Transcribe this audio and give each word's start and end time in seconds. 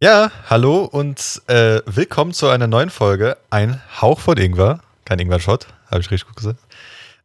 Ja, 0.00 0.30
hallo 0.48 0.84
und 0.84 1.42
äh, 1.48 1.82
willkommen 1.84 2.32
zu 2.32 2.48
einer 2.48 2.68
neuen 2.68 2.88
Folge. 2.88 3.36
Ein 3.50 3.82
Hauch 4.00 4.20
von 4.20 4.38
Ingwer. 4.38 4.80
Kein 5.04 5.18
Ingwer-Shot, 5.18 5.66
habe 5.90 6.00
ich 6.00 6.08
richtig 6.12 6.28
gut 6.28 6.36
gesagt. 6.36 6.60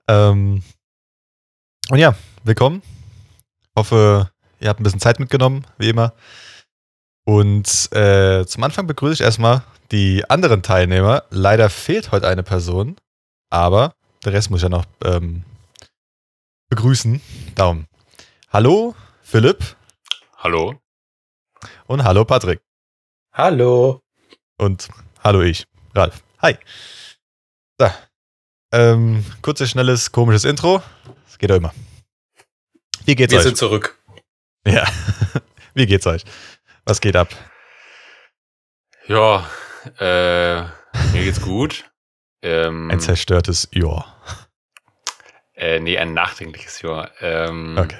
Ähm, 0.08 0.64
und 1.92 2.00
ja, 2.00 2.16
willkommen. 2.44 2.82
Hoffe, 3.78 4.32
ihr 4.60 4.70
habt 4.70 4.80
ein 4.80 4.84
bisschen 4.84 5.00
Zeit 5.00 5.20
mitgenommen, 5.20 5.68
wie 5.78 5.90
immer. 5.90 6.14
Und 7.26 7.92
äh, 7.92 8.44
zum 8.48 8.64
Anfang 8.64 8.88
begrüße 8.88 9.14
ich 9.14 9.22
erstmal 9.22 9.62
die 9.92 10.28
anderen 10.28 10.64
Teilnehmer. 10.64 11.26
Leider 11.30 11.70
fehlt 11.70 12.12
heute 12.12 12.28
eine 12.28 12.42
Person, 12.42 12.96
aber 13.52 13.94
der 14.26 14.34
Rest 14.34 14.50
muss 14.50 14.62
ich 14.62 14.64
ja 14.64 14.70
noch 14.70 14.86
ähm, 15.06 15.44
begrüßen. 16.70 17.22
Darum. 17.54 17.86
Hallo, 18.52 18.96
Philipp 19.22 19.76
Hallo? 20.38 20.83
Und 21.88 22.04
hallo, 22.04 22.26
Patrick. 22.26 22.62
Hallo. 23.32 24.02
Und 24.58 24.90
hallo 25.24 25.42
ich, 25.42 25.66
Ralf. 25.96 26.24
Hi. 26.42 26.58
So. 27.80 27.90
Ähm, 28.72 29.26
kurzes, 29.42 29.70
schnelles, 29.72 30.12
komisches 30.12 30.46
Intro. 30.46 30.82
Das 31.26 31.38
geht 31.38 31.50
doch 31.50 31.56
immer. 31.58 31.74
Wie 33.06 33.16
geht's 33.16 33.32
Wir 33.32 33.40
euch? 33.40 33.46
sind 33.46 33.58
zurück. 33.58 34.00
ja. 34.66 34.86
Wie 35.74 35.86
geht's 35.88 36.06
euch? 36.08 36.24
Was 36.86 37.02
geht 37.02 37.16
ab? 37.16 37.30
Ja, 39.08 39.48
äh, 40.00 40.62
mir 40.64 41.24
geht's 41.24 41.42
gut. 41.42 41.90
Ähm, 42.46 42.92
Ein 42.92 43.00
zerstörtes 43.00 43.70
Jahr. 43.72 44.20
äh, 45.56 45.80
nee, 45.80 45.98
ein 45.98 46.14
nachdenkliches 46.14 46.82
Jahr. 46.82 47.10
Ähm, 47.22 47.78
Okay. 47.78 47.98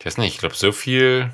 Ich 0.00 0.06
weiß 0.06 0.16
nicht, 0.16 0.32
ich 0.32 0.38
glaube, 0.38 0.54
so 0.54 0.72
viel 0.72 1.30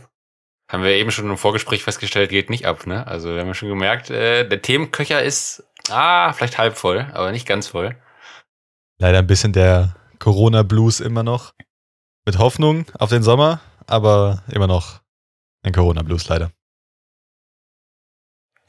haben 0.69 0.83
wir 0.83 0.91
eben 0.93 1.11
schon 1.11 1.29
im 1.29 1.37
Vorgespräch 1.37 1.85
festgestellt, 1.85 2.31
geht 2.31 2.51
nicht 2.51 2.67
ab, 2.67 2.87
ne? 2.87 3.07
Also 3.07 3.35
wir 3.35 3.41
haben 3.41 3.49
ja 3.49 3.55
schon 3.55 3.69
gemerkt, 3.69 4.11
äh, 4.11 4.49
der 4.49 4.63
Themenköcher 4.63 5.23
ist, 5.23 5.65
ah, 5.91 6.33
vielleicht 6.33 6.59
halb 6.59 6.77
voll, 6.77 7.07
aber 7.13 7.33
nicht 7.33 7.47
ganz 7.47 7.69
voll. 7.69 7.97
Leider 8.99 9.19
ein 9.19 9.27
bisschen 9.27 9.53
der 9.53 9.97
Corona-Blues 10.19 11.01
immer 11.01 11.23
noch. 11.23 11.53
Mit 12.27 12.39
Hoffnung 12.39 12.87
auf 12.99 13.11
den 13.11 13.23
Sommer, 13.23 13.61
aber 13.87 14.43
immer 14.51 14.67
noch 14.67 15.01
ein 15.63 15.73
Corona-Blues 15.73 16.29
leider. 16.29 16.51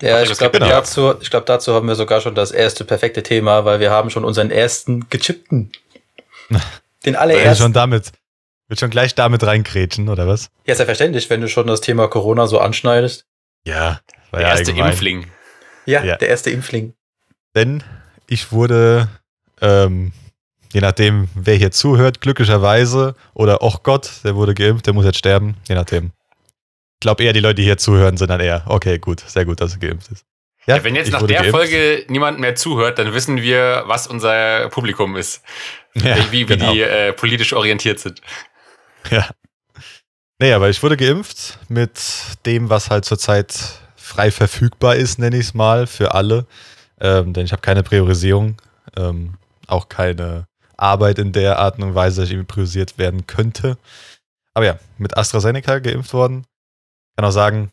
Ja, 0.02 0.22
ich 0.22 0.38
glaube, 0.38 0.60
dazu, 0.60 1.14
ich 1.22 1.30
glaub, 1.30 1.46
dazu 1.46 1.74
haben 1.74 1.88
wir 1.88 1.96
sogar 1.96 2.20
schon 2.20 2.36
das 2.36 2.52
erste 2.52 2.84
perfekte 2.84 3.24
Thema, 3.24 3.64
weil 3.64 3.80
wir 3.80 3.92
haben 3.92 4.10
schon 4.10 4.26
unseren 4.26 4.52
ersten 4.52 5.10
gechippten. 5.10 5.72
Den 7.06 7.16
allerersten. 7.16 7.64
schon 7.64 7.74
damit, 7.74 8.12
wird 8.68 8.80
schon 8.80 8.90
gleich 8.90 9.16
damit 9.16 9.44
reinkrätschen, 9.44 10.10
oder 10.10 10.28
was? 10.28 10.50
Ja, 10.66 10.76
selbstverständlich, 10.76 11.30
wenn 11.30 11.42
du 11.42 11.48
schon 11.48 11.68
das 11.68 11.82
Thema 11.82 12.08
Corona 12.08 12.48
so 12.48 12.60
anschneidest. 12.60 13.26
Ja. 13.66 14.00
War 14.32 14.40
Der 14.40 14.42
ja 14.42 14.50
erste 14.50 14.72
allgemein. 14.72 14.92
Impfling. 14.92 15.28
Ja, 15.86 16.04
Ja. 16.04 16.16
der 16.18 16.30
erste 16.30 16.50
Impfling. 16.50 16.94
Denn 17.56 17.84
ich 18.28 18.52
wurde, 18.52 19.08
ähm, 19.62 20.12
je 20.74 20.82
nachdem, 20.82 21.30
wer 21.36 21.56
hier 21.56 21.72
zuhört, 21.72 22.22
glücklicherweise 22.22 23.16
oder 23.34 23.62
och 23.62 23.84
Gott, 23.84 24.12
der 24.24 24.36
wurde 24.36 24.54
geimpft, 24.54 24.88
der 24.88 24.94
muss 24.94 25.06
jetzt 25.06 25.20
sterben, 25.20 25.56
je 25.70 25.76
nachdem. 25.76 26.12
Ich 26.96 27.02
glaube 27.02 27.24
eher, 27.24 27.34
die 27.34 27.40
Leute, 27.40 27.56
die 27.56 27.64
hier 27.64 27.78
zuhören, 27.78 28.18
sind 28.18 28.30
dann 28.30 28.40
eher, 28.40 28.64
okay, 28.68 28.98
gut, 29.00 29.20
sehr 29.20 29.46
gut, 29.46 29.62
dass 29.62 29.74
er 29.74 29.80
geimpft 29.80 30.12
ist. 30.12 30.26
Ja, 30.66 30.84
wenn 30.84 30.96
jetzt 30.96 31.12
nach 31.12 31.22
der 31.22 31.42
geimpft. 31.42 31.52
Folge 31.52 32.06
niemand 32.10 32.40
mehr 32.40 32.56
zuhört, 32.56 32.98
dann 32.98 33.14
wissen 33.14 33.40
wir, 33.42 33.84
was 33.86 34.08
unser 34.08 34.70
Publikum 34.70 35.16
ist. 35.16 35.44
ja, 35.94 36.18
wie 36.32 36.32
wie 36.32 36.46
genau. 36.58 36.74
die 36.74 36.82
äh, 36.82 37.14
politisch 37.14 37.54
orientiert 37.54 38.00
sind. 38.00 38.22
Ja. 39.12 39.30
Nee, 40.40 40.52
aber 40.52 40.70
ich 40.70 40.84
wurde 40.84 40.98
geimpft 40.98 41.60
mit 41.70 42.02
dem, 42.46 42.70
was 42.70 42.90
halt 42.90 43.06
zurzeit 43.06 43.80
frei 43.96 44.32
verfügbar 44.32 44.96
ist, 44.96 45.18
nenne 45.18 45.38
ich 45.38 45.48
es 45.48 45.54
mal, 45.54 45.88
für 45.88 46.14
alle. 46.14 46.46
Ähm, 47.00 47.34
denn 47.34 47.46
ich 47.46 47.52
habe 47.52 47.62
keine 47.62 47.84
Priorisierung, 47.84 48.58
ähm, 48.98 49.36
auch 49.68 49.88
keine 49.88 50.48
Arbeit 50.78 51.20
in 51.20 51.32
der 51.32 51.60
Art 51.60 51.80
und 51.80 51.96
Weise, 51.96 52.22
dass 52.22 52.30
ich 52.30 52.34
irgendwie 52.34 52.54
priorisiert 52.54 52.98
werden 52.98 53.28
könnte. 53.28 53.78
Aber 54.54 54.66
ja, 54.66 54.80
mit 54.98 55.18
AstraZeneca 55.18 55.80
geimpft 55.80 56.14
worden. 56.14 56.46
Kann 57.16 57.26
auch 57.26 57.32
sagen, 57.32 57.72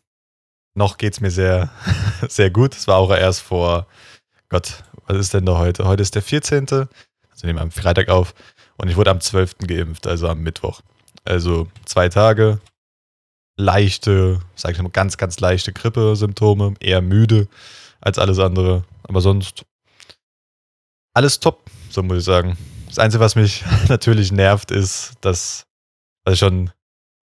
noch 0.73 0.97
geht's 0.97 1.19
mir 1.19 1.31
sehr, 1.31 1.69
sehr 2.29 2.49
gut. 2.49 2.75
Es 2.75 2.87
war 2.87 2.97
auch 2.97 3.11
erst 3.11 3.41
vor, 3.41 3.87
Gott, 4.49 4.83
was 5.05 5.17
ist 5.17 5.33
denn 5.33 5.45
da 5.45 5.57
heute? 5.57 5.85
Heute 5.85 6.01
ist 6.01 6.15
der 6.15 6.21
14. 6.21 6.67
Also 6.69 6.87
nehmen 7.43 7.59
wir 7.59 7.63
am 7.63 7.71
Freitag 7.71 8.09
auf. 8.09 8.33
Und 8.77 8.89
ich 8.89 8.95
wurde 8.95 9.11
am 9.11 9.21
12. 9.21 9.57
geimpft, 9.59 10.07
also 10.07 10.27
am 10.29 10.41
Mittwoch. 10.41 10.81
Also 11.25 11.67
zwei 11.85 12.09
Tage, 12.09 12.59
leichte, 13.57 14.39
sag 14.55 14.71
ich 14.71 14.81
mal, 14.81 14.89
ganz, 14.89 15.17
ganz 15.17 15.39
leichte 15.39 15.73
Grippe-Symptome, 15.73 16.73
eher 16.79 17.01
müde 17.01 17.47
als 18.01 18.19
alles 18.19 18.39
andere. 18.39 18.83
Aber 19.03 19.21
sonst 19.21 19.65
alles 21.13 21.39
top, 21.39 21.69
so 21.89 22.03
muss 22.03 22.19
ich 22.19 22.23
sagen. 22.23 22.57
Das 22.87 22.99
Einzige, 22.99 23.21
was 23.23 23.35
mich 23.35 23.63
natürlich 23.89 24.31
nervt, 24.31 24.71
ist, 24.71 25.13
dass, 25.21 25.65
was 26.25 26.33
ich 26.33 26.39
schon 26.39 26.65
ein 26.65 26.71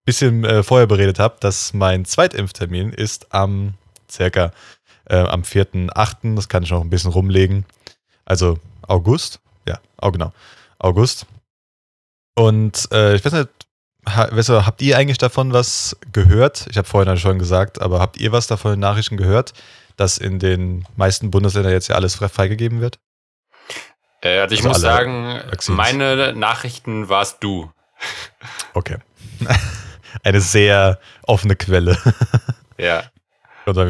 bisschen 0.04 0.44
äh, 0.44 0.62
vorher 0.62 0.86
beredet 0.86 1.18
habe, 1.18 1.36
dass 1.40 1.74
mein 1.74 2.04
Zweitimpftermin 2.04 2.92
ist 2.92 3.32
am 3.34 3.74
circa 4.10 4.52
äh, 5.06 5.16
am 5.16 5.42
4.8., 5.42 6.34
das 6.34 6.48
kann 6.48 6.62
ich 6.62 6.70
noch 6.70 6.80
ein 6.80 6.90
bisschen 6.90 7.12
rumlegen. 7.12 7.64
Also 8.24 8.58
August, 8.82 9.40
ja, 9.68 9.80
oh 10.00 10.10
genau, 10.10 10.32
August. 10.78 11.26
Und 12.36 12.88
äh, 12.92 13.16
ich 13.16 13.24
weiß 13.24 13.32
nicht, 13.32 13.48
ha, 14.08 14.28
weißt 14.30 14.48
du, 14.50 14.66
habt 14.66 14.82
ihr 14.82 14.96
eigentlich 14.96 15.18
davon 15.18 15.52
was 15.52 15.96
gehört? 16.12 16.66
Ich 16.70 16.76
habe 16.78 16.86
vorhin 16.88 17.16
schon 17.18 17.38
gesagt, 17.38 17.80
aber 17.80 18.00
habt 18.00 18.16
ihr 18.18 18.32
was 18.32 18.46
davon 18.46 18.74
in 18.74 18.80
Nachrichten 18.80 19.16
gehört, 19.16 19.52
dass 19.96 20.18
in 20.18 20.38
den 20.38 20.86
meisten 20.96 21.30
Bundesländern 21.30 21.72
jetzt 21.72 21.88
ja 21.88 21.96
alles 21.96 22.14
frei- 22.16 22.28
freigegeben 22.28 22.80
wird? 22.80 22.98
Äh, 24.22 24.38
also 24.40 24.54
ich 24.54 24.60
Also 24.60 24.68
muss 24.68 24.80
sagen, 24.80 25.40
Vaccines. 25.50 25.76
meine 25.76 26.32
Nachrichten 26.34 27.08
warst 27.08 27.38
du. 27.42 27.70
Okay. 28.74 28.96
Eine 30.22 30.40
sehr 30.40 30.98
offene 31.22 31.56
Quelle. 31.56 31.96
Ja. 32.78 33.02
Oder 33.66 33.82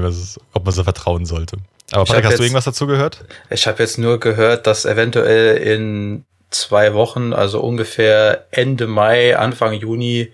ob 0.53 0.65
man 0.65 0.73
so 0.75 0.83
vertrauen 0.83 1.25
sollte. 1.27 1.59
Aber 1.93 2.05
Patrick, 2.05 2.25
hast 2.25 2.33
du 2.33 2.37
jetzt- 2.39 2.41
irgendwas 2.41 2.65
dazu 2.65 2.87
gehört? 2.89 3.25
Ich 3.51 3.69
habe 3.69 3.81
jetzt 3.81 3.99
nur 3.99 4.19
gehört, 4.19 4.67
dass 4.67 4.85
eventuell 4.85 5.57
in 5.59 6.25
zwei 6.51 6.95
Wochen, 6.95 7.33
also 7.33 7.61
ungefähr 7.61 8.47
Ende 8.51 8.87
Mai, 8.87 9.37
Anfang 9.37 9.73
Juni, 9.73 10.33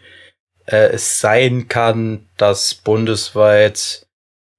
äh, 0.67 0.89
es 0.89 1.21
sein 1.21 1.69
kann, 1.69 2.29
dass 2.37 2.75
bundesweit 2.75 4.07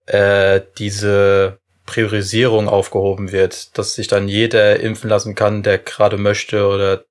äh, 0.05 0.61
diese 0.77 1.59
Priorisierung 1.85 2.67
aufgehoben 2.67 3.31
wird, 3.31 3.77
dass 3.77 3.95
sich 3.95 4.07
dann 4.07 4.27
jeder 4.27 4.79
impfen 4.79 5.09
lassen 5.09 5.35
kann, 5.35 5.63
der 5.63 5.79
gerade 5.79 6.17
möchte 6.17 6.67
oder 6.67 7.05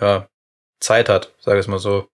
ja, 0.00 0.28
Zeit 0.80 1.08
hat, 1.08 1.34
sage 1.40 1.60
ich 1.60 1.66
mal 1.66 1.78
so. 1.78 2.08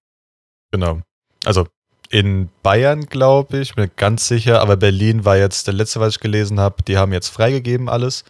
Genau. 0.71 1.01
Also 1.45 1.67
in 2.09 2.51
Bayern, 2.63 3.07
glaube 3.07 3.59
ich, 3.59 3.75
bin 3.75 3.84
mir 3.84 3.91
ganz 3.91 4.28
sicher, 4.28 4.60
aber 4.60 4.77
Berlin 4.77 5.25
war 5.25 5.37
jetzt 5.37 5.66
der 5.66 5.75
letzte, 5.75 5.98
was 5.98 6.15
ich 6.15 6.21
gelesen 6.21 6.60
habe. 6.60 6.83
Die 6.83 6.98
haben 6.98 7.13
jetzt 7.13 7.28
freigegeben 7.28 7.89
alles. 7.89 8.25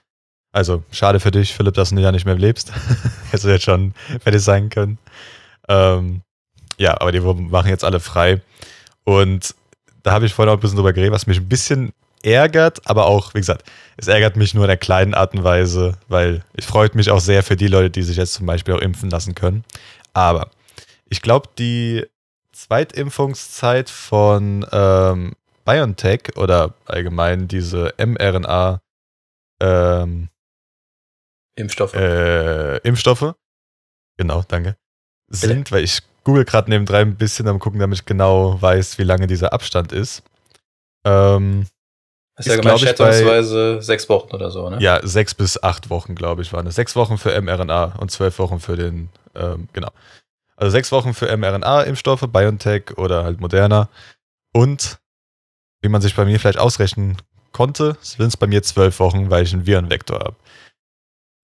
Also 0.52 0.84
schade 0.90 1.18
für 1.18 1.30
dich, 1.30 1.54
Philipp, 1.54 1.74
dass 1.74 1.90
du 1.90 2.00
ja 2.00 2.12
nicht 2.12 2.26
mehr 2.26 2.36
lebst. 2.36 2.72
Hättest 3.30 3.44
du 3.44 3.48
jetzt 3.48 3.64
schon 3.64 3.94
fertig 4.20 4.42
sein 4.42 4.68
können. 4.68 4.98
Ähm, 5.68 6.22
ja, 6.78 7.00
aber 7.00 7.12
die 7.12 7.20
machen 7.20 7.68
jetzt 7.68 7.84
alle 7.84 8.00
frei. 8.00 8.42
Und 9.04 9.54
da 10.02 10.12
habe 10.12 10.26
ich 10.26 10.34
vorhin 10.34 10.50
auch 10.50 10.58
ein 10.58 10.60
bisschen 10.60 10.76
drüber 10.76 10.92
geredet, 10.92 11.12
was 11.12 11.26
mich 11.26 11.38
ein 11.38 11.48
bisschen 11.48 11.92
ärgert, 12.22 12.88
aber 12.88 13.06
auch, 13.06 13.34
wie 13.34 13.40
gesagt, 13.40 13.68
es 13.96 14.08
ärgert 14.08 14.36
mich 14.36 14.54
nur 14.54 14.64
in 14.64 14.68
der 14.68 14.76
kleinen 14.76 15.14
Art 15.14 15.34
und 15.34 15.42
Weise, 15.44 15.98
weil 16.08 16.44
es 16.54 16.64
freut 16.64 16.94
mich 16.94 17.10
auch 17.10 17.20
sehr 17.20 17.42
für 17.42 17.56
die 17.56 17.66
Leute, 17.66 17.90
die 17.90 18.02
sich 18.02 18.16
jetzt 18.16 18.34
zum 18.34 18.46
Beispiel 18.46 18.74
auch 18.74 18.80
impfen 18.80 19.10
lassen 19.10 19.34
können. 19.34 19.64
Aber 20.12 20.50
ich 21.08 21.22
glaube, 21.22 21.48
die 21.58 22.06
Zweitimpfungszeit 22.52 23.90
von 23.90 24.66
ähm, 24.72 25.32
BioNTech 25.64 26.36
oder 26.36 26.74
allgemein 26.86 27.48
diese 27.48 27.94
mRNA 27.98 28.80
ähm, 29.60 30.28
Impfstoffe. 31.56 31.94
äh, 31.94 32.78
Impfstoffe, 32.78 33.34
genau, 34.16 34.42
danke, 34.48 34.76
sind, 35.28 35.70
weil 35.72 35.84
ich 35.84 36.00
google 36.24 36.44
gerade 36.44 36.70
nebendran 36.70 37.00
ein 37.08 37.16
bisschen 37.16 37.48
am 37.48 37.58
gucken, 37.58 37.80
damit 37.80 37.98
ich 37.98 38.04
genau 38.04 38.60
weiß, 38.60 38.98
wie 38.98 39.04
lange 39.04 39.26
dieser 39.26 39.52
Abstand 39.52 39.92
ist. 39.92 40.22
Ähm, 41.04 41.66
Ist 42.38 42.46
ja 42.48 42.56
gemeint, 42.56 42.78
ich, 42.78 42.84
bei- 42.84 42.88
schätzungsweise 43.12 43.82
sechs 43.82 44.08
Wochen 44.08 44.34
oder 44.34 44.50
so, 44.50 44.70
ne? 44.70 44.78
ja, 44.80 45.00
sechs 45.06 45.34
bis 45.34 45.62
acht 45.62 45.90
Wochen, 45.90 46.14
glaube 46.14 46.42
ich, 46.42 46.52
waren 46.52 46.66
es. 46.66 46.76
Sechs 46.76 46.94
Wochen 46.96 47.18
für 47.18 47.38
mRNA 47.40 47.96
und 47.98 48.10
zwölf 48.10 48.38
Wochen 48.38 48.60
für 48.60 48.76
den, 48.76 49.08
ähm, 49.34 49.68
genau. 49.72 49.90
Also 50.56 50.70
sechs 50.70 50.92
Wochen 50.92 51.12
für 51.12 51.34
mRNA-Impfstoffe, 51.36 52.26
BioNTech 52.28 52.96
oder 52.96 53.24
halt 53.24 53.40
Moderna. 53.40 53.88
Und, 54.54 54.98
wie 55.80 55.88
man 55.88 56.00
sich 56.02 56.14
bei 56.14 56.24
mir 56.24 56.38
vielleicht 56.38 56.58
ausrechnen 56.58 57.16
konnte, 57.50 57.96
sind 58.00 58.28
es 58.28 58.36
bei 58.36 58.46
mir 58.46 58.62
zwölf 58.62 59.00
Wochen, 59.00 59.28
weil 59.28 59.42
ich 59.42 59.52
einen 59.52 59.66
Virenvektor 59.66 60.20
habe. 60.20 60.36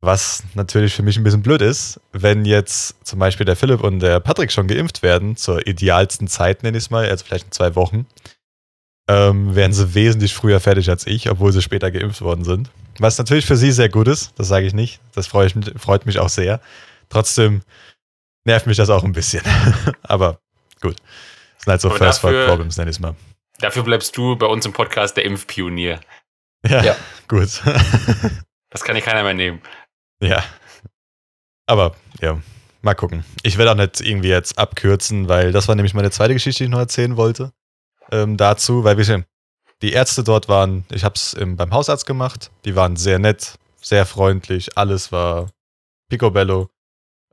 Was 0.00 0.45
natürlich 0.55 0.95
für 0.95 1.03
mich 1.03 1.17
ein 1.17 1.25
bisschen 1.25 1.43
blöd 1.43 1.61
ist, 1.61 2.00
wenn 2.12 2.45
jetzt 2.45 3.05
zum 3.05 3.19
Beispiel 3.19 3.45
der 3.47 3.56
Philipp 3.56 3.83
und 3.83 3.99
der 3.99 4.21
Patrick 4.21 4.53
schon 4.53 4.69
geimpft 4.69 5.03
werden, 5.03 5.37
zur 5.37 5.67
idealsten 5.67 6.29
Zeit 6.29 6.62
nenne 6.62 6.79
ich 6.79 6.85
es 6.85 6.91
mal, 6.91 7.09
also 7.09 7.25
vielleicht 7.25 7.47
in 7.47 7.53
zwei 7.53 7.75
Wochen, 7.75 8.06
ähm, 9.09 9.56
wären 9.56 9.73
sie 9.73 9.95
wesentlich 9.95 10.35
früher 10.35 10.61
fertig 10.61 10.89
als 10.89 11.06
ich, 11.06 11.29
obwohl 11.31 11.53
sie 11.53 11.62
später 11.62 11.91
geimpft 11.91 12.21
worden 12.21 12.45
sind. 12.45 12.71
Was 13.00 13.19
natürlich 13.19 13.47
für 13.47 13.56
sie 13.56 13.73
sehr 13.73 13.89
gut 13.89 14.06
ist, 14.06 14.33
das 14.37 14.49
sage 14.49 14.67
ich 14.67 14.75
nicht. 14.75 15.00
Das 15.15 15.27
freut 15.27 15.56
mich, 15.56 15.71
freut 15.77 16.06
mich 16.06 16.19
auch 16.21 16.29
sehr. 16.29 16.61
Trotzdem 17.09 17.62
nervt 18.45 18.67
mich 18.67 18.77
das 18.77 18.91
auch 18.91 19.03
ein 19.03 19.12
bisschen. 19.12 19.43
Aber 20.03 20.39
gut. 20.81 20.97
Das 21.56 21.65
sind 21.65 21.71
halt 21.73 21.81
so 21.81 21.89
Aber 21.89 21.99
First 21.99 22.23
World 22.23 22.49
Problems, 22.49 22.77
nenne 22.77 22.91
ich 22.91 22.97
es 22.97 23.00
mal. 23.00 23.17
Dafür 23.61 23.83
bleibst 23.83 24.17
du 24.17 24.37
bei 24.37 24.47
uns 24.47 24.65
im 24.65 24.73
Podcast 24.73 25.17
der 25.17 25.25
Impfpionier. 25.25 26.00
Ja, 26.65 26.85
Ja. 26.85 26.97
gut. 27.27 27.62
Das 28.71 28.85
kann 28.85 28.95
dir 28.95 29.03
keiner 29.03 29.23
mehr 29.23 29.35
nehmen. 29.35 29.62
Ja. 30.20 30.43
Aber 31.67 31.94
ja, 32.20 32.41
mal 32.82 32.94
gucken. 32.94 33.25
Ich 33.43 33.59
werde 33.59 33.73
auch 33.73 33.76
nicht 33.76 34.00
irgendwie 34.00 34.29
jetzt 34.29 34.59
abkürzen, 34.59 35.29
weil 35.29 35.53
das 35.53 35.69
war 35.69 35.75
nämlich 35.75 35.94
meine 35.94 36.11
zweite 36.11 36.35
Geschichte, 36.35 36.59
die 36.59 36.65
ich 36.65 36.70
noch 36.70 36.79
erzählen 36.79 37.17
wollte. 37.17 37.53
Ähm, 38.11 38.37
dazu, 38.37 38.85
weil 38.85 38.97
wir 38.97 39.25
die 39.82 39.93
Ärzte 39.93 40.25
dort 40.25 40.49
waren, 40.49 40.85
ich 40.91 41.05
habe 41.05 41.15
es 41.15 41.37
beim 41.38 41.73
Hausarzt 41.73 42.06
gemacht, 42.06 42.50
die 42.65 42.75
waren 42.75 42.97
sehr 42.97 43.19
nett, 43.19 43.59
sehr 43.81 44.06
freundlich, 44.06 44.76
alles 44.76 45.12
war 45.12 45.50
picobello. 46.09 46.69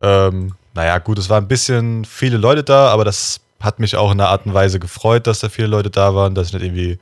Ähm, 0.02 0.56
naja, 0.74 0.98
gut, 1.00 1.18
es 1.18 1.30
waren 1.30 1.46
ein 1.46 1.48
bisschen 1.48 2.06
viele 2.06 2.38
Leute 2.38 2.64
da, 2.64 2.90
aber 2.90 3.06
das 3.06 3.42
hat 3.62 3.80
mich 3.80 3.96
auch 3.96 4.12
in 4.12 4.20
einer 4.20 4.30
Art 4.30 4.46
und 4.46 4.54
Weise 4.54 4.80
gefreut, 4.80 5.28
dass 5.28 5.40
da 5.40 5.50
viele 5.50 5.68
Leute 5.70 5.90
da 5.90 6.14
waren, 6.14 6.36
dass 6.36 6.48
ich 6.48 6.54
nicht 6.54 6.64
irgendwie, 6.64 7.00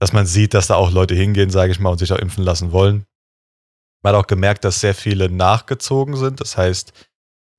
dass 0.00 0.12
man 0.12 0.26
sieht, 0.26 0.52
dass 0.52 0.66
da 0.66 0.74
auch 0.74 0.90
Leute 0.90 1.14
hingehen, 1.14 1.50
sage 1.50 1.72
ich 1.72 1.78
mal, 1.78 1.90
und 1.90 1.98
sich 1.98 2.12
auch 2.12 2.18
impfen 2.18 2.44
lassen 2.44 2.72
wollen. 2.72 3.06
Man 4.02 4.14
hat 4.14 4.22
auch 4.22 4.26
gemerkt, 4.26 4.64
dass 4.64 4.80
sehr 4.80 4.94
viele 4.94 5.30
nachgezogen 5.30 6.16
sind. 6.16 6.40
Das 6.40 6.56
heißt, 6.56 6.92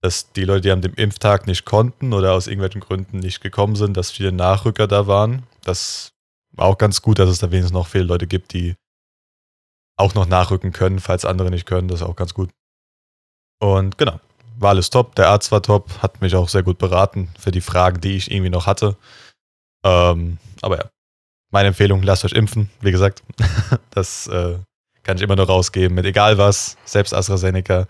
dass 0.02 0.32
die 0.32 0.46
Leute, 0.46 0.62
die 0.62 0.72
an 0.72 0.82
dem 0.82 0.94
Impftag 0.94 1.48
nicht 1.48 1.66
konnten 1.66 2.14
oder 2.14 2.34
aus 2.34 2.48
irgendwelchen 2.48 2.82
Gründen 2.82 3.20
nicht 3.20 3.42
gekommen 3.42 3.76
sind, 3.76 3.98
dass 3.98 4.12
viele 4.12 4.32
Nachrücker 4.32 4.88
da 4.88 5.08
waren. 5.08 5.44
Das 5.64 6.14
war 6.52 6.68
auch 6.68 6.78
ganz 6.78 7.02
gut, 7.02 7.20
dass 7.20 7.30
es 7.30 7.40
da 7.40 7.52
wenigstens 7.52 7.74
noch 7.74 7.88
viele 7.88 8.06
Leute 8.06 8.28
gibt, 8.28 8.54
die 8.54 8.76
auch 9.98 10.16
noch 10.16 10.26
nachrücken 10.26 10.72
können, 10.72 11.00
falls 11.00 11.26
andere 11.26 11.50
nicht 11.52 11.66
können. 11.66 11.90
Das 11.90 12.02
ist 12.02 12.08
auch 12.08 12.16
ganz 12.16 12.34
gut. 12.34 12.52
Und 13.60 13.98
genau, 13.98 14.20
war 14.58 14.70
alles 14.70 14.90
top. 14.90 15.16
Der 15.16 15.28
Arzt 15.28 15.52
war 15.52 15.62
top, 15.62 16.02
hat 16.02 16.22
mich 16.22 16.36
auch 16.36 16.48
sehr 16.48 16.64
gut 16.64 16.78
beraten 16.78 17.30
für 17.38 17.52
die 17.52 17.62
Fragen, 17.62 18.00
die 18.00 18.16
ich 18.16 18.32
irgendwie 18.32 18.50
noch 18.50 18.66
hatte. 18.66 18.98
Ähm, 19.84 20.38
aber 20.62 20.78
ja, 20.78 20.90
meine 21.52 21.70
Empfehlung, 21.70 22.02
lasst 22.04 22.24
euch 22.24 22.32
impfen, 22.32 22.70
wie 22.80 22.92
gesagt. 22.92 23.24
das 23.90 24.28
äh, 24.28 24.60
kann 25.10 25.18
ich 25.18 25.24
immer 25.24 25.36
nur 25.36 25.48
rausgeben, 25.48 25.96
mit 25.96 26.06
egal 26.06 26.38
was, 26.38 26.78
selbst 26.86 27.16
AstraZeneca. 27.16 27.88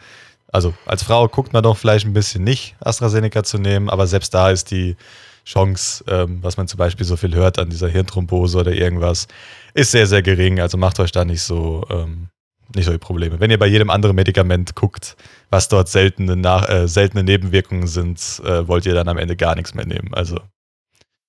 Also 0.54 0.74
als 0.86 1.04
Frau 1.04 1.28
guckt 1.28 1.52
man 1.52 1.62
doch 1.62 1.76
vielleicht 1.76 2.06
ein 2.06 2.14
bisschen 2.14 2.46
nicht, 2.46 2.78
AstraZeneca 2.80 3.44
zu 3.44 3.58
nehmen, 3.58 3.90
aber 3.90 4.08
selbst 4.08 4.34
da 4.34 4.52
ist 4.52 4.72
die 4.72 4.96
Chance, 5.44 6.02
ähm, 6.08 6.42
was 6.42 6.56
man 6.56 6.70
zum 6.70 6.78
Beispiel 6.78 7.06
so 7.06 7.18
viel 7.18 7.36
hört 7.36 7.60
an 7.60 7.70
dieser 7.70 7.90
Hirnthrombose 7.90 8.58
oder 8.58 8.72
irgendwas, 8.72 9.28
ist 9.74 9.92
sehr, 9.92 10.08
sehr 10.08 10.22
gering. 10.22 10.62
Also 10.62 10.78
macht 10.78 10.98
euch 11.02 11.12
da 11.12 11.26
nicht 11.26 11.42
so, 11.42 11.86
ähm, 11.90 12.30
nicht 12.74 12.86
so 12.86 12.94
die 12.94 12.98
Probleme. 12.98 13.42
Wenn 13.42 13.52
ihr 13.52 13.60
bei 13.60 13.68
jedem 13.68 13.90
anderen 13.90 14.16
Medikament 14.16 14.74
guckt, 14.76 15.18
was 15.50 15.68
dort 15.68 15.90
seltene, 15.90 16.38
nach, 16.38 16.70
äh, 16.70 16.88
seltene 16.88 17.26
Nebenwirkungen 17.26 17.88
sind, 17.88 18.42
äh, 18.46 18.66
wollt 18.66 18.86
ihr 18.86 18.94
dann 18.94 19.10
am 19.10 19.18
Ende 19.18 19.36
gar 19.36 19.56
nichts 19.56 19.74
mehr 19.74 19.86
nehmen. 19.86 20.14
Also 20.14 20.40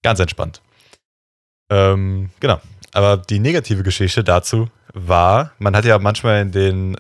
ganz 0.05 0.21
entspannt. 0.21 0.63
Ähm, 1.69 2.31
genau. 2.39 2.61
Aber 2.93 3.17
die 3.17 3.41
negative 3.41 3.83
Geschichte 3.83 4.23
dazu 4.23 4.69
war, 4.93 5.53
man 5.59 5.77
hat 5.77 5.85
ja 5.85 5.99
manchmal 5.99 6.43
in 6.43 6.53
den 6.53 6.97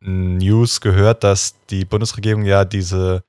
News 0.00 0.80
gehört, 0.80 1.24
dass 1.24 1.54
die 1.68 1.84
Bundesregierung 1.84 2.44
ja 2.44 2.64
diese 2.64 3.22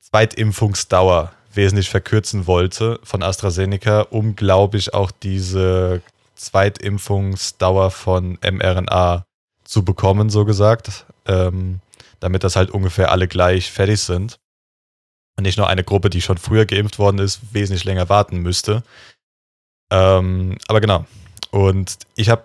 Zweitimpfungsdauer 0.00 1.32
wesentlich 1.54 1.90
verkürzen 1.90 2.46
wollte 2.46 3.00
von 3.02 3.22
AstraZeneca, 3.22 4.02
um, 4.02 4.36
glaube 4.36 4.78
ich, 4.78 4.94
auch 4.94 5.10
diese 5.10 6.02
Zweitimpfungsdauer 6.34 7.90
von 7.90 8.38
mRNA 8.42 9.24
zu 9.64 9.84
bekommen, 9.84 10.28
so 10.28 10.44
gesagt, 10.44 11.06
ähm, 11.26 11.80
damit 12.20 12.44
das 12.44 12.56
halt 12.56 12.70
ungefähr 12.70 13.10
alle 13.10 13.28
gleich 13.28 13.70
fertig 13.70 14.00
sind. 14.00 14.38
Und 15.36 15.44
nicht 15.44 15.56
nur 15.56 15.68
eine 15.68 15.84
Gruppe, 15.84 16.10
die 16.10 16.20
schon 16.20 16.36
früher 16.36 16.66
geimpft 16.66 16.98
worden 16.98 17.18
ist, 17.18 17.40
wesentlich 17.54 17.84
länger 17.84 18.08
warten 18.08 18.38
müsste. 18.38 18.82
Ähm, 19.90 20.58
aber 20.68 20.80
genau. 20.80 21.06
Und 21.50 21.98
ich 22.16 22.28
habe, 22.28 22.44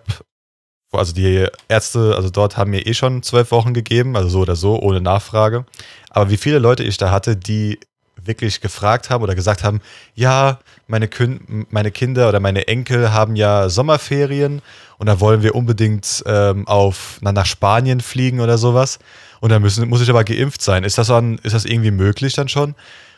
also 0.92 1.12
die 1.12 1.46
Ärzte, 1.68 2.14
also 2.16 2.30
dort 2.30 2.56
haben 2.56 2.70
mir 2.70 2.86
eh 2.86 2.94
schon 2.94 3.22
zwölf 3.22 3.50
Wochen 3.50 3.74
gegeben, 3.74 4.16
also 4.16 4.28
so 4.28 4.40
oder 4.40 4.56
so, 4.56 4.80
ohne 4.80 5.00
Nachfrage. 5.00 5.66
Aber 6.10 6.30
wie 6.30 6.36
viele 6.36 6.58
Leute 6.58 6.82
ich 6.82 6.96
da 6.96 7.10
hatte, 7.10 7.36
die 7.36 7.78
wirklich 8.24 8.60
gefragt 8.60 9.10
haben 9.10 9.22
oder 9.22 9.34
gesagt 9.34 9.64
haben, 9.64 9.80
ja, 10.14 10.58
meine, 10.86 11.08
Kün 11.08 11.66
meine 11.70 11.90
Kinder 11.90 12.28
oder 12.28 12.40
meine 12.40 12.68
Enkel 12.68 13.12
haben 13.12 13.36
ja 13.36 13.68
Sommerferien 13.68 14.62
und 14.98 15.06
da 15.06 15.20
wollen 15.20 15.42
wir 15.42 15.54
unbedingt 15.54 16.22
ähm, 16.26 16.66
auf, 16.66 17.18
na, 17.20 17.32
nach 17.32 17.46
Spanien 17.46 18.00
fliegen 18.00 18.40
oder 18.40 18.58
sowas. 18.58 18.98
Und 19.40 19.50
dann 19.50 19.62
müssen, 19.62 19.88
muss 19.88 20.00
ich 20.00 20.10
aber 20.10 20.24
geimpft 20.24 20.62
sein. 20.62 20.84
Ist 20.84 20.98
das, 20.98 21.08
dann, 21.08 21.38
ist 21.38 21.54
das 21.54 21.64
irgendwie 21.64 21.92
möglich 21.92 22.34
dann 22.34 22.48
schon? 22.48 22.70
Und 22.70 22.76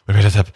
ich 0.09 0.17
mir 0.17 0.23
gedacht 0.23 0.37
habe, 0.37 0.51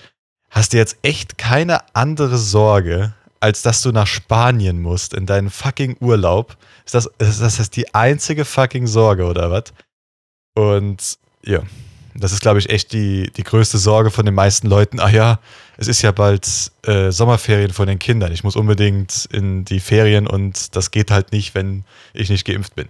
hast 0.51 0.73
du 0.73 0.77
jetzt 0.77 0.99
echt 1.03 1.39
keine 1.39 1.81
andere 1.95 2.37
Sorge, 2.37 3.15
als 3.41 3.63
dass 3.63 3.83
du 3.83 3.93
nach 3.93 4.07
Spanien 4.07 4.81
musst 4.81 5.15
in 5.15 5.27
deinen 5.27 5.51
fucking 5.51 5.97
Urlaub? 6.01 6.57
Ist 6.85 6.95
das, 6.95 7.07
ist 7.19 7.41
das 7.41 7.59
ist 7.59 7.77
die 7.77 7.95
einzige 7.95 8.45
fucking 8.45 8.87
Sorge 8.87 9.25
oder 9.25 9.51
was? 9.51 9.65
Und 10.55 11.19
ja, 11.45 11.63
das 12.15 12.33
ist, 12.33 12.41
glaube 12.41 12.61
ich, 12.61 12.71
echt 12.71 12.93
die, 12.93 13.31
die 13.37 13.43
größte 13.43 13.79
Sorge 13.79 14.11
von 14.11 14.25
den 14.25 14.35
meisten 14.35 14.69
Leuten. 14.69 15.01
Ach 15.01 15.11
ja, 15.11 15.41
es 15.77 15.89
ist 15.89 16.03
ja 16.03 16.13
bald 16.13 16.47
äh, 16.87 17.11
Sommerferien 17.11 17.73
von 17.73 17.89
den 17.89 17.99
Kindern. 17.99 18.33
Ich 18.33 18.45
muss 18.45 18.55
unbedingt 18.55 19.29
in 19.33 19.65
die 19.65 19.81
Ferien 19.81 20.27
und 20.27 20.77
das 20.77 20.91
geht 20.91 21.11
halt 21.11 21.33
nicht, 21.33 21.55
wenn 21.55 21.85
ich 22.13 22.31
nicht 22.31 22.47
geimpft 22.47 22.75
bin. 22.77 22.89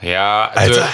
Ja, 0.00 0.50
also 0.54 0.80
Alter. 0.80 0.92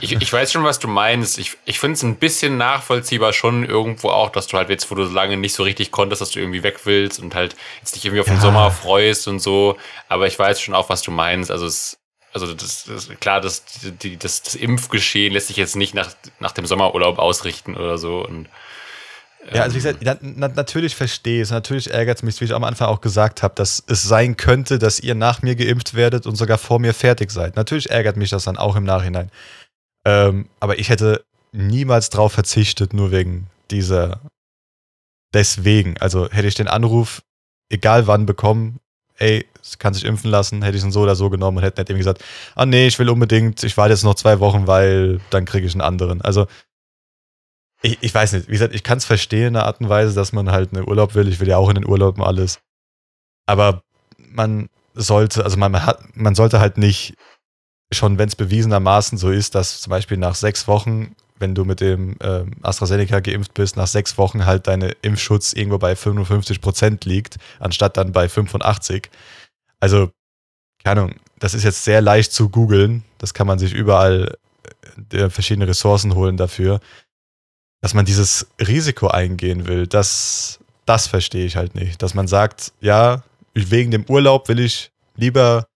Ich, 0.00 0.12
ich, 0.12 0.32
weiß 0.32 0.52
schon, 0.52 0.64
was 0.64 0.78
du 0.78 0.88
meinst. 0.88 1.38
Ich, 1.38 1.56
ich 1.64 1.78
finde 1.78 1.94
es 1.94 2.02
ein 2.02 2.16
bisschen 2.16 2.56
nachvollziehbar 2.56 3.32
schon 3.32 3.64
irgendwo 3.64 4.10
auch, 4.10 4.30
dass 4.30 4.46
du 4.46 4.56
halt 4.56 4.68
jetzt, 4.68 4.90
wo 4.90 4.94
du 4.94 5.04
so 5.06 5.14
lange 5.14 5.36
nicht 5.36 5.54
so 5.54 5.62
richtig 5.62 5.90
konntest, 5.90 6.20
dass 6.20 6.30
du 6.30 6.40
irgendwie 6.40 6.62
weg 6.62 6.80
willst 6.84 7.20
und 7.20 7.34
halt 7.34 7.56
jetzt 7.78 7.94
dich 7.94 8.04
irgendwie 8.04 8.20
auf 8.20 8.26
den 8.26 8.36
Ja. 8.36 8.42
Sommer 8.42 8.70
freust 8.70 9.28
und 9.28 9.40
so. 9.40 9.76
Aber 10.08 10.26
ich 10.26 10.38
weiß 10.38 10.60
schon 10.60 10.74
auch, 10.74 10.88
was 10.88 11.02
du 11.02 11.10
meinst. 11.10 11.50
Also 11.50 11.66
es 11.66 12.00
also 12.32 12.54
das, 12.54 12.84
das 12.84 13.08
klar, 13.20 13.40
das, 13.40 13.64
die, 14.02 14.16
das, 14.16 14.42
das 14.42 14.54
Impfgeschehen 14.54 15.32
lässt 15.32 15.48
sich 15.48 15.56
jetzt 15.56 15.76
nicht 15.76 15.94
nach, 15.94 16.10
nach 16.38 16.52
dem 16.52 16.66
Sommerurlaub 16.66 17.18
ausrichten 17.18 17.76
oder 17.76 17.98
so. 17.98 18.24
Und, 18.24 18.48
Ja, 19.52 19.62
also 19.62 19.74
wie 19.74 19.78
gesagt, 19.78 19.98
na, 20.02 20.16
na, 20.20 20.48
natürlich 20.48 20.94
verstehe 20.94 21.36
ich 21.36 21.42
es, 21.42 21.50
natürlich 21.50 21.90
ärgert 21.90 22.18
es 22.18 22.22
mich, 22.22 22.40
wie 22.40 22.44
ich 22.44 22.54
am 22.54 22.62
Anfang 22.62 22.88
auch 22.88 23.00
gesagt 23.00 23.42
habe, 23.42 23.54
dass 23.56 23.82
es 23.86 24.02
sein 24.02 24.36
könnte, 24.36 24.78
dass 24.78 25.00
ihr 25.00 25.14
nach 25.14 25.42
mir 25.42 25.56
geimpft 25.56 25.94
werdet 25.94 26.26
und 26.26 26.36
sogar 26.36 26.58
vor 26.58 26.78
mir 26.78 26.94
fertig 26.94 27.32
seid. 27.32 27.56
Natürlich 27.56 27.90
ärgert 27.90 28.16
mich 28.16 28.30
das 28.30 28.44
dann 28.44 28.56
auch 28.56 28.76
im 28.76 28.84
Nachhinein. 28.84 29.30
Ähm, 30.04 30.48
aber 30.60 30.78
ich 30.78 30.88
hätte 30.88 31.24
niemals 31.52 32.10
drauf 32.10 32.32
verzichtet, 32.32 32.92
nur 32.92 33.10
wegen 33.10 33.46
dieser. 33.70 34.20
Deswegen, 35.32 35.96
also 35.98 36.28
hätte 36.30 36.48
ich 36.48 36.54
den 36.54 36.68
Anruf, 36.68 37.22
egal 37.68 38.06
wann, 38.06 38.26
bekommen, 38.26 38.80
ey, 39.16 39.46
kann 39.78 39.94
sich 39.94 40.04
impfen 40.04 40.30
lassen, 40.30 40.62
hätte 40.62 40.76
ich 40.76 40.82
ihn 40.82 40.92
so 40.92 41.02
oder 41.02 41.14
so 41.14 41.30
genommen 41.30 41.58
und 41.58 41.62
hätte 41.62 41.80
nicht 41.80 41.90
irgendwie 41.90 42.00
gesagt, 42.00 42.24
ah 42.56 42.66
nee, 42.66 42.86
ich 42.86 42.98
will 42.98 43.10
unbedingt, 43.10 43.62
ich 43.62 43.76
warte 43.76 43.92
jetzt 43.92 44.02
noch 44.02 44.14
zwei 44.14 44.40
Wochen, 44.40 44.66
weil 44.66 45.20
dann 45.30 45.44
kriege 45.44 45.66
ich 45.66 45.74
einen 45.74 45.82
anderen. 45.82 46.20
Also 46.22 46.46
ich, 47.82 47.98
ich 48.00 48.14
weiß 48.14 48.32
nicht, 48.32 48.48
wie 48.48 48.52
gesagt, 48.52 48.74
ich 48.74 48.82
kann 48.82 48.98
es 48.98 49.04
verstehen 49.04 49.48
in 49.48 49.56
einer 49.56 49.66
Art 49.66 49.80
und 49.80 49.88
Weise, 49.88 50.14
dass 50.14 50.32
man 50.32 50.50
halt 50.50 50.72
einen 50.72 50.88
Urlaub 50.88 51.14
will. 51.14 51.28
Ich 51.28 51.40
will 51.40 51.48
ja 51.48 51.56
auch 51.58 51.68
in 51.68 51.76
den 51.76 51.86
Urlaub 51.86 52.18
und 52.18 52.24
alles. 52.24 52.60
Aber 53.46 53.82
man 54.18 54.68
sollte, 54.94 55.44
also 55.44 55.56
man, 55.56 55.84
hat, 55.84 56.00
man 56.14 56.34
sollte 56.34 56.60
halt 56.60 56.78
nicht 56.78 57.14
schon, 57.92 58.18
wenn 58.18 58.28
es 58.28 58.36
bewiesenermaßen 58.36 59.18
so 59.18 59.30
ist, 59.30 59.54
dass 59.54 59.80
zum 59.80 59.90
Beispiel 59.90 60.16
nach 60.16 60.34
sechs 60.34 60.68
Wochen, 60.68 61.14
wenn 61.38 61.54
du 61.54 61.64
mit 61.64 61.80
dem 61.80 62.16
ähm, 62.20 62.52
AstraZeneca 62.62 63.20
geimpft 63.20 63.54
bist, 63.54 63.76
nach 63.76 63.86
sechs 63.88 64.18
Wochen 64.18 64.46
halt 64.46 64.66
deine 64.66 64.90
Impfschutz 65.02 65.52
irgendwo 65.52 65.78
bei 65.78 65.96
55 65.96 66.60
Prozent 66.60 67.04
liegt, 67.04 67.36
anstatt 67.58 67.96
dann 67.96 68.12
bei 68.12 68.28
85. 68.28 69.10
Also, 69.80 70.10
keine 70.84 71.02
Ahnung, 71.02 71.16
das 71.38 71.54
ist 71.54 71.64
jetzt 71.64 71.84
sehr 71.84 72.00
leicht 72.02 72.32
zu 72.32 72.48
googeln. 72.50 73.04
Das 73.18 73.34
kann 73.34 73.46
man 73.46 73.58
sich 73.58 73.72
überall 73.72 74.36
äh, 75.12 75.30
verschiedene 75.30 75.68
Ressourcen 75.68 76.14
holen 76.14 76.36
dafür. 76.36 76.80
dass 77.82 77.94
man 77.94 78.04
dieses 78.04 78.46
Risiko 78.60 79.08
eingehen 79.08 79.66
will, 79.66 79.86
das, 79.86 80.60
das 80.84 81.06
verstehe 81.06 81.46
ich 81.46 81.56
halt 81.56 81.74
nicht. 81.74 82.02
Dass 82.02 82.14
man 82.14 82.28
sagt, 82.28 82.72
ja, 82.80 83.22
wegen 83.54 83.90
dem 83.90 84.04
Urlaub 84.04 84.48
will 84.48 84.60
ich 84.60 84.90
lieber 85.16 85.66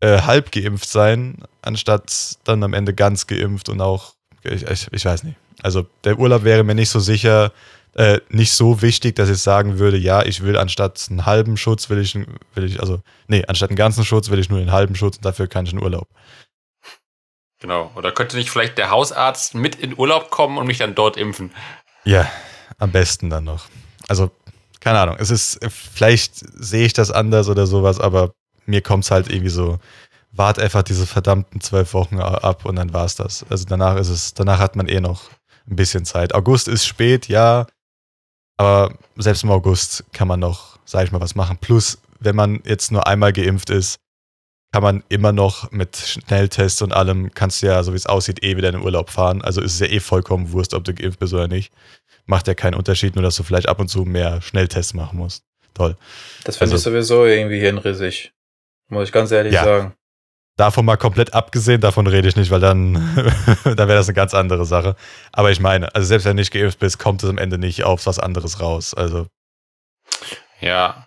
äh, 0.00 0.22
halb 0.22 0.52
geimpft 0.52 0.88
sein, 0.88 1.38
anstatt 1.62 2.38
dann 2.44 2.62
am 2.62 2.74
Ende 2.74 2.94
ganz 2.94 3.26
geimpft 3.26 3.68
und 3.68 3.80
auch, 3.80 4.14
ich, 4.42 4.62
ich, 4.62 4.88
ich 4.92 5.04
weiß 5.04 5.24
nicht. 5.24 5.36
Also 5.62 5.86
der 6.04 6.18
Urlaub 6.18 6.44
wäre 6.44 6.64
mir 6.64 6.74
nicht 6.74 6.90
so 6.90 7.00
sicher, 7.00 7.52
äh, 7.94 8.20
nicht 8.28 8.52
so 8.52 8.82
wichtig, 8.82 9.16
dass 9.16 9.30
ich 9.30 9.38
sagen 9.38 9.78
würde, 9.78 9.96
ja, 9.96 10.22
ich 10.22 10.42
will 10.42 10.58
anstatt 10.58 11.06
einen 11.08 11.24
halben 11.24 11.56
Schutz, 11.56 11.88
will 11.88 11.98
ich, 11.98 12.14
will 12.14 12.64
ich, 12.64 12.78
also, 12.80 13.00
nee, 13.26 13.44
anstatt 13.46 13.70
einen 13.70 13.76
ganzen 13.76 14.04
Schutz 14.04 14.28
will 14.28 14.38
ich 14.38 14.50
nur 14.50 14.58
einen 14.58 14.72
halben 14.72 14.94
Schutz 14.94 15.16
und 15.16 15.24
dafür 15.24 15.46
kann 15.46 15.64
ich 15.64 15.72
einen 15.72 15.82
Urlaub. 15.82 16.06
Genau. 17.58 17.90
Oder 17.96 18.12
könnte 18.12 18.36
nicht 18.36 18.50
vielleicht 18.50 18.76
der 18.76 18.90
Hausarzt 18.90 19.54
mit 19.54 19.76
in 19.76 19.96
Urlaub 19.96 20.30
kommen 20.30 20.58
und 20.58 20.66
mich 20.66 20.76
dann 20.76 20.94
dort 20.94 21.16
impfen? 21.16 21.52
Ja, 22.04 22.30
am 22.76 22.92
besten 22.92 23.30
dann 23.30 23.44
noch. 23.44 23.64
Also, 24.08 24.30
keine 24.80 25.00
Ahnung. 25.00 25.16
Es 25.18 25.30
ist, 25.30 25.58
vielleicht 25.70 26.34
sehe 26.36 26.84
ich 26.84 26.92
das 26.92 27.10
anders 27.10 27.48
oder 27.48 27.66
sowas, 27.66 27.98
aber 27.98 28.34
mir 28.66 28.82
kommt 28.82 29.04
es 29.04 29.10
halt 29.10 29.30
irgendwie 29.30 29.50
so, 29.50 29.78
wart 30.32 30.58
einfach 30.58 30.82
diese 30.82 31.06
verdammten 31.06 31.60
zwölf 31.60 31.94
Wochen 31.94 32.20
ab 32.20 32.64
und 32.64 32.76
dann 32.76 32.92
war 32.92 33.04
es 33.04 33.16
das. 33.16 33.44
Also 33.48 33.64
danach 33.66 33.96
ist 33.96 34.08
es, 34.08 34.34
danach 34.34 34.58
hat 34.58 34.76
man 34.76 34.88
eh 34.88 35.00
noch 35.00 35.30
ein 35.68 35.76
bisschen 35.76 36.04
Zeit. 36.04 36.34
August 36.34 36.68
ist 36.68 36.86
spät, 36.86 37.28
ja, 37.28 37.66
aber 38.56 38.94
selbst 39.16 39.44
im 39.44 39.50
August 39.50 40.04
kann 40.12 40.28
man 40.28 40.40
noch, 40.40 40.78
sag 40.84 41.04
ich 41.04 41.12
mal, 41.12 41.20
was 41.20 41.34
machen. 41.34 41.58
Plus, 41.60 41.98
wenn 42.20 42.36
man 42.36 42.60
jetzt 42.64 42.92
nur 42.92 43.06
einmal 43.06 43.32
geimpft 43.32 43.70
ist, 43.70 43.98
kann 44.72 44.82
man 44.82 45.04
immer 45.08 45.32
noch 45.32 45.70
mit 45.70 45.96
Schnelltests 45.96 46.82
und 46.82 46.92
allem, 46.92 47.32
kannst 47.32 47.62
du 47.62 47.66
ja, 47.66 47.82
so 47.82 47.92
wie 47.92 47.96
es 47.96 48.06
aussieht, 48.06 48.42
eh 48.42 48.56
wieder 48.56 48.68
in 48.68 48.74
den 48.74 48.84
Urlaub 48.84 49.10
fahren. 49.10 49.42
Also 49.42 49.60
ist 49.60 49.74
es 49.74 49.80
ja 49.80 49.86
eh 49.86 50.00
vollkommen 50.00 50.52
Wurst, 50.52 50.74
ob 50.74 50.84
du 50.84 50.92
geimpft 50.92 51.18
bist 51.18 51.32
oder 51.32 51.48
nicht. 51.48 51.72
Macht 52.26 52.48
ja 52.48 52.54
keinen 52.54 52.74
Unterschied, 52.74 53.14
nur 53.14 53.22
dass 53.22 53.36
du 53.36 53.42
vielleicht 53.42 53.68
ab 53.68 53.78
und 53.78 53.88
zu 53.88 54.04
mehr 54.04 54.42
Schnelltests 54.42 54.94
machen 54.94 55.18
musst. 55.18 55.44
Toll. 55.74 55.96
Das 56.44 56.56
finde 56.56 56.72
also, 56.72 56.90
ich 56.90 56.94
sowieso 56.94 57.24
irgendwie 57.24 57.60
hinrissig. 57.60 58.32
Muss 58.88 59.08
ich 59.08 59.12
ganz 59.12 59.30
ehrlich 59.30 59.52
ja, 59.52 59.64
sagen. 59.64 59.94
Davon 60.56 60.86
mal 60.86 60.96
komplett 60.96 61.34
abgesehen, 61.34 61.80
davon 61.80 62.06
rede 62.06 62.28
ich 62.28 62.36
nicht, 62.36 62.50
weil 62.50 62.60
dann, 62.60 62.94
dann 63.64 63.76
wäre 63.76 63.94
das 63.94 64.08
eine 64.08 64.14
ganz 64.14 64.32
andere 64.32 64.64
Sache. 64.64 64.96
Aber 65.32 65.50
ich 65.50 65.60
meine, 65.60 65.94
also 65.94 66.06
selbst 66.06 66.24
wenn 66.24 66.36
du 66.36 66.40
nicht 66.40 66.52
geimpft 66.52 66.78
bist, 66.78 66.98
kommt 66.98 67.22
es 67.22 67.28
am 67.28 67.38
Ende 67.38 67.58
nicht 67.58 67.84
auf 67.84 68.06
was 68.06 68.18
anderes 68.18 68.60
raus. 68.60 68.94
Also. 68.94 69.26
Ja. 70.60 71.06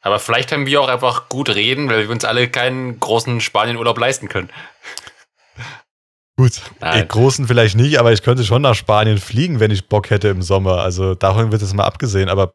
Aber 0.00 0.18
vielleicht 0.18 0.52
haben 0.52 0.66
wir 0.66 0.80
auch 0.80 0.88
einfach 0.88 1.28
gut 1.28 1.50
reden, 1.50 1.88
weil 1.88 2.04
wir 2.04 2.10
uns 2.10 2.24
alle 2.24 2.48
keinen 2.48 2.98
großen 2.98 3.40
Spanienurlaub 3.40 3.98
leisten 3.98 4.28
können. 4.28 4.50
Gut, 6.36 6.62
Nein. 6.78 7.08
großen 7.08 7.48
vielleicht 7.48 7.76
nicht, 7.76 7.98
aber 7.98 8.12
ich 8.12 8.22
könnte 8.22 8.44
schon 8.44 8.62
nach 8.62 8.76
Spanien 8.76 9.18
fliegen, 9.18 9.58
wenn 9.58 9.72
ich 9.72 9.88
Bock 9.88 10.10
hätte 10.10 10.28
im 10.28 10.40
Sommer. 10.40 10.78
Also 10.78 11.16
davon 11.16 11.50
wird 11.50 11.62
es 11.62 11.74
mal 11.74 11.84
abgesehen, 11.84 12.28
aber 12.28 12.52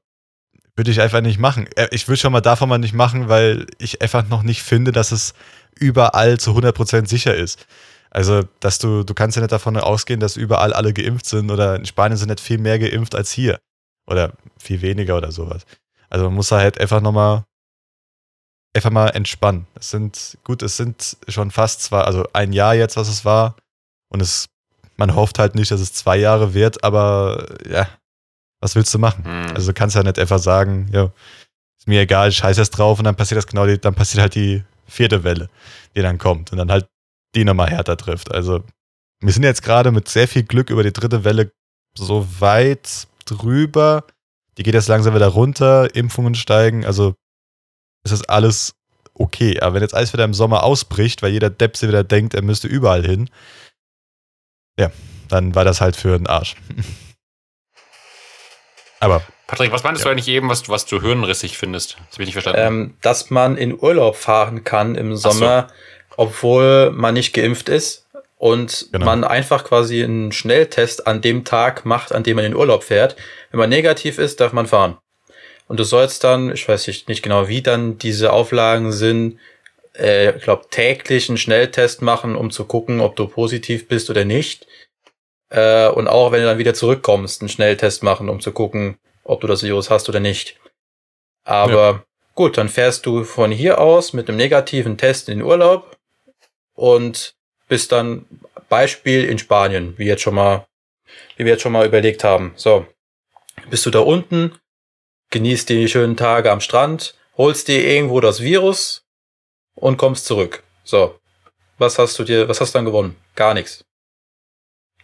würde 0.76 0.92
ich 0.92 1.02
einfach 1.02 1.22
nicht 1.22 1.40
machen. 1.40 1.68
Äh, 1.76 1.88
ich 1.92 2.08
würde 2.08 2.20
schon 2.20 2.34
mal 2.34 2.42
davon 2.42 2.70
mal 2.70 2.78
nicht 2.78 2.94
machen, 2.94 3.30
weil 3.30 3.68
ich 3.78 4.02
einfach 4.02 4.28
noch 4.28 4.44
nicht 4.44 4.64
finde, 4.64 4.92
dass 4.92 5.12
es 5.12 5.34
überall 5.80 6.40
zu 6.40 6.52
100% 6.52 7.08
sicher 7.08 7.36
ist. 7.36 7.66
Also, 8.10 8.44
dass 8.60 8.78
du, 8.78 9.04
du 9.04 9.14
kannst 9.14 9.38
ja 9.38 9.42
nicht 9.42 9.52
davon 9.52 9.76
ausgehen, 9.78 10.20
dass 10.20 10.38
überall 10.38 10.74
alle 10.74 10.94
geimpft 10.94 11.26
sind 11.26 11.50
oder 11.50 11.76
in 11.76 11.86
Spanien 11.86 12.18
sind 12.18 12.30
nicht 12.30 12.40
viel 12.40 12.60
mehr 12.60 12.78
geimpft 12.78 13.16
als 13.16 13.32
hier. 13.32 13.60
Oder 14.06 14.34
viel 14.58 14.82
weniger 14.82 15.18
oder 15.18 15.32
sowas. 15.32 15.64
Also 16.10 16.26
man 16.26 16.36
muss 16.36 16.52
halt 16.52 16.80
einfach 16.80 17.02
nochmal 17.02 17.44
einfach 18.76 18.92
mal 18.92 19.10
entspannen. 19.10 19.68
Es 19.76 19.90
sind, 19.92 20.38
gut, 20.44 20.62
es 20.64 20.78
sind 20.78 21.18
schon 21.28 21.52
fast 21.52 21.84
zwei, 21.84 22.02
also 22.02 22.26
ein 22.34 22.54
Jahr 22.54 22.74
jetzt, 22.76 22.98
was 22.98 23.08
es 23.08 23.24
war. 23.24 23.56
Und 24.10 24.22
es, 24.22 24.48
man 24.98 25.16
hofft 25.16 25.40
halt 25.40 25.56
nicht, 25.56 25.72
dass 25.72 25.80
es 25.80 25.94
zwei 25.94 26.18
Jahre 26.18 26.54
wird, 26.54 26.84
aber 26.84 27.48
ja, 27.68 27.88
was 28.64 28.76
willst 28.76 28.94
du 28.94 29.00
machen? 29.00 29.24
Mhm. 29.26 29.56
Also 29.56 29.68
du 29.68 29.74
kannst 29.74 29.96
ja 29.96 30.04
nicht 30.04 30.18
einfach 30.18 30.40
sagen, 30.40 30.88
ja, 30.92 31.12
ist 31.78 31.88
mir 31.88 32.02
egal, 32.02 32.32
scheiß 32.32 32.58
erst 32.58 32.78
drauf 32.78 32.98
und 32.98 33.04
dann 33.06 33.16
passiert 33.16 33.38
das 33.38 33.48
genau, 33.48 33.68
dann 33.68 33.94
passiert 33.94 34.22
halt 34.22 34.36
die 34.36 34.64
vierte 34.88 35.24
Welle, 35.24 35.50
die 35.96 36.02
dann 36.02 36.18
kommt 36.18 36.52
und 36.52 36.58
dann 36.58 36.72
halt 36.72 36.88
die 37.36 37.44
nochmal 37.44 37.70
härter 37.70 37.98
trifft. 37.98 38.32
Also 38.32 38.64
wir 39.20 39.34
sind 39.34 39.44
jetzt 39.44 39.64
gerade 39.64 39.92
mit 39.92 40.08
sehr 40.08 40.28
viel 40.28 40.44
Glück 40.44 40.70
über 40.70 40.84
die 40.84 40.94
dritte 40.94 41.26
Welle 41.26 41.52
so 41.98 42.26
weit 42.40 43.08
drüber. 43.26 44.06
Die 44.58 44.64
geht 44.64 44.76
jetzt 44.76 44.88
langsam 44.88 45.14
wieder 45.14 45.28
runter, 45.28 45.94
Impfungen 45.94 46.36
steigen, 46.36 46.86
also 46.86 47.16
es 48.06 48.12
ist 48.12 48.30
alles 48.30 48.76
okay. 49.14 49.60
Aber 49.60 49.76
wenn 49.76 49.82
jetzt 49.82 49.96
alles 49.96 50.14
wieder 50.14 50.24
im 50.24 50.34
Sommer 50.34 50.64
ausbricht, 50.64 51.22
weil 51.22 51.34
jeder 51.34 51.50
Depp 51.50 51.76
sich 51.76 51.90
wieder 51.90 52.04
denkt, 52.04 52.34
er 52.34 52.44
müsste 52.44 52.68
überall 52.68 53.06
hin, 53.06 53.30
ja, 54.80 54.90
dann 55.28 55.54
war 55.54 55.66
das 55.66 55.82
halt 55.82 55.98
für 55.98 56.16
einen 56.16 56.28
Arsch. 56.28 56.56
Aber. 59.04 59.22
Patrick, 59.48 59.72
was 59.72 59.84
meinst 59.84 60.00
ja. 60.00 60.06
du 60.06 60.12
eigentlich 60.12 60.30
eben, 60.30 60.50
was, 60.50 60.70
was 60.70 60.86
du 60.86 61.02
hirnrissig 61.02 61.58
findest? 61.58 61.98
Das 62.08 62.14
habe 62.14 62.24
ich 62.24 62.28
nicht 62.28 62.34
verstanden. 62.34 62.62
Ähm, 62.62 62.94
dass 63.02 63.30
man 63.30 63.58
in 63.58 63.78
Urlaub 63.78 64.16
fahren 64.16 64.64
kann 64.64 64.96
im 64.96 65.18
Sommer, 65.18 65.68
so. 66.10 66.16
obwohl 66.18 66.92
man 66.92 67.14
nicht 67.14 67.34
geimpft 67.34 67.68
ist 67.68 68.08
und 68.38 68.88
genau. 68.92 69.06
man 69.06 69.24
einfach 69.26 69.66
quasi 69.66 70.02
einen 70.04 70.32
Schnelltest 70.32 71.06
an 71.06 71.22
dem 71.22 71.44
Tag 71.44 71.86
macht, 71.86 72.14
an 72.14 72.24
dem 72.24 72.38
man 72.38 72.46
in 72.46 72.56
Urlaub 72.56 72.84
fährt. 72.84 73.18
Wenn 73.52 73.60
man 73.60 73.70
negativ 73.70 74.18
ist, 74.18 74.40
darf 74.40 74.54
man 74.54 74.68
fahren. 74.68 74.98
Und 75.68 75.80
du 75.80 75.84
sollst 75.84 76.24
dann, 76.24 76.54
ich 76.54 76.68
weiß 76.68 76.88
nicht 76.88 77.22
genau, 77.22 77.48
wie 77.50 77.62
dann 77.62 77.98
diese 77.98 78.32
Auflagen 78.32 78.94
sind, 78.94 79.40
äh, 79.98 80.36
ich 80.38 80.44
glaube, 80.44 80.66
täglich 80.70 81.30
einen 81.30 81.38
Schnelltest 81.38 82.02
machen, 82.02 82.36
um 82.36 82.52
zu 82.52 82.66
gucken, 82.66 83.02
ob 83.02 83.16
du 83.16 83.28
positiv 83.28 83.88
bist 83.88 84.10
oder 84.10 84.26
nicht. 84.26 84.66
Äh, 85.54 85.88
und 85.90 86.08
auch 86.08 86.32
wenn 86.32 86.42
du 86.42 86.48
dann 86.48 86.58
wieder 86.58 86.74
zurückkommst, 86.74 87.42
einen 87.42 87.50
Schnelltest 87.50 88.02
machen, 88.02 88.28
um 88.28 88.42
zu 88.42 88.52
gucken, 88.52 88.98
ob 89.24 89.40
du 89.42 89.48
das 89.48 89.62
Virus 89.62 89.92
hast 89.92 90.10
oder 90.10 90.20
nicht. 90.20 90.60
Aber 91.46 91.72
ja. 91.72 92.04
gut, 92.34 92.58
dann 92.58 92.70
fährst 92.70 93.06
du 93.06 93.24
von 93.24 93.52
hier 93.52 93.80
aus 93.80 94.14
mit 94.14 94.28
einem 94.28 94.38
negativen 94.38 94.98
Test 94.98 95.30
in 95.30 95.38
den 95.38 95.48
Urlaub 95.48 95.96
und 96.74 97.36
bist 97.68 97.92
dann 97.92 98.26
Beispiel 98.68 99.26
in 99.26 99.38
Spanien, 99.38 99.94
wie 99.98 100.06
jetzt 100.06 100.24
schon 100.24 100.34
mal, 100.34 100.66
wie 101.38 101.46
wir 101.46 101.52
jetzt 101.54 101.62
schon 101.62 101.72
mal 101.72 101.86
überlegt 101.86 102.24
haben. 102.24 102.54
So, 102.56 102.88
bist 103.70 103.86
du 103.86 103.92
da 103.92 104.00
unten, 104.00 104.58
genießt 105.30 105.70
die 105.70 105.88
schönen 105.88 106.18
Tage 106.18 106.52
am 106.52 106.62
Strand, 106.62 107.14
holst 107.38 107.68
dir 107.68 107.86
irgendwo 107.86 108.22
das 108.22 108.42
Virus 108.42 109.06
und 109.76 109.98
kommst 109.98 110.26
zurück. 110.26 110.64
So, 110.84 111.20
was 111.78 112.00
hast 112.00 112.18
du 112.18 112.24
dir, 112.24 112.50
was 112.50 112.60
hast 112.60 112.74
du 112.74 112.80
dann 112.80 112.86
gewonnen? 112.86 113.18
Gar 113.36 113.54
nichts. 113.54 113.86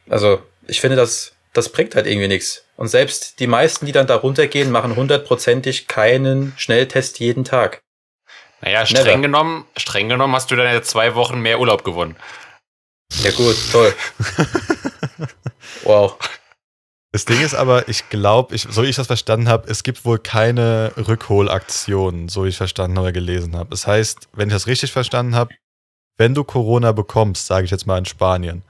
Also, 0.09 0.41
ich 0.67 0.81
finde, 0.81 0.95
das, 0.95 1.33
das 1.53 1.69
bringt 1.69 1.95
halt 1.95 2.07
irgendwie 2.07 2.27
nichts. 2.27 2.63
Und 2.75 2.87
selbst 2.87 3.39
die 3.39 3.47
meisten, 3.47 3.85
die 3.85 3.91
dann 3.91 4.07
da 4.07 4.15
runtergehen, 4.15 4.71
machen 4.71 4.95
hundertprozentig 4.95 5.87
keinen 5.87 6.53
Schnelltest 6.57 7.19
jeden 7.19 7.43
Tag. 7.43 7.81
Naja, 8.61 8.85
streng 8.85 9.21
genommen, 9.21 9.65
streng 9.77 10.09
genommen 10.09 10.35
hast 10.35 10.51
du 10.51 10.55
dann 10.55 10.65
ja 10.65 10.81
zwei 10.81 11.15
Wochen 11.15 11.39
mehr 11.39 11.59
Urlaub 11.59 11.83
gewonnen. 11.83 12.17
Ja 13.23 13.31
gut, 13.31 13.55
toll. 13.71 13.93
wow. 15.83 16.17
Das 17.11 17.25
Ding 17.25 17.41
ist 17.41 17.55
aber, 17.55 17.87
ich 17.87 18.09
glaube, 18.09 18.53
ich, 18.53 18.67
so 18.69 18.83
wie 18.83 18.87
ich 18.87 18.95
das 18.95 19.07
verstanden 19.07 19.49
habe, 19.49 19.69
es 19.69 19.81
gibt 19.83 20.05
wohl 20.05 20.19
keine 20.19 20.91
Rückholaktionen, 20.95 22.29
so 22.29 22.45
wie 22.45 22.49
ich 22.49 22.57
verstanden 22.57 22.97
oder 22.97 23.11
gelesen 23.11 23.55
habe. 23.55 23.71
Das 23.71 23.87
heißt, 23.87 24.29
wenn 24.33 24.49
ich 24.49 24.53
das 24.53 24.67
richtig 24.67 24.91
verstanden 24.91 25.35
habe, 25.35 25.55
wenn 26.17 26.35
du 26.35 26.43
Corona 26.43 26.91
bekommst, 26.91 27.47
sage 27.47 27.65
ich 27.65 27.71
jetzt 27.71 27.87
mal 27.87 27.97
in 27.97 28.05
Spanien, 28.05 28.63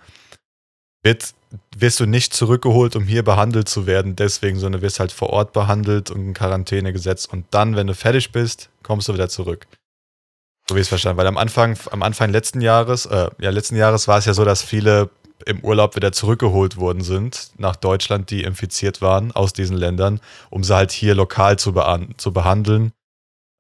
wird, 1.03 1.33
wirst 1.77 1.99
du 1.99 2.05
nicht 2.05 2.33
zurückgeholt, 2.33 2.95
um 2.95 3.03
hier 3.05 3.23
behandelt 3.23 3.69
zu 3.69 3.87
werden, 3.87 4.15
deswegen, 4.15 4.59
sondern 4.59 4.81
wirst 4.81 4.99
halt 4.99 5.11
vor 5.11 5.29
Ort 5.29 5.53
behandelt 5.53 6.11
und 6.11 6.21
in 6.21 6.33
Quarantäne 6.33 6.93
gesetzt 6.93 7.31
und 7.31 7.45
dann, 7.51 7.75
wenn 7.75 7.87
du 7.87 7.95
fertig 7.95 8.31
bist, 8.31 8.69
kommst 8.83 9.07
du 9.07 9.13
wieder 9.13 9.29
zurück. 9.29 9.67
So 10.67 10.75
wie 10.75 10.79
ich 10.79 10.85
es 10.85 10.89
verstanden 10.89 11.17
Weil 11.17 11.27
am 11.27 11.37
Anfang, 11.37 11.77
am 11.91 12.03
Anfang 12.03 12.29
letzten 12.29 12.61
Jahres, 12.61 13.07
äh, 13.07 13.29
ja, 13.39 13.49
letzten 13.49 13.75
Jahres 13.75 14.07
war 14.07 14.19
es 14.19 14.25
ja 14.25 14.33
so, 14.33 14.45
dass 14.45 14.61
viele 14.61 15.09
im 15.45 15.61
Urlaub 15.61 15.95
wieder 15.95 16.11
zurückgeholt 16.11 16.77
worden 16.77 17.01
sind 17.01 17.51
nach 17.57 17.75
Deutschland, 17.75 18.29
die 18.29 18.43
infiziert 18.43 19.01
waren 19.01 19.31
aus 19.31 19.53
diesen 19.53 19.77
Ländern, 19.77 20.19
um 20.49 20.63
sie 20.63 20.75
halt 20.75 20.91
hier 20.91 21.15
lokal 21.15 21.57
zu, 21.57 21.73
zu 22.17 22.33
behandeln, 22.33 22.91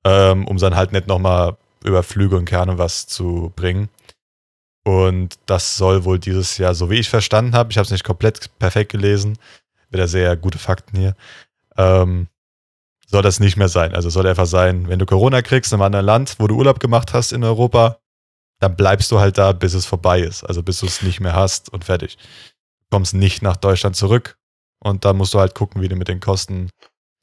ähm, 0.05 0.45
um 0.45 0.57
dann 0.57 0.75
halt 0.75 0.91
nicht 0.91 1.07
nochmal 1.07 1.57
über 1.83 2.03
Flüge 2.03 2.35
und 2.35 2.45
Kerne 2.45 2.77
was 2.77 3.07
zu 3.07 3.51
bringen. 3.55 3.89
Und 4.89 5.37
das 5.45 5.77
soll 5.77 6.03
wohl 6.03 6.17
dieses 6.17 6.57
Jahr, 6.57 6.73
so 6.73 6.89
wie 6.89 6.97
ich 6.97 7.09
verstanden 7.09 7.53
habe, 7.53 7.69
ich 7.69 7.77
habe 7.77 7.85
es 7.85 7.91
nicht 7.91 8.03
komplett 8.03 8.49
perfekt 8.57 8.91
gelesen, 8.91 9.37
wieder 9.91 10.07
sehr 10.07 10.35
gute 10.35 10.57
Fakten 10.57 10.97
hier, 10.97 11.15
ähm, 11.77 12.27
soll 13.05 13.21
das 13.21 13.39
nicht 13.39 13.55
mehr 13.55 13.69
sein. 13.69 13.93
Also 13.93 14.09
soll 14.09 14.25
einfach 14.25 14.47
sein, 14.47 14.89
wenn 14.89 14.97
du 14.97 15.05
Corona 15.05 15.43
kriegst 15.43 15.71
in 15.71 15.75
einem 15.75 15.83
anderen 15.83 16.07
Land, 16.07 16.35
wo 16.39 16.47
du 16.47 16.55
Urlaub 16.55 16.79
gemacht 16.79 17.13
hast 17.13 17.33
in 17.33 17.43
Europa, 17.43 17.99
dann 18.59 18.75
bleibst 18.75 19.11
du 19.11 19.19
halt 19.19 19.37
da, 19.37 19.51
bis 19.51 19.75
es 19.75 19.85
vorbei 19.85 20.21
ist. 20.21 20.43
Also 20.43 20.63
bis 20.63 20.79
du 20.79 20.87
es 20.87 21.03
nicht 21.03 21.19
mehr 21.19 21.33
hast 21.33 21.69
und 21.69 21.85
fertig. 21.85 22.17
Du 22.17 22.97
kommst 22.97 23.13
nicht 23.13 23.43
nach 23.43 23.57
Deutschland 23.57 23.95
zurück 23.95 24.39
und 24.79 25.05
dann 25.05 25.17
musst 25.17 25.35
du 25.35 25.39
halt 25.39 25.53
gucken, 25.53 25.83
wie 25.83 25.87
du 25.87 25.97
mit 25.97 26.07
den 26.07 26.19
Kosten 26.19 26.71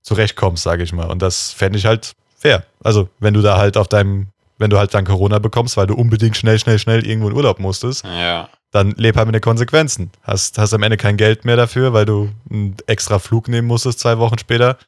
zurechtkommst, 0.03 0.63
sage 0.63 0.85
ich 0.85 0.93
mal. 0.93 1.11
Und 1.11 1.21
das 1.21 1.51
fände 1.51 1.81
ich 1.81 1.87
halt 1.87 2.15
fair. 2.37 2.65
Also 2.85 3.09
wenn 3.19 3.35
du 3.35 3.43
da 3.43 3.59
halt 3.59 3.77
auf 3.77 3.89
deinem 3.89 4.29
wenn 4.59 4.71
du 4.71 4.79
halt 4.79 4.93
dann 4.95 5.05
Corona 5.05 5.39
bekommst, 5.39 5.77
weil 5.77 5.87
du 5.87 5.95
unbedingt 5.95 6.37
schnell, 6.37 6.59
schnell, 6.59 6.79
schnell 6.79 7.07
irgendwo 7.07 7.29
in 7.29 7.35
Urlaub 7.37 7.59
musstest, 7.59 8.05
Ja. 8.05 8.49
dann 8.71 8.93
leb 8.93 9.17
halt 9.17 9.27
mit 9.27 9.35
den 9.35 9.43
Konsequenzen. 9.43 10.11
Hast, 10.23 10.59
hast 10.59 10.73
am 10.75 10.83
Ende 10.83 10.97
kein 10.97 11.17
Geld 11.17 11.45
mehr 11.45 11.57
dafür, 11.57 11.93
weil 11.93 12.05
du 12.07 12.31
einen 12.51 12.77
extra 12.87 13.19
Flug 13.19 13.49
nehmen 13.49 13.69
musstest 13.69 13.99
zwei 14.01 14.19
Wochen 14.19 14.39
später. 14.39 14.79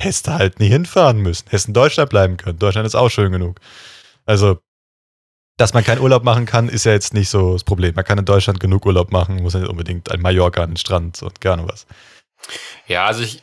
Hättest 0.00 0.26
du 0.28 0.32
halt 0.32 0.60
nie 0.60 0.68
hinfahren 0.68 1.18
müssen. 1.20 1.46
Hättest 1.48 1.68
in 1.68 1.74
Deutschland 1.74 2.10
bleiben 2.10 2.36
können. 2.36 2.58
Deutschland 2.58 2.86
ist 2.86 2.94
auch 2.94 3.10
schön 3.10 3.32
genug. 3.32 3.60
Also, 4.24 4.58
dass 5.58 5.74
man 5.74 5.84
keinen 5.84 6.00
Urlaub 6.00 6.24
machen 6.24 6.46
kann, 6.46 6.70
ist 6.70 6.84
ja 6.84 6.92
jetzt 6.92 7.12
nicht 7.12 7.28
so 7.28 7.52
das 7.52 7.64
Problem. 7.64 7.94
Man 7.94 8.04
kann 8.06 8.16
in 8.18 8.24
Deutschland 8.24 8.60
genug 8.60 8.86
Urlaub 8.86 9.12
machen, 9.12 9.42
muss 9.42 9.52
ja 9.52 9.60
nicht 9.60 9.68
unbedingt 9.68 10.10
an 10.10 10.20
Mallorca 10.22 10.62
an 10.62 10.70
den 10.70 10.76
Strand 10.78 11.22
und 11.22 11.40
gerne 11.42 11.68
was. 11.68 11.86
Ja, 12.86 13.04
also 13.04 13.22
ich, 13.22 13.42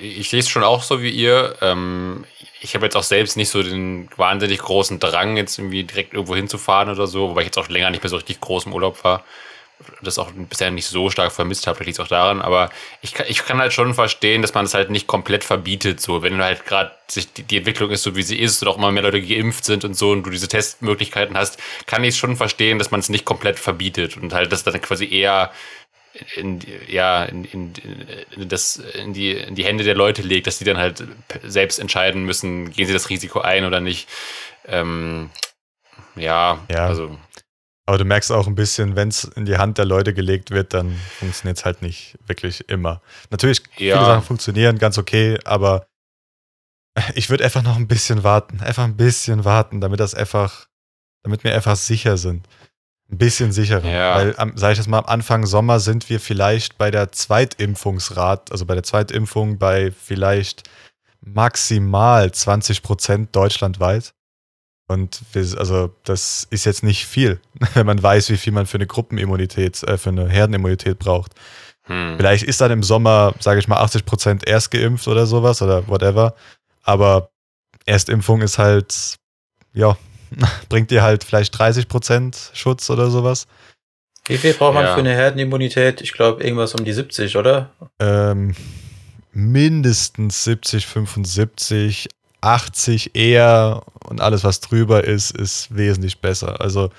ich 0.00 0.28
sehe 0.28 0.40
es 0.40 0.48
schon 0.48 0.64
auch 0.64 0.82
so 0.82 1.02
wie 1.02 1.10
ihr. 1.10 1.56
Ähm, 1.60 2.24
ich 2.60 2.74
habe 2.74 2.86
jetzt 2.86 2.96
auch 2.96 3.02
selbst 3.02 3.36
nicht 3.36 3.50
so 3.50 3.62
den 3.62 4.08
wahnsinnig 4.16 4.58
großen 4.58 4.98
Drang, 4.98 5.36
jetzt 5.36 5.58
irgendwie 5.58 5.84
direkt 5.84 6.14
irgendwo 6.14 6.34
hinzufahren 6.34 6.90
oder 6.90 7.06
so, 7.06 7.30
wobei 7.30 7.42
ich 7.42 7.46
jetzt 7.46 7.58
auch 7.58 7.68
länger 7.68 7.90
nicht 7.90 8.02
mehr 8.02 8.10
so 8.10 8.16
richtig 8.16 8.40
groß 8.40 8.66
im 8.66 8.72
Urlaub 8.72 9.02
war. 9.04 9.24
Das 10.02 10.18
auch 10.18 10.32
bisher 10.32 10.72
nicht 10.72 10.86
so 10.86 11.08
stark 11.08 11.30
vermisst 11.30 11.68
habe, 11.68 11.76
vielleicht 11.76 11.86
liegt 11.86 11.98
es 12.00 12.04
auch 12.04 12.08
daran, 12.08 12.42
aber 12.42 12.68
ich 13.00 13.14
kann, 13.14 13.26
ich 13.28 13.44
kann 13.44 13.58
halt 13.58 13.72
schon 13.72 13.94
verstehen, 13.94 14.42
dass 14.42 14.52
man 14.52 14.64
das 14.64 14.74
halt 14.74 14.90
nicht 14.90 15.06
komplett 15.06 15.44
verbietet, 15.44 16.00
so, 16.00 16.20
wenn 16.20 16.42
halt 16.42 16.66
gerade 16.66 16.90
die, 17.14 17.44
die 17.44 17.58
Entwicklung 17.58 17.88
ist 17.90 18.02
so 18.02 18.16
wie 18.16 18.22
sie 18.22 18.40
ist 18.40 18.60
und 18.60 18.66
auch 18.66 18.76
immer 18.76 18.90
mehr 18.90 19.04
Leute 19.04 19.22
geimpft 19.22 19.64
sind 19.64 19.84
und 19.84 19.94
so 19.94 20.10
und 20.10 20.24
du 20.24 20.30
diese 20.30 20.48
Testmöglichkeiten 20.48 21.38
hast, 21.38 21.60
kann 21.86 22.02
ich 22.02 22.16
schon 22.16 22.36
verstehen, 22.36 22.80
dass 22.80 22.90
man 22.90 22.98
es 22.98 23.08
nicht 23.08 23.24
komplett 23.24 23.56
verbietet 23.56 24.16
und 24.16 24.32
halt 24.32 24.50
das 24.50 24.64
dann 24.64 24.82
quasi 24.82 25.08
eher 25.08 25.52
in, 26.36 26.60
ja, 26.88 27.24
in, 27.24 27.44
in, 27.44 27.72
in, 28.36 28.48
das, 28.48 28.76
in, 28.76 29.12
die, 29.12 29.32
in 29.32 29.54
die 29.54 29.64
Hände 29.64 29.84
der 29.84 29.94
Leute 29.94 30.22
legt, 30.22 30.46
dass 30.46 30.58
die 30.58 30.64
dann 30.64 30.78
halt 30.78 31.04
selbst 31.44 31.78
entscheiden 31.78 32.24
müssen, 32.24 32.72
gehen 32.72 32.86
sie 32.86 32.92
das 32.92 33.08
Risiko 33.10 33.40
ein 33.40 33.64
oder 33.64 33.80
nicht. 33.80 34.08
Ähm, 34.66 35.30
ja, 36.16 36.58
Ja. 36.70 36.86
also 36.86 37.16
Aber 37.86 37.98
du 37.98 38.04
merkst 38.04 38.32
auch 38.32 38.46
ein 38.46 38.54
bisschen, 38.54 38.96
wenn 38.96 39.08
es 39.08 39.24
in 39.24 39.44
die 39.46 39.56
Hand 39.58 39.78
der 39.78 39.84
Leute 39.84 40.12
gelegt 40.12 40.50
wird, 40.50 40.74
dann 40.74 40.94
funktioniert 41.18 41.58
es 41.58 41.64
halt 41.64 41.82
nicht 41.82 42.18
wirklich 42.26 42.68
immer. 42.68 43.00
Natürlich, 43.30 43.62
viele 43.76 43.90
Ja. 43.90 44.04
Sachen 44.04 44.24
funktionieren 44.24 44.78
ganz 44.78 44.98
okay, 44.98 45.38
aber 45.44 45.86
ich 47.14 47.30
würde 47.30 47.44
einfach 47.44 47.62
noch 47.62 47.76
ein 47.76 47.86
bisschen 47.88 48.24
warten. 48.24 48.60
Einfach 48.60 48.84
ein 48.84 48.96
bisschen 48.96 49.44
warten, 49.44 49.80
damit 49.80 50.00
das 50.00 50.14
einfach, 50.14 50.66
damit 51.22 51.44
wir 51.44 51.54
einfach 51.54 51.76
sicher 51.76 52.16
sind. 52.16 52.46
Ein 53.10 53.18
bisschen 53.18 53.52
sicherer. 53.52 53.88
Ja. 53.88 54.16
Weil, 54.16 54.52
sag 54.56 54.72
ich 54.72 54.78
das 54.78 54.86
mal, 54.86 54.98
am 54.98 55.06
Anfang 55.06 55.46
Sommer 55.46 55.80
sind 55.80 56.10
wir 56.10 56.20
vielleicht 56.20 56.76
bei 56.76 56.90
der 56.90 57.10
Zweitimpfungsrat, 57.10 58.52
also 58.52 58.66
bei 58.66 58.74
der 58.74 58.82
Zweitimpfung 58.82 59.58
bei 59.58 59.90
vielleicht 59.92 60.68
maximal 61.20 62.30
20 62.30 62.82
Prozent 62.82 63.34
deutschlandweit. 63.34 64.12
Und 64.88 65.20
wir, 65.32 65.42
also 65.58 65.94
das 66.04 66.46
ist 66.50 66.64
jetzt 66.64 66.82
nicht 66.82 67.06
viel, 67.06 67.40
wenn 67.74 67.86
man 67.86 68.02
weiß, 68.02 68.30
wie 68.30 68.36
viel 68.36 68.52
man 68.52 68.66
für 68.66 68.78
eine 68.78 68.86
Gruppenimmunität, 68.86 69.82
äh, 69.84 69.98
für 69.98 70.10
eine 70.10 70.28
Herdenimmunität 70.28 70.98
braucht. 70.98 71.32
hm. 71.84 72.16
Vielleicht 72.16 72.44
ist 72.44 72.60
dann 72.60 72.70
im 72.70 72.82
Sommer, 72.82 73.34
sage 73.40 73.60
ich 73.60 73.68
mal, 73.68 73.78
80 73.78 74.04
Prozent 74.04 74.46
erst 74.46 74.70
geimpft 74.70 75.08
oder 75.08 75.26
sowas 75.26 75.62
oder 75.62 75.86
whatever. 75.88 76.34
Aber 76.82 77.30
Erstimpfung 77.86 78.42
ist 78.42 78.58
halt, 78.58 79.16
ja, 79.72 79.96
bringt 80.68 80.90
dir 80.90 81.02
halt 81.02 81.24
vielleicht 81.24 81.58
30 81.58 81.88
Prozent 81.88 82.50
Schutz 82.54 82.88
oder 82.90 83.10
sowas. 83.10 83.46
Wie 84.26 84.36
viel 84.36 84.52
braucht 84.54 84.74
man 84.74 84.84
Ja. 84.84 84.94
für 84.94 85.00
eine 85.00 85.14
Herdenimmunität? 85.14 86.00
Ich 86.02 86.12
glaube, 86.12 86.42
irgendwas 86.44 86.74
um 86.74 86.84
die 86.84 86.92
70, 86.92 87.36
oder? 87.36 87.70
Ähm, 87.98 88.54
mindestens 89.32 90.44
70, 90.44 90.86
75, 90.86 92.08
80 92.40 93.14
eher 93.16 93.82
und 94.04 94.20
alles, 94.20 94.44
was 94.44 94.60
drüber 94.60 95.04
ist, 95.04 95.30
ist 95.30 95.74
wesentlich 95.74 96.20
besser. 96.20 96.60
Also 96.60 96.90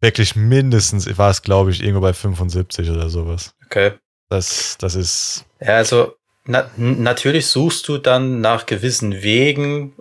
wirklich 0.00 0.36
mindestens 0.36 1.06
war 1.18 1.30
es, 1.30 1.42
glaube 1.42 1.70
ich, 1.70 1.82
irgendwo 1.82 2.00
bei 2.00 2.12
75 2.12 2.90
oder 2.90 3.08
sowas. 3.08 3.54
Okay. 3.66 3.92
Das, 4.28 4.76
das 4.78 4.94
ist, 4.96 5.44
Ja, 5.60 5.76
also 5.76 6.14
na, 6.46 6.70
natürlich 6.76 7.46
suchst 7.46 7.88
du 7.88 7.98
dann 7.98 8.40
nach 8.40 8.66
gewissen 8.66 9.22
Wegen, 9.22 9.94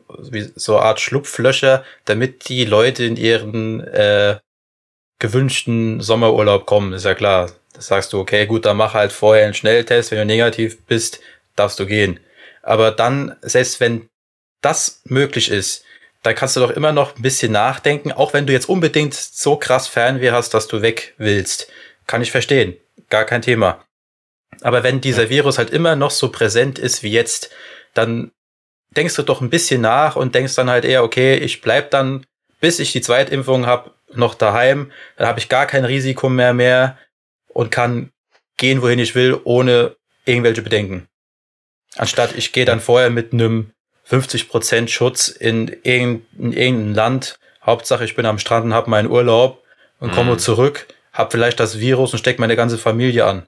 so 0.56 0.78
eine 0.78 0.86
Art 0.86 1.00
Schlupflöcher, 1.00 1.84
damit 2.06 2.50
die 2.50 2.66
Leute 2.66 3.06
in 3.06 3.16
ihren 3.16 3.80
äh, 3.82 4.38
gewünschten 5.20 6.02
Sommerurlaub 6.02 6.66
kommen, 6.66 6.94
ist 6.94 7.06
ja 7.06 7.16
klar. 7.16 7.52
Das 7.74 7.88
sagst 7.88 8.14
du, 8.14 8.20
okay, 8.20 8.46
gut, 8.46 8.66
dann 8.66 8.78
mach 8.78 8.94
halt 8.94 9.12
vorher 9.12 9.46
einen 9.46 9.54
Schnelltest, 9.54 10.12
wenn 10.12 10.20
du 10.20 10.26
negativ 10.26 10.86
bist, 10.86 11.22
darfst 11.56 11.80
du 11.80 11.86
gehen. 11.86 12.20
Aber 12.62 12.92
dann, 12.92 13.36
selbst 13.42 13.80
wenn 13.80 14.10
das 14.62 15.02
möglich 15.06 15.50
ist, 15.50 15.84
dann 16.24 16.36
kannst 16.36 16.56
du 16.56 16.60
doch 16.60 16.72
immer 16.72 16.92
noch 16.92 17.16
ein 17.16 17.22
bisschen 17.22 17.52
nachdenken, 17.52 18.12
auch 18.12 18.34
wenn 18.34 18.48
du 18.48 18.54
jetzt 18.54 18.70
unbedingt 18.70 19.14
so 19.14 19.56
krass 19.56 19.88
Fernweh 19.88 20.32
hast, 20.32 20.54
dass 20.54 20.68
du 20.68 20.82
weg 20.82 21.14
willst. 21.18 21.72
Kann 22.06 22.22
ich 22.22 22.32
verstehen. 22.32 22.78
Gar 23.10 23.26
kein 23.26 23.42
Thema. 23.42 23.84
Aber 24.62 24.84
wenn 24.84 25.02
dieser 25.02 25.30
Virus 25.30 25.58
halt 25.58 25.70
immer 25.70 25.96
noch 25.96 26.12
so 26.12 26.30
präsent 26.30 26.80
ist 26.80 27.04
wie 27.04 27.12
jetzt, 27.12 27.50
dann 27.94 28.32
denkst 28.92 29.16
du 29.16 29.24
doch 29.24 29.42
ein 29.42 29.50
bisschen 29.50 29.82
nach 29.82 30.16
und 30.16 30.36
denkst 30.36 30.56
dann 30.56 30.70
halt 30.70 30.86
eher, 30.86 31.04
okay, 31.04 31.36
ich 31.36 31.62
bleib 31.62 31.92
dann, 31.92 32.26
bis 32.60 32.80
ich 32.80 32.92
die 32.92 33.02
Zweitimpfung 33.02 33.66
hab, 33.66 33.96
noch 34.14 34.36
daheim. 34.36 34.92
Dann 35.18 35.28
habe 35.28 35.40
ich 35.40 35.50
gar 35.50 35.66
kein 35.66 35.86
Risiko 35.86 36.30
mehr 36.30 36.54
mehr 36.54 36.98
und 37.48 37.72
kann 37.72 38.12
gehen, 38.58 38.82
wohin 38.82 39.00
ich 39.00 39.16
will, 39.16 39.40
ohne 39.44 39.96
irgendwelche 40.26 40.62
Bedenken. 40.62 41.08
Anstatt 41.96 42.36
ich 42.38 42.52
gehe 42.54 42.66
dann 42.66 42.80
vorher 42.80 43.10
mit 43.10 43.34
einem 43.34 43.72
50% 44.10 44.88
Schutz 44.90 45.28
in 45.28 45.68
irgendein, 45.84 46.26
in 46.38 46.54
irgendein 46.54 46.94
Land. 46.94 47.40
Hauptsache, 47.66 48.04
ich 48.06 48.16
bin 48.16 48.26
am 48.26 48.40
Strand 48.40 48.66
und 48.66 48.74
habe 48.74 48.90
meinen 48.90 49.10
Urlaub 49.10 49.64
und 50.00 50.12
komme 50.12 50.34
Mhm. 50.34 50.40
zurück, 50.40 50.88
hab 51.14 51.32
vielleicht 51.32 51.60
das 51.60 51.80
Virus 51.80 52.12
und 52.14 52.20
steck 52.20 52.38
meine 52.40 52.56
ganze 52.56 52.78
Familie 52.78 53.26
an. 53.26 53.46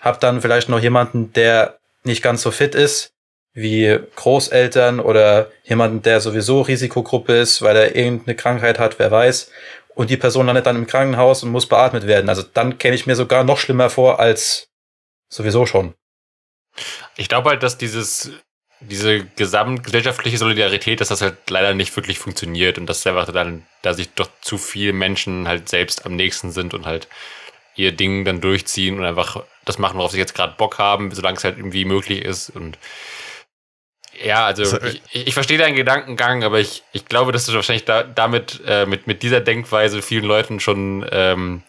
Hab 0.00 0.20
dann 0.20 0.40
vielleicht 0.40 0.68
noch 0.68 0.80
jemanden, 0.80 1.32
der 1.32 1.78
nicht 2.04 2.22
ganz 2.22 2.42
so 2.42 2.50
fit 2.50 2.74
ist, 2.74 3.12
wie 3.52 3.98
Großeltern 4.16 5.00
oder 5.00 5.50
jemanden, 5.64 6.02
der 6.02 6.20
sowieso 6.20 6.60
Risikogruppe 6.60 7.34
ist, 7.34 7.62
weil 7.62 7.76
er 7.76 7.96
irgendeine 7.96 8.36
Krankheit 8.36 8.78
hat, 8.78 8.98
wer 8.98 9.10
weiß. 9.10 9.50
Und 9.94 10.10
die 10.10 10.18
Person 10.18 10.46
landet 10.46 10.66
dann 10.66 10.76
im 10.76 10.86
Krankenhaus 10.86 11.42
und 11.42 11.50
muss 11.50 11.66
beatmet 11.66 12.06
werden. 12.06 12.28
Also 12.28 12.42
dann 12.42 12.76
käme 12.76 12.94
ich 12.94 13.06
mir 13.06 13.16
sogar 13.16 13.44
noch 13.44 13.56
schlimmer 13.58 13.88
vor 13.88 14.20
als 14.20 14.68
sowieso 15.30 15.64
schon. 15.64 15.94
Ich 17.16 17.30
glaube 17.30 17.48
halt, 17.48 17.62
dass 17.62 17.78
dieses, 17.78 18.30
diese 18.80 19.24
gesamtgesellschaftliche 19.24 20.36
Solidarität, 20.36 21.00
dass 21.00 21.08
das 21.08 21.22
halt 21.22 21.48
leider 21.48 21.72
nicht 21.72 21.96
wirklich 21.96 22.18
funktioniert 22.18 22.76
und 22.76 22.86
dass 22.86 23.06
einfach 23.06 23.32
dann, 23.32 23.66
da 23.80 23.94
sich 23.94 24.10
doch 24.10 24.28
zu 24.42 24.58
viele 24.58 24.92
Menschen 24.92 25.48
halt 25.48 25.70
selbst 25.70 26.04
am 26.04 26.14
nächsten 26.14 26.50
sind 26.50 26.74
und 26.74 26.84
halt 26.84 27.08
ihr 27.76 27.92
Ding 27.92 28.24
dann 28.24 28.40
durchziehen 28.40 28.98
und 28.98 29.04
einfach 29.04 29.42
das 29.64 29.78
machen, 29.78 29.98
worauf 29.98 30.12
sie 30.12 30.18
jetzt 30.18 30.34
gerade 30.34 30.54
Bock 30.56 30.78
haben, 30.78 31.12
solange 31.12 31.36
es 31.36 31.44
halt 31.44 31.58
irgendwie 31.58 31.84
möglich 31.84 32.24
ist 32.24 32.50
und 32.50 32.78
ja, 34.24 34.46
also 34.46 34.64
So, 34.64 34.80
ich, 34.82 35.02
ich, 35.10 35.26
ich 35.26 35.34
verstehe 35.34 35.58
deinen 35.58 35.76
Gedankengang, 35.76 36.42
aber 36.42 36.58
ich, 36.58 36.82
ich 36.92 37.04
glaube, 37.04 37.32
dass 37.32 37.44
du 37.44 37.52
wahrscheinlich 37.52 37.84
da, 37.84 38.02
damit 38.02 38.62
äh, 38.66 38.86
mit, 38.86 39.06
mit 39.06 39.22
dieser 39.22 39.40
Denkweise 39.40 40.00
vielen 40.00 40.24
Leuten 40.24 40.58
schon 40.58 41.06
ähm, 41.12 41.62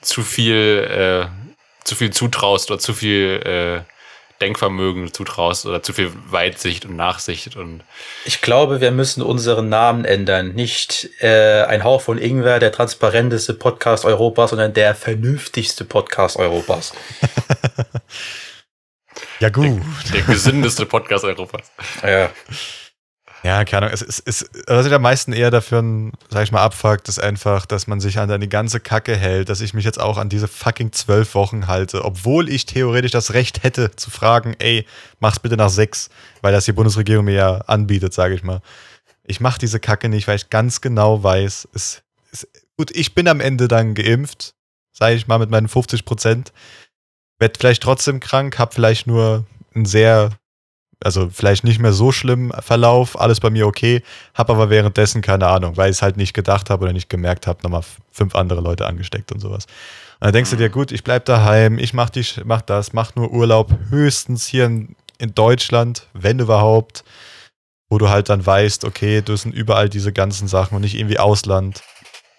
zu 0.00 0.22
viel 0.22 1.28
äh, 1.30 1.44
zu 1.84 1.94
viel 1.94 2.10
zutraust 2.10 2.70
oder 2.70 2.80
zu 2.80 2.94
viel 2.94 3.40
äh, 3.44 3.93
Denkvermögen 4.40 5.12
zutraust 5.12 5.66
oder 5.66 5.82
zu 5.82 5.92
viel 5.92 6.12
Weitsicht 6.30 6.84
und 6.86 6.96
Nachsicht 6.96 7.56
und 7.56 7.82
Ich 8.24 8.40
glaube, 8.40 8.80
wir 8.80 8.90
müssen 8.90 9.22
unseren 9.22 9.68
Namen 9.68 10.04
ändern. 10.04 10.54
Nicht 10.54 11.08
äh, 11.20 11.62
ein 11.62 11.84
Hauch 11.84 12.00
von 12.00 12.18
Ingwer, 12.18 12.58
der 12.58 12.72
transparenteste 12.72 13.54
Podcast 13.54 14.04
Europas, 14.04 14.50
sondern 14.50 14.74
der 14.74 14.94
vernünftigste 14.94 15.84
Podcast 15.84 16.36
Europas. 16.36 16.92
ja 19.40 19.48
gut. 19.48 19.80
der 20.12 20.22
gesündeste 20.22 20.86
Podcast 20.86 21.24
Europas. 21.24 21.70
Ja. 22.02 22.30
Ja, 23.44 23.62
keine 23.66 23.86
Ahnung. 23.86 23.92
Es 23.92 24.00
ist, 24.00 24.22
es, 24.26 24.46
was 24.66 24.86
ich 24.86 24.92
am 24.94 25.02
meisten 25.02 25.34
eher 25.34 25.50
dafür, 25.50 25.84
sag 26.30 26.44
ich 26.44 26.52
mal, 26.52 26.62
abfuckt, 26.62 27.10
ist 27.10 27.18
einfach, 27.18 27.66
dass 27.66 27.86
man 27.86 28.00
sich 28.00 28.18
an 28.18 28.40
die 28.40 28.48
ganze 28.48 28.80
Kacke 28.80 29.14
hält, 29.14 29.50
dass 29.50 29.60
ich 29.60 29.74
mich 29.74 29.84
jetzt 29.84 30.00
auch 30.00 30.16
an 30.16 30.30
diese 30.30 30.48
fucking 30.48 30.92
zwölf 30.92 31.34
Wochen 31.34 31.66
halte, 31.66 32.06
obwohl 32.06 32.48
ich 32.48 32.64
theoretisch 32.64 33.10
das 33.10 33.34
Recht 33.34 33.62
hätte 33.62 33.94
zu 33.96 34.10
fragen, 34.10 34.56
ey, 34.60 34.86
mach's 35.20 35.40
bitte 35.40 35.58
nach 35.58 35.68
sechs, 35.68 36.08
weil 36.40 36.52
das 36.54 36.64
die 36.64 36.72
Bundesregierung 36.72 37.26
mir 37.26 37.34
ja 37.34 37.56
anbietet, 37.66 38.14
sage 38.14 38.34
ich 38.34 38.42
mal. 38.42 38.62
Ich 39.24 39.40
mach 39.40 39.58
diese 39.58 39.78
Kacke 39.78 40.08
nicht, 40.08 40.26
weil 40.26 40.36
ich 40.36 40.48
ganz 40.48 40.80
genau 40.80 41.22
weiß, 41.22 41.68
es, 41.74 42.02
es, 42.32 42.48
gut, 42.78 42.92
ich 42.96 43.14
bin 43.14 43.28
am 43.28 43.40
Ende 43.40 43.68
dann 43.68 43.94
geimpft, 43.94 44.54
sage 44.92 45.16
ich 45.16 45.26
mal, 45.26 45.38
mit 45.38 45.50
meinen 45.50 45.68
50 45.68 46.06
Prozent, 46.06 46.54
werd 47.38 47.58
vielleicht 47.58 47.82
trotzdem 47.82 48.20
krank, 48.20 48.58
hab 48.58 48.72
vielleicht 48.72 49.06
nur 49.06 49.44
ein 49.74 49.84
sehr 49.84 50.30
also 51.04 51.28
vielleicht 51.30 51.64
nicht 51.64 51.78
mehr 51.78 51.92
so 51.92 52.12
schlimm 52.12 52.52
Verlauf, 52.60 53.20
alles 53.20 53.40
bei 53.40 53.50
mir 53.50 53.66
okay, 53.66 54.02
habe 54.34 54.52
aber 54.52 54.70
währenddessen 54.70 55.22
keine 55.22 55.46
Ahnung, 55.46 55.76
weil 55.76 55.90
ich 55.90 55.96
es 55.96 56.02
halt 56.02 56.16
nicht 56.16 56.34
gedacht 56.34 56.70
habe 56.70 56.84
oder 56.84 56.92
nicht 56.92 57.08
gemerkt 57.08 57.46
habe, 57.46 57.60
nochmal 57.62 57.82
fünf 58.10 58.34
andere 58.34 58.60
Leute 58.60 58.86
angesteckt 58.86 59.32
und 59.32 59.40
sowas. 59.40 59.66
Und 60.20 60.26
dann 60.26 60.32
denkst 60.32 60.50
du 60.50 60.56
dir, 60.56 60.70
gut, 60.70 60.92
ich 60.92 61.04
bleib 61.04 61.24
daheim, 61.26 61.78
ich 61.78 61.92
mach, 61.92 62.10
die, 62.10 62.24
mach 62.44 62.62
das, 62.62 62.92
mach 62.92 63.14
nur 63.14 63.30
Urlaub, 63.32 63.72
höchstens 63.90 64.46
hier 64.46 64.66
in, 64.66 64.96
in 65.18 65.34
Deutschland, 65.34 66.08
wenn 66.12 66.38
überhaupt, 66.38 67.04
wo 67.90 67.98
du 67.98 68.08
halt 68.08 68.28
dann 68.28 68.44
weißt, 68.44 68.84
okay, 68.84 69.22
du 69.22 69.36
sind 69.36 69.54
überall 69.54 69.88
diese 69.88 70.12
ganzen 70.12 70.48
Sachen 70.48 70.76
und 70.76 70.82
nicht 70.82 70.94
irgendwie 70.94 71.18
Ausland. 71.18 71.82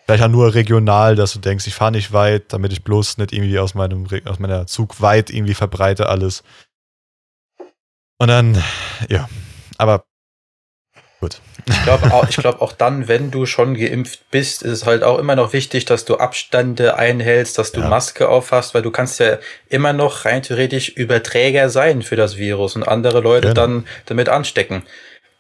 Vielleicht 0.06 0.24
auch 0.24 0.30
nur 0.30 0.54
regional, 0.54 1.16
dass 1.16 1.34
du 1.34 1.40
denkst, 1.40 1.66
ich 1.68 1.76
fahre 1.76 1.92
nicht 1.92 2.14
weit, 2.14 2.54
damit 2.54 2.72
ich 2.72 2.84
bloß 2.84 3.18
nicht 3.18 3.34
irgendwie 3.34 3.58
aus 3.58 3.74
meinem 3.74 4.08
aus 4.26 4.40
meiner 4.40 4.68
Zug 4.68 5.02
weit 5.02 5.30
irgendwie 5.30 5.56
verbreite 5.56 6.10
alles. 6.10 6.44
Und 8.18 8.28
dann, 8.30 8.62
ja, 9.10 9.28
aber 9.78 10.06
gut. 11.20 11.42
Ich 11.68 11.84
glaube 11.84 12.14
auch, 12.14 12.30
ich 12.30 12.38
glaub 12.38 12.62
auch 12.62 12.72
dann, 12.74 13.08
wenn 13.08 13.32
du 13.32 13.46
schon 13.46 13.74
geimpft 13.76 14.30
bist, 14.32 14.62
ist 14.62 14.72
es 14.72 14.86
halt 14.86 15.04
auch 15.04 15.18
immer 15.18 15.36
noch 15.36 15.52
wichtig, 15.52 15.86
dass 15.86 16.06
du 16.06 16.18
Abstände 16.18 16.96
einhältst, 16.98 17.58
dass 17.58 17.72
du 17.72 17.82
Ja. 17.82 17.90
Maske 17.90 18.30
aufhast, 18.30 18.74
weil 18.76 18.84
du 18.84 18.92
kannst 18.92 19.20
ja 19.20 19.40
immer 19.68 19.92
noch 19.92 20.26
rein 20.26 20.44
theoretisch 20.44 20.90
Überträger 20.90 21.70
sein 21.70 22.04
für 22.04 22.16
das 22.16 22.38
Virus 22.38 22.76
und 22.76 22.84
andere 22.88 23.20
Leute 23.20 23.50
Genau. 23.50 23.62
dann 23.62 23.88
damit 24.06 24.30
anstecken. 24.30 24.84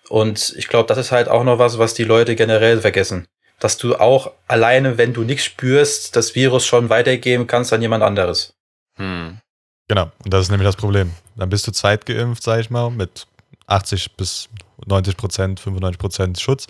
Und 0.09 0.53
ich 0.57 0.67
glaube, 0.67 0.87
das 0.87 0.97
ist 0.97 1.11
halt 1.11 1.29
auch 1.29 1.43
noch 1.43 1.59
was, 1.59 1.77
was 1.77 1.93
die 1.93 2.03
Leute 2.03 2.35
generell 2.35 2.81
vergessen. 2.81 3.27
Dass 3.59 3.77
du 3.77 3.95
auch 3.95 4.31
alleine, 4.47 4.97
wenn 4.97 5.13
du 5.13 5.21
nichts 5.21 5.45
spürst, 5.45 6.15
das 6.15 6.35
Virus 6.35 6.65
schon 6.65 6.89
weitergeben 6.89 7.47
kannst 7.47 7.71
an 7.71 7.81
jemand 7.81 8.03
anderes. 8.03 8.53
Hm. 8.97 9.39
Genau, 9.87 10.11
und 10.23 10.33
das 10.33 10.43
ist 10.43 10.49
nämlich 10.49 10.67
das 10.67 10.75
Problem. 10.75 11.11
Dann 11.35 11.49
bist 11.49 11.67
du 11.67 11.71
zeitgeimpft, 11.71 12.41
sag 12.41 12.59
ich 12.59 12.69
mal, 12.69 12.89
mit 12.89 13.27
80 13.67 14.15
bis 14.15 14.49
90 14.85 15.17
Prozent, 15.17 15.59
95 15.59 15.99
Prozent 15.99 16.39
Schutz. 16.39 16.67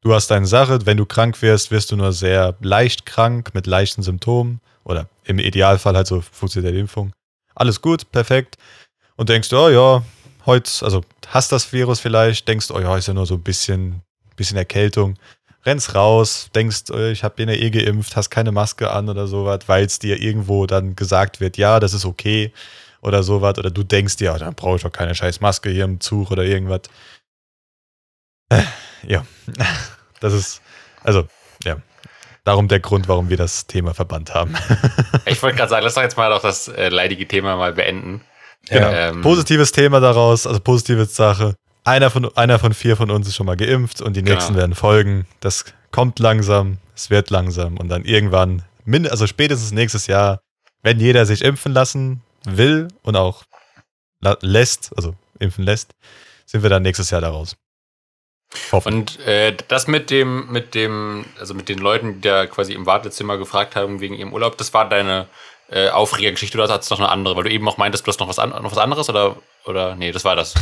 Du 0.00 0.14
hast 0.14 0.28
deine 0.28 0.46
Sache, 0.46 0.86
wenn 0.86 0.96
du 0.96 1.06
krank 1.06 1.40
wirst, 1.42 1.70
wirst 1.70 1.90
du 1.90 1.96
nur 1.96 2.12
sehr 2.12 2.56
leicht 2.60 3.06
krank 3.06 3.54
mit 3.54 3.66
leichten 3.66 4.02
Symptomen 4.02 4.60
oder 4.84 5.08
im 5.24 5.38
Idealfall 5.38 5.96
halt 5.96 6.06
so 6.06 6.20
funktioniert 6.20 6.74
die 6.74 6.80
Impfung. 6.80 7.12
Alles 7.54 7.82
gut, 7.82 8.10
perfekt. 8.12 8.56
Und 9.16 9.28
denkst, 9.28 9.52
oh 9.52 9.68
ja, 9.68 10.02
heute, 10.46 10.70
also 10.84 11.02
hast 11.26 11.50
das 11.50 11.72
Virus 11.72 11.98
vielleicht, 12.00 12.46
denkst, 12.46 12.70
oh 12.70 12.80
ja, 12.80 12.96
ist 12.96 13.08
ja 13.08 13.14
nur 13.14 13.26
so 13.26 13.34
ein 13.34 13.42
bisschen, 13.42 14.02
bisschen 14.36 14.56
Erkältung. 14.56 15.18
Rennst 15.64 15.94
raus, 15.94 16.50
denkst, 16.54 16.84
oh, 16.90 16.98
ich 16.98 17.24
habe 17.24 17.34
bin 17.34 17.48
ja 17.48 17.54
eh 17.54 17.70
geimpft, 17.70 18.16
hast 18.16 18.30
keine 18.30 18.52
Maske 18.52 18.90
an 18.90 19.08
oder 19.08 19.26
sowas, 19.26 19.60
weil 19.66 19.84
es 19.84 19.98
dir 19.98 20.20
irgendwo 20.20 20.66
dann 20.66 20.96
gesagt 20.96 21.40
wird, 21.40 21.56
ja, 21.56 21.80
das 21.80 21.94
ist 21.94 22.04
okay 22.04 22.52
oder 23.00 23.22
sowas. 23.22 23.58
Oder 23.58 23.70
du 23.70 23.82
denkst 23.82 24.16
dir, 24.16 24.26
ja, 24.26 24.38
dann 24.38 24.54
brauche 24.54 24.76
ich 24.76 24.82
doch 24.82 24.92
keine 24.92 25.14
scheiß 25.14 25.40
Maske 25.40 25.70
hier 25.70 25.84
im 25.84 26.00
Zug 26.00 26.30
oder 26.30 26.44
irgendwas. 26.44 26.82
Äh, 28.50 28.62
ja, 29.06 29.24
das 30.20 30.32
ist, 30.32 30.62
also, 31.02 31.26
ja, 31.64 31.76
darum 32.44 32.68
der 32.68 32.80
Grund, 32.80 33.08
warum 33.08 33.28
wir 33.28 33.36
das 33.36 33.66
Thema 33.66 33.94
verbannt 33.94 34.34
haben. 34.34 34.54
Ich 35.26 35.42
wollte 35.42 35.58
gerade 35.58 35.68
sagen, 35.68 35.84
lass 35.84 35.92
doch 35.92 36.02
jetzt 36.02 36.16
mal 36.16 36.30
doch 36.30 36.40
das 36.40 36.68
äh, 36.68 36.88
leidige 36.88 37.28
Thema 37.28 37.56
mal 37.56 37.74
beenden. 37.74 38.22
Genau. 38.70 38.90
Ähm, 38.90 39.20
Positives 39.20 39.72
Thema 39.72 40.00
daraus, 40.00 40.46
also 40.46 40.58
positive 40.58 41.04
Sache. 41.04 41.54
Einer 41.88 42.10
von, 42.10 42.36
einer 42.36 42.58
von 42.58 42.74
vier 42.74 42.96
von 42.96 43.10
uns 43.10 43.26
ist 43.26 43.34
schon 43.34 43.46
mal 43.46 43.56
geimpft 43.56 44.02
und 44.02 44.14
die 44.14 44.22
Genau. 44.22 44.34
nächsten 44.34 44.54
werden 44.56 44.74
folgen. 44.74 45.26
Das 45.40 45.64
kommt 45.90 46.18
langsam, 46.18 46.76
es 46.94 47.08
wird 47.08 47.30
langsam 47.30 47.78
und 47.78 47.88
dann 47.88 48.04
irgendwann, 48.04 48.62
also 49.10 49.26
spätestens 49.26 49.72
nächstes 49.72 50.06
Jahr, 50.06 50.40
wenn 50.82 51.00
jeder 51.00 51.24
sich 51.24 51.42
impfen 51.42 51.72
lassen 51.72 52.22
will 52.44 52.88
und 53.02 53.16
auch 53.16 53.44
lässt, 54.42 54.90
also 54.96 55.14
impfen 55.38 55.64
lässt, 55.64 55.94
sind 56.44 56.62
wir 56.62 56.68
dann 56.68 56.82
nächstes 56.82 57.08
Jahr 57.08 57.22
daraus. 57.22 57.56
Hoffen. 58.70 58.92
Und 58.92 59.20
äh, 59.20 59.56
das 59.68 59.88
mit 59.88 60.10
dem, 60.10 60.52
mit 60.52 60.74
dem, 60.74 61.24
also 61.40 61.54
mit 61.54 61.70
den 61.70 61.78
Leuten, 61.78 62.16
die 62.16 62.28
da 62.28 62.46
quasi 62.46 62.74
im 62.74 62.84
Wartezimmer 62.84 63.38
gefragt 63.38 63.76
haben 63.76 64.00
wegen 64.00 64.14
ihrem 64.14 64.34
Urlaub, 64.34 64.58
das 64.58 64.74
war 64.74 64.88
deine 64.88 65.26
äh, 65.70 65.88
Aufregergeschichte 65.88 66.58
oder 66.58 66.68
hast 66.68 66.90
du 66.90 66.94
noch 66.94 67.00
eine 67.00 67.08
andere? 67.10 67.34
Weil 67.36 67.44
du 67.44 67.50
eben 67.50 67.66
auch 67.66 67.78
meintest, 67.78 68.06
du 68.06 68.10
hast 68.10 68.20
noch 68.20 68.28
was, 68.28 68.38
an, 68.38 68.50
noch 68.50 68.72
was 68.72 68.78
anderes 68.78 69.08
oder, 69.08 69.36
oder 69.64 69.96
nee, 69.96 70.12
das 70.12 70.24
war 70.24 70.36
das. 70.36 70.52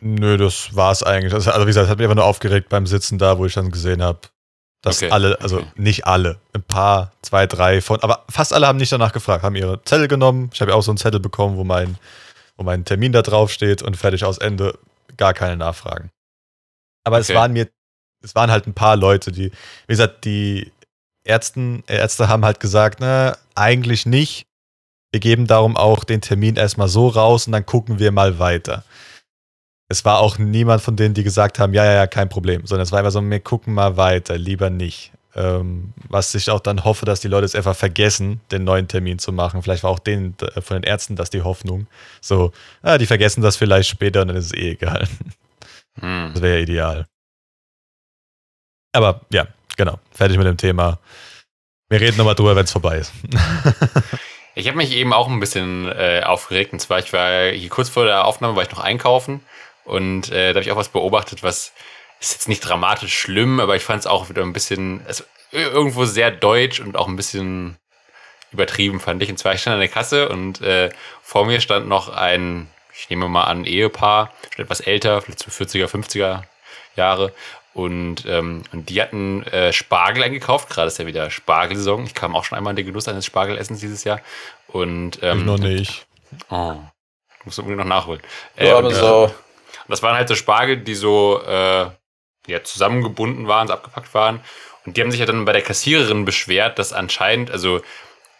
Nö, 0.00 0.36
das 0.36 0.74
war's 0.76 1.02
eigentlich. 1.02 1.32
Also, 1.32 1.50
also 1.50 1.62
wie 1.66 1.70
gesagt, 1.70 1.84
es 1.86 1.90
hat 1.90 1.98
mich 1.98 2.04
einfach 2.04 2.16
nur 2.16 2.24
aufgeregt 2.24 2.68
beim 2.68 2.86
Sitzen 2.86 3.18
da, 3.18 3.38
wo 3.38 3.46
ich 3.46 3.54
dann 3.54 3.70
gesehen 3.70 4.02
habe, 4.02 4.20
dass 4.82 5.02
Okay, 5.02 5.10
alle, 5.10 5.40
also 5.40 5.58
okay. 5.58 5.66
nicht 5.76 6.06
alle, 6.06 6.38
ein 6.52 6.62
paar, 6.62 7.12
zwei, 7.22 7.46
drei 7.46 7.80
von, 7.80 8.00
aber 8.02 8.24
fast 8.28 8.52
alle 8.52 8.66
haben 8.66 8.76
nicht 8.78 8.92
danach 8.92 9.12
gefragt, 9.12 9.42
haben 9.42 9.56
ihre 9.56 9.82
Zettel 9.84 10.06
genommen. 10.08 10.50
Ich 10.52 10.60
habe 10.60 10.70
ja 10.72 10.76
auch 10.76 10.82
so 10.82 10.90
einen 10.90 10.98
Zettel 10.98 11.20
bekommen, 11.20 11.56
wo 11.56 11.64
mein, 11.64 11.96
wo 12.56 12.62
mein 12.64 12.84
Termin 12.84 13.12
da 13.12 13.22
drauf 13.22 13.50
steht 13.50 13.82
und 13.82 13.96
fertig 13.96 14.24
aus 14.24 14.38
Ende, 14.38 14.78
gar 15.16 15.32
keine 15.34 15.56
Nachfragen. 15.56 16.10
Aber 17.04 17.18
es 17.18 17.30
Okay. 17.30 17.38
waren 17.38 17.52
mir, 17.52 17.68
es 18.22 18.34
waren 18.34 18.50
halt 18.50 18.66
ein 18.66 18.74
paar 18.74 18.96
Leute, 18.96 19.32
die, 19.32 19.50
wie 19.50 19.92
gesagt, 19.92 20.24
die 20.24 20.72
Ärzten, 21.24 21.82
äh, 21.88 21.96
Ärzte 21.96 22.28
haben 22.28 22.44
halt 22.44 22.60
gesagt, 22.60 23.00
na, 23.00 23.36
eigentlich 23.54 24.06
nicht. 24.06 24.46
Wir 25.12 25.20
geben 25.20 25.46
darum 25.46 25.76
auch 25.76 26.04
den 26.04 26.20
Termin 26.20 26.56
erstmal 26.56 26.88
so 26.88 27.08
raus 27.08 27.46
und 27.46 27.52
dann 27.52 27.64
gucken 27.64 27.98
wir 27.98 28.12
mal 28.12 28.38
weiter. 28.38 28.84
Es 29.88 30.04
war 30.04 30.18
auch 30.18 30.38
niemand 30.38 30.82
von 30.82 30.96
denen, 30.96 31.14
die 31.14 31.22
gesagt 31.22 31.58
haben, 31.58 31.72
ja, 31.72 31.84
ja, 31.84 31.94
ja, 31.94 32.06
kein 32.06 32.28
Problem, 32.28 32.66
sondern 32.66 32.82
es 32.82 32.92
war 32.92 32.98
einfach 32.98 33.12
so, 33.12 33.22
wir 33.22 33.40
gucken 33.40 33.74
mal 33.74 33.96
weiter, 33.96 34.36
lieber 34.36 34.68
nicht. 34.68 35.12
Ähm, 35.34 35.92
was 36.08 36.34
ich 36.34 36.50
auch 36.50 36.60
dann 36.60 36.84
hoffe, 36.84 37.04
dass 37.04 37.20
die 37.20 37.28
Leute 37.28 37.44
es 37.44 37.54
einfach 37.54 37.76
vergessen, 37.76 38.40
den 38.50 38.64
neuen 38.64 38.88
Termin 38.88 39.18
zu 39.18 39.32
machen. 39.32 39.62
Vielleicht 39.62 39.84
war 39.84 39.90
auch 39.90 39.98
denen 39.98 40.34
äh, 40.40 40.60
von 40.60 40.80
den 40.80 40.82
Ärzten 40.82 41.14
das 41.14 41.30
die 41.30 41.42
Hoffnung. 41.42 41.86
So, 42.20 42.52
ah, 42.82 42.98
die 42.98 43.06
vergessen 43.06 43.42
das 43.42 43.56
vielleicht 43.56 43.88
später 43.88 44.22
und 44.22 44.28
dann 44.28 44.36
ist 44.36 44.46
es 44.46 44.54
eh 44.54 44.72
egal. 44.72 45.06
Hm. 45.98 46.32
Das 46.34 46.42
wäre 46.42 46.56
ja 46.56 46.62
ideal. 46.62 47.06
Aber 48.92 49.22
ja, 49.30 49.46
genau, 49.78 49.98
fertig 50.10 50.36
mit 50.36 50.46
dem 50.46 50.58
Thema. 50.58 50.98
Wir 51.88 52.02
reden 52.02 52.18
nochmal 52.18 52.34
drüber, 52.34 52.54
wenn 52.54 52.64
es 52.64 52.72
vorbei 52.72 52.98
ist. 52.98 53.12
Ich 54.58 54.66
habe 54.68 54.78
mich 54.78 54.92
eben 54.92 55.12
auch 55.12 55.28
ein 55.28 55.38
bisschen 55.38 55.86
äh, 55.86 56.22
aufgeregt. 56.24 56.72
Und 56.72 56.80
zwar, 56.80 56.98
ich 56.98 57.12
war 57.12 57.50
hier 57.50 57.68
kurz 57.68 57.90
vor 57.90 58.06
der 58.06 58.24
Aufnahme, 58.24 58.56
war 58.56 58.62
ich 58.62 58.70
noch 58.70 58.80
einkaufen. 58.80 59.42
Und 59.86 60.30
äh, 60.30 60.52
da 60.52 60.58
habe 60.58 60.60
ich 60.60 60.72
auch 60.72 60.76
was 60.76 60.88
beobachtet, 60.88 61.42
was 61.42 61.72
ist 62.20 62.32
jetzt 62.32 62.48
nicht 62.48 62.60
dramatisch 62.60 63.16
schlimm, 63.16 63.60
aber 63.60 63.76
ich 63.76 63.84
fand 63.84 64.00
es 64.00 64.06
auch 64.06 64.28
wieder 64.28 64.42
ein 64.42 64.52
bisschen, 64.52 65.02
also 65.06 65.24
irgendwo 65.52 66.04
sehr 66.04 66.30
deutsch 66.30 66.80
und 66.80 66.96
auch 66.96 67.08
ein 67.08 67.16
bisschen 67.16 67.76
übertrieben, 68.52 69.00
fand 69.00 69.22
ich. 69.22 69.30
Und 69.30 69.38
zwar, 69.38 69.54
ich 69.54 69.60
stand 69.60 69.74
an 69.74 69.80
der 69.80 69.88
Kasse 69.88 70.28
und 70.28 70.60
äh, 70.60 70.90
vor 71.22 71.46
mir 71.46 71.60
stand 71.60 71.88
noch 71.88 72.08
ein, 72.08 72.68
ich 72.94 73.10
nehme 73.10 73.28
mal 73.28 73.44
an, 73.44 73.64
Ehepaar, 73.64 74.32
schon 74.54 74.64
etwas 74.64 74.80
älter, 74.80 75.22
vielleicht 75.22 75.40
so 75.40 75.50
40er, 75.50 75.86
50er 75.86 76.42
Jahre. 76.96 77.32
Und, 77.74 78.24
ähm, 78.26 78.62
und 78.72 78.88
die 78.88 79.02
hatten 79.02 79.42
äh, 79.44 79.70
Spargel 79.72 80.22
eingekauft. 80.22 80.70
Gerade 80.70 80.88
ist 80.88 80.98
ja 80.98 81.06
wieder 81.06 81.30
Spargelsaison. 81.30 82.04
Ich 82.04 82.14
kam 82.14 82.34
auch 82.34 82.44
schon 82.44 82.56
einmal 82.56 82.70
in 82.70 82.76
den 82.76 82.86
Genuss 82.86 83.06
eines 83.06 83.26
Spargelessens 83.26 83.80
dieses 83.80 84.02
Jahr. 84.04 84.20
Und 84.68 85.18
ähm, 85.22 85.40
ich 85.40 85.44
noch 85.44 85.58
nicht. 85.58 86.06
Oh, 86.48 86.76
muss 87.44 87.58
unbedingt 87.58 87.80
noch 87.80 87.86
nachholen. 87.86 88.22
Ja, 88.58 88.64
Äh, 88.64 88.70
aber 88.70 88.88
und, 88.88 88.94
so. 88.94 89.34
Und 89.86 89.92
das 89.92 90.02
waren 90.02 90.16
halt 90.16 90.28
so 90.28 90.34
Spargel, 90.34 90.78
die 90.78 90.94
so 90.94 91.40
äh, 91.46 91.86
ja, 92.48 92.64
zusammengebunden 92.64 93.46
waren, 93.46 93.68
so 93.68 93.74
abgepackt 93.74 94.12
waren. 94.14 94.40
Und 94.84 94.96
die 94.96 95.00
haben 95.00 95.10
sich 95.10 95.20
ja 95.20 95.26
dann 95.26 95.44
bei 95.44 95.52
der 95.52 95.62
Kassiererin 95.62 96.24
beschwert, 96.24 96.78
dass 96.78 96.92
anscheinend, 96.92 97.50
also 97.50 97.80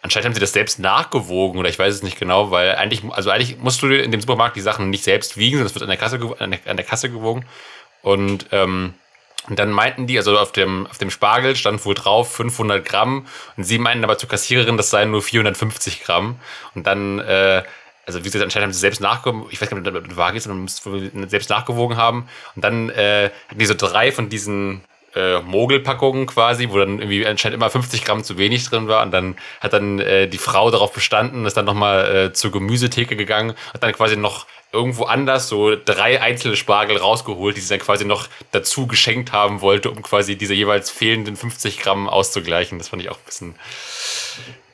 anscheinend 0.01 0.27
haben 0.27 0.33
sie 0.33 0.39
das 0.41 0.53
selbst 0.53 0.79
nachgewogen 0.79 1.59
oder 1.59 1.69
ich 1.69 1.79
weiß 1.79 1.93
es 1.93 2.03
nicht 2.03 2.19
genau, 2.19 2.51
weil 2.51 2.75
eigentlich, 2.75 3.03
also 3.11 3.29
eigentlich 3.29 3.57
musst 3.57 3.81
du 3.81 3.87
in 3.87 4.11
dem 4.11 4.21
Supermarkt 4.21 4.55
die 4.55 4.61
Sachen 4.61 4.89
nicht 4.89 5.03
selbst 5.03 5.37
wiegen, 5.37 5.57
sondern 5.57 5.67
es 5.67 5.75
wird 5.75 5.83
an 5.83 5.89
der 5.89 5.97
Kasse, 5.97 6.19
an 6.39 6.51
der, 6.51 6.59
an 6.65 6.77
der 6.77 6.85
Kasse 6.85 7.09
gewogen. 7.09 7.45
Und, 8.01 8.47
ähm, 8.51 8.93
und 9.47 9.59
dann 9.59 9.71
meinten 9.71 10.07
die, 10.07 10.17
also 10.17 10.37
auf 10.37 10.51
dem, 10.51 10.87
auf 10.87 10.97
dem 10.97 11.11
Spargel 11.11 11.55
stand 11.55 11.83
wohl 11.85 11.95
drauf 11.95 12.33
500 12.33 12.85
Gramm 12.85 13.27
und 13.55 13.63
sie 13.63 13.79
meinten 13.79 14.03
aber 14.03 14.17
zur 14.17 14.29
Kassiererin, 14.29 14.77
das 14.77 14.89
seien 14.89 15.11
nur 15.11 15.21
450 15.21 16.03
Gramm. 16.03 16.39
Und 16.75 16.87
dann, 16.87 17.19
äh, 17.19 17.63
also 18.07 18.19
wie 18.19 18.23
gesagt, 18.23 18.43
anscheinend 18.43 18.67
haben 18.67 18.73
sie 18.73 18.79
selbst 18.79 19.01
nachgewogen, 19.01 19.47
ich 19.51 19.61
weiß 19.61 19.69
gar 19.69 19.77
nicht, 19.77 19.87
ob 19.87 19.93
das 19.93 20.03
eine 20.03 20.17
Waage 20.17 20.37
ist, 20.37 20.45
sondern 20.45 20.63
müsste 20.63 20.91
wohl 20.91 21.29
selbst 21.29 21.49
nachgewogen 21.49 21.97
haben. 21.97 22.27
Und 22.55 22.63
dann 22.63 22.89
äh, 22.89 23.29
hatten 23.49 23.59
die 23.59 23.65
so 23.65 23.73
drei 23.73 24.13
von 24.13 24.29
diesen 24.29 24.81
äh, 25.13 25.41
Mogelpackungen 25.41 26.25
quasi, 26.25 26.69
wo 26.69 26.77
dann 26.77 26.99
irgendwie 26.99 27.25
anscheinend 27.27 27.55
immer 27.55 27.69
50 27.69 28.05
Gramm 28.05 28.23
zu 28.23 28.37
wenig 28.37 28.69
drin 28.69 28.87
war. 28.87 29.03
Und 29.03 29.11
dann 29.11 29.35
hat 29.59 29.73
dann 29.73 29.99
äh, 29.99 30.27
die 30.27 30.37
Frau 30.37 30.71
darauf 30.71 30.93
bestanden, 30.93 31.45
ist 31.45 31.57
dann 31.57 31.65
nochmal 31.65 32.15
äh, 32.15 32.33
zur 32.33 32.51
Gemüsetheke 32.51 33.17
gegangen, 33.17 33.55
hat 33.73 33.83
dann 33.83 33.91
quasi 33.91 34.15
noch 34.15 34.47
irgendwo 34.71 35.03
anders 35.03 35.49
so 35.49 35.75
drei 35.75 36.21
einzelne 36.21 36.55
Spargel 36.55 36.97
rausgeholt, 36.97 37.57
die 37.57 37.61
sie 37.61 37.69
dann 37.69 37.79
quasi 37.79 38.05
noch 38.05 38.27
dazu 38.51 38.87
geschenkt 38.87 39.33
haben 39.33 39.61
wollte, 39.61 39.89
um 39.89 40.01
quasi 40.01 40.37
diese 40.37 40.53
jeweils 40.53 40.91
fehlenden 40.91 41.35
50 41.35 41.79
Gramm 41.79 42.07
auszugleichen. 42.07 42.77
Das 42.77 42.89
fand 42.89 43.01
ich 43.01 43.09
auch 43.09 43.17
ein 43.17 43.25
bisschen, 43.25 43.55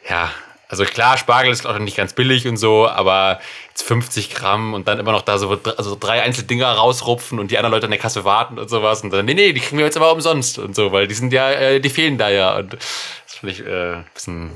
ja, 0.08 0.32
also 0.74 0.86
klar, 0.86 1.18
Spargel 1.18 1.52
ist 1.52 1.68
auch 1.68 1.78
nicht 1.78 1.96
ganz 1.96 2.14
billig 2.14 2.48
und 2.48 2.58
so, 2.58 2.88
aber 2.88 3.40
jetzt 3.70 3.84
50 3.84 4.34
Gramm 4.34 4.74
und 4.74 4.88
dann 4.88 4.98
immer 5.00 5.12
noch 5.12 5.22
da 5.22 5.38
so 5.38 5.52
also 5.78 5.96
drei 6.00 6.22
Einzeldinger 6.24 6.68
rausrupfen 6.72 7.38
und 7.38 7.52
die 7.52 7.58
anderen 7.60 7.74
Leute 7.74 7.86
an 7.86 7.92
der 7.92 8.00
Kasse 8.00 8.24
warten 8.26 8.58
und 8.58 8.70
sowas 8.70 9.02
und 9.04 9.12
dann, 9.14 9.26
nee, 9.26 9.36
nee, 9.36 9.54
die 9.54 9.60
kriegen 9.62 9.78
wir 9.78 9.86
jetzt 9.86 9.98
aber 9.98 10.12
umsonst 10.12 10.58
und 10.58 10.76
so, 10.76 10.92
weil 10.92 11.08
die 11.08 11.14
sind 11.14 11.32
ja, 11.32 11.52
äh, 11.52 11.80
die 11.80 11.90
fehlen 11.90 12.18
da 12.18 12.30
ja 12.30 12.58
und 12.58 12.74
das 12.74 13.36
fand 13.40 13.52
ich 13.54 13.60
äh, 13.66 13.94
ein 13.98 14.06
bisschen, 14.16 14.52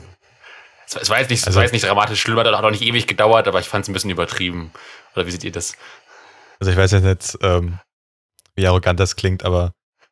es 0.87 1.09
war- 1.09 1.19
jetzt 1.19 1.29
nicht, 1.29 1.41
es 1.41 1.47
Also- 1.47 1.57
war 1.57 1.63
jetzt 1.63 1.73
nicht 1.73 1.85
dramatisch 1.85 2.19
schlimm, 2.21 2.37
hat 2.39 2.47
auch 2.47 2.61
noch 2.61 2.71
nicht 2.71 2.81
ewig 2.83 3.05
gedauert, 3.07 3.47
aber 3.47 3.59
ich 3.59 3.67
fand 3.67 3.83
es 3.83 3.89
ein 3.89 3.93
bisschen 3.93 4.09
übertrieben. 4.09 4.71
Oder 5.15 5.27
wie 5.27 5.31
seht 5.31 5.43
ihr 5.43 5.51
das? 5.51 5.73
Also 6.59 6.71
ich 6.71 6.77
weiß 6.77 6.91
jetzt 6.93 7.03
nicht, 7.03 7.37
ähm, 7.43 7.79
wie 8.55 8.65
arrogant 8.65 8.99
das 8.99 9.15
klingt, 9.15 9.45
aber 9.45 9.71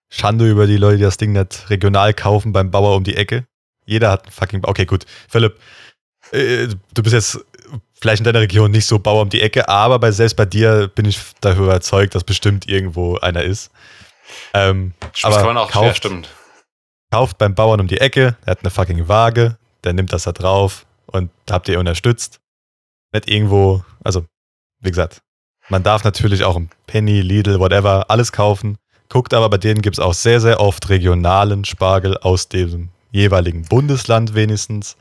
Schande 0.09 0.47
über 0.47 0.67
die 0.67 0.77
Leute, 0.77 0.97
die 0.97 1.03
das 1.03 1.17
Ding 1.17 1.31
nicht 1.31 1.69
regional 1.71 2.13
kaufen 2.13 2.53
beim 2.53 2.69
Bauer 2.69 2.95
um 2.95 3.03
die 3.03 3.15
Ecke. 3.15 3.45
Jeder 3.87 4.09
hat 4.11 4.23
einen 4.23 4.31
fucking. 4.31 4.61
Okay, 4.63 4.85
gut. 4.85 5.05
Philipp, 5.29 5.59
äh, 6.31 6.67
du 6.93 7.03
bist 7.03 7.13
jetzt 7.13 7.39
vielleicht 7.99 8.19
in 8.19 8.25
deiner 8.25 8.41
Region 8.41 8.71
nicht 8.71 8.85
so 8.85 8.99
Bauer 8.99 9.21
um 9.21 9.29
die 9.29 9.41
Ecke, 9.41 9.67
aber 9.69 9.99
bei, 9.99 10.11
selbst 10.11 10.35
bei 10.35 10.45
dir 10.45 10.87
bin 10.93 11.05
ich 11.05 11.19
dafür 11.41 11.63
überzeugt, 11.65 12.15
dass 12.15 12.23
bestimmt 12.23 12.67
irgendwo 12.67 13.17
einer 13.17 13.43
ist. 13.43 13.71
Ähm, 14.53 14.93
Das 15.13 15.23
aber 15.23 15.37
kann 15.37 15.45
man 15.47 15.57
auch, 15.57 15.71
kauft, 15.71 15.97
stimmt. 15.97 16.29
kauft 17.11 17.37
beim 17.37 17.55
Bauern 17.55 17.79
um 17.79 17.87
die 17.87 17.99
Ecke, 17.99 18.35
der 18.45 18.51
hat 18.51 18.59
eine 18.61 18.69
fucking 18.69 19.07
Waage, 19.07 19.57
der 19.83 19.93
nimmt 19.93 20.13
das 20.13 20.23
da 20.23 20.31
drauf 20.31 20.85
und 21.07 21.31
habt 21.49 21.67
ihr 21.69 21.79
unterstützt. 21.79 22.39
Nicht 23.13 23.29
irgendwo, 23.29 23.83
also 24.03 24.25
wie 24.81 24.89
gesagt, 24.89 25.21
man 25.69 25.83
darf 25.83 26.03
natürlich 26.03 26.43
auch 26.43 26.55
im 26.57 26.69
Penny, 26.85 27.21
Lidl, 27.21 27.59
whatever, 27.59 28.05
alles 28.09 28.31
kaufen. 28.31 28.77
Guckt 29.09 29.33
aber, 29.33 29.49
bei 29.49 29.57
denen 29.57 29.81
gibt 29.81 29.97
es 29.97 29.99
auch 29.99 30.13
sehr, 30.13 30.41
sehr 30.41 30.59
oft 30.59 30.89
regionalen 30.89 31.65
Spargel 31.65 32.17
aus 32.17 32.49
dem 32.49 32.89
jeweiligen 33.11 33.63
Bundesland 33.63 34.35
wenigstens. 34.35 34.97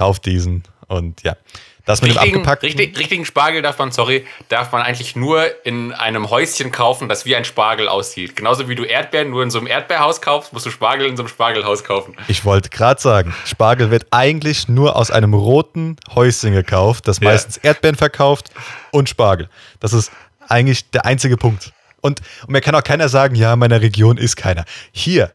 Kauft 0.00 0.24
diesen 0.24 0.62
und 0.88 1.22
ja. 1.22 1.36
Das 1.84 2.00
mit 2.00 2.12
dem 2.12 2.16
Richtigen, 2.16 2.36
abgepackten. 2.38 2.66
richtig, 2.68 2.98
richtigen 2.98 3.24
Spargel 3.26 3.60
darf 3.60 3.78
man, 3.78 3.90
sorry, 3.92 4.24
darf 4.48 4.72
man 4.72 4.80
eigentlich 4.80 5.14
nur 5.14 5.44
in 5.66 5.92
einem 5.92 6.30
Häuschen 6.30 6.72
kaufen, 6.72 7.08
das 7.08 7.26
wie 7.26 7.36
ein 7.36 7.44
Spargel 7.44 7.86
aussieht. 7.86 8.34
Genauso 8.34 8.68
wie 8.70 8.74
du 8.76 8.84
Erdbeeren 8.84 9.28
nur 9.28 9.42
in 9.42 9.50
so 9.50 9.58
einem 9.58 9.66
Erdbeerhaus 9.66 10.22
kaufst, 10.22 10.54
musst 10.54 10.64
du 10.64 10.70
Spargel 10.70 11.06
in 11.06 11.16
so 11.18 11.22
einem 11.22 11.28
Spargelhaus 11.28 11.84
kaufen. 11.84 12.16
Ich 12.28 12.46
wollte 12.46 12.70
gerade 12.70 13.00
sagen, 13.00 13.34
Spargel 13.44 13.90
wird 13.90 14.06
eigentlich 14.10 14.68
nur 14.68 14.96
aus 14.96 15.10
einem 15.10 15.34
roten 15.34 15.96
Häuschen 16.14 16.52
gekauft, 16.52 17.06
das 17.06 17.18
Ja. 17.20 17.28
meistens 17.30 17.58
Erdbeeren 17.58 17.96
verkauft 17.96 18.50
und 18.92 19.10
Spargel. 19.10 19.50
Das 19.80 19.92
ist 19.92 20.12
eigentlich 20.48 20.90
der 20.90 21.04
einzige 21.04 21.36
Punkt. 21.36 21.72
Und, 22.00 22.20
und 22.42 22.50
mir 22.50 22.62
kann 22.62 22.74
auch 22.74 22.84
keiner 22.84 23.10
sagen, 23.10 23.34
ja, 23.34 23.52
in 23.52 23.58
meiner 23.58 23.80
Region 23.82 24.16
ist 24.16 24.36
keiner. 24.36 24.64
Hier, 24.92 25.32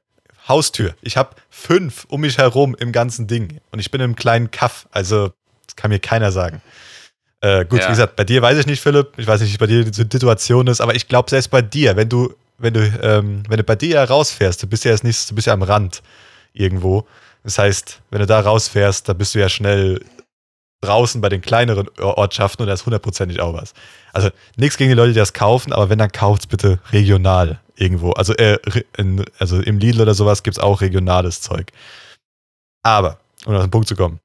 Haustür. 0.48 0.94
Ich 1.02 1.18
habe 1.18 1.36
fünf 1.50 2.06
um 2.10 2.22
mich 2.22 2.38
herum 2.38 2.76
im 2.80 2.92
ganzen 2.92 3.28
Ding. 3.28 3.60
Und 3.72 3.80
ich 3.80 3.92
bin 3.92 4.02
im 4.02 4.16
kleinen 4.16 4.52
Kaff. 4.52 4.88
Also, 4.92 5.32
das 5.66 5.76
kann 5.76 5.90
mir 5.90 6.00
keiner 6.00 6.32
sagen. 6.32 6.62
Äh, 7.42 7.66
gut, 7.66 7.80
Ja. 7.82 7.88
wie 7.88 7.92
gesagt, 7.92 8.16
bei 8.16 8.24
dir 8.24 8.42
weiß 8.42 8.58
ich 8.60 8.66
nicht, 8.66 8.82
Philipp. 8.82 9.14
Ich 9.18 9.28
weiß 9.28 9.42
nicht, 9.42 9.54
wie 9.54 9.58
bei 9.58 9.68
dir 9.68 9.84
die 9.84 9.94
Situation 9.94 10.68
ist, 10.68 10.82
aber 10.82 10.96
ich 10.96 11.08
glaube, 11.08 11.30
selbst 11.30 11.50
bei 11.50 11.62
dir, 11.62 11.96
wenn 11.96 12.10
du, 12.10 12.34
wenn 12.58 12.74
du, 12.74 12.82
ähm, 13.02 13.44
wenn 13.48 13.58
du 13.58 13.64
bei 13.64 13.76
dir 13.76 14.02
rausfährst, 14.02 14.62
du 14.64 14.68
bist 14.68 14.86
ja 14.86 14.92
jetzt 14.92 15.04
nicht, 15.04 15.30
du 15.30 15.36
bist 15.36 15.48
ja 15.48 15.54
am 15.54 15.64
Rand 15.64 16.02
irgendwo. 16.54 17.06
Das 17.44 17.58
heißt, 17.60 18.02
wenn 18.12 18.20
du 18.20 18.26
da 18.26 18.40
rausfährst, 18.40 19.08
dann 19.10 19.18
bist 19.18 19.36
du 19.36 19.40
ja 19.40 19.50
schnell 19.50 20.00
draußen 20.82 21.22
bei 21.22 21.30
den 21.30 21.42
kleineren 21.42 21.90
Ortschaften 22.00 22.62
und 22.64 22.68
da 22.68 22.74
ist 22.74 22.86
hundertprozentig 22.86 23.40
auch 23.40 23.54
was. 23.54 23.74
Also 24.14 24.30
nichts 24.56 24.78
gegen 24.78 24.90
die 24.90 24.96
Leute, 24.96 25.14
die 25.14 25.20
das 25.20 25.34
kaufen, 25.34 25.74
aber 25.74 25.90
wenn, 25.90 25.98
dann 25.98 26.12
kauft's 26.12 26.48
bitte 26.48 26.80
regional 26.92 27.60
irgendwo. 27.78 28.12
Also, 28.12 28.34
äh, 28.36 28.58
in, 28.98 29.26
also 29.40 29.62
im 29.62 29.78
Lidl 29.80 30.02
oder 30.02 30.14
sowas 30.14 30.44
gibt's 30.44 30.60
auch 30.60 30.82
regionales 30.82 31.42
Zeug. 31.42 31.72
Aber, 32.84 33.20
um 33.46 33.56
auf 33.56 33.64
den 33.64 33.72
Punkt 33.72 33.88
zu 33.88 33.96
kommen, 33.96 34.20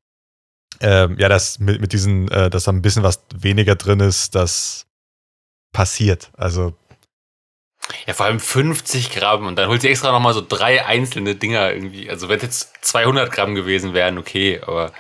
ähm, 0.81 1.17
ja, 1.19 1.29
das 1.29 1.59
mit, 1.59 1.81
mit 1.81 1.93
diesen, 1.93 2.29
äh, 2.31 2.51
dass 2.51 2.65
da 2.65 2.73
ein 2.73 2.83
bisschen 2.83 3.03
was 3.03 3.21
weniger 3.35 3.75
drin 3.77 4.01
ist, 4.01 4.35
das 4.35 4.87
passiert. 5.73 6.31
Also, 6.37 6.75
Ja, 8.07 8.15
vor 8.15 8.27
allem 8.27 8.41
50 8.41 9.11
Gramm 9.11 9.47
und 9.47 9.57
dann 9.57 9.69
holt 9.69 9.81
sie 9.83 9.89
extra 9.89 10.13
nochmal 10.13 10.35
so 10.35 10.43
drei 10.47 10.85
einzelne 10.87 11.35
Dinger 11.35 11.73
irgendwie. 11.73 12.09
Also 12.11 12.29
wenn 12.29 12.37
es 12.39 12.43
jetzt 12.43 12.73
200 12.83 13.31
Gramm 13.33 13.55
gewesen 13.55 13.95
wären, 13.95 14.19
okay, 14.19 14.61
aber 14.65 14.93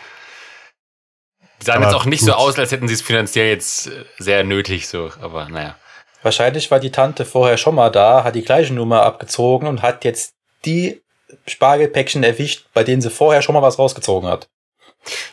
die 1.60 1.66
sahen 1.66 1.82
Aber 1.82 1.86
jetzt 1.86 1.94
auch 1.94 2.04
nicht 2.06 2.20
gut. 2.20 2.28
so 2.28 2.34
aus, 2.34 2.58
als 2.58 2.72
hätten 2.72 2.88
sie 2.88 2.94
es 2.94 3.02
finanziell 3.02 3.48
jetzt 3.48 3.86
äh, 3.88 4.04
sehr 4.18 4.44
nötig, 4.44 4.88
so, 4.88 5.12
aber 5.20 5.48
naja. 5.48 5.76
Wahrscheinlich 6.22 6.70
war 6.70 6.80
die 6.80 6.90
Tante 6.90 7.24
vorher 7.24 7.56
schon 7.56 7.74
mal 7.74 7.90
da, 7.90 8.24
hat 8.24 8.34
die 8.34 8.42
gleiche 8.42 8.74
Nummer 8.74 9.02
abgezogen 9.02 9.66
und 9.66 9.82
hat 9.82 10.04
jetzt 10.04 10.34
die 10.64 11.00
Spargelpäckchen 11.46 12.22
erwischt, 12.22 12.66
bei 12.74 12.84
denen 12.84 13.00
sie 13.02 13.10
vorher 13.10 13.42
schon 13.42 13.54
mal 13.54 13.62
was 13.62 13.78
rausgezogen 13.78 14.28
hat. 14.28 14.48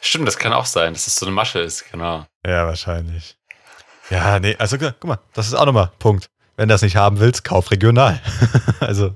Stimmt, 0.01 0.27
das 0.27 0.37
kann 0.37 0.53
auch 0.53 0.65
sein, 0.65 0.93
dass 0.93 1.07
es 1.07 1.15
so 1.17 1.25
eine 1.25 1.35
Masche 1.35 1.59
ist, 1.59 1.91
genau. 1.91 2.25
ja, 2.45 2.65
wahrscheinlich. 2.67 3.35
Ja, 4.09 4.39
nee, 4.39 4.55
also 4.57 4.77
gu- 4.77 4.91
guck 4.99 5.03
mal, 5.09 5.19
das 5.33 5.47
ist 5.47 5.53
auch 5.55 5.65
nochmal 5.65 5.91
Punkt. 5.99 6.27
Wenn 6.55 6.69
du 6.69 6.73
das 6.73 6.81
nicht 6.81 6.95
haben 6.95 7.19
willst, 7.19 7.43
kauf 7.43 7.69
regional. 7.71 8.21
also, 8.79 9.13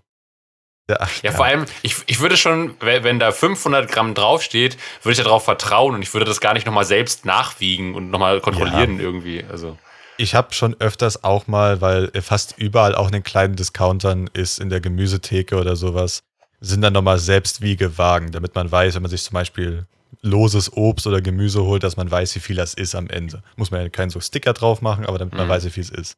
ja, 0.89 0.97
Ja, 1.23 1.31
vor 1.31 1.45
allem, 1.45 1.65
ich, 1.83 1.95
ich 2.07 2.19
würde 2.19 2.35
schon, 2.35 2.75
wenn 2.81 3.03
wenn 3.05 3.17
da 3.19 3.31
500 3.31 3.89
Gramm 3.89 4.13
draufsteht, 4.13 4.77
würde 5.01 5.13
ich 5.17 5.23
darauf 5.23 5.45
vertrauen 5.45 5.95
und 5.95 6.01
ich 6.01 6.13
würde 6.13 6.25
das 6.25 6.41
gar 6.41 6.53
nicht 6.53 6.65
nochmal 6.65 6.83
selbst 6.83 7.23
nachwiegen 7.25 7.95
und 7.95 8.09
nochmal 8.11 8.41
kontrollieren 8.41 8.99
irgendwie. 8.99 9.45
Also, 9.49 9.77
Ich 10.21 10.35
habe 10.35 10.53
schon 10.53 10.75
öfters 10.79 11.23
auch 11.23 11.47
mal, 11.47 11.81
weil 11.81 12.11
fast 12.21 12.53
überall 12.59 12.93
auch 12.93 13.07
in 13.07 13.13
den 13.13 13.23
kleinen 13.23 13.55
Discountern 13.55 14.29
ist, 14.33 14.59
in 14.59 14.69
der 14.69 14.79
Gemüsetheke 14.79 15.59
oder 15.59 15.75
sowas, 15.75 16.21
sind 16.59 16.81
dann 16.83 16.93
nochmal 16.93 17.17
Selbstwiegewagen, 17.17 18.31
damit 18.31 18.53
man 18.53 18.71
weiß, 18.71 18.93
wenn 18.93 19.01
man 19.01 19.09
sich 19.09 19.23
zum 19.23 19.33
Beispiel 19.33 19.87
loses 20.21 20.71
Obst 20.73 21.07
oder 21.07 21.21
Gemüse 21.21 21.63
holt, 21.63 21.81
dass 21.81 21.97
man 21.97 22.11
weiß, 22.11 22.35
wie 22.35 22.39
viel 22.39 22.55
das 22.55 22.75
ist 22.75 22.93
am 22.93 23.07
Ende. 23.09 23.41
Muss 23.55 23.71
man 23.71 23.81
ja 23.81 23.89
keinen 23.89 24.11
so 24.11 24.19
Sticker 24.19 24.53
drauf 24.53 24.83
machen, 24.83 25.07
aber 25.07 25.17
damit 25.17 25.33
man 25.33 25.47
Mhm. 25.47 25.49
weiß, 25.49 25.65
wie 25.65 25.71
viel 25.71 25.81
es 25.81 25.89
ist. 25.89 26.17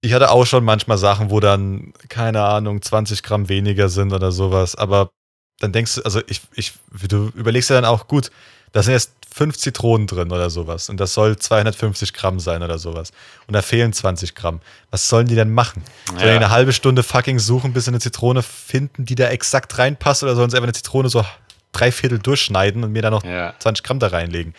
Ich 0.00 0.12
hatte 0.12 0.30
auch 0.30 0.46
schon 0.46 0.62
manchmal 0.62 0.98
Sachen, 0.98 1.30
wo 1.30 1.40
dann, 1.40 1.92
keine 2.08 2.44
Ahnung, 2.44 2.82
20 2.82 3.24
Gramm 3.24 3.48
weniger 3.48 3.88
sind 3.88 4.12
oder 4.12 4.30
sowas, 4.30 4.76
aber 4.76 5.10
dann 5.58 5.72
denkst 5.72 5.96
du, 5.96 6.02
also 6.02 6.20
ich, 6.28 6.42
ich, 6.54 6.74
du 7.08 7.32
überlegst 7.34 7.68
ja 7.70 7.74
dann 7.76 7.84
auch, 7.84 8.06
gut, 8.06 8.30
da 8.72 8.82
sind 8.82 8.92
jetzt 8.94 9.12
fünf 9.34 9.56
Zitronen 9.56 10.06
drin 10.06 10.30
oder 10.30 10.50
sowas 10.50 10.90
und 10.90 10.98
das 11.00 11.14
soll 11.14 11.36
250 11.38 12.12
Gramm 12.12 12.38
sein 12.38 12.62
oder 12.62 12.78
sowas 12.78 13.12
und 13.46 13.54
da 13.54 13.62
fehlen 13.62 13.92
20 13.92 14.34
Gramm. 14.34 14.60
Was 14.90 15.08
sollen 15.08 15.26
die 15.26 15.34
denn 15.34 15.52
machen? 15.52 15.82
Sollen 16.08 16.20
die 16.20 16.26
Ja. 16.26 16.36
eine 16.36 16.50
halbe 16.50 16.72
Stunde 16.74 17.02
fucking 17.02 17.38
suchen, 17.38 17.72
bis 17.72 17.86
sie 17.86 17.90
eine 17.90 18.00
Zitrone 18.00 18.42
finden, 18.42 19.06
die 19.06 19.14
da 19.14 19.28
exakt 19.28 19.78
reinpasst 19.78 20.22
oder 20.22 20.34
sollen 20.34 20.50
sie 20.50 20.56
einfach 20.56 20.66
eine 20.66 20.74
Zitrone 20.74 21.08
so 21.08 21.24
drei 21.72 21.90
Viertel 21.92 22.18
durchschneiden 22.18 22.84
und 22.84 22.92
mir 22.92 23.00
da 23.00 23.10
noch 23.10 23.24
ja. 23.24 23.54
20 23.58 23.82
Gramm 23.84 23.98
da 23.98 24.08
reinlegen? 24.08 24.52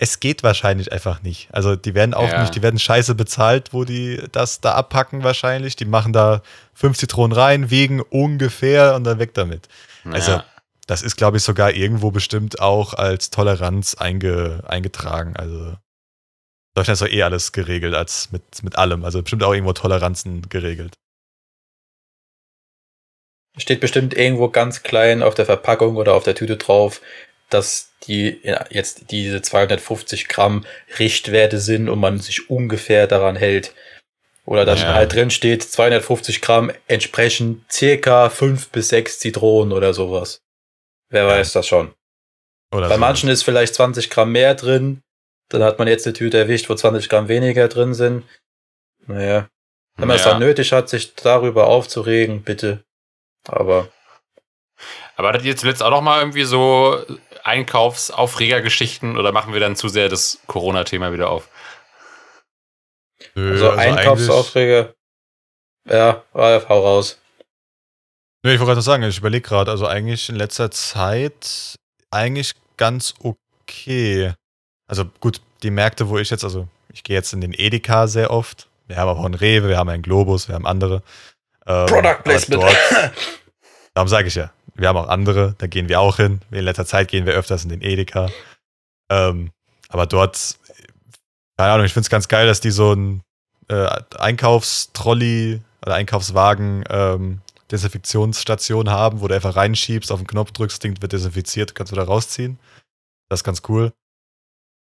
Es 0.00 0.20
geht 0.20 0.42
wahrscheinlich 0.44 0.92
einfach 0.92 1.22
nicht. 1.22 1.48
Also 1.52 1.74
die 1.76 1.94
werden 1.94 2.14
auch 2.14 2.28
Ja. 2.28 2.40
nicht, 2.40 2.54
die 2.54 2.62
werden 2.62 2.78
scheiße 2.78 3.14
bezahlt, 3.16 3.72
wo 3.72 3.84
die 3.84 4.22
das 4.32 4.60
da 4.60 4.74
abpacken 4.74 5.24
wahrscheinlich. 5.24 5.74
Die 5.76 5.84
machen 5.84 6.12
da 6.12 6.42
fünf 6.74 6.96
Zitronen 6.98 7.36
rein, 7.36 7.70
wiegen 7.70 8.00
ungefähr 8.00 8.94
und 8.94 9.04
dann 9.04 9.18
weg 9.20 9.34
damit. 9.34 9.68
Also. 10.04 10.40
Das 10.88 11.02
ist, 11.02 11.16
glaube 11.16 11.36
ich, 11.36 11.42
sogar 11.42 11.74
irgendwo 11.74 12.10
bestimmt 12.10 12.60
auch 12.60 12.94
als 12.94 13.28
Toleranz 13.28 13.94
einge, 13.94 14.64
eingetragen. 14.66 15.36
Also 15.36 15.76
Deutschland 16.74 16.94
ist 16.94 17.02
doch 17.02 17.12
eh 17.12 17.22
alles 17.22 17.52
geregelt 17.52 17.94
als 17.94 18.32
mit, 18.32 18.42
mit 18.62 18.76
allem. 18.76 19.04
Also 19.04 19.22
bestimmt 19.22 19.44
auch 19.44 19.52
irgendwo 19.52 19.74
Toleranzen 19.74 20.48
geregelt. 20.48 20.94
Steht 23.58 23.80
bestimmt 23.80 24.16
irgendwo 24.16 24.48
ganz 24.48 24.82
klein 24.82 25.22
auf 25.22 25.34
der 25.34 25.44
Verpackung 25.44 25.96
oder 25.96 26.14
auf 26.14 26.24
der 26.24 26.34
Tüte 26.34 26.56
drauf, 26.56 27.02
dass 27.50 27.90
die 28.06 28.40
jetzt 28.70 29.10
diese 29.10 29.42
250 29.42 30.28
Gramm 30.28 30.64
Richtwerte 30.98 31.58
sind 31.58 31.90
und 31.90 31.98
man 31.98 32.18
sich 32.18 32.48
ungefähr 32.48 33.06
daran 33.06 33.36
hält. 33.36 33.74
Oder 34.46 34.64
dass 34.64 34.80
Ja. 34.80 34.94
halt 34.94 35.12
drin 35.12 35.30
steht, 35.30 35.62
250 35.62 36.40
Gramm 36.40 36.70
entsprechen 36.86 37.66
circa 37.70 38.30
5 38.30 38.70
bis 38.70 38.88
6 38.88 39.18
Zitronen 39.18 39.74
oder 39.74 39.92
sowas. 39.92 40.40
Wer 41.10 41.26
weiß 41.26 41.52
das 41.52 41.66
schon. 41.66 41.94
Oder 42.72 42.88
Bei 42.88 42.94
so. 42.94 43.00
manchen 43.00 43.28
ist 43.30 43.42
vielleicht 43.44 43.74
20 43.74 44.10
Gramm 44.10 44.32
mehr 44.32 44.54
drin. 44.54 45.02
Dann 45.48 45.62
hat 45.62 45.78
man 45.78 45.88
jetzt 45.88 46.06
eine 46.06 46.12
Tüte 46.12 46.38
erwischt, 46.38 46.68
wo 46.68 46.74
20 46.74 47.08
Gramm 47.08 47.28
weniger 47.28 47.68
drin 47.68 47.94
sind. 47.94 48.24
Naja. 49.06 49.48
Wenn 49.96 50.08
man 50.08 50.16
es 50.16 50.24
Ja. 50.24 50.32
dann 50.32 50.40
nötig 50.40 50.72
hat, 50.72 50.88
sich 50.88 51.14
darüber 51.14 51.66
aufzuregen, 51.66 52.42
bitte. 52.42 52.84
Aber 53.46 53.88
Aber 55.16 55.28
hattet 55.30 55.44
ihr 55.44 55.56
zuletzt 55.56 55.82
auch 55.82 55.90
noch 55.90 56.02
mal 56.02 56.20
irgendwie 56.20 56.44
so 56.44 57.02
Einkaufsaufregergeschichten 57.42 59.16
oder 59.18 59.32
machen 59.32 59.52
wir 59.52 59.60
dann 59.60 59.74
zu 59.74 59.88
sehr 59.88 60.08
das 60.08 60.38
Corona-Thema 60.46 61.12
wieder 61.12 61.30
auf? 61.30 61.48
Nö, 63.34 63.52
also, 63.52 63.70
eigentlich- 63.70 63.98
Einkaufsaufträge. 64.00 64.94
Ja, 65.88 66.22
äh, 66.34 66.60
hau 66.68 66.80
raus. 66.80 67.20
Nee, 68.44 68.54
ich 68.54 68.60
wollte 68.60 68.66
gerade 68.70 68.78
noch 68.78 68.84
sagen, 68.84 69.02
ich 69.02 69.18
überlege 69.18 69.46
gerade, 69.48 69.70
also 69.70 69.86
eigentlich 69.86 70.28
in 70.28 70.36
letzter 70.36 70.70
Zeit 70.70 71.74
eigentlich 72.10 72.52
ganz 72.76 73.14
okay. 73.22 74.32
Also 74.86 75.04
gut, 75.20 75.40
die 75.62 75.70
Märkte, 75.70 76.08
wo 76.08 76.18
ich 76.18 76.30
jetzt, 76.30 76.44
also 76.44 76.68
ich 76.92 77.02
gehe 77.02 77.16
jetzt 77.16 77.32
in 77.32 77.40
den 77.40 77.52
Edeka 77.52 78.06
sehr 78.06 78.30
oft. 78.30 78.68
Wir 78.86 78.96
haben 78.96 79.08
aber 79.08 79.20
auch 79.20 79.24
einen 79.24 79.34
Rewe, 79.34 79.68
wir 79.68 79.76
haben 79.76 79.88
einen 79.88 80.02
Globus, 80.02 80.48
wir 80.48 80.54
haben 80.54 80.66
andere. 80.66 81.02
Ähm, 81.66 81.86
Product 81.86 82.22
Placement. 82.24 82.62
dort- 82.62 82.76
Darum 83.94 84.08
sage 84.08 84.28
ich 84.28 84.34
ja. 84.36 84.52
Wir 84.74 84.88
haben 84.88 84.96
auch 84.96 85.08
andere, 85.08 85.56
da 85.58 85.66
gehen 85.66 85.88
wir 85.88 86.00
auch 86.00 86.16
hin. 86.16 86.40
In 86.52 86.64
letzter 86.64 86.86
Zeit 86.86 87.08
gehen 87.08 87.26
wir 87.26 87.34
öfters 87.34 87.64
in 87.64 87.70
den 87.70 87.82
Edeka. 87.82 88.30
Ähm, 89.10 89.50
aber 89.88 90.06
dort, 90.06 90.56
keine 91.58 91.72
Ahnung, 91.72 91.84
ich 91.86 91.92
finde 91.92 92.04
es 92.06 92.10
ganz 92.10 92.28
geil, 92.28 92.46
dass 92.46 92.60
die 92.60 92.70
so 92.70 92.92
ein 92.92 93.22
äh, 93.68 93.88
Einkaufstrolli 94.18 95.60
oder 95.84 95.94
Einkaufswagen 95.94 96.84
ähm, 96.88 97.40
Desinfektionsstation 97.70 98.90
haben, 98.90 99.20
wo 99.20 99.28
du 99.28 99.34
einfach 99.34 99.56
reinschiebst, 99.56 100.10
auf 100.10 100.20
den 100.20 100.26
Knopf 100.26 100.52
drückst, 100.52 100.82
Ding 100.82 101.00
wird 101.00 101.12
desinfiziert, 101.12 101.74
kannst 101.74 101.92
du 101.92 101.96
da 101.96 102.04
rausziehen. 102.04 102.58
Das 103.28 103.40
ist 103.40 103.44
ganz 103.44 103.62
cool. 103.68 103.92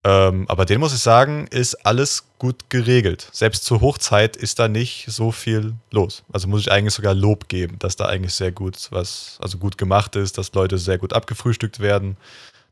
Ähm, 0.05 0.45
aber 0.47 0.65
den 0.65 0.79
muss 0.79 0.93
ich 0.93 0.99
sagen, 0.99 1.47
ist 1.47 1.85
alles 1.85 2.25
gut 2.39 2.69
geregelt. 2.69 3.29
Selbst 3.33 3.65
zur 3.65 3.81
Hochzeit 3.81 4.35
ist 4.35 4.59
da 4.59 4.67
nicht 4.67 5.05
so 5.09 5.31
viel 5.31 5.73
los. 5.91 6.23
Also 6.31 6.47
muss 6.47 6.61
ich 6.61 6.71
eigentlich 6.71 6.93
sogar 6.93 7.13
Lob 7.13 7.49
geben, 7.49 7.77
dass 7.79 7.95
da 7.95 8.05
eigentlich 8.05 8.33
sehr 8.33 8.51
gut 8.51 8.87
was, 8.91 9.37
also 9.41 9.57
gut 9.57 9.77
gemacht 9.77 10.15
ist, 10.15 10.37
dass 10.37 10.53
Leute 10.53 10.77
sehr 10.77 10.97
gut 10.97 11.13
abgefrühstückt 11.13 11.79
werden. 11.79 12.15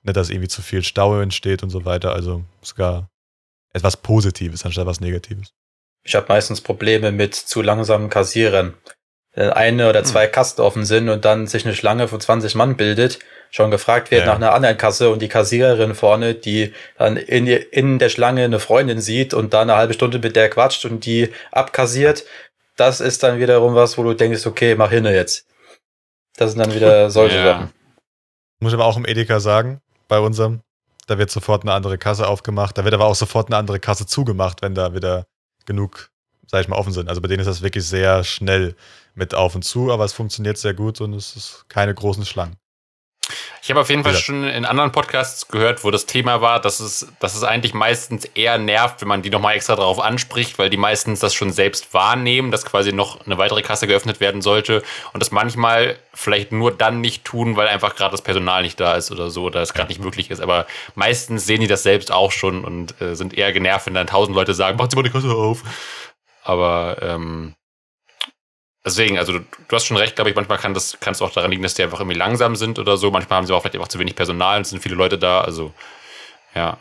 Nicht, 0.03 0.15
dass 0.15 0.29
irgendwie 0.29 0.47
zu 0.47 0.61
viel 0.61 0.83
Stau 0.83 1.19
entsteht 1.19 1.63
und 1.63 1.71
so 1.71 1.83
weiter. 1.83 2.13
Also 2.13 2.45
sogar 2.61 3.09
etwas 3.73 3.97
Positives 3.97 4.63
anstatt 4.63 4.85
was 4.85 5.01
Negatives. 5.01 5.51
Ich 6.05 6.15
habe 6.15 6.27
meistens 6.29 6.61
Probleme 6.61 7.11
mit 7.11 7.33
zu 7.33 7.61
langsamen 7.61 8.09
Kassierern. 8.09 8.75
Wenn 9.35 9.49
eine 9.49 9.89
oder 9.89 10.03
zwei 10.03 10.27
Kasten 10.27 10.61
offen 10.61 10.85
sind 10.85 11.09
und 11.09 11.25
dann 11.25 11.45
sich 11.47 11.65
eine 11.65 11.75
Schlange 11.75 12.07
von 12.07 12.19
20 12.21 12.55
Mann 12.55 12.77
bildet, 12.77 13.19
schon 13.51 13.69
gefragt 13.71 14.09
wird 14.11 14.21
Ja. 14.21 14.27
nach 14.27 14.35
einer 14.35 14.53
anderen 14.53 14.77
Kasse 14.77 15.09
und 15.09 15.21
die 15.21 15.27
Kassiererin 15.27 15.93
vorne, 15.95 16.33
die 16.35 16.73
dann 16.97 17.17
in, 17.17 17.45
in 17.47 17.99
der 17.99 18.09
Schlange 18.09 18.43
eine 18.43 18.59
Freundin 18.59 19.01
sieht 19.01 19.33
und 19.33 19.53
da 19.53 19.61
eine 19.61 19.75
halbe 19.75 19.93
Stunde 19.93 20.19
mit 20.19 20.35
der 20.35 20.49
quatscht 20.49 20.85
und 20.85 21.05
die 21.05 21.29
abkassiert, 21.51 22.23
das 22.77 23.01
ist 23.01 23.23
dann 23.23 23.39
wiederum 23.39 23.75
was, 23.75 23.97
wo 23.97 24.03
du 24.03 24.13
denkst, 24.13 24.45
okay, 24.45 24.75
mach 24.75 24.89
hinne 24.89 25.13
jetzt. 25.13 25.45
Das 26.37 26.51
sind 26.51 26.59
dann 26.59 26.73
wieder 26.73 27.09
solche 27.09 27.37
Ja. 27.37 27.43
Sachen. 27.45 27.71
Muss 28.59 28.71
ich 28.71 28.75
aber 28.79 28.85
auch 28.85 28.97
im 28.97 29.05
Edeka 29.05 29.39
sagen, 29.39 29.79
bei 30.07 30.19
unserem, 30.19 30.61
da 31.07 31.17
wird 31.17 31.29
sofort 31.29 31.63
eine 31.63 31.73
andere 31.73 31.97
Kasse 31.97 32.27
aufgemacht. 32.27 32.77
Da 32.77 32.83
wird 32.83 32.93
aber 32.93 33.05
auch 33.05 33.15
sofort 33.15 33.47
eine 33.47 33.57
andere 33.57 33.79
Kasse 33.79 34.05
zugemacht, 34.05 34.61
wenn 34.61 34.75
da 34.75 34.93
wieder 34.93 35.25
genug, 35.65 36.09
sag 36.47 36.61
ich 36.61 36.67
mal, 36.67 36.77
offen 36.77 36.93
sind. 36.93 37.09
Also 37.09 37.21
bei 37.21 37.27
denen 37.27 37.41
ist 37.41 37.47
das 37.47 37.61
wirklich 37.61 37.85
sehr 37.85 38.23
schnell 38.23 38.75
mit 39.15 39.34
auf 39.34 39.56
und 39.56 39.63
zu, 39.63 39.91
aber 39.91 40.06
es 40.06 40.13
funktioniert 40.13 40.58
sehr 40.58 40.73
gut 40.73 41.01
und 41.01 41.13
es 41.13 41.36
ist 41.36 41.65
keine 41.69 41.93
großen 41.93 42.25
Schlangen. 42.25 42.58
Ich 43.63 43.71
habe 43.71 43.82
auf 43.82 43.89
jeden 43.89 44.04
Fall 44.04 44.13
Ja. 44.13 44.19
schon 44.19 44.43
in 44.43 44.63
anderen 44.65 44.91
Podcasts 44.91 45.47
gehört, 45.47 45.84
wo 45.84 45.89
das 45.89 46.06
Thema 46.06 46.39
war, 46.41 46.60
dass 46.62 46.80
es, 46.80 47.08
dass 47.19 47.34
es 47.34 47.43
eigentlich 47.43 47.73
meistens 47.73 48.25
eher 48.25 48.60
nervt, 48.60 49.01
wenn 49.01 49.08
man 49.08 49.23
die 49.23 49.32
nochmal 49.32 49.56
extra 49.56 49.75
darauf 49.75 49.99
anspricht, 49.99 50.60
weil 50.60 50.69
die 50.69 50.78
meistens 50.78 51.21
das 51.21 51.34
schon 51.34 51.51
selbst 51.51 51.91
wahrnehmen, 51.91 52.51
dass 52.51 52.63
quasi 52.65 52.93
noch 52.93 53.25
eine 53.25 53.39
weitere 53.39 53.63
Kasse 53.63 53.88
geöffnet 53.88 54.19
werden 54.19 54.43
sollte 54.43 54.84
und 55.13 55.19
das 55.23 55.32
manchmal 55.32 55.97
vielleicht 56.13 56.51
nur 56.51 56.71
dann 56.71 57.01
nicht 57.01 57.25
tun, 57.25 57.56
weil 57.56 57.67
einfach 57.67 57.95
gerade 57.95 58.12
das 58.12 58.21
Personal 58.21 58.62
nicht 58.62 58.80
da 58.80 58.93
ist 58.93 59.10
oder 59.12 59.32
so 59.32 59.45
oder 59.45 59.63
es 59.63 59.73
gerade 59.73 59.88
nicht 59.89 60.01
möglich 60.04 60.30
ist. 60.30 60.41
Aber 60.41 60.67
meistens 60.93 61.47
sehen 61.47 61.62
die 61.62 61.67
das 61.67 61.82
selbst 61.82 62.12
auch 62.12 62.32
schon 62.32 62.63
und 62.63 63.01
äh, 63.01 63.15
sind 63.15 63.34
eher 63.36 63.51
genervt, 63.51 63.88
wenn 63.88 63.95
dann 63.95 64.06
tausend 64.06 64.36
Leute 64.36 64.54
sagen, 64.54 64.78
macht 64.78 64.91
Sie 64.91 64.95
mal 64.97 65.01
die 65.01 65.10
Kasse 65.10 65.32
auf. 65.32 65.63
Aber 66.43 66.97
ähm, 67.01 67.56
Deswegen, 68.85 69.17
also 69.17 69.33
du, 69.33 69.39
du 69.39 69.75
hast 69.75 69.85
schon 69.85 69.97
recht, 69.97 70.15
glaube 70.15 70.29
ich, 70.29 70.35
manchmal 70.35 70.59
kann 70.59 70.75
das 70.75 70.95
es 71.01 71.21
auch 71.21 71.31
daran 71.31 71.49
liegen, 71.49 71.63
dass 71.63 71.73
die 71.73 71.81
einfach 71.81 71.99
irgendwie 71.99 72.17
langsam 72.17 72.55
sind 72.55 72.77
oder 72.77 72.97
so. 72.97 73.09
Manchmal 73.09 73.37
haben 73.37 73.47
sie 73.47 73.53
auch 73.53 73.61
vielleicht 73.61 73.75
einfach 73.75 73.87
zu 73.87 73.97
wenig 73.97 74.15
Personal 74.15 74.59
und 74.59 74.67
sind 74.67 74.81
viele 74.81 74.95
Leute 74.95 75.17
da. 75.17 75.41
Also, 75.41 75.73
ja. 76.53 76.77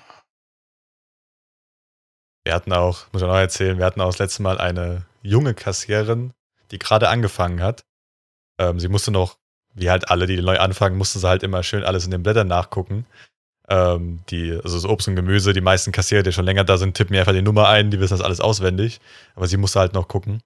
Wir 2.44 2.52
hatten 2.52 2.74
auch, 2.74 3.06
muss 3.12 3.22
ich 3.22 3.28
noch 3.28 3.34
erzählen, 3.34 3.78
wir 3.78 3.86
hatten 3.86 4.02
auch 4.02 4.10
das 4.10 4.18
letzte 4.18 4.42
Mal 4.42 4.58
eine 4.58 5.06
junge 5.22 5.54
Kassiererin, 5.54 6.34
die 6.70 6.78
gerade 6.78 7.08
angefangen 7.08 7.62
hat. 7.62 7.86
Ähm, 8.58 8.78
sie 8.78 8.88
musste 8.88 9.10
noch, 9.10 9.38
wie 9.72 9.90
halt 9.90 10.10
alle, 10.10 10.26
die 10.26 10.40
neu 10.42 10.58
anfangen, 10.58 10.98
musste 10.98 11.18
sie 11.18 11.26
halt 11.26 11.42
immer 11.42 11.62
schön 11.62 11.84
alles 11.84 12.04
in 12.04 12.10
den 12.10 12.22
Blättern 12.22 12.48
nachgucken. 12.48 13.06
Ähm, 13.66 14.20
die, 14.28 14.52
also 14.52 14.76
das 14.76 14.84
Obst 14.84 15.08
und 15.08 15.16
Gemüse, 15.16 15.54
die 15.54 15.62
meisten 15.62 15.90
Kassierer, 15.90 16.22
die 16.22 16.32
schon 16.32 16.44
länger 16.44 16.64
da 16.64 16.76
sind, 16.76 16.94
tippen 16.94 17.14
mir 17.14 17.20
einfach 17.20 17.32
die 17.32 17.40
Nummer 17.40 17.68
ein, 17.68 17.90
die 17.90 17.98
wissen 17.98 18.12
das 18.12 18.20
alles 18.20 18.40
auswendig. 18.40 19.00
Aber 19.34 19.46
sie 19.46 19.56
musste 19.56 19.80
halt 19.80 19.94
noch 19.94 20.06
gucken. 20.06 20.42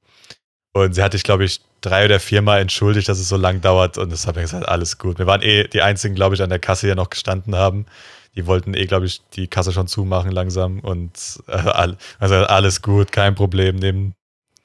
Und 0.74 0.94
sie 0.94 1.02
hatte 1.02 1.16
ich, 1.16 1.24
glaube 1.24 1.44
ich, 1.44 1.61
drei 1.81 2.04
oder 2.04 2.20
viermal 2.20 2.61
entschuldigt, 2.61 3.09
dass 3.09 3.18
es 3.18 3.28
so 3.28 3.37
lang 3.37 3.61
dauert. 3.61 3.98
Und 3.98 4.12
das 4.12 4.26
habe 4.26 4.40
ich 4.40 4.44
gesagt, 4.44 4.68
alles 4.68 4.98
gut. 4.98 5.18
Wir 5.18 5.26
waren 5.26 5.42
eh 5.42 5.68
die 5.68 5.83
einzigen, 5.83 6.14
glaube 6.14 6.35
ich, 6.35 6.42
an 6.42 6.50
der 6.50 6.59
Kasse, 6.59 6.87
die 6.87 6.90
ja 6.90 6.94
noch 6.94 7.11
gestanden 7.11 7.54
haben. 7.54 7.87
Die 8.35 8.46
wollten 8.46 8.74
eh, 8.74 8.87
glaube 8.87 9.07
ich, 9.07 9.22
die 9.35 9.48
Kasse 9.48 9.72
schon 9.72 9.88
zumachen 9.88 10.31
langsam. 10.31 10.81
Und 10.81 11.42
äh, 11.48 11.94
also 12.18 12.35
alles 12.37 12.83
gut, 12.83 13.12
kein 13.12 13.35
Problem. 13.35 13.76
Nehm, 13.76 14.14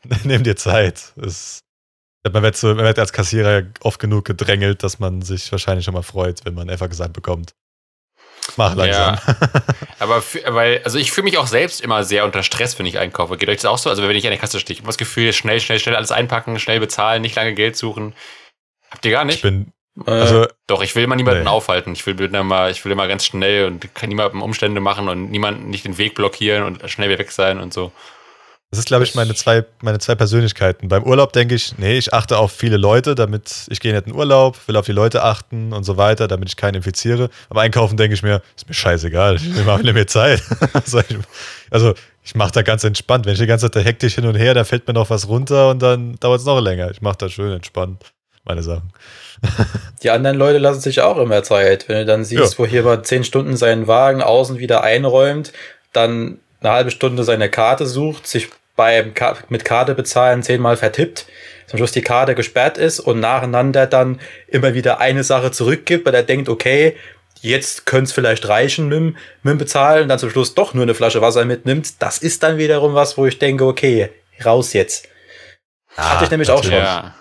nehm 0.23 0.43
dir 0.43 0.55
Zeit. 0.55 1.13
Es, 1.21 1.61
man, 2.31 2.43
wird 2.43 2.55
so, 2.55 2.67
man 2.67 2.85
wird 2.85 2.99
als 2.99 3.13
Kassierer 3.13 3.63
oft 3.81 3.99
genug 3.99 4.25
gedrängelt, 4.25 4.83
dass 4.83 4.99
man 4.99 5.21
sich 5.21 5.51
wahrscheinlich 5.51 5.85
schon 5.85 5.93
mal 5.93 6.03
freut, 6.03 6.45
wenn 6.45 6.53
man 6.53 6.69
einfach 6.69 6.89
gesagt 6.89 7.13
bekommt. 7.13 7.53
Mach 8.57 8.75
langsam. 8.75 9.17
Aber 9.99 10.21
für, 10.21 10.41
weil, 10.53 10.81
also 10.83 10.97
ich 10.97 11.11
fühle 11.11 11.25
mich 11.25 11.37
auch 11.37 11.47
selbst 11.47 11.81
immer 11.81 12.03
sehr 12.03 12.25
unter 12.25 12.43
Stress, 12.43 12.77
wenn 12.77 12.85
ich 12.85 12.99
einkaufe. 12.99 13.37
Geht 13.37 13.49
euch 13.49 13.57
das 13.57 13.65
auch 13.65 13.77
so? 13.77 13.89
Also 13.89 14.03
wenn 14.03 14.15
ich 14.15 14.25
an 14.25 14.31
der 14.31 14.39
Kasse 14.39 14.59
stehe, 14.59 14.73
ich 14.75 14.79
habe 14.81 14.87
das 14.87 14.97
Gefühl, 14.97 15.31
schnell, 15.33 15.59
schnell, 15.61 15.79
schnell 15.79 15.95
alles 15.95 16.11
einpacken, 16.11 16.59
schnell 16.59 16.79
bezahlen, 16.79 17.21
nicht 17.21 17.35
lange 17.35 17.53
Geld 17.53 17.75
suchen. 17.77 18.13
Habt 18.91 19.05
ihr 19.05 19.11
gar 19.11 19.23
nicht? 19.25 19.37
ich 19.37 19.41
bin, 19.41 19.71
Äh, 20.05 20.11
also 20.11 20.47
Doch, 20.67 20.81
ich 20.83 20.95
will 20.95 21.03
immer 21.03 21.15
niemanden 21.15 21.43
Nee. 21.43 21.49
aufhalten. 21.49 21.93
Ich 21.93 22.05
will 22.05 22.19
immer, 22.19 22.69
ich 22.69 22.83
will 22.83 22.91
immer 22.91 23.07
ganz 23.07 23.25
schnell 23.25 23.65
und 23.67 23.93
kann 23.95 24.09
niemandem 24.09 24.41
Umstände 24.41 24.81
machen 24.81 25.07
und 25.07 25.31
niemanden 25.31 25.69
nicht 25.69 25.85
den 25.85 25.97
Weg 25.97 26.15
blockieren 26.15 26.63
und 26.63 26.89
schnell 26.89 27.09
wieder 27.09 27.19
weg 27.19 27.31
sein 27.31 27.59
und 27.59 27.73
so. 27.73 27.91
Das 28.73 28.79
ist, 28.79 28.87
glaube 28.87 29.03
ich, 29.03 29.13
meine 29.13 29.35
zwei, 29.35 29.65
meine 29.83 29.99
zwei 29.99 30.15
Persönlichkeiten. 30.15 30.87
Beim 30.87 31.03
Urlaub 31.03 31.31
denke 31.31 31.53
ich, 31.53 31.77
nee, 31.77 31.95
ich 31.95 32.11
achte 32.11 32.39
auf 32.39 32.51
viele 32.51 32.77
Leute, 32.77 33.13
damit 33.13 33.67
ich 33.69 33.79
gehe 33.79 33.93
nicht 33.93 34.07
in 34.07 34.15
Urlaub, 34.15 34.57
will 34.67 34.75
auf 34.77 34.87
die 34.87 34.93
Leute 34.93 35.21
achten 35.21 35.73
und 35.73 35.83
so 35.83 35.95
weiter, 35.95 36.27
damit 36.27 36.49
ich 36.49 36.55
keinen 36.57 36.73
infiziere. 36.73 37.29
Beim 37.49 37.59
Einkaufen 37.59 37.97
denke 37.97 38.15
ich 38.15 38.23
mir, 38.23 38.41
ist 38.57 38.67
mir 38.67 38.73
scheißegal, 38.73 39.35
ich 39.35 39.43
nehme 39.43 39.93
mir 39.93 40.07
Zeit. 40.07 40.41
also 40.73 41.01
ich, 41.01 41.17
also 41.69 41.93
ich 42.23 42.33
mache 42.33 42.51
da 42.51 42.63
ganz 42.63 42.83
entspannt. 42.83 43.27
Wenn 43.27 43.33
ich 43.33 43.39
die 43.39 43.45
ganze 43.45 43.67
Zeit 43.67 43.75
da 43.75 43.79
hektisch 43.87 44.15
hin 44.15 44.25
und 44.25 44.33
her, 44.33 44.55
da 44.55 44.63
fällt 44.63 44.87
mir 44.87 44.95
noch 44.95 45.11
was 45.11 45.27
runter 45.27 45.69
und 45.69 45.79
dann 45.83 46.15
dauert 46.19 46.39
es 46.39 46.45
noch 46.47 46.59
länger. 46.59 46.89
Ich 46.89 47.03
mache 47.03 47.17
da 47.19 47.29
schön 47.29 47.51
entspannt 47.53 48.03
meine 48.43 48.63
Sachen. 48.63 48.91
Die 50.01 50.09
anderen 50.09 50.35
Leute 50.37 50.57
lassen 50.57 50.81
sich 50.81 50.99
auch 51.01 51.17
immer 51.17 51.43
Zeit. 51.43 51.87
Wenn 51.89 51.97
du 51.99 52.05
dann 52.05 52.25
siehst, 52.25 52.53
Ja. 52.53 52.57
wo 52.57 52.65
hier 52.65 52.81
mal 52.81 53.03
zehn 53.03 53.23
Stunden 53.23 53.55
seinen 53.55 53.85
Wagen 53.85 54.23
außen 54.23 54.57
wieder 54.57 54.81
einräumt, 54.81 55.53
dann 55.91 56.39
eine 56.59 56.71
halbe 56.73 56.89
Stunde 56.89 57.23
seine 57.23 57.49
Karte 57.49 57.85
sucht, 57.85 58.25
sich 58.25 58.49
beim 58.75 59.13
Ka 59.13 59.37
mit 59.49 59.65
Karte 59.65 59.93
bezahlen 59.95 60.43
zehnmal 60.43 60.77
vertippt, 60.77 61.27
zum 61.67 61.77
Schluss 61.77 61.91
die 61.91 62.01
Karte 62.01 62.35
gesperrt 62.35 62.77
ist 62.77 62.99
und 62.99 63.19
nacheinander 63.19 63.87
dann 63.87 64.19
immer 64.47 64.73
wieder 64.73 64.99
eine 64.99 65.23
Sache 65.23 65.51
zurückgibt, 65.51 66.05
weil 66.05 66.15
er 66.15 66.23
denkt, 66.23 66.49
okay, 66.49 66.95
jetzt 67.41 67.85
könnte 67.85 68.05
es 68.05 68.13
vielleicht 68.13 68.47
reichen 68.47 68.87
mit, 68.89 68.97
dem- 68.97 69.17
mit 69.43 69.51
dem 69.51 69.57
Bezahlen, 69.57 70.07
dann 70.09 70.19
zum 70.19 70.29
Schluss 70.29 70.55
doch 70.55 70.73
nur 70.73 70.83
eine 70.83 70.93
Flasche 70.95 71.21
Wasser 71.21 71.45
mitnimmt. 71.45 72.01
Das 72.01 72.17
ist 72.17 72.41
dann 72.43 72.57
wiederum 72.57 72.93
was, 72.93 73.17
wo 73.17 73.25
ich 73.25 73.37
denke, 73.39 73.65
okay, 73.65 74.09
raus 74.45 74.73
jetzt. 74.73 75.07
Hatte 75.95 76.25
ich 76.25 76.31
nämlich 76.31 76.49
auch 76.49 76.63
schon. 76.63 76.73
Ja. 76.73 77.15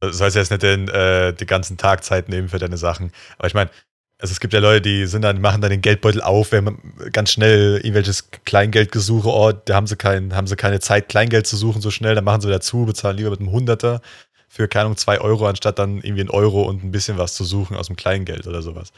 Du 0.00 0.10
sollst 0.12 0.36
jetzt 0.36 0.50
nicht 0.50 0.62
den, 0.62 0.88
äh, 0.88 1.32
die 1.32 1.46
ganzen 1.46 1.78
Tag 1.78 2.04
Zeit 2.04 2.28
nehmen 2.28 2.48
für 2.48 2.58
deine 2.58 2.76
Sachen. 2.76 3.12
Aber 3.38 3.48
ich 3.48 3.54
meine, 3.54 3.70
also 4.18 4.32
es 4.32 4.40
gibt 4.40 4.54
ja 4.54 4.60
Leute, 4.60 4.80
die 4.80 5.06
sind 5.06 5.22
dann, 5.22 5.40
machen 5.40 5.60
dann 5.60 5.70
den 5.70 5.82
Geldbeutel 5.82 6.22
auf, 6.22 6.52
wenn 6.52 6.64
man 6.64 6.78
ganz 7.12 7.32
schnell 7.32 7.76
irgendwelches 7.76 8.30
Kleingeldgesuche, 8.30 9.28
oh, 9.28 9.52
da 9.52 9.74
haben 9.74 9.86
sie, 9.86 9.96
kein, 9.96 10.34
haben 10.34 10.46
sie 10.46 10.56
keine 10.56 10.80
Zeit, 10.80 11.08
Kleingeld 11.08 11.46
zu 11.46 11.56
suchen 11.56 11.82
so 11.82 11.90
schnell, 11.90 12.14
dann 12.14 12.24
machen 12.24 12.40
sie 12.40 12.48
dazu, 12.48 12.86
bezahlen 12.86 13.18
lieber 13.18 13.30
mit 13.30 13.40
einem 13.40 13.52
Hunderter 13.52 14.00
für, 14.48 14.68
keine 14.68 14.86
Ahnung, 14.86 14.96
zwei 14.96 15.20
Euro, 15.20 15.46
anstatt 15.46 15.78
dann 15.78 15.98
irgendwie 15.98 16.22
ein 16.22 16.30
Euro 16.30 16.62
und 16.62 16.82
ein 16.82 16.92
bisschen 16.92 17.18
was 17.18 17.34
zu 17.34 17.44
suchen 17.44 17.76
aus 17.76 17.88
dem 17.88 17.96
Kleingeld 17.96 18.46
oder 18.46 18.62
sowas. 18.62 18.90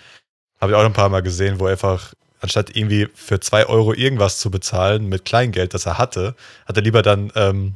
Habe 0.60 0.72
ich 0.72 0.76
auch 0.76 0.82
noch 0.82 0.90
ein 0.90 0.94
paar 0.94 1.08
Mal 1.08 1.22
gesehen, 1.22 1.58
wo 1.58 1.66
einfach, 1.66 2.14
anstatt 2.40 2.76
irgendwie 2.76 3.08
für 3.14 3.40
zwei 3.40 3.66
Euro 3.66 3.94
irgendwas 3.94 4.38
zu 4.38 4.52
bezahlen 4.52 5.08
mit 5.08 5.24
Kleingeld, 5.24 5.74
das 5.74 5.86
er 5.86 5.98
hatte, 5.98 6.36
hat 6.66 6.76
er 6.76 6.82
lieber 6.82 7.02
dann 7.02 7.32
ähm, 7.34 7.74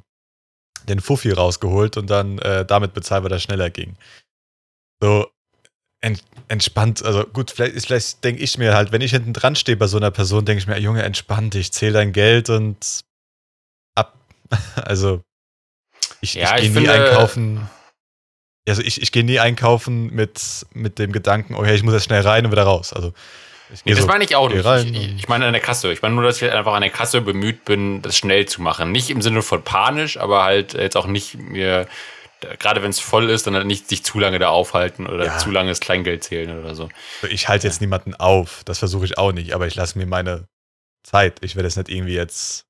den 0.88 1.00
Fuffi 1.00 1.32
rausgeholt 1.32 1.96
und 1.96 2.08
dann 2.08 2.38
äh, 2.38 2.64
damit 2.64 2.94
bezahlt, 2.94 3.24
weil 3.24 3.30
das 3.30 3.42
schneller 3.42 3.70
ging. 3.70 3.96
So 5.00 5.26
ent, 6.02 6.22
entspannt, 6.48 7.02
also 7.02 7.24
gut, 7.24 7.50
vielleicht, 7.50 7.86
vielleicht 7.86 8.22
denke 8.24 8.42
ich 8.42 8.58
mir 8.58 8.74
halt, 8.74 8.92
wenn 8.92 9.00
ich 9.00 9.12
hinten 9.12 9.32
dran 9.32 9.56
stehe 9.56 9.76
bei 9.76 9.86
so 9.86 9.96
einer 9.96 10.10
Person, 10.10 10.44
denke 10.44 10.60
ich 10.60 10.66
mir, 10.66 10.78
Junge, 10.78 11.02
entspann 11.02 11.48
dich, 11.48 11.72
zähl 11.72 11.92
dein 11.92 12.12
Geld 12.12 12.50
und 12.50 13.00
ab. 13.94 14.14
Also 14.76 15.22
ich, 16.20 16.34
Ja, 16.34 16.56
ich 16.58 16.72
gehe 16.72 16.82
nie 16.82 16.88
einkaufen. 16.88 17.68
Also 18.68 18.82
ich, 18.82 19.02
ich 19.02 19.10
gehe 19.10 19.24
nie 19.24 19.40
einkaufen 19.40 20.14
mit, 20.14 20.66
mit 20.72 20.98
dem 20.98 21.10
Gedanken, 21.10 21.54
okay, 21.54 21.74
ich 21.74 21.82
muss 21.82 21.94
jetzt 21.94 22.04
schnell 22.04 22.20
rein 22.20 22.44
und 22.44 22.52
wieder 22.52 22.62
raus. 22.62 22.92
Also 22.92 23.12
ich 23.72 23.84
Nee, 23.84 23.92
das 23.92 24.02
so, 24.02 24.06
meine 24.06 24.22
ich 24.22 24.36
auch 24.36 24.50
nicht. 24.50 24.64
ich, 24.64 25.16
ich 25.16 25.28
meine 25.28 25.46
an 25.46 25.52
der 25.52 25.62
Kasse. 25.62 25.92
Ich 25.92 26.02
meine 26.02 26.14
nur, 26.14 26.24
dass 26.24 26.36
ich 26.36 26.42
halt 26.42 26.52
einfach 26.52 26.74
an 26.74 26.82
der 26.82 26.90
Kasse 26.90 27.22
bemüht 27.22 27.64
bin, 27.64 28.02
das 28.02 28.16
schnell 28.16 28.46
zu 28.46 28.60
machen. 28.60 28.92
Nicht 28.92 29.10
im 29.10 29.22
Sinne 29.22 29.42
von 29.42 29.62
panisch, 29.64 30.18
aber 30.18 30.44
halt 30.44 30.74
jetzt 30.74 30.96
auch 30.96 31.06
nicht 31.06 31.36
mir, 31.36 31.88
gerade 32.58 32.82
wenn 32.82 32.90
es 32.90 33.00
voll 33.00 33.30
ist, 33.30 33.46
dann 33.46 33.54
halt 33.54 33.66
nicht 33.66 33.88
sich 33.88 34.04
zu 34.04 34.18
lange 34.18 34.38
da 34.38 34.48
aufhalten 34.48 35.06
oder 35.06 35.24
Ja. 35.26 35.38
zu 35.38 35.50
lange 35.50 35.70
das 35.70 35.80
Kleingeld 35.80 36.24
zählen 36.24 36.58
oder 36.58 36.74
so. 36.74 36.88
Ich 37.28 37.48
halte 37.48 37.66
jetzt 37.66 37.80
niemanden 37.80 38.14
auf, 38.14 38.62
das 38.64 38.78
versuche 38.78 39.04
ich 39.04 39.18
auch 39.18 39.32
nicht, 39.32 39.54
aber 39.54 39.66
ich 39.66 39.74
lasse 39.74 39.98
mir 39.98 40.06
meine 40.06 40.46
Zeit. 41.04 41.38
Ich 41.42 41.56
werde 41.56 41.68
jetzt 41.68 41.76
nicht 41.76 41.88
irgendwie 41.88 42.14
jetzt, 42.14 42.64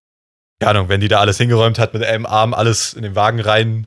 keine 0.60 0.70
Ahnung, 0.78 0.88
wenn 0.88 1.00
die 1.00 1.08
da 1.08 1.20
alles 1.20 1.38
hingeräumt 1.38 1.78
hat, 1.78 1.94
mit 1.94 2.02
einem 2.04 2.26
Arm 2.26 2.54
alles 2.54 2.94
in 2.94 3.02
den 3.02 3.14
Wagen 3.14 3.40
rein 3.40 3.86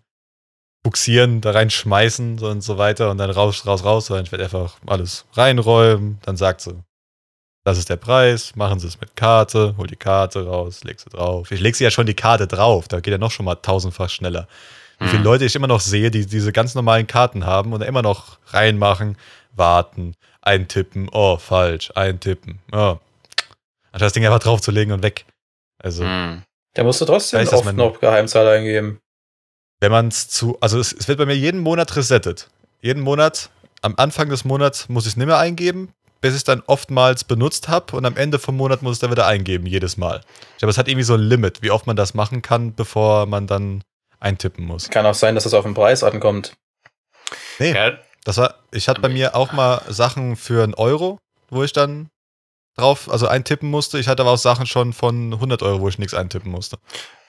buxieren, 0.84 1.42
da 1.42 1.52
reinschmeißen 1.52 2.38
so 2.38 2.48
und 2.48 2.62
so 2.62 2.78
weiter 2.78 3.10
und 3.10 3.18
dann 3.18 3.32
raus, 3.32 3.66
raus, 3.66 3.84
raus, 3.84 4.06
sondern 4.06 4.26
ich 4.26 4.32
werde 4.32 4.44
einfach 4.44 4.78
alles 4.86 5.26
reinräumen, 5.34 6.20
dann 6.22 6.38
sagt 6.38 6.62
sie, 6.62 6.76
das 7.66 7.80
ist 7.80 7.90
der 7.90 7.96
Preis, 7.96 8.56
machen 8.56 8.80
Sie 8.80 8.86
es 8.86 9.02
mit 9.02 9.16
Karte, 9.16 9.74
hol 9.78 9.88
die 9.88 9.96
Karte 9.96 10.46
raus, 10.46 10.84
leg 10.84 11.00
sie 11.00 11.10
drauf. 11.10 11.50
Ich 11.50 11.60
leg 11.60 11.76
sie 11.76 11.84
ja 11.84 11.90
schon 11.90 12.06
die 12.06 12.14
Karte 12.14 12.46
drauf, 12.46 12.88
da 12.88 13.00
geht 13.00 13.12
ja 13.12 13.18
noch 13.18 13.32
schon 13.32 13.46
mal 13.48 13.56
tausendfach 13.56 14.12
schneller. 14.12 14.48
Wie 15.00 15.08
viele 15.08 15.20
Mhm. 15.20 15.26
Leute 15.26 15.46
ich 15.46 15.56
immer 15.56 15.68
noch 15.68 15.82
sehe, 15.82 16.10
die 16.12 16.26
diese 16.26 16.52
ganz 16.52 16.76
normalen 16.76 17.08
Karten 17.08 17.46
haben 17.46 17.74
und 17.74 17.82
immer 17.82 18.02
noch 18.02 18.38
reinmachen, 18.48 19.18
warten, 19.54 20.16
eintippen, 20.42 21.10
oh, 21.12 21.38
falsch, 21.38 21.92
eintippen, 21.96 22.60
oh. 22.72 22.98
Anstatt 23.92 24.08
das 24.08 24.14
Ding 24.14 24.26
einfach 24.26 24.40
draufzulegen 24.40 24.94
und 24.94 25.04
weg. 25.04 25.26
Also, 25.80 26.04
Hm. 26.04 26.44
Da 26.74 26.84
musst 26.84 27.00
du 27.00 27.06
trotzdem 27.06 27.40
Weiß, 27.40 27.54
oft 27.54 27.66
man- 27.66 27.76
noch 27.78 28.00
Geheimzahl 28.00 28.48
eingeben. 28.48 29.00
wenn 29.82 29.92
man 29.92 30.08
es 30.10 30.28
zu, 30.30 30.58
also 30.62 30.80
es, 30.80 30.92
es 30.94 31.08
wird 31.08 31.18
bei 31.18 31.26
mir 31.26 31.36
jeden 31.38 31.60
Monat 31.62 31.96
resettet. 31.96 32.50
Jeden 32.82 33.02
Monat, 33.02 33.50
am 33.82 33.94
Anfang 33.98 34.30
des 34.30 34.44
Monats 34.46 34.90
muss 34.90 35.06
ich 35.06 35.12
es 35.14 35.18
nicht 35.18 35.28
mehr 35.28 35.38
eingeben, 35.38 35.90
bis 36.22 36.32
ich 36.32 36.38
es 36.38 36.44
dann 36.44 36.64
oftmals 36.68 37.24
benutzt 37.24 37.68
habe 37.70 37.96
und 37.96 38.06
am 38.06 38.18
Ende 38.18 38.40
vom 38.40 38.58
Monat 38.58 38.82
muss 38.82 38.92
ich 38.94 38.96
es 38.98 39.00
dann 39.00 39.12
wieder 39.12 39.28
eingeben, 39.28 39.66
jedes 39.68 39.96
Mal. 39.98 40.22
Ich 40.54 40.58
glaube, 40.60 40.72
es 40.72 40.78
hat 40.78 40.88
irgendwie 40.88 41.04
so 41.04 41.14
ein 41.14 41.20
Limit, 41.22 41.62
wie 41.62 41.72
oft 41.72 41.88
man 41.88 41.96
das 41.96 42.14
machen 42.14 42.42
kann, 42.42 42.74
bevor 42.74 43.26
man 43.26 43.48
dann 43.48 43.84
eintippen 44.20 44.66
muss. 44.66 44.90
Kann 44.90 45.06
auch 45.06 45.14
sein, 45.14 45.36
dass 45.36 45.44
das 45.44 45.54
auf 45.54 45.64
den 45.64 45.74
Preis 45.74 46.04
ankommt. 46.04 46.54
Nee, 47.60 47.74
Ja, 47.74 47.98
das 48.24 48.38
war, 48.38 48.56
ich 48.72 48.88
hatte 48.88 49.02
bei 49.02 49.10
mir 49.10 49.36
auch 49.36 49.52
mal 49.52 49.82
Sachen 49.88 50.36
für 50.36 50.64
einen 50.64 50.74
Euro, 50.74 51.20
wo 51.50 51.64
ich 51.64 51.74
dann 51.74 52.10
drauf, 52.76 53.10
also 53.10 53.28
eintippen 53.28 53.70
musste. 53.70 54.00
Ich 54.00 54.08
hatte 54.08 54.24
aber 54.24 54.32
auch 54.32 54.38
Sachen 54.38 54.66
schon 54.66 54.94
von 54.94 55.34
100 55.34 55.64
Euro, 55.64 55.82
wo 55.82 55.88
ich 55.88 55.98
nichts 55.98 56.14
eintippen 56.14 56.52
musste. 56.52 56.78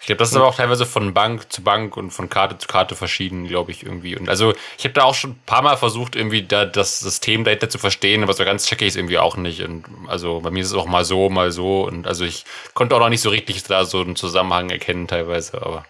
Ich 0.01 0.07
glaube, 0.07 0.19
das 0.19 0.31
ist 0.31 0.37
aber 0.37 0.47
auch 0.47 0.57
teilweise 0.57 0.87
von 0.87 1.15
Bank 1.15 1.53
zu 1.53 1.63
Bank 1.63 1.97
und 1.97 2.11
von 2.11 2.29
Karte 2.29 2.59
zu 2.59 2.69
Karte 2.69 2.95
verschieden, 2.95 3.47
glaube 3.47 3.71
ich, 3.71 3.83
irgendwie. 3.83 4.17
Und 4.17 4.29
also 4.29 4.55
ich 4.79 4.85
habe 4.85 4.95
da 4.95 5.05
auch 5.05 5.15
schon 5.15 5.31
ein 5.31 5.41
paar 5.47 5.63
Mal 5.63 5.77
versucht, 5.77 6.17
irgendwie 6.17 6.43
da 6.43 6.65
das 6.65 7.01
System 7.01 7.45
dahinter 7.45 7.69
zu 7.69 7.79
verstehen, 7.79 8.23
aber 8.23 8.33
so 8.33 8.45
ganz 8.45 8.67
checke 8.67 8.85
ich 8.85 8.91
es 8.91 8.97
irgendwie 8.97 9.19
auch 9.19 9.37
nicht. 9.37 9.63
Und 9.63 9.85
also 10.07 10.41
bei 10.41 10.51
mir 10.51 10.61
ist 10.61 10.69
es 10.69 10.75
auch 10.75 10.87
mal 10.87 11.05
so, 11.05 11.29
mal 11.29 11.51
so. 11.51 11.87
Und 11.87 12.07
also 12.07 12.25
ich 12.25 12.45
konnte 12.75 12.95
auch 12.95 13.01
noch 13.01 13.09
nicht 13.09 13.21
so 13.21 13.31
richtig 13.31 13.63
da 13.65 13.85
so 13.85 14.01
einen 14.01 14.17
Zusammenhang 14.17 14.71
erkennen, 14.71 15.09
teilweise, 15.09 15.61
aber. 15.63 15.85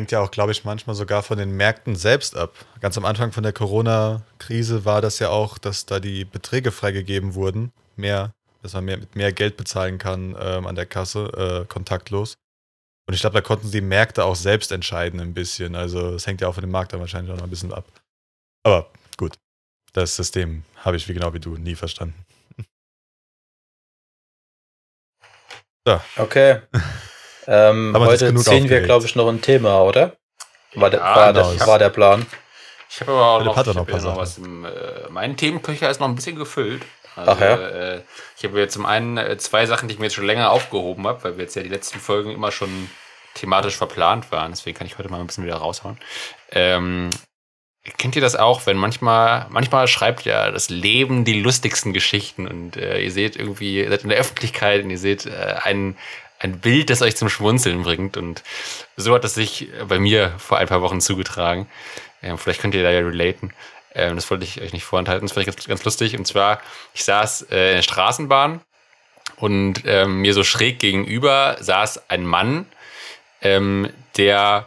Hängt 0.00 0.12
ja 0.12 0.22
auch, 0.22 0.30
glaube 0.30 0.50
ich, 0.52 0.64
manchmal 0.64 0.96
sogar 0.96 1.22
von 1.22 1.36
den 1.36 1.58
Märkten 1.58 1.94
selbst 1.94 2.34
ab. 2.34 2.54
Ganz 2.80 2.96
am 2.96 3.04
Anfang 3.04 3.32
von 3.32 3.42
der 3.42 3.52
Corona-Krise 3.52 4.86
war 4.86 5.02
das 5.02 5.18
ja 5.18 5.28
auch, 5.28 5.58
dass 5.58 5.84
da 5.84 6.00
die 6.00 6.24
Beträge 6.24 6.72
freigegeben 6.72 7.34
wurden. 7.34 7.70
Mehr, 7.96 8.32
dass 8.62 8.72
man 8.72 8.86
mehr, 8.86 8.96
mit 8.96 9.14
mehr 9.14 9.30
Geld 9.30 9.58
bezahlen 9.58 9.98
kann 9.98 10.34
ähm, 10.40 10.66
an 10.66 10.74
der 10.74 10.86
Kasse, 10.86 11.64
äh, 11.64 11.66
kontaktlos. 11.66 12.36
Und 13.06 13.12
ich 13.12 13.20
glaube, 13.20 13.34
da 13.34 13.42
konnten 13.42 13.70
die 13.70 13.82
Märkte 13.82 14.24
auch 14.24 14.36
selbst 14.36 14.72
entscheiden 14.72 15.20
ein 15.20 15.34
bisschen. 15.34 15.74
Also 15.74 16.14
es 16.14 16.26
hängt 16.26 16.40
ja 16.40 16.48
auch 16.48 16.54
von 16.54 16.62
dem 16.62 16.70
Markt 16.70 16.94
dann 16.94 17.00
wahrscheinlich 17.00 17.30
auch 17.34 17.36
noch 17.36 17.44
ein 17.44 17.50
bisschen 17.50 17.74
ab. 17.74 17.84
Aber 18.64 18.90
gut, 19.18 19.34
das 19.92 20.16
System 20.16 20.64
habe 20.76 20.96
ich 20.96 21.06
wie 21.10 21.12
genau 21.12 21.34
wie 21.34 21.40
du 21.40 21.58
nie 21.58 21.74
verstanden. 21.74 22.24
Okay. 26.16 26.60
ähm, 27.46 27.94
heute 27.98 28.34
ziehen 28.36 28.68
wir, 28.68 28.82
glaube 28.82 29.06
ich, 29.06 29.14
noch 29.16 29.28
ein 29.28 29.40
Thema, 29.40 29.82
oder? 29.82 30.16
War, 30.74 30.90
der, 30.90 31.00
Ja, 31.00 31.16
war, 31.16 31.32
genau. 31.32 31.52
der, 31.52 31.66
war 31.66 31.78
der 31.78 31.90
Plan. 31.90 32.26
Ich 32.88 33.00
habe 33.00 33.12
aber 33.12 33.26
auch 33.26 33.38
noch, 33.44 33.56
noch 33.56 33.76
hab 33.76 34.02
noch 34.02 34.16
was 34.16 34.38
im, 34.38 34.64
äh, 34.64 34.70
mein 35.10 35.36
Themenköcher 35.36 35.90
ist 35.90 36.00
noch 36.00 36.08
ein 36.08 36.14
bisschen 36.14 36.36
gefüllt. 36.36 36.82
Also, 37.16 37.32
Ach 37.32 37.40
ja? 37.40 37.54
Äh, 37.56 38.02
ich 38.36 38.44
habe 38.44 38.58
jetzt 38.58 38.74
zum 38.74 38.86
einen 38.86 39.16
äh, 39.16 39.36
zwei 39.38 39.66
Sachen, 39.66 39.88
die 39.88 39.94
ich 39.94 40.00
mir 40.00 40.06
jetzt 40.06 40.14
schon 40.14 40.26
länger 40.26 40.50
aufgehoben 40.50 41.06
habe, 41.06 41.22
weil 41.24 41.36
wir 41.36 41.44
jetzt 41.44 41.54
ja 41.56 41.62
die 41.62 41.68
letzten 41.68 41.98
Folgen 41.98 42.30
immer 42.30 42.52
schon 42.52 42.90
thematisch 43.34 43.76
verplant 43.76 44.32
waren. 44.32 44.52
Deswegen 44.52 44.76
kann 44.76 44.86
ich 44.86 44.98
heute 44.98 45.08
mal 45.08 45.20
ein 45.20 45.26
bisschen 45.26 45.44
wieder 45.44 45.56
raushauen. 45.56 45.98
Ähm, 46.50 47.10
kennt 47.98 48.16
ihr 48.16 48.22
das 48.22 48.36
auch, 48.36 48.66
wenn 48.66 48.76
manchmal, 48.76 49.46
manchmal 49.50 49.88
schreibt 49.88 50.24
ja 50.24 50.50
das 50.50 50.68
Leben 50.68 51.24
die 51.24 51.40
lustigsten 51.40 51.92
Geschichten 51.92 52.46
und 52.46 52.76
äh, 52.76 53.00
ihr 53.00 53.12
seht 53.12 53.36
irgendwie, 53.36 53.78
ihr 53.78 53.88
seid 53.88 54.02
in 54.02 54.10
der 54.10 54.18
Öffentlichkeit 54.18 54.84
und 54.84 54.90
ihr 54.90 54.98
seht 54.98 55.26
äh, 55.26 55.56
ein, 55.62 55.96
ein 56.40 56.58
Bild, 56.58 56.90
das 56.90 57.02
euch 57.02 57.16
zum 57.16 57.28
Schmunzeln 57.28 57.82
bringt. 57.82 58.16
Und 58.16 58.42
so 58.96 59.14
hat 59.14 59.24
es 59.24 59.34
sich 59.34 59.68
bei 59.86 60.00
mir 60.00 60.34
vor 60.38 60.58
ein 60.58 60.66
paar 60.66 60.82
Wochen 60.82 61.00
zugetragen. 61.00 61.68
Ähm, 62.22 62.38
vielleicht 62.38 62.60
könnt 62.60 62.74
ihr 62.74 62.82
da 62.82 62.90
ja 62.90 63.00
relaten. 63.00 63.52
Ähm, 63.94 64.16
das 64.16 64.30
wollte 64.30 64.44
ich 64.44 64.60
euch 64.60 64.72
nicht 64.72 64.84
vorenthalten. 64.84 65.26
Das 65.26 65.34
fand 65.34 65.46
ich 65.46 65.54
ganz, 65.54 65.68
ganz 65.68 65.84
lustig. 65.84 66.16
Und 66.16 66.26
zwar, 66.26 66.60
ich 66.94 67.04
saß 67.04 67.42
äh, 67.50 67.70
in 67.70 67.76
der 67.76 67.82
Straßenbahn 67.82 68.60
und 69.36 69.82
ähm, 69.84 70.22
mir 70.22 70.34
so 70.34 70.42
schräg 70.42 70.78
gegenüber 70.78 71.56
saß 71.60 72.10
ein 72.10 72.24
Mann, 72.24 72.66
ähm, 73.42 73.90
der 74.16 74.66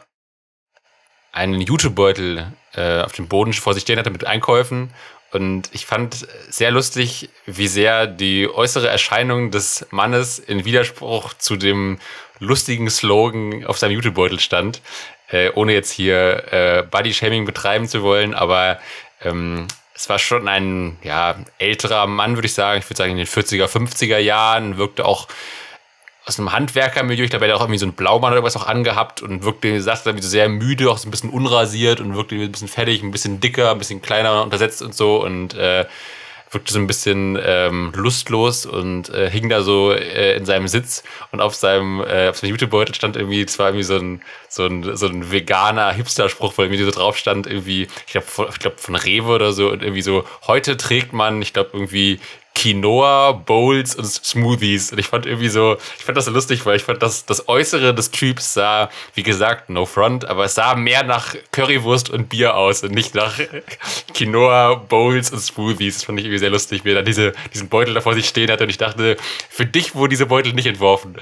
einen 1.32 1.60
Jutebeutel 1.60 2.54
äh, 2.76 3.02
auf 3.02 3.14
dem 3.14 3.28
Boden 3.28 3.54
vor 3.54 3.74
sich 3.74 3.84
stehen 3.84 3.98
hatte 3.98 4.12
mit 4.12 4.26
Einkäufen. 4.26 4.94
Und 5.34 5.70
ich 5.74 5.88
fand 5.88 6.28
sehr 6.50 6.70
lustig, 6.70 7.30
wie 7.48 7.68
sehr 7.68 8.06
die 8.06 8.48
äußere 8.48 8.88
Erscheinung 8.88 9.50
des 9.50 9.88
Mannes 9.90 10.38
in 10.38 10.64
Widerspruch 10.64 11.34
zu 11.34 11.56
dem 11.56 11.98
lustigen 12.40 12.90
Slogan 12.90 13.66
auf 13.66 13.80
seinem 13.80 13.94
Jutebeutel 13.94 14.40
stand. 14.40 14.82
Äh, 15.30 15.50
ohne 15.56 15.74
jetzt 15.74 15.92
hier 15.92 16.54
äh, 16.54 16.84
Body-Shaming 16.84 17.46
betreiben 17.46 17.88
zu 17.88 18.04
wollen, 18.04 18.36
aber 18.36 18.80
ähm, 19.22 19.68
es 19.96 20.08
war 20.08 20.20
schon 20.20 20.48
ein 20.48 20.98
ja, 21.02 21.36
älterer 21.58 22.06
Mann, 22.06 22.36
würde 22.36 22.46
ich 22.46 22.54
sagen. 22.54 22.80
Ich 22.80 22.90
würde 22.90 22.98
sagen, 22.98 23.12
in 23.12 23.18
den 23.18 23.28
40er, 23.28 23.66
50er 23.66 24.20
Jahren, 24.20 24.78
wirkte 24.78 25.06
auch 25.06 25.28
aus 26.26 26.40
einem 26.40 26.54
Handwerkermilieu. 26.54 27.26
Ich 27.26 27.30
glaube, 27.30 27.46
er 27.46 27.54
hat 27.54 27.60
auch 27.60 27.64
irgendwie 27.64 27.80
so 27.80 27.86
einen 27.86 27.94
Blaumann 27.94 28.32
oder 28.32 28.44
was 28.44 28.56
auch 28.56 28.68
angehabt 28.68 29.22
und 29.22 29.44
wirkte, 29.44 29.82
sagte 29.82 30.10
irgendwie 30.10 30.24
so 30.24 30.30
sehr 30.30 30.48
müde, 30.48 30.90
auch 30.90 30.98
so 30.98 31.08
ein 31.08 31.12
bisschen 31.12 31.30
unrasiert 31.30 32.00
und 32.00 32.16
wirkte 32.16 32.36
ein 32.36 32.52
bisschen 32.52 32.68
fertig, 32.68 33.04
ein 33.04 33.12
bisschen 33.12 33.40
dicker, 33.40 33.72
ein 33.72 33.78
bisschen 33.78 34.02
kleiner 34.02 34.44
untersetzt 34.44 34.82
und 34.82 34.96
so 34.96 35.24
und 35.24 35.54
äh, 35.56 35.86
wirkte 36.54 36.74
so 36.74 36.80
ein 36.80 36.88
bisschen 36.88 37.38
ähm, 37.44 37.92
lustlos 37.96 38.66
und 38.66 39.10
äh, 39.10 39.30
hing 39.30 39.50
da 39.50 39.62
so 39.62 39.92
äh, 39.92 40.38
in 40.38 40.46
seinem 40.46 40.68
Sitz 40.68 41.04
und 41.32 41.42
auf 41.42 41.56
seinem, 41.56 42.02
äh, 42.02 42.30
auf 42.30 42.38
seinem 42.38 42.52
Jutebeutel 42.52 42.96
stand 42.96 43.16
irgendwie, 43.16 43.46
zwar 43.46 43.70
irgendwie 43.70 43.84
so 43.84 43.98
ein, 43.98 44.22
so 44.50 44.66
ein, 44.66 44.96
so 44.96 45.08
ein 45.08 45.32
veganer 45.32 45.92
Hipster-Spruch, 45.92 46.54
wo 46.56 46.62
irgendwie 46.62 46.84
so 46.84 46.92
drauf 46.92 47.18
stand, 47.18 47.48
irgendwie, 47.48 47.88
ich 48.06 48.12
glaube 48.12 48.28
von, 48.28 48.48
glaub 48.60 48.80
von 48.80 48.96
Rewe 48.96 49.32
oder 49.32 49.52
so 49.52 49.70
und 49.70 49.82
irgendwie 49.82 50.02
so, 50.02 50.26
heute 50.48 50.78
trägt 50.78 51.14
man, 51.14 51.42
ich 51.42 51.54
glaube 51.54 51.72
irgendwie 51.74 52.20
Quinoa, 52.56 53.32
Bowls 53.32 53.96
und 53.96 54.06
Smoothies. 54.06 54.92
Und 54.92 55.00
ich 55.00 55.08
fand 55.08 55.26
irgendwie 55.26 55.50
so, 55.50 55.78
ich 55.98 56.06
fand 56.06 56.18
das 56.18 56.26
so 56.26 56.32
lustig, 56.32 56.66
weil 56.66 56.76
ich 56.76 56.84
fand, 56.84 57.02
dass 57.02 57.26
das 57.26 57.48
Äußere 57.48 57.94
des 57.94 58.12
Typs 58.12 58.54
sah, 58.54 58.90
wie 59.16 59.24
gesagt, 59.24 59.70
no 59.70 59.86
front, 59.86 60.26
aber 60.26 60.46
es 60.46 60.56
sah 60.56 60.76
mehr 60.76 61.04
nach 61.04 61.36
Currywurst 61.52 62.10
und 62.10 62.30
Bier 62.30 62.56
aus 62.56 62.84
und 62.84 62.94
nicht 62.94 63.16
nach 63.16 63.40
Quinoa, 64.14 64.76
Bowls 64.76 65.32
und 65.32 65.40
Smoothies. 65.40 65.96
Das 65.96 66.04
fand 66.06 66.20
ich 66.20 66.26
irgendwie 66.26 66.40
sehr 66.40 66.52
lustig, 66.52 66.86
wie 66.86 66.92
er 66.92 66.96
dann 66.96 67.06
diese, 67.06 67.34
diesen 67.54 67.70
Beutel 67.70 67.94
da 67.94 68.02
vor 68.02 68.14
sich 68.14 68.28
stehen 68.28 68.50
hatte 68.52 68.64
und 68.64 68.70
ich 68.70 68.78
dachte, 68.78 69.18
für 69.50 69.66
dich 69.66 69.96
wurden 69.96 70.12
diese 70.12 70.28
Beutel 70.28 70.54
nicht 70.54 70.68
entworfen. 70.68 71.16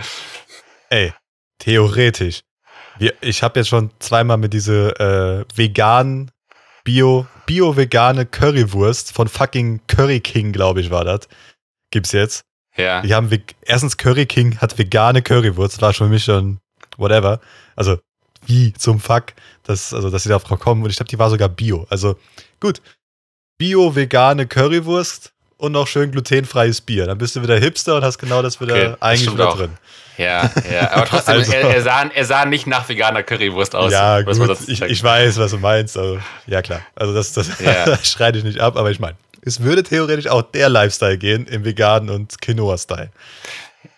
Ey, 0.90 1.14
theoretisch. 1.60 2.42
Ich 3.22 3.42
habe 3.42 3.60
jetzt 3.60 3.70
schon 3.70 3.92
zweimal 4.00 4.38
mit 4.38 4.54
diese 4.54 5.46
äh, 5.50 5.58
veganen, 5.58 6.30
bio, 6.84 7.26
bio-vegane 7.52 8.26
Currywurst 8.26 9.12
von 9.12 9.28
fucking 9.28 9.82
Curry 9.88 10.22
King, 10.22 10.54
glaube 10.54 10.80
ich, 10.80 10.90
war 10.90 11.04
das. 11.04 11.28
Gibt's 11.92 12.14
jetzt. 12.14 12.46
Ja. 12.78 13.02
Die 13.02 13.14
haben, 13.14 13.30
erstens 13.64 13.98
Curry 13.98 14.26
King 14.26 14.58
hat 14.60 14.78
vegane 14.78 15.22
Currywurst, 15.22 15.74
das 15.76 15.82
war 15.82 15.94
schon 15.94 16.08
für 16.08 16.14
mich 16.14 16.24
schon 16.24 16.60
whatever. 16.96 17.42
Also, 17.76 18.00
wie 18.46 18.72
zum 18.72 19.02
Fuck, 19.02 19.34
dass, 19.64 19.94
also, 19.94 20.10
dass 20.10 20.24
sie 20.24 20.30
darauf 20.30 20.46
kommen. 20.46 20.82
Und 20.82 20.92
ich 20.92 20.96
glaube, 20.96 21.10
die 21.10 21.20
war 21.20 21.30
sogar 21.30 21.50
bio. 21.50 21.86
Also, 21.90 22.18
gut. 22.62 22.82
Bio-vegane 23.58 24.48
Currywurst 24.48 25.34
und 25.58 25.74
noch 25.74 25.88
schön 25.88 26.10
glutenfreies 26.12 26.80
Bier. 26.80 27.06
Dann 27.06 27.18
bist 27.18 27.36
du 27.36 27.44
wieder 27.44 27.60
Hipster 27.60 27.98
und 27.98 28.04
hast 28.06 28.18
genau 28.18 28.42
das 28.42 28.62
wieder 28.62 28.76
Okay, 28.76 28.96
eigentlich 29.02 29.34
wieder 29.34 29.50
auch. 29.50 29.58
drin. 29.58 29.72
Ja, 30.18 30.50
ja, 30.72 30.92
aber 30.92 31.06
trotzdem, 31.06 31.36
Also- 31.36 31.52
er, 31.54 31.62
er, 31.76 31.82
sah, 31.82 32.04
er 32.14 32.26
sah 32.26 32.46
nicht 32.46 32.68
nach 32.68 32.88
veganer 32.88 33.24
Currywurst 33.24 33.76
aus. 33.76 33.92
ja, 33.92 34.22
gut, 34.22 34.58
ich, 34.68 34.82
ich 34.82 35.04
weiß, 35.04 35.38
was 35.40 35.52
du 35.52 35.58
meinst. 35.58 35.98
Also, 35.98 36.20
ja, 36.48 36.62
klar. 36.62 36.82
Also, 36.96 37.14
das, 37.14 37.34
das, 37.34 37.48
Ja. 37.60 37.86
das 37.86 38.08
schreite 38.10 38.38
ich 38.38 38.44
nicht 38.44 38.60
ab, 38.60 38.76
aber 38.78 38.92
ich 38.92 39.00
meine, 39.00 39.16
es 39.44 39.62
würde 39.62 39.84
theoretisch 39.84 40.28
auch 40.28 40.44
der 40.44 40.70
Lifestyle 40.70 41.18
gehen 41.18 41.48
im 41.48 41.66
veganen 41.66 42.10
und 42.10 42.42
Quinoa-Style. 42.42 43.10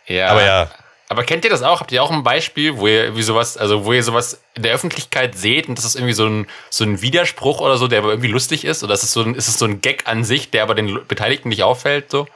ja. 0.08 0.28
Aber 0.28 0.44
ja, 0.46 0.72
Aber 1.10 1.24
kennt 1.24 1.44
ihr 1.44 1.50
das 1.52 1.62
auch? 1.64 1.80
Habt 1.82 1.92
ihr 1.92 2.02
auch 2.02 2.12
ein 2.12 2.24
Beispiel, 2.24 2.78
wo 2.78 2.88
ihr 2.88 3.04
irgendwie 3.04 3.24
sowas, 3.24 3.58
also 3.58 3.84
wo 3.86 3.92
ihr 3.94 4.04
sowas 4.04 4.40
in 4.56 4.64
der 4.64 4.74
Öffentlichkeit 4.74 5.36
seht 5.38 5.68
und 5.68 5.78
das 5.78 5.84
ist 5.86 5.96
irgendwie 5.96 6.14
so 6.14 6.26
ein, 6.26 6.48
so 6.70 6.86
ein 6.86 7.02
Widerspruch 7.02 7.60
oder 7.60 7.78
so, 7.78 7.88
der 7.88 8.00
aber 8.00 8.10
irgendwie 8.10 8.30
lustig 8.30 8.64
ist? 8.66 8.84
Oder 8.84 8.94
ist 8.94 9.04
es 9.04 9.12
so 9.12 9.22
ein, 9.22 9.36
ist 9.36 9.48
es 9.48 9.60
so 9.60 9.66
ein 9.66 9.82
Gag 9.82 10.08
an 10.08 10.24
sich, 10.24 10.50
der 10.52 10.64
aber 10.64 10.76
den 10.76 11.00
Beteiligten 11.08 11.50
nicht 11.50 11.64
auffällt? 11.64 12.10
So? 12.10 12.28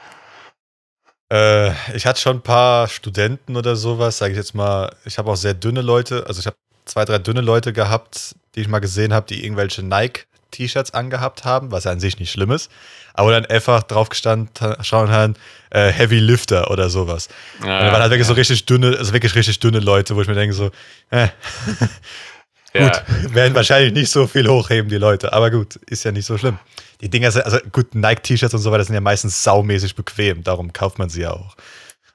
Äh, 1.30 1.70
ich 1.94 2.06
hatte 2.06 2.20
schon 2.20 2.38
ein 2.38 2.42
paar 2.42 2.88
Studenten 2.88 3.56
oder 3.56 3.76
sowas, 3.76 4.18
sage 4.18 4.32
ich 4.32 4.38
jetzt 4.38 4.54
mal. 4.54 4.94
Ich 5.04 5.18
habe 5.18 5.30
auch 5.30 5.36
sehr 5.36 5.54
dünne 5.54 5.82
Leute, 5.82 6.24
also 6.26 6.40
ich 6.40 6.46
habe 6.46 6.56
zwei, 6.84 7.04
drei 7.04 7.18
dünne 7.18 7.40
Leute 7.40 7.72
gehabt, 7.72 8.34
die 8.54 8.60
ich 8.60 8.68
mal 8.68 8.78
gesehen 8.78 9.12
habe, 9.12 9.26
die 9.26 9.44
irgendwelche 9.44 9.82
Nike-T-Shirts 9.82 10.94
angehabt 10.94 11.44
haben, 11.44 11.70
was 11.70 11.84
ja 11.84 11.92
an 11.92 12.00
sich 12.00 12.18
nicht 12.18 12.30
schlimm 12.30 12.50
ist. 12.50 12.70
Aber 13.14 13.32
dann 13.32 13.46
einfach 13.46 13.82
drauf 13.82 14.08
gestanden 14.08 14.50
schauen 14.82 15.10
haben, 15.10 15.34
äh, 15.70 15.90
Heavy 15.90 16.18
Lifter 16.18 16.70
oder 16.70 16.88
sowas. 16.88 17.28
Und 17.60 17.66
dann 17.66 17.92
waren 17.92 18.00
halt 18.00 18.10
wirklich 18.10 18.28
so 18.28 18.34
richtig 18.34 18.64
dünne, 18.64 18.96
also 18.96 19.12
wirklich 19.12 19.34
richtig 19.34 19.58
dünne 19.58 19.80
Leute, 19.80 20.16
wo 20.16 20.22
ich 20.22 20.28
mir 20.28 20.34
denke 20.34 20.54
so, 20.54 20.70
äh, 21.10 21.28
ja. 22.74 22.88
gut, 22.88 23.02
werden 23.34 23.54
wahrscheinlich 23.54 23.92
nicht 23.92 24.10
so 24.10 24.26
viel 24.26 24.48
hochheben, 24.48 24.88
die 24.88 24.96
Leute. 24.96 25.32
Aber 25.32 25.50
gut, 25.50 25.76
ist 25.86 26.04
ja 26.04 26.12
nicht 26.12 26.26
so 26.26 26.38
schlimm. 26.38 26.58
Die 27.00 27.08
Dinger 27.08 27.30
sind, 27.30 27.44
also 27.44 27.58
gut, 27.72 27.94
Nike-T-Shirts 27.94 28.54
und 28.54 28.60
so 28.60 28.72
weiter 28.72 28.84
sind 28.84 28.94
ja 28.94 29.00
meistens 29.00 29.42
saumäßig 29.42 29.94
bequem. 29.94 30.42
Darum 30.42 30.72
kauft 30.72 30.98
man 30.98 31.08
sie 31.08 31.22
ja 31.22 31.32
auch. 31.32 31.56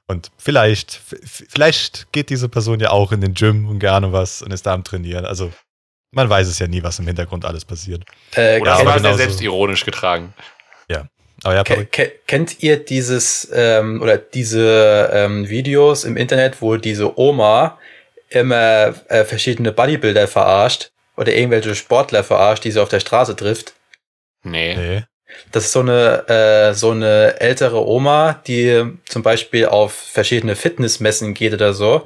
Und 0.08 0.32
vielleicht, 0.38 0.99
vielleicht 1.24 2.12
geht 2.12 2.30
diese 2.30 2.49
Person 2.49 2.80
ja 2.80 2.89
auch 2.89 3.12
in 3.12 3.22
den 3.22 3.34
Gym 3.34 3.68
und 3.68 3.80
gerne 3.80 4.12
was 4.12 4.41
und 4.41 4.51
ist 4.51 4.66
da 4.66 4.74
am 4.74 4.84
Trainieren. 4.84 5.26
Also 5.26 5.51
man 6.12 6.30
weiß 6.30 6.47
es 6.47 6.60
ja 6.60 6.68
nie, 6.68 6.84
was 6.84 6.99
im 6.99 7.08
Hintergrund 7.08 7.45
alles 7.45 7.66
passiert. 7.66 8.04
Äh, 8.36 8.60
Oder 8.60 8.72
Ja, 8.72 8.78
aber 8.80 8.86
war 8.86 8.99
sehr 8.99 9.16
selbstironisch 9.16 9.86
getragen. 9.86 10.34
Aber 11.43 11.56
ja, 11.56 11.64
Ke 11.64 11.74
Patrick, 11.74 11.91
ke 11.91 12.12
kennt 12.26 12.64
ihr 12.64 12.78
dieses 12.78 13.49
ähm, 13.54 14.01
oder 14.01 14.18
diese 14.18 15.10
ähm, 15.14 15.49
Videos 15.49 16.06
im 16.06 16.16
Internet, 16.16 16.62
wo 16.62 16.78
diese 16.78 17.20
Oma 17.20 17.78
immer 18.34 18.94
äh, 19.08 19.24
verschiedene 19.24 19.72
Bodybuilder 19.72 20.28
verarscht 20.28 20.92
oder 21.16 21.34
irgendwelche 21.34 21.76
Sportler 21.76 22.24
verarscht, 22.24 22.64
die 22.64 22.72
sie 22.72 22.82
auf 22.82 22.90
der 22.90 23.00
Straße 23.00 23.36
trifft? 23.36 23.74
Nee. 24.44 24.76
nee. 24.76 25.04
Das 25.52 25.66
ist 25.66 25.72
so 25.72 25.80
eine, 25.80 26.28
äh, 26.28 26.74
so 26.74 26.92
eine 26.92 27.40
ältere 27.40 27.88
Oma, 27.88 28.42
die 28.48 28.84
zum 29.06 29.24
Beispiel 29.24 29.66
auf 29.66 29.94
verschiedene 29.94 30.56
Fitnessmessen 30.56 31.34
geht 31.34 31.54
oder 31.54 31.74
so. 31.74 32.06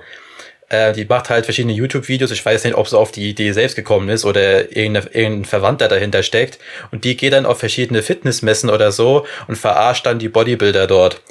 Äh, 0.70 0.94
die 0.94 1.06
macht 1.06 1.30
halt 1.30 1.46
verschiedene 1.46 1.74
YouTube-Videos. 1.74 2.32
Ich 2.32 2.46
weiß 2.46 2.66
nicht, 2.66 2.76
ob 2.76 2.88
sie 2.88 2.98
auf 2.98 3.12
die 3.12 3.30
Idee 3.30 3.52
selbst 3.54 3.76
gekommen 3.76 4.10
ist 4.10 4.26
oder 4.26 4.76
irgendein, 4.76 5.08
irgendein 5.14 5.46
Verwandter 5.46 5.88
dahinter 5.88 6.24
steckt. 6.24 6.60
Und 6.92 7.04
die 7.04 7.16
geht 7.16 7.34
dann 7.34 7.46
auf 7.46 7.60
verschiedene 7.60 8.02
Fitnessmessen 8.02 8.70
oder 8.70 8.92
so 8.92 9.26
und 9.48 9.58
verarscht 9.58 10.06
dann 10.06 10.20
die 10.20 10.30
Bodybuilder 10.30 10.88
dort. 10.88 11.22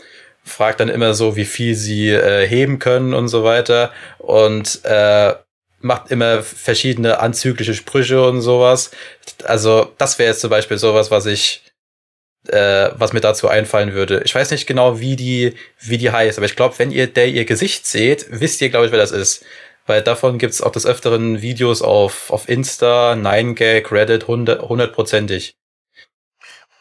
Fragt 0.47 0.81
dann 0.81 0.89
immer 0.89 1.13
so, 1.13 1.37
wie 1.37 1.45
viel 1.45 1.75
sie 1.75 2.11
äh, 2.11 2.47
heben 2.47 2.79
können 2.79 3.13
und 3.15 3.29
so 3.29 3.45
weiter. 3.45 3.93
Und 4.19 4.85
äh, 4.85 5.35
macht 5.81 6.11
immer 6.11 6.43
verschiedene 6.43 7.21
anzügliche 7.21 7.75
Sprüche 7.75 8.27
und 8.27 8.41
sowas. 8.41 8.91
Also, 9.45 9.93
das 9.99 10.19
wäre 10.19 10.31
jetzt 10.31 10.41
zum 10.41 10.51
Beispiel 10.51 10.79
sowas, 10.79 11.11
was 11.11 11.27
ich, 11.27 11.63
äh, 12.49 12.91
was 12.95 13.13
mir 13.13 13.21
dazu 13.21 13.49
einfallen 13.49 13.93
würde. 13.93 14.23
Ich 14.25 14.35
weiß 14.35 14.51
nicht 14.51 14.67
genau, 14.67 15.01
wie 15.01 15.17
die, 15.17 15.55
wie 15.81 15.99
die 15.99 16.11
heißt, 16.11 16.39
aber 16.39 16.47
ich 16.47 16.57
glaube, 16.57 16.79
wenn 16.79 16.91
ihr 16.91 17.07
der 17.07 17.29
ihr 17.29 17.45
Gesicht 17.45 17.87
seht, 17.87 18.27
wisst 18.31 18.61
ihr, 18.61 18.71
glaube 18.71 18.87
ich, 18.87 18.93
wer 18.93 18.99
das 18.99 19.13
ist. 19.13 19.45
Weil 19.87 20.03
davon 20.03 20.39
gibt's 20.39 20.63
auch 20.63 20.73
des 20.73 20.85
Öfteren 20.85 21.43
Videos 21.43 21.81
auf, 21.81 22.31
auf 22.31 22.49
Insta, 22.49 23.13
9gag, 23.13 23.93
Reddit, 23.93 24.27
hundertprozentig. 24.27 25.55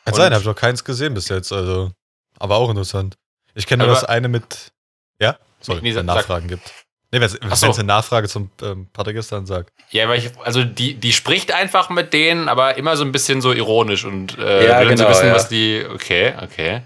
Kann 0.06 0.14
sein, 0.14 0.32
habe 0.34 0.42
ich 0.42 0.48
noch 0.48 0.56
keins 0.56 0.84
gesehen 0.84 1.14
bis 1.14 1.30
jetzt, 1.30 1.52
also. 1.52 1.92
Aber 2.40 2.56
auch 2.58 2.70
interessant. 2.70 3.16
Ich 3.56 3.66
kenne 3.68 3.84
nur 3.84 3.92
Aber- 3.92 4.02
das 4.02 4.08
eine 4.10 4.28
mit. 4.28 4.72
Ja? 5.20 5.38
Sorry, 5.62 5.80
Nee, 5.82 5.96
wenn 5.96 6.06
sag- 6.06 6.16
Nachfragen 6.18 6.48
gibt. 6.48 6.72
Nee, 7.12 7.22
wenn 7.22 7.30
so. 7.30 7.38
es 7.70 7.78
eine 7.80 7.88
Nachfrage 7.88 8.28
zum 8.28 8.52
ähm, 8.62 8.88
Patergistan 8.92 9.46
sagt. 9.46 9.72
Ja, 9.92 10.10
weil 10.10 10.20
ich, 10.20 10.32
also 10.44 10.64
die, 10.64 10.96
die 10.96 11.14
spricht 11.14 11.52
einfach 11.54 11.90
mit 11.90 12.12
denen, 12.14 12.50
aber 12.50 12.78
immer 12.78 12.98
so 12.98 13.06
ein 13.06 13.12
bisschen 13.12 13.42
so 13.42 13.54
ironisch 13.54 14.04
und 14.04 14.38
äh, 14.38 14.68
Ja, 14.68 14.80
will 14.82 14.90
dann 14.90 14.98
so 14.98 15.04
genau, 15.06 15.10
wissen, 15.16 15.28
ja. 15.28 15.34
was 15.36 15.48
die. 15.48 15.86
Okay, 15.94 16.34
okay. 16.42 16.82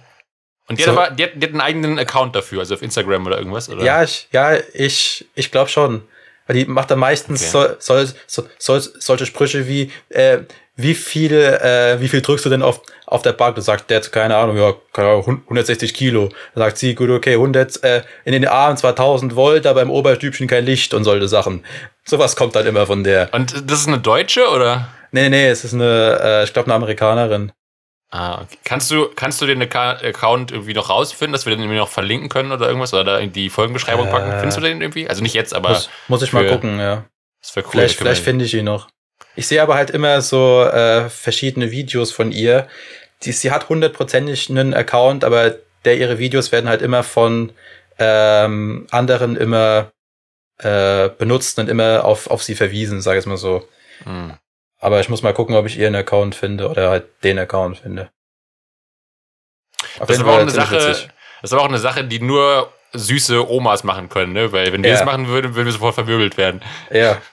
Und 0.67 0.77
die, 0.77 0.83
So. 0.83 0.91
hat 0.91 0.97
aber, 0.97 1.15
die, 1.15 1.23
hat, 1.23 1.31
die 1.35 1.41
hat 1.43 1.51
einen 1.51 1.61
eigenen 1.61 1.97
Account 1.97 2.35
dafür, 2.35 2.59
also 2.59 2.75
auf 2.75 2.83
Instagram 2.83 3.25
oder 3.25 3.39
irgendwas, 3.39 3.69
oder? 3.69 3.83
Ja, 3.83 4.03
ich, 4.03 4.27
ja, 4.31 4.55
ich, 4.73 5.25
ich 5.33 5.51
glaube 5.51 5.69
schon. 5.69 6.03
Weil 6.45 6.57
die 6.57 6.65
macht 6.65 6.91
dann 6.91 6.99
meistens 6.99 7.53
Okay. 7.55 7.75
so, 7.79 8.03
so, 8.05 8.13
so, 8.27 8.47
so, 8.79 8.89
solche 8.99 9.25
Sprüche 9.25 9.67
wie, 9.67 9.91
äh, 10.09 10.39
wie 10.81 10.95
viel, 10.95 11.33
äh, 11.33 11.99
wie 11.99 12.07
viel 12.07 12.21
drückst 12.21 12.45
du 12.45 12.49
denn 12.49 12.61
auf, 12.61 12.81
auf 13.05 13.21
der 13.21 13.33
Bank? 13.33 13.55
Da 13.55 13.61
sagt 13.61 13.89
der, 13.89 13.99
keine 14.01 14.37
Ahnung, 14.37 14.57
ja, 14.57 14.73
keine 14.93 15.09
Ahnung, 15.09 15.41
160 15.43 15.93
Kilo. 15.93 16.29
Da 16.55 16.61
sagt 16.61 16.77
sie, 16.77 16.95
gut, 16.95 17.09
okay, 17.09 17.33
100, 17.33 17.83
äh, 17.83 18.01
in 18.23 18.31
den 18.31 18.47
Armen 18.47 18.77
zwar 18.77 18.91
1000 18.91 19.35
Volt, 19.35 19.67
aber 19.67 19.81
im 19.81 19.91
Oberstübchen 19.91 20.47
kein 20.47 20.65
Licht 20.65 20.93
und 20.93 21.03
solche 21.03 21.27
Sachen. 21.27 21.65
Sowas 22.05 22.35
kommt 22.37 22.55
dann 22.55 22.65
immer 22.65 22.85
von 22.87 23.03
der. 23.03 23.29
Und 23.33 23.69
das 23.69 23.81
ist 23.81 23.87
eine 23.87 23.99
Deutsche, 23.99 24.47
oder? 24.49 24.87
Nee, 25.11 25.23
nee, 25.23 25.29
nee, 25.29 25.47
es 25.49 25.63
ist 25.65 25.73
eine, 25.73 26.19
äh, 26.23 26.43
ich 26.45 26.53
glaube, 26.53 26.67
eine 26.67 26.75
Amerikanerin. 26.75 27.51
Ah, 28.11 28.41
okay. 28.41 28.57
Kannst 28.63 28.89
du, 28.89 29.07
kannst 29.15 29.41
du 29.41 29.45
den 29.45 29.61
Account 29.61 30.51
irgendwie 30.51 30.73
noch 30.73 30.89
rausfinden, 30.89 31.33
dass 31.33 31.45
wir 31.45 31.51
den 31.51 31.59
irgendwie 31.59 31.77
noch 31.77 31.89
verlinken 31.89 32.29
können 32.29 32.51
oder 32.51 32.67
irgendwas? 32.67 32.93
Oder 32.93 33.03
da 33.03 33.17
in 33.19 33.33
die 33.33 33.49
Folgenbeschreibung 33.49 34.07
Äh. 34.07 34.11
packen? 34.11 34.31
Findest 34.39 34.57
du 34.57 34.61
den 34.61 34.81
irgendwie? 34.81 35.07
Also 35.09 35.21
nicht 35.21 35.33
jetzt, 35.35 35.53
aber 35.53 35.69
Muss, 35.69 35.89
muss 36.07 36.21
ich 36.23 36.33
mal 36.33 36.47
gucken, 36.47 36.79
ja. 36.79 37.05
das 37.41 37.55
wäre 37.55 37.65
cool. 37.67 37.71
Vielleicht, 37.71 37.97
vielleicht 37.97 38.23
finde 38.23 38.45
ich 38.45 38.53
ihn 38.53 38.65
noch. 38.65 38.87
Ich 39.35 39.47
sehe 39.47 39.61
aber 39.61 39.75
halt 39.75 39.89
immer 39.89 40.21
so 40.21 40.63
äh, 40.63 41.09
verschiedene 41.09 41.71
Videos 41.71 42.11
von 42.11 42.31
ihr. 42.31 42.67
Die, 43.23 43.31
sie 43.31 43.51
hat 43.51 43.69
hundertprozentig 43.69 44.49
einen 44.49 44.73
Account, 44.73 45.23
aber 45.23 45.55
der 45.85 45.97
ihre 45.97 46.19
Videos 46.19 46.51
werden 46.51 46.69
halt 46.69 46.81
immer 46.81 47.03
von 47.03 47.51
ähm, 47.99 48.87
anderen 48.91 49.35
immer 49.37 49.91
äh, 50.57 51.09
benutzt 51.09 51.57
und 51.59 51.69
immer 51.69 52.03
auf, 52.05 52.27
auf 52.27 52.43
sie 52.43 52.55
verwiesen, 52.55 53.01
sage 53.01 53.19
ich 53.19 53.25
mal 53.25 53.37
so. 53.37 53.67
Hm. 54.03 54.33
Aber 54.79 54.99
ich 55.01 55.09
muss 55.09 55.21
mal 55.21 55.33
gucken, 55.33 55.55
ob 55.55 55.65
ich 55.65 55.77
ihren 55.77 55.95
Account 55.95 56.35
finde 56.35 56.69
oder 56.69 56.89
halt 56.89 57.05
den 57.23 57.37
Account 57.39 57.79
finde. 57.79 58.09
Auf 59.99 60.07
Das 60.07 60.17
ist 60.17 60.21
aber 60.23 60.33
auch 60.33 60.39
eine 60.39 60.51
Sache, 60.51 60.75
witzig. 60.75 61.09
das 61.41 61.49
ist 61.49 61.53
aber 61.53 61.61
auch 61.63 61.67
eine 61.69 61.77
Sache, 61.79 62.03
die 62.05 62.19
nur 62.19 62.71
süße 62.93 63.49
Omas 63.49 63.83
machen 63.83 64.09
können, 64.09 64.33
ne? 64.33 64.51
Weil 64.51 64.71
wenn 64.73 64.81
wir 64.83 64.89
Ja. 64.91 64.97
das 64.97 65.05
machen 65.05 65.27
würden, 65.27 65.55
würden 65.55 65.65
wir 65.67 65.71
sofort 65.73 65.95
verwirbelt 65.95 66.37
werden. 66.37 66.61
Ja. 66.91 67.21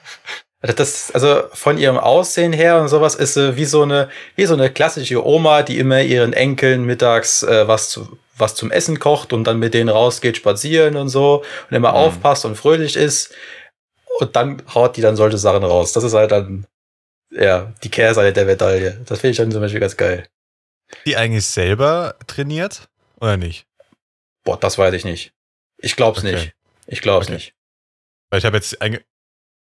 Also 0.67 0.75
Das, 0.77 1.11
also 1.11 1.43
von 1.53 1.77
ihrem 1.77 1.97
Aussehen 1.97 2.53
her 2.53 2.79
und 2.81 2.87
sowas 2.89 3.15
ist 3.15 3.33
sie 3.35 3.55
wie 3.55 3.65
so 3.65 3.83
eine, 3.83 4.09
wie 4.35 4.45
so 4.45 4.53
eine 4.53 4.69
klassische 4.71 5.25
Oma, 5.25 5.63
die 5.63 5.77
immer 5.79 6.01
ihren 6.01 6.33
Enkeln 6.33 6.83
mittags 6.85 7.43
äh, 7.43 7.67
was 7.67 7.89
zu, 7.89 8.17
was 8.37 8.53
zum 8.55 8.69
Essen 8.71 8.99
kocht 8.99 9.33
und 9.33 9.45
dann 9.45 9.59
mit 9.59 9.73
denen 9.73 9.89
rausgeht 9.89 10.37
spazieren 10.37 10.95
und 10.95 11.09
so 11.09 11.43
und 11.69 11.75
immer 11.75 11.91
Mhm. 11.91 11.95
aufpasst 11.97 12.45
und 12.45 12.55
fröhlich 12.55 12.95
ist. 12.95 13.33
Und 14.19 14.35
dann 14.35 14.61
haut 14.73 14.97
die 14.97 15.01
dann 15.01 15.15
solche 15.15 15.37
Sachen 15.37 15.63
raus. 15.63 15.93
Das 15.93 16.03
ist 16.03 16.13
halt 16.13 16.31
dann, 16.31 16.65
ja, 17.31 17.73
die 17.83 17.89
Kehrseite 17.89 18.33
der 18.33 18.45
Medaille. 18.45 19.01
Das 19.05 19.19
finde 19.21 19.31
ich 19.31 19.37
dann 19.37 19.51
zum 19.51 19.61
Beispiel 19.61 19.79
ganz 19.79 19.95
geil. 19.97 20.27
Die 21.05 21.17
eigentlich 21.17 21.45
selber 21.45 22.15
trainiert 22.27 22.89
oder 23.19 23.37
nicht? 23.37 23.65
Boah, 24.43 24.57
das 24.59 24.77
weiß 24.77 24.93
ich 24.93 25.03
nicht. 25.05 25.33
Ich 25.77 25.95
glaub's 25.95 26.19
Okay. 26.19 26.31
nicht. 26.33 26.53
Ich 26.87 27.01
glaub's 27.01 27.27
Okay. 27.27 27.33
nicht. 27.35 27.53
Weil 28.29 28.39
ich 28.39 28.45
habe 28.45 28.57
jetzt 28.57 28.81
einge 28.81 29.01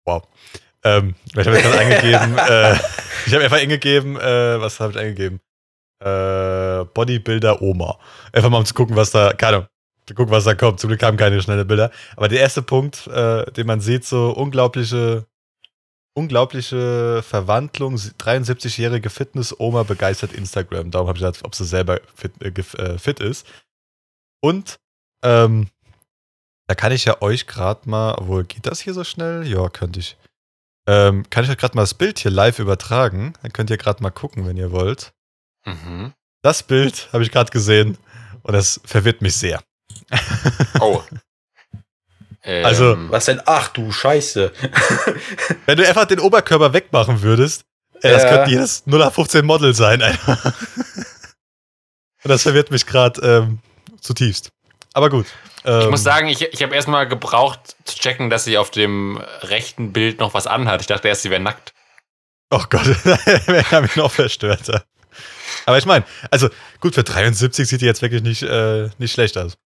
wow. 0.06 0.24
Ähm, 0.84 1.16
ich 1.30 1.38
habe 1.38 1.58
jetzt 1.58 1.64
gerade 1.64 1.80
eingegeben, 1.80 2.38
äh, 2.38 2.74
ich 3.26 3.34
habe 3.34 3.44
einfach 3.44 3.58
eingegeben, 3.58 4.16
äh, 4.18 4.62
was 4.62 4.80
habe 4.80 4.92
ich 4.94 5.00
eingegeben? 5.00 5.40
Äh, 6.00 6.86
Bodybuilder 6.94 7.62
Oma. 7.62 7.98
Einfach 8.32 8.50
mal 8.50 8.60
um 8.60 8.66
zu 8.66 8.74
gucken, 8.74 8.96
was 8.96 9.12
da, 9.12 9.34
keine 9.34 9.58
Ahnung, 9.58 9.68
zu 10.06 10.14
gucken, 10.14 10.32
was 10.32 10.46
da 10.46 10.56
kommt. 10.56 10.80
Zum 10.80 10.90
Glück 10.90 11.00
kamen 11.00 11.18
keine 11.18 11.42
schnelle 11.42 11.66
Bilder. 11.66 11.92
Aber 12.16 12.28
der 12.28 12.40
erste 12.40 12.62
Punkt, 12.62 13.08
äh, 13.08 13.52
den 13.52 13.68
man 13.68 13.82
sieht, 13.82 14.06
so 14.06 14.32
unglaubliche, 14.32 15.26
unglaubliche 16.16 17.24
Verwandlung, 17.24 17.96
73-jährige 17.96 19.10
Fitness-Oma 19.10 19.84
begeistert 19.84 20.34
Instagram. 20.34 20.92
Darum 20.92 21.08
habe 21.08 21.18
ich 21.18 21.24
gedacht, 21.24 21.44
ob 21.44 21.56
sie 21.56 21.66
selber 21.66 22.00
fit, 22.16 22.32
äh, 22.42 22.50
äh, 22.50 22.98
fit 22.98 23.20
ist. 23.20 23.48
Und, 24.42 24.78
ähm, 25.24 25.70
da 26.68 26.76
kann 26.76 26.92
ich 26.92 27.06
ja 27.06 27.22
euch 27.22 27.48
gerade 27.48 27.90
mal, 27.90 28.16
obwohl 28.16 28.44
geht 28.44 28.66
das 28.66 28.82
hier 28.82 28.94
so 28.94 29.04
schnell? 29.04 29.48
Ja, 29.48 29.70
könnte 29.70 30.00
ich. 30.00 30.18
Ähm, 30.88 31.30
kann 31.30 31.44
ich 31.44 31.50
euch 31.50 31.58
gerade 31.58 31.76
mal 31.76 31.84
das 31.84 31.94
Bild 31.94 32.18
hier 32.20 32.32
live 32.32 32.60
übertragen? 32.60 33.34
Dann 33.42 33.52
könnt 33.54 33.70
ihr 33.70 33.78
gerade 33.78 34.02
mal 34.02 34.10
gucken, 34.12 34.48
wenn 34.48 34.56
ihr 34.58 34.72
wollt. 34.72 35.12
Mhm. 35.66 36.14
Das 36.42 36.64
Bild 36.64 37.10
habe 37.12 37.24
ich 37.24 37.32
gerade 37.32 37.52
gesehen 37.52 37.98
und 38.44 38.54
das 38.54 38.80
verwirrt 38.86 39.22
mich 39.22 39.36
sehr. 39.36 39.62
Oh. 40.80 41.02
Ähm, 42.44 42.66
Also- 42.66 42.96
Was 43.10 43.26
denn? 43.26 43.42
Ach 43.46 43.68
du 43.70 43.92
Scheiße. 43.92 44.54
Wenn 45.66 45.78
du 45.78 45.88
einfach 45.88 46.06
den 46.06 46.20
Oberkörper 46.20 46.72
wegmachen 46.72 47.22
würdest, 47.22 47.64
äh, 48.02 48.12
das 48.12 48.24
könnte 48.24 48.52
jedes 48.52 48.84
0815 48.86 49.46
Model 49.46 49.74
sein. 49.74 50.02
Einfach. 50.02 50.46
und 52.24 52.30
das 52.30 52.44
verwirrt 52.44 52.72
mich 52.72 52.86
gerade 52.86 53.20
ähm, 53.22 53.60
zutiefst. 54.00 54.50
Aber 54.94 55.10
gut. 55.10 55.26
Ähm, 55.68 55.82
ich 55.82 55.90
muss 55.90 56.04
sagen, 56.04 56.28
ich, 56.30 56.42
ich 56.42 56.64
habe 56.64 56.74
erstmal 56.74 57.08
gebraucht 57.08 57.76
zu 57.84 57.98
checken, 57.98 58.30
dass 58.30 58.46
sie 58.46 58.58
auf 58.58 58.72
dem 58.72 59.18
rechten 59.42 59.94
Bild 59.94 60.20
noch 60.20 60.34
was 60.34 60.48
anhat. 60.48 60.82
Ich 60.82 60.88
dachte 60.88 61.08
erst, 61.08 61.24
sie 61.24 61.30
wäre 61.30 61.42
nackt. 61.42 61.74
Oh 62.50 62.64
Gott, 62.70 62.86
haben 63.72 63.82
mich 63.82 63.96
noch 63.98 64.12
verstört. 64.12 64.72
Aber 65.66 65.78
ich 65.78 65.86
meine, 65.86 66.06
also 66.32 66.50
gut, 66.80 66.96
für 66.96 67.04
73 67.04 67.68
sieht 67.68 67.82
die 67.82 67.86
jetzt 67.86 68.02
wirklich 68.02 68.24
nicht, 68.24 68.44
äh, 68.44 68.90
nicht 68.98 69.12
schlecht 69.12 69.38
aus. 69.38 69.58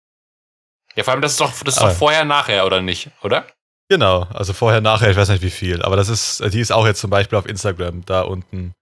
Ja, 0.95 1.03
vor 1.03 1.13
allem, 1.13 1.21
das 1.21 1.33
ist 1.33 1.41
doch, 1.41 1.51
das 1.63 1.75
ist 1.75 1.81
doch 1.81 1.91
vorher, 1.91 2.25
nachher, 2.25 2.65
oder 2.65 2.81
nicht? 2.81 3.11
Oder? 3.21 3.45
Genau, 3.87 4.23
also 4.33 4.53
vorher, 4.53 4.81
nachher, 4.81 5.11
ich 5.11 5.17
weiß 5.17 5.29
nicht 5.29 5.43
wie 5.43 5.51
viel, 5.51 5.81
aber 5.83 5.95
das 5.95 6.09
ist, 6.09 6.41
die 6.53 6.59
ist 6.59 6.71
auch 6.71 6.87
jetzt 6.87 7.01
zum 7.01 7.09
Beispiel 7.09 7.37
auf 7.37 7.45
Instagram, 7.45 8.03
da 8.05 8.21
unten. 8.21 8.73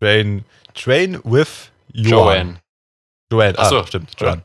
Train, 0.00 0.44
Train 0.74 1.20
with 1.24 1.70
Joanne. 1.92 2.10
Joanne. 2.10 2.60
Joanne, 3.32 3.54
Ach 3.58 3.68
so. 3.68 3.80
ah, 3.80 3.86
stimmt, 3.86 4.10
Joanne. 4.20 4.42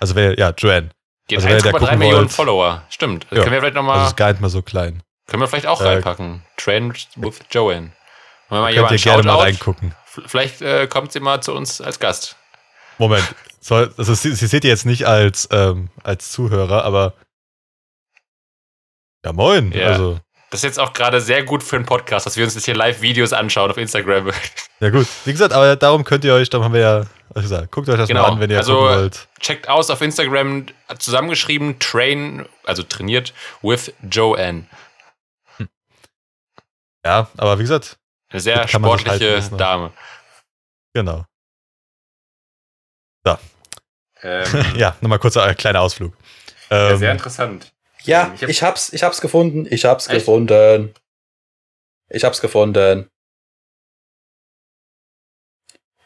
Also 0.00 0.14
wer, 0.14 0.38
ja, 0.38 0.50
Joanne. 0.50 0.90
Geht 1.30 1.38
Also, 1.38 1.48
wenn 1.48 1.56
ihr 1.56 1.62
da 1.62 1.68
1,3 1.70 1.78
gucken 1.80 1.98
Millionen 1.98 2.18
wollt- 2.22 2.32
Follower. 2.32 2.82
Stimmt. 2.90 3.24
Das 3.30 3.38
Ja. 3.38 3.42
können 3.44 3.52
wir 3.54 3.60
vielleicht 3.60 3.76
Das 3.76 3.82
nochmal, 3.84 4.06
ist 4.06 4.16
gar 4.16 4.28
nicht 4.32 4.40
mal 4.40 4.48
so 4.50 4.62
klein. 4.62 5.02
können 5.26 5.42
wir 5.42 5.46
vielleicht 5.48 5.66
auch 5.66 5.80
Äh, 5.80 5.84
reinpacken. 5.88 6.42
Train 6.56 6.92
with 7.16 7.38
Joanne. 7.50 7.92
Wenn 8.48 8.58
wir 8.58 8.62
mal 8.62 8.74
Könnt 8.74 8.90
ihr 8.90 8.98
gerne 8.98 9.22
mal 9.22 9.36
reingucken. 9.38 9.94
vielleicht 10.26 10.60
äh, 10.60 10.86
kommt 10.88 11.12
sie 11.12 11.20
mal 11.20 11.40
zu 11.42 11.54
uns 11.54 11.80
als 11.80 11.98
Gast. 12.00 12.36
Moment, 12.98 13.34
soll, 13.60 13.94
also 13.96 14.12
sie, 14.14 14.34
sie 14.34 14.46
seht 14.46 14.64
ihr 14.64 14.70
jetzt 14.70 14.84
nicht 14.86 15.06
als, 15.06 15.48
ähm, 15.52 15.88
als 16.02 16.32
Zuhörer, 16.32 16.84
aber 16.84 17.14
ja 19.24 19.32
moin, 19.32 19.72
Ja. 19.72 19.86
also 19.88 20.18
Das 20.50 20.60
ist 20.60 20.64
jetzt 20.64 20.80
auch 20.80 20.92
gerade 20.92 21.20
sehr 21.20 21.44
gut 21.44 21.62
für 21.62 21.76
einen 21.76 21.86
Podcast, 21.86 22.26
dass 22.26 22.36
wir 22.36 22.44
uns 22.44 22.54
jetzt 22.54 22.64
hier 22.64 22.74
Live-Videos 22.74 23.32
anschauen 23.32 23.70
auf 23.70 23.76
Instagram. 23.76 24.30
ja 24.80 24.90
gut. 24.90 25.06
Wie 25.24 25.30
gesagt, 25.32 25.52
aber 25.52 25.76
darum 25.76 26.02
könnt 26.04 26.24
ihr 26.24 26.34
euch, 26.34 26.50
darum 26.50 26.64
haben 26.64 26.74
wir 26.74 26.80
ja, 26.80 27.02
also 27.34 27.66
guckt 27.70 27.88
euch 27.88 27.96
das 27.96 28.08
Genau, 28.08 28.22
mal 28.22 28.32
an, 28.32 28.40
wenn 28.40 28.50
ihr 28.50 28.58
also- 28.58 28.74
gucken 28.80 28.96
wollt. 28.96 29.28
Checkt 29.40 29.68
aus 29.68 29.90
auf 29.90 30.00
Instagram, 30.00 30.66
zusammengeschrieben, 30.98 31.78
train, 31.78 32.46
also 32.64 32.82
trainiert 32.82 33.32
with 33.62 33.92
Joanne. 34.10 34.66
Ja, 37.04 37.28
aber 37.36 37.58
wie 37.58 37.62
gesagt, 37.62 37.98
Eine 38.30 38.40
sehr 38.40 38.68
sportliche 38.68 39.10
halten 39.10 39.24
lassen. 39.34 39.58
Dame. 39.58 39.92
genau. 40.94 41.24
Ähm, 44.22 44.48
Ja, 44.76 44.96
nochmal 45.00 45.18
kurzer 45.18 45.48
äh, 45.48 45.54
kleiner 45.54 45.80
Ausflug. 45.80 46.14
ja, 46.70 46.90
Ähm, 46.90 46.98
sehr 46.98 47.12
interessant. 47.12 47.72
Ja, 48.04 48.32
Ich 48.34 48.42
hab- 48.42 48.48
ich 48.50 48.62
hab's, 48.62 48.92
ich 48.92 49.02
hab's 49.02 49.20
gefunden. 49.20 49.66
Ich 49.70 49.84
hab's 49.84 50.06
Echt? 50.08 50.18
gefunden. 50.20 50.92
Ich 52.10 52.24
hab's 52.24 52.40
gefunden. 52.40 53.09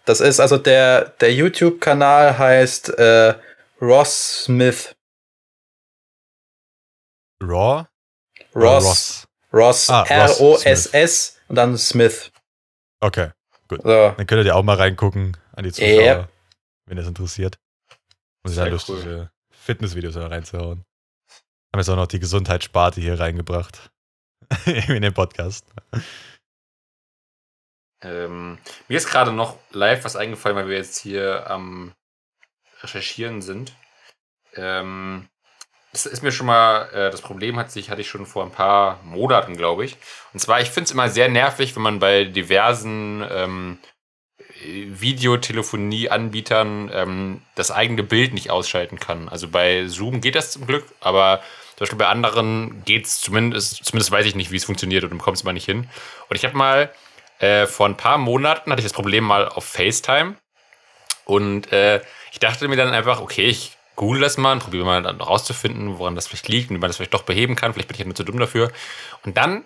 Das 0.05 0.21
ist 0.21 0.41
also 0.41 0.59
der, 0.59 1.11
der 1.21 1.33
YouTube-Kanal 1.33 2.39
heißt 2.39 2.91
äh, 2.99 3.35
Ross 3.81 4.45
Smith. 4.45 4.95
Raw? 7.43 7.87
Ross. 8.55 8.85
Ross. 8.85 9.29
Ross. 9.53 9.91
Ah, 9.91 10.03
Ross 10.03 10.41
R-O-S-S 10.41 11.41
und 11.49 11.57
dann 11.57 11.77
Smith. 11.79 12.31
Okay. 13.01 13.31
So. 13.71 13.77
Dann 13.83 14.27
könnt 14.27 14.45
ihr 14.45 14.55
auch 14.57 14.63
mal 14.63 14.77
reingucken 14.77 15.37
an 15.53 15.65
die 15.65 15.73
Zuschauer, 15.73 16.01
Yep. 16.01 16.29
wenn 16.87 16.97
das 16.97 17.07
interessiert. 17.07 17.59
Muss 18.43 18.53
ich 18.53 18.57
Sehr 18.57 18.67
da 18.67 18.71
lustige 18.71 19.31
Fitnessvideos 19.51 20.15
da 20.15 20.27
reinzuhauen. 20.27 20.85
Haben 21.73 21.81
jetzt 21.81 21.89
auch 21.89 21.97
noch 21.97 22.07
die 22.07 22.21
Gesundheitssparte 22.21 23.01
hier 23.01 23.19
reingebracht. 23.19 23.91
in 24.67 25.03
den 25.03 25.15
Podcast. 25.15 25.67
Ähm, 28.05 28.59
mir 28.89 28.97
ist 28.97 29.09
gerade 29.09 29.33
noch 29.33 29.59
live 29.73 30.05
was 30.05 30.17
eingefallen, 30.17 30.57
weil 30.57 30.69
wir 30.69 30.77
jetzt 30.77 30.99
hier 30.99 31.51
am 31.51 31.93
Recherchieren 32.83 33.43
sind. 33.43 33.73
Ähm, 34.55 35.29
das 35.93 36.07
ist 36.07 36.23
mir 36.23 36.33
schon 36.33 36.47
mal, 36.47 36.89
äh, 36.93 37.11
das 37.11 37.23
Problem 37.23 37.59
hat 37.59 37.71
sich, 37.71 37.91
hatte 37.91 38.01
ich 38.01 38.09
schon 38.09 38.27
vor 38.27 38.45
ein 38.45 38.51
paar 38.51 39.01
Monaten, 39.05 39.57
glaube 39.57 39.85
ich. 39.85 39.97
Und 40.33 40.41
zwar, 40.41 40.61
ich 40.61 40.71
finde 40.71 40.87
es 40.87 40.93
immer 40.93 41.09
sehr 41.09 41.29
nervig, 41.29 41.77
wenn 41.77 41.83
man 41.83 42.01
bei 42.01 42.25
diversen 42.25 43.25
ähm, 43.31 43.79
Videotelefonie-Anbietern 44.63 46.91
ähm, 46.93 47.43
das 47.55 47.71
eigene 47.71 48.03
Bild 48.03 48.35
nicht 48.35 48.51
ausschalten 48.51 48.99
kann. 48.99 49.29
Also 49.29 49.49
bei 49.49 49.87
Zoom 49.87 50.21
geht 50.21 50.35
das 50.35 50.51
zum 50.51 50.67
Glück, 50.67 50.85
aber 51.01 51.43
zum 51.77 51.81
Beispiel 51.81 51.99
bei 51.99 52.09
anderen 52.09 52.83
geht 52.85 53.07
es 53.07 53.21
zumindest, 53.21 53.85
zumindest 53.85 54.11
weiß 54.11 54.27
ich 54.27 54.35
nicht, 54.35 54.51
wie 54.51 54.57
es 54.57 54.65
funktioniert 54.65 55.05
und 55.05 55.11
du 55.11 55.19
bekommst 55.19 55.43
es 55.43 55.45
mal 55.45 55.53
nicht 55.53 55.67
hin. 55.67 55.89
Und 56.29 56.37
ich 56.37 56.45
habe 56.45 56.57
mal 56.57 56.93
äh, 57.39 57.67
vor 57.67 57.87
ein 57.87 57.97
paar 57.97 58.19
Monaten 58.19 58.71
hatte 58.71 58.81
ich 58.81 58.87
das 58.87 58.93
Problem 58.93 59.25
mal 59.25 59.49
auf 59.49 59.65
FaceTime 59.65 60.37
und 61.25 61.73
äh, 61.73 62.01
ich 62.33 62.39
dachte 62.41 62.69
mir 62.69 62.77
dann 62.77 62.93
einfach, 62.93 63.21
okay, 63.21 63.47
ich 63.47 63.77
google 63.97 64.21
das 64.21 64.37
mal 64.37 64.53
und 64.53 64.61
probiere 64.61 64.85
mal 64.85 65.03
dann 65.03 65.21
rauszufinden, 65.21 65.99
woran 65.99 66.15
das 66.15 66.27
vielleicht 66.27 66.49
liegt 66.49 66.71
und 66.71 66.77
wie 66.77 66.81
man 66.81 66.89
das 66.89 66.97
vielleicht 66.97 67.15
doch 67.15 67.23
beheben 67.23 67.57
kann. 67.57 67.73
Vielleicht 67.73 67.89
bin 67.89 67.95
ich 67.95 68.01
ja 68.01 68.07
nur 68.07 68.15
zu 68.15 68.25
dumm 68.25 68.39
dafür. 68.39 68.73
Und 69.25 69.37
dann 69.37 69.65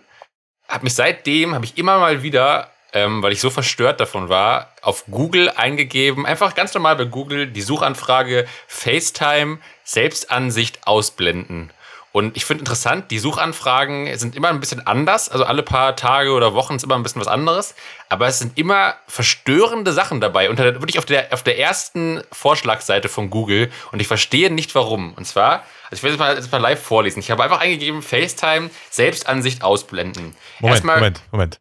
habe 0.68 0.84
mich 0.84 0.94
seitdem, 0.94 1.54
habe 1.54 1.64
ich 1.64 1.78
immer 1.78 1.98
mal 1.98 2.22
wieder, 2.22 2.70
ähm, 2.92 3.22
weil 3.22 3.32
ich 3.32 3.40
so 3.40 3.50
verstört 3.50 4.00
davon 4.00 4.28
war, 4.28 4.74
auf 4.82 5.04
Google 5.10 5.50
eingegeben, 5.50 6.26
einfach 6.26 6.54
ganz 6.54 6.74
normal 6.74 6.96
bei 6.96 7.04
Google 7.04 7.46
die 7.46 7.62
Suchanfrage 7.62 8.46
FaceTime 8.66 9.58
Selbstansicht 9.84 10.86
ausblenden. 10.86 11.72
Und 12.18 12.36
ich 12.36 12.44
finde 12.44 12.62
interessant, 12.62 13.12
die 13.12 13.20
Suchanfragen 13.20 14.18
sind 14.18 14.34
immer 14.34 14.48
ein 14.48 14.58
bisschen 14.58 14.84
anders. 14.84 15.28
Also 15.28 15.44
alle 15.44 15.62
paar 15.62 15.94
Tage 15.94 16.32
oder 16.32 16.52
Wochen 16.52 16.74
ist 16.74 16.82
immer 16.82 16.96
ein 16.96 17.04
bisschen 17.04 17.20
was 17.20 17.28
anderes. 17.28 17.76
Aber 18.08 18.26
es 18.26 18.40
sind 18.40 18.58
immer 18.58 18.96
verstörende 19.06 19.92
Sachen 19.92 20.20
dabei. 20.20 20.50
Unter 20.50 20.64
der, 20.64 20.74
wirklich 20.82 20.98
auf 20.98 21.04
der, 21.04 21.32
auf 21.32 21.44
der 21.44 21.60
ersten 21.60 22.20
Vorschlagseite 22.32 23.08
von 23.08 23.30
Google. 23.30 23.70
Und 23.92 24.00
ich 24.00 24.08
verstehe 24.08 24.52
nicht 24.52 24.74
warum. 24.74 25.14
Und 25.14 25.26
zwar, 25.26 25.62
also 25.90 25.94
ich 25.94 26.02
will 26.02 26.10
es 26.10 26.18
mal, 26.18 26.34
jetzt 26.34 26.50
mal 26.50 26.58
live 26.58 26.82
vorlesen. 26.82 27.20
Ich 27.20 27.30
habe 27.30 27.44
einfach 27.44 27.60
eingegeben, 27.60 28.02
FaceTime, 28.02 28.70
Selbstansicht 28.90 29.62
ausblenden. 29.62 30.34
Moment, 30.58 30.74
Erstmal- 30.74 30.96
Moment, 30.96 31.20
Moment. 31.30 31.60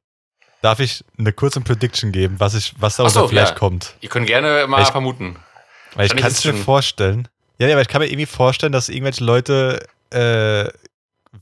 Darf 0.63 0.79
ich 0.79 1.05
eine 1.19 1.33
kurze 1.33 1.61
Prediction 1.61 2.11
geben, 2.11 2.39
was, 2.39 2.55
ich, 2.55 2.73
was 2.79 2.95
da 2.95 3.07
so, 3.09 3.27
vielleicht 3.27 3.51
ja. 3.51 3.57
kommt? 3.59 3.93
Ihr 4.01 4.09
könnt 4.09 4.25
gerne 4.25 4.65
mal 4.65 4.81
Ich- 4.81 4.87
vermuten. 4.87 5.35
Weil 5.93 6.07
ich 6.07 6.15
kann 6.15 6.31
es 6.31 6.43
mir 6.43 6.55
vorstellen. 6.55 7.27
Ja, 7.59 7.67
ja, 7.67 7.73
aber 7.73 7.81
ich 7.81 7.87
kann 7.87 8.01
mir 8.01 8.07
irgendwie 8.07 8.25
vorstellen, 8.25 8.71
dass 8.71 8.89
irgendwelche 8.89 9.23
Leute 9.23 9.85
äh, 10.11 10.69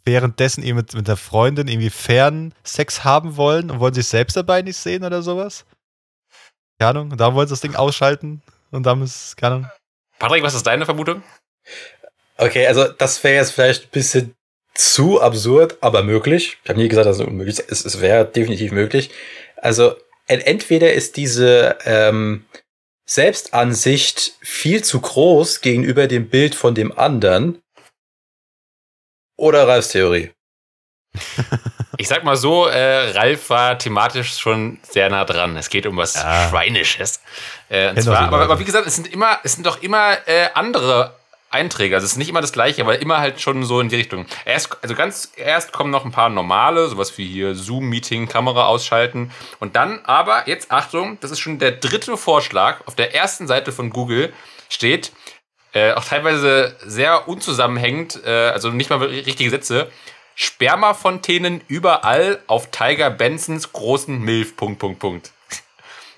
währenddessen 0.04 0.64
eben 0.64 0.78
mit, 0.78 0.94
mit 0.94 1.08
der 1.08 1.18
Freundin 1.18 1.68
irgendwie 1.68 1.90
fern 1.90 2.54
Sex 2.64 3.04
haben 3.04 3.38
wollen 3.38 3.72
und 3.72 3.80
wollen 3.80 3.94
sich 3.94 4.08
selbst 4.08 4.36
dabei 4.36 4.62
nicht 4.62 4.78
sehen 4.78 5.04
oder 5.04 5.22
sowas. 5.22 5.66
Keine 6.80 6.90
Ahnung. 6.90 7.12
Und 7.12 7.20
da 7.20 7.34
wollen 7.34 7.48
sie 7.48 7.54
das 7.54 7.62
Ding 7.62 7.76
ausschalten 7.76 8.42
und 8.72 8.84
dann 8.86 9.02
ist, 9.02 9.38
keine 9.38 9.56
Ahnung. 9.56 9.70
Patrick, 10.20 10.44
was 10.44 10.56
ist 10.56 10.68
deine 10.68 10.86
Vermutung? 10.86 11.24
Okay, 12.38 12.68
also 12.68 12.88
das 12.88 13.24
wäre 13.24 13.36
jetzt 13.36 13.52
vielleicht 13.52 13.86
ein 13.86 13.90
bisschen 13.92 14.36
zu 14.74 15.22
absurd, 15.22 15.78
aber 15.82 16.04
möglich. 16.04 16.58
Ich 16.64 16.70
habe 16.70 16.80
nie 16.80 16.90
gesagt, 16.90 17.08
dass 17.08 17.20
es 17.20 17.26
unmöglich 17.26 17.60
ist. 17.60 17.72
Es, 17.72 17.86
es 17.86 18.02
wäre 18.02 18.26
definitiv 18.26 18.72
möglich. 18.72 19.10
Also 19.56 19.96
en- 20.28 20.42
entweder 20.42 20.92
ist 20.94 21.16
diese 21.16 21.78
ähm, 21.86 22.46
Selbstansicht 23.06 24.34
viel 24.42 24.84
zu 24.84 25.00
groß 25.00 25.62
gegenüber 25.62 26.08
dem 26.08 26.28
Bild 26.30 26.56
von 26.56 26.76
dem 26.76 26.98
anderen 26.98 27.62
oder 29.38 29.68
Ralfs 29.68 29.90
Theorie. 29.90 30.32
Ich 31.98 32.10
sag 32.10 32.26
mal 32.26 32.36
so, 32.36 32.68
äh, 32.68 33.12
Ralf 33.12 33.50
war 33.50 33.80
thematisch 33.80 34.38
schon 34.38 34.80
sehr 34.84 35.10
nah 35.10 35.24
dran. 35.24 35.56
Es 35.56 35.70
geht 35.70 35.86
um 35.86 35.96
was 35.96 36.16
Ja. 36.16 36.50
Schweinisches. 36.50 37.22
Äh, 37.70 37.96
zwar, 38.02 38.20
aber, 38.20 38.42
aber 38.42 38.60
wie 38.60 38.66
gesagt, 38.66 38.86
es 38.86 38.96
sind 38.96 39.12
immer, 39.12 39.40
es 39.44 39.54
sind 39.54 39.66
doch 39.66 39.82
immer 39.82 40.18
äh, 40.28 40.50
andere 40.54 41.16
Einträge. 41.52 41.96
Also 41.96 42.06
es 42.06 42.12
ist 42.12 42.18
nicht 42.18 42.30
immer 42.30 42.42
das 42.42 42.52
gleiche, 42.52 42.82
aber 42.82 43.00
immer 43.00 43.20
halt 43.20 43.40
schon 43.40 43.64
so 43.64 43.80
in 43.80 43.88
die 43.90 43.96
Richtung. 43.96 44.26
Erst, 44.44 44.78
also 44.82 44.94
ganz 44.94 45.32
erst 45.38 45.72
kommen 45.72 45.90
noch 45.90 46.04
ein 46.04 46.12
paar 46.12 46.30
normale, 46.30 46.88
sowas 46.90 47.18
wie 47.18 47.26
hier 47.26 47.56
Zoom-Meeting, 47.56 48.28
Kamera 48.28 48.66
ausschalten. 48.66 49.32
Und 49.60 49.76
dann 49.76 50.02
aber, 50.04 50.48
jetzt 50.48 50.72
Achtung, 50.72 51.18
das 51.22 51.32
ist 51.32 51.40
schon 51.40 51.60
der 51.60 51.72
dritte 51.72 52.18
Vorschlag. 52.18 52.86
Auf 52.88 52.96
der 52.96 53.16
ersten 53.16 53.48
Seite 53.48 53.72
von 53.72 53.90
Google 53.90 54.34
steht, 54.68 55.14
äh, 55.76 55.92
auch 55.92 56.06
teilweise 56.06 56.76
sehr 56.86 57.28
unzusammenhängend, 57.28 58.22
äh, 58.26 58.30
also 58.30 58.70
nicht 58.70 58.90
mal 58.90 58.98
richtige 59.04 59.50
Sätze. 59.50 59.92
Spermafontänen 60.34 61.62
überall 61.68 62.40
auf 62.48 62.72
Tiger 62.72 63.10
Bensons 63.10 63.74
großen 63.74 64.20
Milf. 64.20 64.56
Punkt, 64.56 64.80
Punkt, 64.80 65.00
Punkt. 65.00 65.32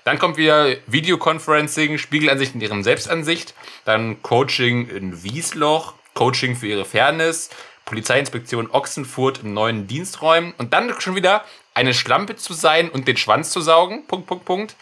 Dann 0.04 0.18
kommt 0.18 0.36
wieder 0.36 0.76
Videoconferencing, 0.86 1.98
Spiegelansicht 1.98 2.54
in 2.54 2.60
ihrem 2.60 2.82
Selbstansicht, 2.82 3.52
dann 3.84 4.22
Coaching 4.22 4.88
in 4.88 5.22
Wiesloch, 5.24 5.94
Coaching 6.14 6.54
für 6.56 6.68
ihre 6.68 6.84
Fairness, 6.84 7.50
Polizeiinspektion 7.84 8.70
Ochsenfurt 8.70 9.40
im 9.42 9.54
neuen 9.54 9.88
Diensträumen 9.88 10.54
und 10.58 10.72
dann 10.72 11.00
schon 11.00 11.16
wieder 11.16 11.44
eine 11.74 11.94
Schlampe 11.94 12.36
zu 12.36 12.54
sein 12.54 12.90
und 12.90 13.08
den 13.08 13.16
Schwanz 13.16 13.50
zu 13.50 13.60
saugen. 13.60 14.06
Punkt, 14.06 14.28
Punkt, 14.28 14.44
Punkt. 14.44 14.76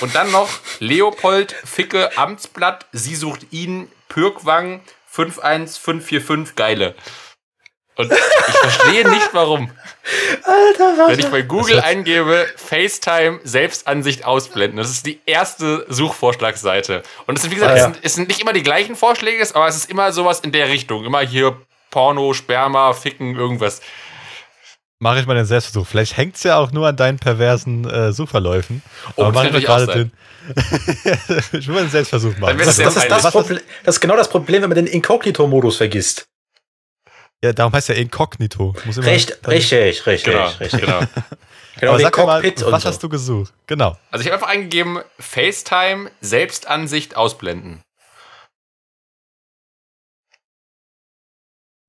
Und 0.00 0.14
dann 0.14 0.30
noch 0.32 0.48
Leopold 0.78 1.52
Ficke 1.52 2.16
Amtsblatt, 2.16 2.86
sie 2.92 3.14
sucht 3.14 3.46
ihn, 3.52 3.88
Pürkwang 4.12 4.80
51545 5.10 6.54
Geile. 6.54 6.94
Und 7.96 8.10
ich 8.12 8.54
verstehe 8.54 9.08
nicht 9.10 9.28
warum. 9.32 9.70
Alter, 10.44 11.08
Wenn 11.08 11.18
ich 11.18 11.28
bei 11.28 11.42
Google 11.42 11.80
eingebe, 11.80 12.46
FaceTime 12.56 13.40
Selbstansicht 13.44 14.24
ausblenden, 14.24 14.78
das 14.78 14.90
ist 14.90 15.04
die 15.06 15.20
erste 15.26 15.84
Suchvorschlagsseite. 15.88 17.02
Und 17.26 17.36
es 17.36 17.42
sind, 17.42 17.50
wie 17.50 17.56
gesagt, 17.56 17.72
Ah, 17.72 17.74
es, 17.74 17.80
ja. 17.80 17.84
sind, 17.92 17.98
es 18.02 18.14
sind 18.14 18.28
nicht 18.28 18.40
immer 18.40 18.52
die 18.54 18.62
gleichen 18.62 18.96
Vorschläge, 18.96 19.46
aber 19.54 19.66
es 19.68 19.76
ist 19.76 19.90
immer 19.90 20.12
sowas 20.12 20.40
in 20.40 20.52
der 20.52 20.68
Richtung. 20.68 21.04
Immer 21.04 21.20
hier 21.20 21.56
Porno, 21.90 22.32
Sperma, 22.32 22.92
Ficken, 22.94 23.36
irgendwas. 23.36 23.80
Mache 25.02 25.18
ich 25.18 25.26
mal 25.26 25.34
den 25.34 25.46
Selbstversuch. 25.46 25.84
Vielleicht 25.84 26.16
hängt 26.16 26.36
es 26.36 26.44
ja 26.44 26.58
auch 26.58 26.70
nur 26.70 26.86
an 26.86 26.96
deinen 26.96 27.18
perversen 27.18 27.90
äh, 27.90 28.12
Suchverläufen. 28.12 28.82
Oh, 29.16 29.24
Aber 29.24 29.32
das 29.32 29.34
mach 29.34 29.44
ich 29.58 29.66
mal 29.66 29.80
gerade 29.80 29.86
den. 29.92 30.12
ich 31.58 31.66
will 31.66 31.74
mal 31.74 31.80
den 31.82 31.90
Selbstversuch 31.90 32.38
machen. 32.38 32.56
Das, 32.58 32.76
das, 32.76 32.96
ist 32.96 33.10
das, 33.10 33.32
Problem, 33.32 33.58
das 33.82 33.96
ist 33.96 34.00
genau 34.00 34.14
das 34.14 34.30
Problem, 34.30 34.62
wenn 34.62 34.68
man 34.70 34.76
den 34.76 34.86
Inkognito-Modus 34.86 35.78
vergisst. 35.78 36.26
ja, 37.42 37.52
darum 37.52 37.72
heißt 37.72 37.88
ja 37.88 37.96
Inkognito. 37.96 38.76
Muss 38.84 38.96
immer, 38.96 39.08
Recht, 39.08 39.40
richtig, 39.48 40.06
richtig, 40.06 40.32
Genau, 40.32 40.46
richtig. 40.60 40.80
genau. 40.80 41.00
Genau, 41.80 41.94
Aber 41.94 42.02
mal, 42.02 42.10
Cockpit 42.12 42.62
und 42.62 42.70
was 42.70 42.82
so. 42.82 42.88
hast 42.90 43.02
du 43.02 43.08
gesucht? 43.08 43.52
Genau. 43.66 43.96
Also 44.12 44.24
ich 44.24 44.30
habe 44.30 44.34
einfach 44.34 44.54
eingegeben, 44.54 45.00
FaceTime 45.18 46.12
Selbstansicht 46.20 47.16
ausblenden. 47.16 47.80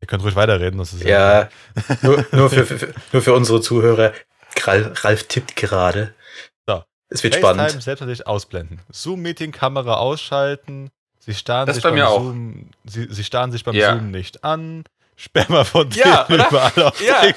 Ihr 0.03 0.07
könnt 0.07 0.21
ruhig 0.21 0.35
weiterreden. 0.35 0.79
Das 0.79 0.91
ist 0.91 1.01
Ja, 1.05 1.47
nur, 2.01 2.25
nur, 2.33 2.49
für, 2.49 2.65
für, 2.65 2.93
nur 3.13 3.21
für 3.21 3.33
unsere 3.33 3.61
Zuhörer. 3.61 4.11
Ralf, 4.65 5.05
Ralf 5.05 5.23
tippt 5.29 5.55
gerade. 5.55 6.13
So. 6.67 6.83
Es 7.07 7.23
wird 7.23 7.35
FaceTime 7.35 7.53
spannend. 7.53 7.71
selbstverständlich 7.83 8.27
ausblenden. 8.27 8.79
Zoom-Meeting, 8.91 9.53
Kamera 9.53 9.93
ausschalten. 9.95 10.89
Sie 11.19 11.33
starren 11.33 11.67
Das 11.67 11.77
sich 11.77 11.83
bei 11.83 11.91
beim 11.91 11.99
mir 11.99 12.09
auch. 12.09 12.19
Zoom, 12.19 12.71
sie, 12.83 13.07
sie 13.09 13.23
starren 13.23 13.53
sich 13.53 13.63
beim 13.63 13.75
Ja. 13.75 13.93
Zoom 13.95 14.11
nicht 14.11 14.43
an. 14.43 14.83
Sperma 15.15 15.63
von 15.63 15.89
Ja, 15.91 16.25
oder? 16.27 16.49
überall 16.49 16.83
auf 16.83 17.01
Ja. 17.01 17.21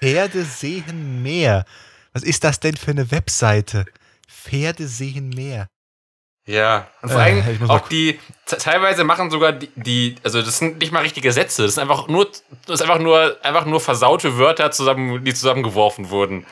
Pferde 0.00 0.44
sehen 0.44 1.22
mehr. 1.22 1.64
Was 2.12 2.24
ist 2.24 2.42
das 2.42 2.58
denn 2.58 2.76
für 2.76 2.90
eine 2.90 3.12
Webseite? 3.12 3.84
Pferde 4.28 4.88
sehen 4.88 5.28
mehr. 5.28 5.68
Ja, 6.46 6.88
und 7.02 7.10
vor 7.10 7.20
Äh, 7.20 7.24
allem 7.24 7.48
ich 7.48 7.60
mal 7.60 7.70
auch 7.70 7.88
die, 7.88 8.18
te- 8.46 8.56
teilweise 8.56 9.04
machen 9.04 9.30
sogar 9.30 9.52
die, 9.52 9.70
die, 9.76 10.16
also 10.24 10.42
das 10.42 10.58
sind 10.58 10.78
nicht 10.78 10.90
mal 10.92 11.00
richtige 11.02 11.32
Sätze, 11.32 11.62
das 11.64 11.74
sind 11.74 11.82
einfach 11.82 12.08
nur, 12.08 12.30
das 12.66 12.80
ist 12.80 12.82
einfach 12.82 12.98
nur, 12.98 13.36
einfach 13.44 13.66
nur 13.66 13.80
versaute 13.80 14.38
Wörter 14.38 14.70
zusammen, 14.70 15.24
die 15.24 15.34
zusammengeworfen 15.34 16.10
wurden. 16.10 16.46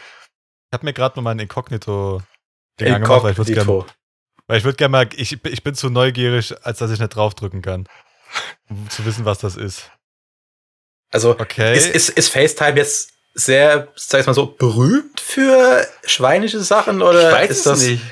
Ich 0.71 0.75
habe 0.75 0.85
mir 0.85 0.93
gerade 0.93 1.17
mal 1.17 1.23
mein 1.23 1.39
Inkognito-Ding 1.41 2.93
angemacht, 2.93 3.23
weil 3.25 3.33
ich 3.33 3.39
würde 3.39 3.53
gerne 3.55 3.71
Inkognito. 3.71 3.95
Weil 4.47 4.59
ich 4.59 4.65
würde 4.65 4.77
gerne 4.77 4.93
mal, 4.93 5.09
ich, 5.17 5.45
ich 5.45 5.63
bin 5.65 5.75
zu 5.75 5.91
neugierig, 5.91 6.55
als 6.65 6.79
dass 6.79 6.91
ich 6.91 7.01
nicht 7.01 7.15
draufdrücken 7.15 7.63
kann. 7.63 7.89
Um 8.69 8.89
zu 8.91 9.05
wissen, 9.07 9.25
was 9.25 9.39
das 9.39 9.57
ist. 9.57 9.91
Also 11.11 11.31
Okay. 11.31 11.75
ist, 11.77 11.89
ist, 11.89 12.11
ist 12.11 12.29
FaceTime 12.29 12.77
jetzt 12.77 13.13
sehr, 13.35 13.89
sag 13.97 14.21
ich 14.21 14.27
mal 14.27 14.35
so, 14.35 14.47
berühmt 14.47 15.21
für 15.21 15.87
schweinische 16.05 16.61
Sachen 16.61 17.01
oder 17.03 17.43
ist 17.49 17.65
das 17.67 17.81
nicht. 17.81 18.03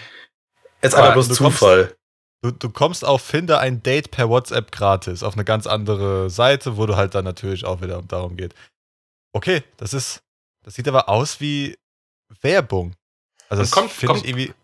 Jetzt 0.82 0.94
Aber 0.94 1.02
einfach 1.04 1.14
bloß 1.14 1.28
du 1.28 1.36
kommst- 1.44 1.58
Zufall? 1.58 1.96
Du, 2.42 2.50
du 2.50 2.70
kommst 2.70 3.04
auf 3.04 3.22
Finde 3.22 3.58
ein 3.58 3.82
Date 3.82 4.10
per 4.10 4.28
WhatsApp 4.28 4.70
gratis 4.70 5.22
auf 5.22 5.34
eine 5.34 5.44
ganz 5.44 5.66
andere 5.66 6.28
Seite, 6.30 6.76
wo 6.76 6.86
du 6.86 6.94
halt 6.96 7.14
dann 7.14 7.24
natürlich 7.24 7.64
auch 7.64 7.80
wieder 7.80 8.02
darum 8.06 8.36
geht. 8.36 8.54
Okay, 9.32 9.62
das 9.78 9.94
ist, 9.94 10.22
das 10.62 10.74
sieht 10.74 10.86
aber 10.86 11.08
aus 11.08 11.40
wie 11.40 11.76
Werbung. 12.42 12.94
Also 13.48 13.62
das 13.62 13.70
kommt- 13.70 13.90
finde 13.90 14.14
ich 14.16 14.20
kommt- 14.22 14.28
irgendwie 14.28 14.54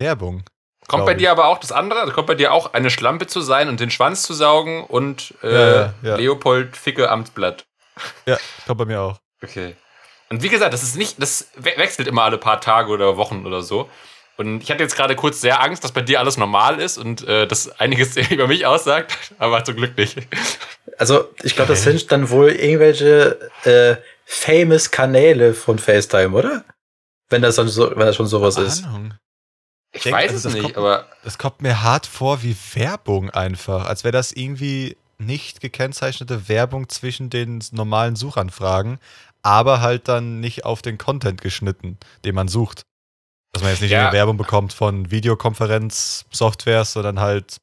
Werbung. 0.00 0.44
Kommt 0.86 1.04
bei 1.06 1.12
ich. 1.12 1.18
dir 1.18 1.30
aber 1.30 1.46
auch 1.48 1.58
das 1.58 1.70
andere? 1.72 2.10
Kommt 2.12 2.26
bei 2.28 2.34
dir 2.34 2.52
auch 2.52 2.72
eine 2.72 2.90
Schlampe 2.90 3.26
zu 3.26 3.40
sein 3.42 3.68
und 3.68 3.78
den 3.80 3.90
Schwanz 3.90 4.22
zu 4.22 4.32
saugen 4.34 4.84
und 4.84 5.34
äh, 5.42 5.52
Ja, 5.52 5.70
ja, 5.82 5.94
ja. 6.02 6.16
Leopold 6.16 6.76
Ficke 6.76 7.10
Amtsblatt? 7.10 7.66
Ja, 8.26 8.38
kommt 8.66 8.78
bei 8.78 8.84
mir 8.86 9.00
auch. 9.02 9.18
Okay. 9.42 9.76
Und 10.30 10.42
wie 10.42 10.48
gesagt, 10.48 10.72
das 10.72 10.82
ist 10.82 10.96
nicht, 10.96 11.20
das 11.20 11.48
we 11.56 11.72
wechselt 11.76 12.08
immer 12.08 12.22
alle 12.22 12.38
paar 12.38 12.60
Tage 12.60 12.90
oder 12.90 13.16
Wochen 13.16 13.44
oder 13.46 13.62
so. 13.62 13.88
Und 14.38 14.62
ich 14.62 14.70
hatte 14.70 14.82
jetzt 14.84 14.94
gerade 14.96 15.16
kurz 15.16 15.40
sehr 15.40 15.60
Angst, 15.62 15.82
dass 15.82 15.90
bei 15.92 16.00
dir 16.00 16.20
alles 16.20 16.36
normal 16.36 16.80
ist 16.80 16.96
und 16.96 17.26
äh, 17.26 17.46
das 17.48 17.68
einiges 17.80 18.16
über 18.30 18.46
mich 18.46 18.64
aussagt, 18.66 19.16
aber 19.38 19.64
zum 19.64 19.76
Glück 19.76 19.96
nicht. 19.98 20.16
Also, 20.96 21.28
ich 21.42 21.54
glaube, 21.56 21.68
das 21.72 21.82
sind 21.82 22.10
dann 22.12 22.30
wohl 22.30 22.50
irgendwelche 22.50 23.50
äh, 23.64 23.96
famous 24.24 24.90
Kanäle 24.90 25.54
von 25.54 25.78
FaceTime, 25.78 26.30
oder? 26.36 26.64
Wenn 27.28 27.42
das 27.42 27.56
dann 27.56 27.68
so, 27.68 27.90
wenn 27.90 28.06
das 28.06 28.16
schon 28.16 28.26
sowas 28.26 28.56
ist. 28.56 28.84
Ahnung. 28.84 29.14
Ich 29.92 30.02
denk, 30.02 30.16
weiß 30.16 30.32
also 30.32 30.48
es 30.48 30.54
nicht, 30.54 30.62
kommt- 30.62 30.76
aber 30.76 31.08
Das 31.24 31.38
kommt 31.38 31.60
mir 31.62 31.82
hart 31.82 32.06
vor 32.06 32.42
wie 32.42 32.56
Werbung 32.74 33.30
einfach. 33.30 33.86
Als 33.86 34.04
wäre 34.04 34.12
das 34.12 34.32
irgendwie 34.32 34.96
nicht 35.18 35.60
gekennzeichnete 35.60 36.48
Werbung 36.48 36.88
zwischen 36.88 37.28
den 37.30 37.62
normalen 37.72 38.14
Suchanfragen, 38.14 38.98
aber 39.42 39.80
halt 39.80 40.06
dann 40.06 40.40
nicht 40.40 40.64
auf 40.64 40.80
den 40.82 40.96
Content 40.98 41.40
geschnitten, 41.40 41.98
den 42.24 42.34
man 42.34 42.46
sucht. 42.48 42.82
Dass 43.58 43.62
man 43.62 43.72
jetzt 43.72 43.80
nicht 43.82 43.90
Ja. 43.90 43.98
irgendwie 44.00 44.16
Werbung 44.16 44.36
bekommt 44.36 44.72
von 44.72 45.10
Videokonferenz-Softwares, 45.10 46.92
sondern 46.92 47.20
halt 47.20 47.58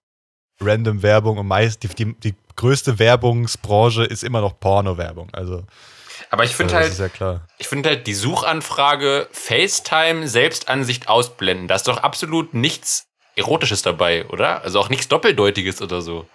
random 0.61 1.01
Werbung 1.03 1.37
und 1.37 1.47
meist 1.47 1.83
die, 1.83 1.87
die, 1.89 2.13
die 2.19 2.35
größte 2.55 2.99
Werbungsbranche 2.99 4.03
ist 4.03 4.23
immer 4.23 4.41
noch 4.41 4.59
Porno-Werbung. 4.59 5.29
Also, 5.33 5.63
aber 6.29 6.43
ich 6.43 6.55
finde 6.55 6.75
also 6.75 7.03
halt, 7.03 7.19
ja 7.19 7.41
ich 7.57 7.67
finde 7.67 7.89
halt 7.89 8.07
die 8.07 8.13
Suchanfrage 8.13 9.27
FaceTime 9.31 10.27
Selbstansicht 10.27 11.07
ausblenden. 11.07 11.67
Da 11.67 11.75
ist 11.75 11.87
doch 11.87 11.97
absolut 11.97 12.53
nichts 12.53 13.07
Erotisches 13.35 13.81
dabei, 13.81 14.25
oder? 14.29 14.61
Also 14.63 14.79
auch 14.79 14.89
nichts 14.89 15.09
Doppeldeutiges 15.09 15.81
oder 15.81 16.01
so. 16.01 16.25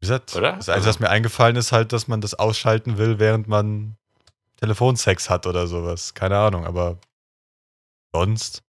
Wie 0.00 0.06
gesagt, 0.06 0.34
Oder? 0.34 0.52
das 0.52 0.68
Einzige, 0.68 0.88
was 0.88 1.00
mir 1.00 1.10
eingefallen 1.10 1.56
ist, 1.56 1.72
halt, 1.72 1.92
dass 1.92 2.08
man 2.08 2.20
das 2.20 2.34
ausschalten 2.34 2.96
will, 2.98 3.18
während 3.18 3.48
man 3.48 3.96
Telefonsex 4.58 5.28
hat 5.28 5.46
oder 5.46 5.66
sowas. 5.66 6.14
Keine 6.14 6.38
Ahnung, 6.38 6.66
aber 6.66 6.98
sonst 8.12 8.62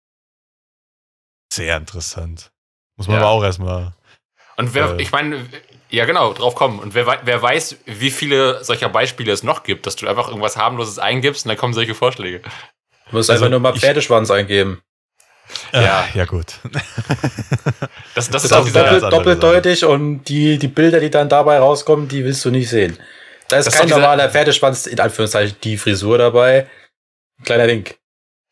sehr 1.53 1.77
interessant. 1.77 2.51
Muss 2.97 3.07
man 3.09 3.17
Ja. 3.17 3.23
aber 3.23 3.31
auch 3.31 3.43
erstmal. 3.45 3.95
Und 4.57 4.75
wer, 4.75 4.97
Äh. 4.99 5.03
ich 5.03 5.13
meine, 5.13 5.47
ja 5.91 6.05
genau, 6.05 6.33
drauf 6.33 6.55
kommen. 6.55 6.79
Und 6.81 6.95
wer, 6.95 7.21
wer 7.23 7.43
weiß, 7.43 7.77
wie 7.87 8.11
viele 8.11 8.63
solcher 8.65 8.89
Beispiele 8.89 9.33
es 9.33 9.43
noch 9.43 9.63
gibt, 9.63 9.87
dass 9.87 9.97
du 9.97 10.09
einfach 10.09 10.29
irgendwas 10.29 10.57
harmloses 10.57 10.99
eingibst 10.99 11.45
und 11.45 11.51
dann 11.51 11.59
kommen 11.59 11.75
solche 11.75 11.95
Vorschläge. 11.95 12.41
Du 12.41 13.17
musst 13.17 13.31
Also, 13.31 13.45
einfach 13.45 13.51
nur 13.51 13.61
mal 13.61 13.75
ich- 13.75 13.81
Pferdeschwanz 13.81 14.31
eingeben. 14.31 14.83
Ja. 15.73 16.05
Äh, 16.13 16.19
ja, 16.19 16.25
gut. 16.27 16.47
Das, 18.15 18.29
das 18.31 18.43
Das 18.43 18.45
ist 18.45 18.51
ist 18.51 18.67
dieser, 18.67 18.83
ganz 18.85 19.01
doppelt, 19.03 19.13
doppeldeutig 19.43 19.85
und 19.85 20.25
die, 20.25 20.59
die 20.59 20.67
Bilder, 20.67 20.99
die 20.99 21.09
dann 21.11 21.29
dabei 21.29 21.59
rauskommen, 21.61 22.09
die 22.09 22.25
willst 22.25 22.45
du 22.45 22.51
nicht 22.51 22.69
sehen. 22.69 22.99
Da 23.47 23.59
ist 23.59 23.67
Das 23.67 23.75
ist 23.75 23.81
kein 23.81 23.89
normaler 23.89 24.29
Pferdeschwanz, 24.29 24.87
in 24.87 24.99
Anführungszeichen 24.99 25.57
die 25.63 25.77
Frisur 25.79 26.19
dabei. 26.19 26.67
Ein 27.39 27.45
kleiner 27.45 27.69
Wink. 27.69 27.97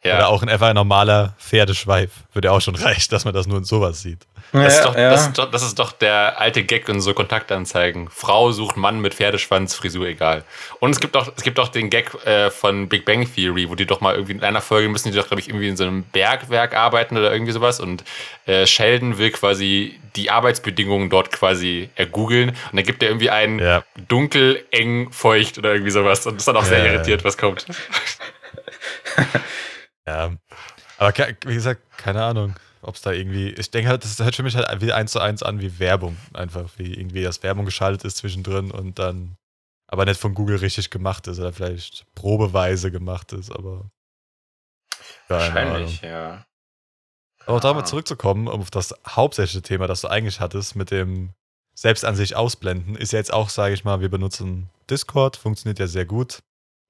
Oder 0.04 0.20
ja. 0.20 0.26
auch 0.26 0.42
ein 0.42 0.48
einfach 0.48 0.68
ein 0.68 0.74
normaler 0.74 1.34
Pferdeschweif. 1.38 2.10
Würde 2.32 2.48
ja 2.48 2.52
auch 2.52 2.60
schon 2.60 2.76
reichen, 2.76 3.10
dass 3.10 3.24
man 3.24 3.34
das 3.34 3.46
nur 3.46 3.58
in 3.58 3.64
sowas 3.64 4.02
sieht. 4.02 4.26
Das, 4.52 4.76
ist 4.76 4.84
doch, 4.84 4.94
ja. 4.94 5.10
das, 5.10 5.26
ist 5.26 5.38
doch, 5.38 5.50
das 5.50 5.62
ist 5.62 5.78
doch 5.78 5.90
der 5.92 6.40
alte 6.40 6.62
Gag 6.62 6.88
in 6.88 7.00
so 7.00 7.12
Kontaktanzeigen. 7.14 8.08
Frau 8.10 8.52
sucht 8.52 8.76
Mann 8.76 9.00
mit 9.00 9.14
Pferdeschwanz, 9.14 9.74
Frisur 9.74 10.06
egal. 10.06 10.44
Und 10.78 10.90
es 10.92 11.00
gibt 11.00 11.16
auch, 11.16 11.32
es 11.36 11.42
gibt 11.42 11.58
auch 11.58 11.68
den 11.68 11.90
Gag 11.90 12.14
äh, 12.24 12.50
von 12.50 12.88
Big 12.88 13.04
Bang 13.04 13.26
Theory, 13.32 13.68
wo 13.68 13.74
die 13.74 13.86
doch 13.86 14.00
mal 14.00 14.14
irgendwie 14.14 14.34
in 14.34 14.44
einer 14.44 14.60
Folge 14.60 14.88
müssen 14.88 15.10
die 15.10 15.18
doch, 15.18 15.26
glaube 15.26 15.40
ich, 15.40 15.48
irgendwie 15.48 15.68
in 15.68 15.76
so 15.76 15.84
einem 15.84 16.04
Bergwerk 16.04 16.74
arbeiten 16.76 17.16
oder 17.16 17.32
irgendwie 17.32 17.52
sowas. 17.52 17.80
Und 17.80 18.04
äh, 18.46 18.66
Sheldon 18.66 19.18
will 19.18 19.32
quasi 19.32 19.98
die 20.14 20.30
Arbeitsbedingungen 20.30 21.10
dort 21.10 21.32
quasi 21.32 21.90
ergoogeln. 21.96 22.50
Und 22.50 22.76
dann 22.76 22.84
gibt 22.84 23.02
er 23.02 23.08
irgendwie 23.08 23.30
einen 23.30 23.58
Ja. 23.58 23.82
dunkel, 24.08 24.64
eng, 24.70 25.10
feucht 25.10 25.58
oder 25.58 25.72
irgendwie 25.72 25.90
sowas. 25.90 26.24
Und 26.26 26.36
ist 26.36 26.46
dann 26.46 26.56
auch 26.56 26.64
sehr 26.64 26.84
irritiert, 26.84 27.24
was 27.24 27.36
kommt. 27.36 27.66
Ja. 30.06 30.36
Aber 30.98 31.12
ke- 31.12 31.36
wie 31.44 31.54
gesagt, 31.54 31.80
keine 31.96 32.22
Ahnung, 32.24 32.54
ob 32.82 32.94
es 32.94 33.02
da 33.02 33.12
irgendwie. 33.12 33.50
Ich 33.50 33.70
denke 33.70 33.88
halt, 33.90 34.04
das 34.04 34.18
hört 34.18 34.36
für 34.36 34.42
mich 34.42 34.56
halt 34.56 34.80
wie 34.80 34.92
eins 34.92 35.12
zu 35.12 35.20
eins 35.20 35.42
an 35.42 35.60
wie 35.60 35.78
Werbung. 35.78 36.16
Einfach, 36.32 36.70
wie 36.76 36.94
irgendwie 36.94 37.22
das 37.22 37.42
Werbung 37.42 37.64
geschaltet 37.64 38.04
ist 38.04 38.18
zwischendrin 38.18 38.70
und 38.70 38.98
dann 38.98 39.36
aber 39.88 40.04
nicht 40.04 40.20
von 40.20 40.34
Google 40.34 40.56
richtig 40.58 40.90
gemacht 40.90 41.26
ist 41.26 41.38
oder 41.38 41.52
vielleicht 41.52 42.06
probeweise 42.14 42.90
gemacht 42.90 43.32
ist, 43.32 43.50
aber. 43.50 43.90
Keine 45.28 45.60
Ahnung. 45.72 45.98
ja. 46.02 46.44
Aber 47.46 47.56
auch 47.58 47.60
da 47.60 47.72
mal 47.74 47.80
Ah. 47.80 47.84
zurückzukommen, 47.84 48.48
um 48.48 48.60
auf 48.60 48.70
das 48.70 48.94
hauptsächliche 49.06 49.62
Thema, 49.62 49.86
das 49.86 50.00
du 50.00 50.08
eigentlich 50.08 50.40
hattest, 50.40 50.74
mit 50.76 50.90
dem 50.90 51.30
selbst 51.74 52.04
an 52.04 52.16
sich 52.16 52.34
ausblenden, 52.34 52.96
ist 52.96 53.12
ja 53.12 53.18
jetzt 53.18 53.32
auch, 53.32 53.50
sage 53.50 53.74
ich 53.74 53.84
mal, 53.84 54.00
wir 54.00 54.08
benutzen 54.08 54.68
Discord, 54.90 55.36
funktioniert 55.36 55.78
ja 55.78 55.86
sehr 55.86 56.06
gut. 56.06 56.40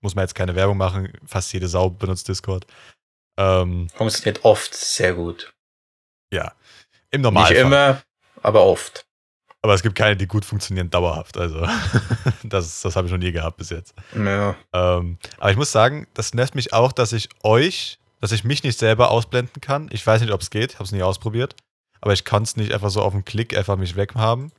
Muss 0.02 0.14
man 0.14 0.22
jetzt 0.22 0.34
keine 0.34 0.54
Werbung 0.54 0.76
machen, 0.76 1.12
fast 1.26 1.52
jede 1.52 1.68
Sau 1.68 1.90
benutzt 1.90 2.28
Discord. 2.28 2.66
Ähm, 3.36 3.88
Funktioniert 3.94 4.44
oft 4.44 4.74
sehr 4.74 5.14
gut. 5.14 5.52
ja, 6.32 6.52
im 7.10 7.20
Normalfall. 7.20 7.54
Nicht 7.54 7.62
immer, 7.62 8.02
aber 8.42 8.64
oft. 8.64 9.04
Aber 9.62 9.74
es 9.74 9.82
gibt 9.82 9.96
keine, 9.96 10.16
die 10.16 10.26
gut 10.26 10.44
funktionieren 10.44 10.90
dauerhaft. 10.90 11.36
Also, 11.36 11.66
das, 12.44 12.82
das 12.82 12.96
habe 12.96 13.06
ich 13.06 13.12
noch 13.12 13.18
nie 13.18 13.32
gehabt 13.32 13.56
bis 13.56 13.70
jetzt. 13.70 13.94
Ja. 14.14 14.54
Ähm, 14.72 15.18
aber 15.38 15.50
ich 15.50 15.56
muss 15.56 15.72
sagen, 15.72 16.06
das 16.14 16.34
nervt 16.34 16.54
mich 16.54 16.72
auch, 16.72 16.92
dass 16.92 17.12
ich 17.12 17.28
euch, 17.42 17.98
dass 18.20 18.32
ich 18.32 18.44
mich 18.44 18.62
nicht 18.62 18.78
selber 18.78 19.10
ausblenden 19.10 19.60
kann. 19.60 19.88
Ich 19.92 20.06
weiß 20.06 20.20
nicht, 20.20 20.32
ob 20.32 20.40
es 20.40 20.50
geht, 20.50 20.74
habe 20.74 20.84
es 20.84 20.92
nie 20.92 21.02
ausprobiert. 21.02 21.56
Aber 22.00 22.12
ich 22.12 22.24
kann 22.24 22.44
es 22.44 22.56
nicht 22.56 22.72
einfach 22.72 22.90
so 22.90 23.02
auf 23.02 23.12
einen 23.14 23.24
Klick 23.24 23.56
einfach 23.56 23.76
mich 23.76 23.96
weghaben. 23.96 24.52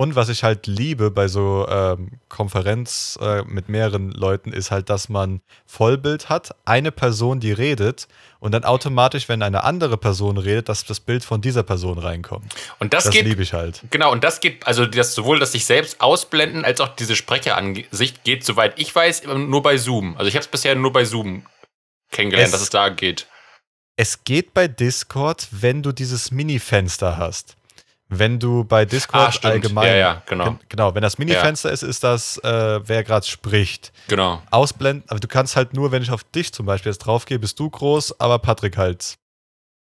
Und 0.00 0.14
was 0.14 0.28
ich 0.28 0.44
halt 0.44 0.68
liebe 0.68 1.10
bei 1.10 1.26
so 1.26 1.66
ähm, 1.68 2.20
Konferenz 2.28 3.18
äh, 3.20 3.42
mit 3.42 3.68
mehreren 3.68 4.12
Leuten, 4.12 4.52
ist 4.52 4.70
halt, 4.70 4.90
dass 4.90 5.08
man 5.08 5.40
Vollbild 5.66 6.28
hat, 6.28 6.54
eine 6.64 6.92
Person, 6.92 7.40
die 7.40 7.50
redet, 7.50 8.06
und 8.38 8.52
dann 8.52 8.62
automatisch, 8.62 9.28
wenn 9.28 9.42
eine 9.42 9.64
andere 9.64 9.96
Person 9.96 10.38
redet, 10.38 10.68
dass 10.68 10.84
das 10.84 11.00
Bild 11.00 11.24
von 11.24 11.40
dieser 11.40 11.64
Person 11.64 11.98
reinkommt. 11.98 12.54
Und 12.78 12.94
das, 12.94 13.04
Das 13.04 13.14
liebe 13.20 13.42
ich 13.42 13.52
halt. 13.52 13.82
Genau, 13.90 14.12
und 14.12 14.22
das 14.22 14.38
geht, 14.38 14.64
also 14.68 14.86
das, 14.86 15.16
sowohl 15.16 15.40
das 15.40 15.50
sich 15.50 15.64
selbst 15.66 16.00
ausblenden, 16.00 16.64
als 16.64 16.80
auch 16.80 16.94
diese 16.94 17.16
Sprecheransicht 17.16 18.22
geht, 18.22 18.44
soweit 18.44 18.78
ich 18.78 18.94
weiß, 18.94 19.24
nur 19.26 19.62
bei 19.62 19.78
Zoom. 19.78 20.16
Also 20.16 20.28
ich 20.28 20.34
habe 20.36 20.44
es 20.44 20.48
bisher 20.48 20.76
nur 20.76 20.92
bei 20.92 21.04
Zoom 21.04 21.44
kennengelernt, 22.12 22.46
Es- 22.46 22.52
dass 22.52 22.62
es 22.62 22.70
da 22.70 22.88
geht. 22.88 23.26
Es 23.96 24.22
geht 24.22 24.54
bei 24.54 24.68
Discord, 24.68 25.48
wenn 25.50 25.82
du 25.82 25.90
dieses 25.90 26.30
Mini-Fenster 26.30 27.16
hast. 27.16 27.56
Wenn 28.10 28.38
du 28.38 28.64
bei 28.64 28.86
Discord 28.86 29.38
Ah, 29.44 29.48
allgemein. 29.48 29.86
Ja, 29.88 29.94
ja, 29.94 30.22
genau. 30.26 30.44
Gen- 30.44 30.58
Genau, 30.70 30.94
wenn 30.94 31.02
das 31.02 31.18
Mini-Fenster 31.18 31.70
ist, 31.70 31.82
ist 31.82 32.02
das, 32.02 32.38
äh, 32.38 32.80
wer 32.86 33.04
gerade 33.04 33.26
spricht. 33.26 33.92
Genau. 34.08 34.42
Ausblenden, 34.50 35.04
aber 35.08 35.20
du 35.20 35.28
kannst 35.28 35.56
halt 35.56 35.74
nur, 35.74 35.92
wenn 35.92 36.02
ich 36.02 36.10
auf 36.10 36.24
dich 36.24 36.52
zum 36.52 36.64
Beispiel 36.64 36.90
jetzt 36.92 37.00
draufgehe, 37.00 37.38
bist 37.38 37.58
du 37.60 37.68
groß, 37.68 38.18
aber 38.18 38.38
Patrick 38.38 38.78
halt 38.78 39.18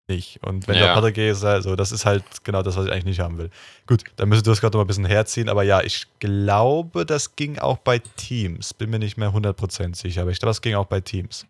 nicht. 0.09 0.39
Und 0.43 0.67
wenn 0.69 0.75
ich 0.77 0.81
Ja. 0.81 0.89
auf 0.91 0.95
Patrick 0.97 1.15
gehe, 1.17 1.31
ist 1.33 1.43
halt 1.43 1.63
so, 1.65 1.77
das 1.77 1.93
ist 1.93 2.05
halt 2.07 2.25
genau 2.45 2.63
das, 2.63 2.77
was 2.77 2.87
ich 2.87 2.93
eigentlich 2.93 3.05
nicht 3.05 3.21
haben 3.21 3.37
will. 3.39 3.51
Gut, 3.87 4.05
dann 4.17 4.29
müsste 4.31 4.51
Discord 4.51 4.73
noch 4.73 4.79
mal 4.79 4.85
ein 4.85 4.89
bisschen 4.89 5.05
herziehen, 5.07 5.49
aber 5.51 5.63
ja, 5.63 5.83
ich 5.83 6.07
glaube, 6.19 7.05
das 7.07 7.37
ging 7.37 7.59
auch 7.59 7.79
bei 7.79 7.99
Teams. 8.17 8.73
Bin 8.75 8.89
mir 8.91 8.99
nicht 8.99 9.17
mehr 9.19 9.33
100% 9.33 9.97
sicher, 9.97 10.23
aber 10.23 10.31
ich 10.31 10.39
glaube, 10.39 10.51
das 10.51 10.63
ging 10.63 10.75
auch 10.75 10.87
bei 10.87 11.01
Teams. 11.01 11.47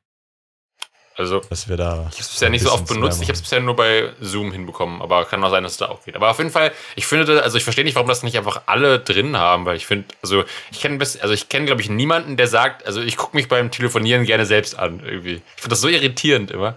Also 1.17 1.41
Dass 1.49 1.69
wir 1.69 1.77
da. 1.77 2.09
ich 2.11 2.17
habe 2.17 2.21
es 2.21 2.29
bisher 2.29 2.51
nicht 2.51 2.63
so 2.63 2.73
oft 2.73 2.89
benutzt, 2.89 3.23
ich 3.23 3.29
habe 3.29 3.35
es 3.35 3.43
bisher 3.43 3.61
nur 3.61 3.77
bei 3.77 4.13
Zoom 4.21 4.51
hinbekommen, 4.51 5.01
aber 5.01 5.25
kann 5.25 5.45
auch 5.45 5.51
sein, 5.51 5.63
dass 5.63 5.73
es 5.73 5.79
da 5.79 5.89
auch 5.89 6.05
geht. 6.05 6.17
Aber 6.17 6.31
auf 6.31 6.39
jeden 6.39 6.51
Fall, 6.51 6.73
ich 6.97 7.07
finde, 7.07 7.41
also 7.43 7.57
ich 7.57 7.63
verstehe 7.63 7.85
nicht, 7.85 7.95
warum 7.95 8.09
das 8.09 8.25
nicht 8.25 8.37
einfach 8.37 8.63
alle 8.67 8.99
drin 8.99 9.37
haben, 9.37 9.65
weil 9.65 9.77
ich 9.77 9.87
finde, 9.87 10.09
also 10.23 10.45
ich 10.73 10.81
kenne 10.81 10.99
also 10.99 11.33
ich 11.33 11.49
kenne 11.49 11.67
glaube 11.67 11.83
ich 11.83 11.89
niemanden, 11.89 12.37
der 12.37 12.49
sagt, 12.49 12.85
also 12.87 13.01
ich 13.01 13.17
gucke 13.17 13.37
mich 13.37 13.49
beim 13.49 13.71
Telefonieren 13.71 14.25
gerne 14.25 14.45
selbst 14.45 14.77
an 14.77 15.01
irgendwie. 15.05 15.35
Ich 15.57 15.63
finde 15.63 15.71
das 15.71 15.81
so 15.81 15.89
irritierend 15.89 16.51
immer. 16.51 16.77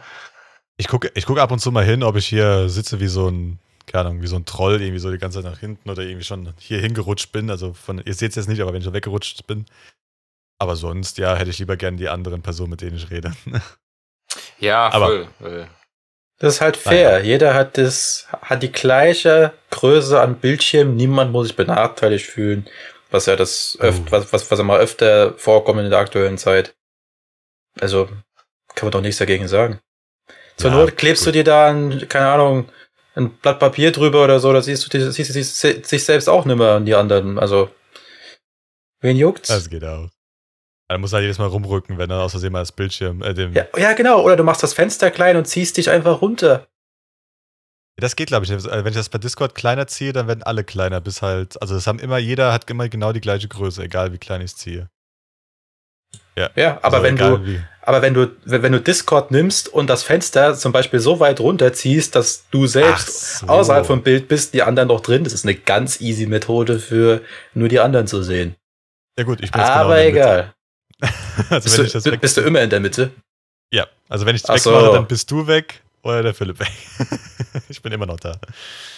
Ich 0.77 0.87
gucke 0.87 1.11
ich 1.15 1.25
guck 1.25 1.39
ab 1.39 1.51
und 1.51 1.59
zu 1.59 1.71
mal 1.71 1.83
hin, 1.83 2.03
ob 2.03 2.15
ich 2.15 2.27
hier 2.27 2.69
sitze 2.69 2.99
wie 2.99 3.07
so 3.07 3.29
ein, 3.29 3.57
keine 3.87 4.09
Ahnung, 4.09 4.21
wie 4.21 4.27
so 4.27 4.35
ein 4.35 4.45
Troll, 4.45 4.79
irgendwie 4.81 4.99
so 4.99 5.09
die 5.09 5.17
ganze 5.17 5.41
Zeit 5.41 5.51
nach 5.51 5.59
hinten 5.59 5.89
oder 5.89 6.03
irgendwie 6.03 6.25
schon 6.25 6.53
hier 6.59 6.79
hingerutscht 6.79 7.31
bin. 7.31 7.49
Also 7.49 7.73
von, 7.73 8.03
ihr 8.05 8.13
seht 8.13 8.29
es 8.29 8.35
jetzt 8.35 8.49
nicht, 8.49 8.61
aber 8.61 8.71
wenn 8.71 8.81
ich 8.81 8.85
so 8.85 8.93
weggerutscht 8.93 9.47
bin. 9.47 9.65
Aber 10.59 10.75
sonst, 10.75 11.17
ja, 11.17 11.35
hätte 11.35 11.49
ich 11.49 11.59
lieber 11.59 11.77
gern 11.77 11.97
die 11.97 12.09
anderen 12.09 12.43
Personen, 12.43 12.71
mit 12.71 12.81
denen 12.81 12.97
ich 12.97 13.09
rede. 13.09 13.33
Ja, 14.59 14.87
Aber- 14.89 15.05
voll. 15.07 15.27
voll. 15.39 15.67
Das 16.39 16.55
ist 16.55 16.61
halt 16.61 16.77
fair. 16.77 17.23
Jeder 17.23 17.55
hat 17.55 17.79
das, 17.79 18.27
hat 18.41 18.61
die 18.61 18.71
gleiche 18.71 19.53
Größe 19.71 20.21
an 20.21 20.35
Bildschirm. 20.39 20.95
Niemand 20.95 21.31
muss 21.31 21.47
sich 21.47 21.55
benachteiligt 21.55 22.27
fühlen. 22.27 22.69
Was 23.09 23.25
ja 23.25 23.35
das, 23.35 23.75
öf 23.81 23.95
Oh. 24.01 24.11
was, 24.11 24.31
was, 24.33 24.51
was 24.51 24.61
mal 24.61 24.79
öfter 24.79 25.33
vorkommt 25.37 25.79
in 25.79 25.89
der 25.89 25.97
aktuellen 25.97 26.37
Zeit. 26.37 26.75
Also, 27.79 28.05
kann 28.75 28.85
man 28.87 28.91
doch 28.91 29.01
nichts 29.01 29.17
dagegen 29.17 29.47
sagen. 29.47 29.79
Zur 30.57 30.69
Ja, 30.71 30.77
Not 30.77 30.97
klebst 30.97 31.23
gut. 31.23 31.29
du 31.29 31.31
dir 31.39 31.43
da, 31.43 31.67
ein, 31.69 32.07
keine 32.07 32.27
Ahnung, 32.27 32.69
ein 33.15 33.31
Blatt 33.37 33.57
Papier 33.59 33.91
drüber 33.91 34.23
oder 34.23 34.39
so, 34.39 34.53
da 34.53 34.61
siehst 34.61 34.93
du 34.93 35.11
siehst, 35.11 35.29
du 35.29 35.33
sich, 35.43 35.87
sich 35.87 36.05
selbst 36.05 36.29
auch 36.29 36.45
nimmer 36.45 36.73
an 36.73 36.85
die 36.85 36.93
anderen. 36.93 37.39
Also, 37.39 37.71
wen 38.99 39.17
juckt's? 39.17 39.47
Das 39.49 39.69
geht 39.69 39.83
auch. 39.85 40.09
Er 40.89 40.97
muss 40.97 41.11
halt 41.11 41.23
jedes 41.23 41.37
Mal 41.37 41.47
rumrücken, 41.47 41.97
wenn 41.97 42.09
er 42.09 42.21
aus 42.21 42.31
Versehen 42.31 42.53
mal 42.53 42.59
das 42.59 42.71
Bildschirm, 42.71 43.21
äh, 43.21 43.33
dem, 43.33 43.53
ja, 43.53 43.65
ja, 43.75 43.93
genau. 43.93 44.21
Oder 44.21 44.37
du 44.37 44.43
machst 44.43 44.63
das 44.63 44.73
Fenster 44.73 45.11
klein 45.11 45.35
und 45.35 45.45
ziehst 45.45 45.77
dich 45.77 45.89
einfach 45.89 46.21
runter. 46.21 46.67
Das 47.97 48.15
geht, 48.15 48.27
glaube 48.27 48.45
ich. 48.45 48.51
Also, 48.51 48.69
Wenn 48.69 48.87
ich 48.87 48.95
das 48.95 49.09
bei 49.09 49.17
Discord 49.17 49.55
kleiner 49.55 49.87
ziehe, 49.87 50.13
dann 50.13 50.27
werden 50.27 50.43
alle 50.43 50.63
kleiner, 50.63 51.01
bis 51.01 51.21
halt. 51.21 51.61
Also, 51.61 51.73
das 51.75 51.87
haben 51.87 51.99
immer, 51.99 52.19
jeder 52.19 52.53
hat 52.53 52.69
immer 52.69 52.87
genau 52.87 53.11
die 53.11 53.21
gleiche 53.21 53.47
Größe, 53.47 53.83
egal 53.83 54.13
wie 54.13 54.17
klein 54.17 54.41
ich 54.41 54.51
es 54.51 54.57
ziehe. 54.57 54.89
Ja, 56.55 56.77
aber 56.83 56.97
also 56.97 57.03
wenn 57.03 57.15
du, 57.15 57.45
Wie. 57.47 57.59
aber 57.81 58.03
wenn 58.03 58.13
du, 58.13 58.31
wenn, 58.45 58.71
du 58.71 58.79
Discord 58.79 59.31
nimmst 59.31 59.69
und 59.73 59.89
das 59.89 60.03
Fenster 60.03 60.53
zum 60.53 60.71
Beispiel 60.71 60.99
so 60.99 61.19
weit 61.19 61.39
runterziehst, 61.39 62.15
dass 62.15 62.47
du 62.51 62.67
selbst 62.67 63.39
so. 63.39 63.47
außerhalb 63.47 63.87
vom 63.87 64.03
Bild 64.03 64.27
bist, 64.27 64.53
die 64.53 64.61
anderen 64.61 64.89
noch 64.89 64.99
drin, 64.99 65.23
das 65.23 65.33
ist 65.33 65.45
eine 65.45 65.55
ganz 65.55 65.99
easy 65.99 66.27
Methode 66.27 66.77
für 66.77 67.21
nur 67.55 67.69
die 67.69 67.79
anderen 67.79 68.05
zu 68.05 68.21
sehen. 68.21 68.55
Ja, 69.17 69.25
gut, 69.25 69.41
ich 69.41 69.51
bin 69.51 69.61
jetzt 69.61 69.71
genau 69.71 69.85
Aber 69.85 69.95
der 69.95 70.07
egal. 70.07 70.53
Also, 71.49 71.63
Bist 71.63 71.77
wenn 71.77 71.85
ich 71.85 71.91
das 71.93 72.03
du, 72.03 72.11
weg. 72.11 72.21
bist 72.21 72.37
du 72.37 72.41
immer 72.41 72.61
in 72.61 72.69
der 72.69 72.79
Mitte? 72.79 73.11
Ja, 73.71 73.85
also, 74.09 74.25
wenn 74.25 74.35
ich 74.35 74.43
wegmache, 74.43 74.59
so. 74.59 74.93
dann 74.93 75.07
bist 75.07 75.29
du 75.29 75.45
weg 75.47 75.81
oder 76.01 76.23
der 76.23 76.33
Philipp 76.33 76.59
weg. 76.59 76.71
ich 77.69 77.81
bin 77.81 77.91
immer 77.91 78.05
noch 78.05 78.19
da. 78.19 78.39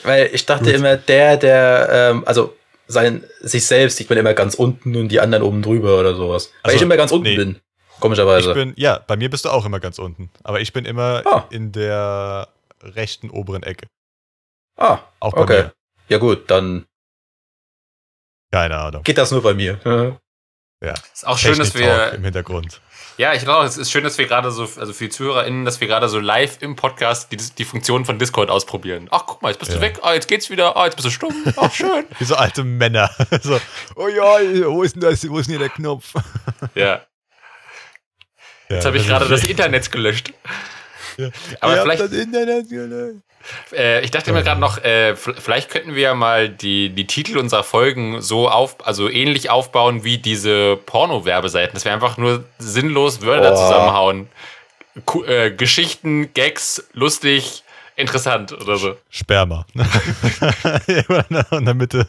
Weil 0.03 0.29
ich 0.33 0.45
dachte 0.45 0.65
Gut. 0.65 0.73
immer, 0.75 0.95
der, 0.97 1.37
der, 1.37 1.89
ähm, 1.91 2.23
also 2.25 2.55
sein, 2.87 3.23
sich 3.41 3.65
selbst 3.65 3.97
sieht 3.97 4.09
man 4.09 4.17
immer 4.19 4.33
ganz 4.33 4.55
unten 4.55 4.95
und 4.95 5.09
die 5.09 5.19
anderen 5.19 5.43
oben 5.43 5.61
drüber 5.61 5.99
oder 5.99 6.15
sowas. 6.15 6.51
Weil 6.63 6.71
Also, 6.71 6.75
ich 6.77 6.81
immer 6.83 6.97
ganz 6.97 7.11
unten 7.11 7.23
nee. 7.27 7.35
bin. 7.35 7.59
Komischerweise. 7.99 8.49
Ich 8.49 8.55
bin, 8.55 8.73
ja, 8.77 8.99
bei 8.99 9.17
mir 9.17 9.29
bist 9.29 9.43
du 9.45 9.49
auch 9.49 9.65
immer 9.65 9.79
ganz 9.81 9.99
unten. 9.99 10.29
Aber 10.43 10.61
ich 10.61 10.71
bin 10.71 10.85
immer 10.85 11.21
Ah. 11.25 11.45
in 11.49 11.71
der 11.73 12.47
rechten 12.81 13.29
oberen 13.29 13.63
Ecke. 13.63 13.87
ah, 14.77 14.99
Auch 15.19 15.33
bei 15.33 15.41
okay. 15.41 15.63
mir. 15.63 15.73
Ja 16.07 16.17
gut, 16.17 16.49
dann 16.49 16.85
Keine 18.51 18.77
Ahnung. 18.77 19.03
geht 19.03 19.17
das 19.17 19.31
nur 19.31 19.43
bei 19.43 19.53
mir. 19.53 19.79
Ja. 20.81 20.93
Ist 21.13 21.27
auch 21.27 21.37
schön, 21.37 21.57
dass 21.59 21.73
wir, 21.75 22.13
im 22.13 22.23
Hintergrund. 22.23 22.79
ja, 23.17 23.33
ich 23.33 23.43
glaube, 23.43 23.65
es 23.65 23.77
ist 23.77 23.91
schön, 23.91 24.03
dass 24.05 24.17
wir 24.17 24.27
gerade 24.27 24.49
so, 24.51 24.61
also 24.79 24.93
für 24.93 25.05
die 25.05 25.09
ZuhörerInnen, 25.09 25.65
dass 25.65 25.81
wir 25.81 25.87
gerade 25.87 26.07
so 26.07 26.19
live 26.19 26.61
im 26.61 26.77
Podcast 26.77 27.31
die, 27.33 27.37
die 27.37 27.65
Funktion 27.65 28.05
von 28.05 28.17
Discord 28.17 28.49
ausprobieren. 28.49 29.09
Ach, 29.11 29.23
guck 29.25 29.41
mal, 29.41 29.49
jetzt 29.49 29.59
bist 29.59 29.71
du 29.71 29.75
Ja. 29.75 29.81
weg, 29.81 29.99
ah, 30.03 30.13
jetzt 30.13 30.27
geht's 30.29 30.49
wieder, 30.49 30.77
ah, 30.77 30.85
jetzt 30.85 30.95
bist 30.95 31.05
du 31.05 31.11
stumm, 31.11 31.33
ach, 31.57 31.73
schön. 31.73 32.05
Wie 32.19 32.23
so 32.23 32.35
alte 32.35 32.63
Männer. 32.63 33.11
so, 33.41 33.59
oh 33.95 34.07
ja, 34.07 34.39
wo 34.71 34.83
ist 34.83 34.95
denn 34.95 35.01
das? 35.01 35.27
Wo 35.29 35.37
ist 35.39 35.47
denn 35.47 35.57
hier 35.57 35.67
der 35.67 35.69
Knopf? 35.69 36.13
Ja, 36.75 37.01
jetzt 38.69 38.85
habe 38.85 38.97
ich 38.97 39.05
gerade 39.07 39.27
das 39.27 39.43
Internet 39.43 39.91
gelöscht. 39.91 40.31
Ja. 41.19 41.29
Aber 41.61 41.73
Ihr 41.73 41.79
habt 41.79 41.81
vielleicht, 41.83 42.01
das 42.01 42.11
Internet 42.11 42.69
gelöscht. 42.69 43.21
äh, 43.73 44.01
ich 44.03 44.11
dachte 44.11 44.31
mir 44.33 44.43
gerade 44.43 44.59
noch, 44.59 44.77
äh, 44.83 45.15
vielleicht 45.15 45.69
könnten 45.69 45.95
wir 45.95 46.01
ja 46.01 46.13
mal 46.13 46.49
die, 46.49 46.89
die 46.89 47.07
Titel 47.07 47.37
unserer 47.37 47.63
Folgen 47.63 48.21
so 48.21 48.49
auf, 48.49 48.85
also 48.85 49.09
ähnlich 49.09 49.49
aufbauen 49.49 50.03
wie 50.03 50.17
diese 50.17 50.77
Porno-Werbeseiten, 50.77 51.73
dass 51.73 51.85
wir 51.85 51.93
einfach 51.93 52.17
nur 52.17 52.43
sinnlos 52.57 53.21
Wörter 53.21 53.53
Oh. 53.53 53.55
zusammenhauen. 53.55 54.27
Ku 55.05 55.23
äh, 55.23 55.51
Geschichten, 55.51 56.33
Gags, 56.33 56.87
lustig, 56.93 57.63
interessant 57.95 58.51
oder 58.53 58.77
so. 58.77 58.95
Sperma. 59.09 59.65
In 61.51 61.65
der 61.65 61.73
Mitte 61.73 62.07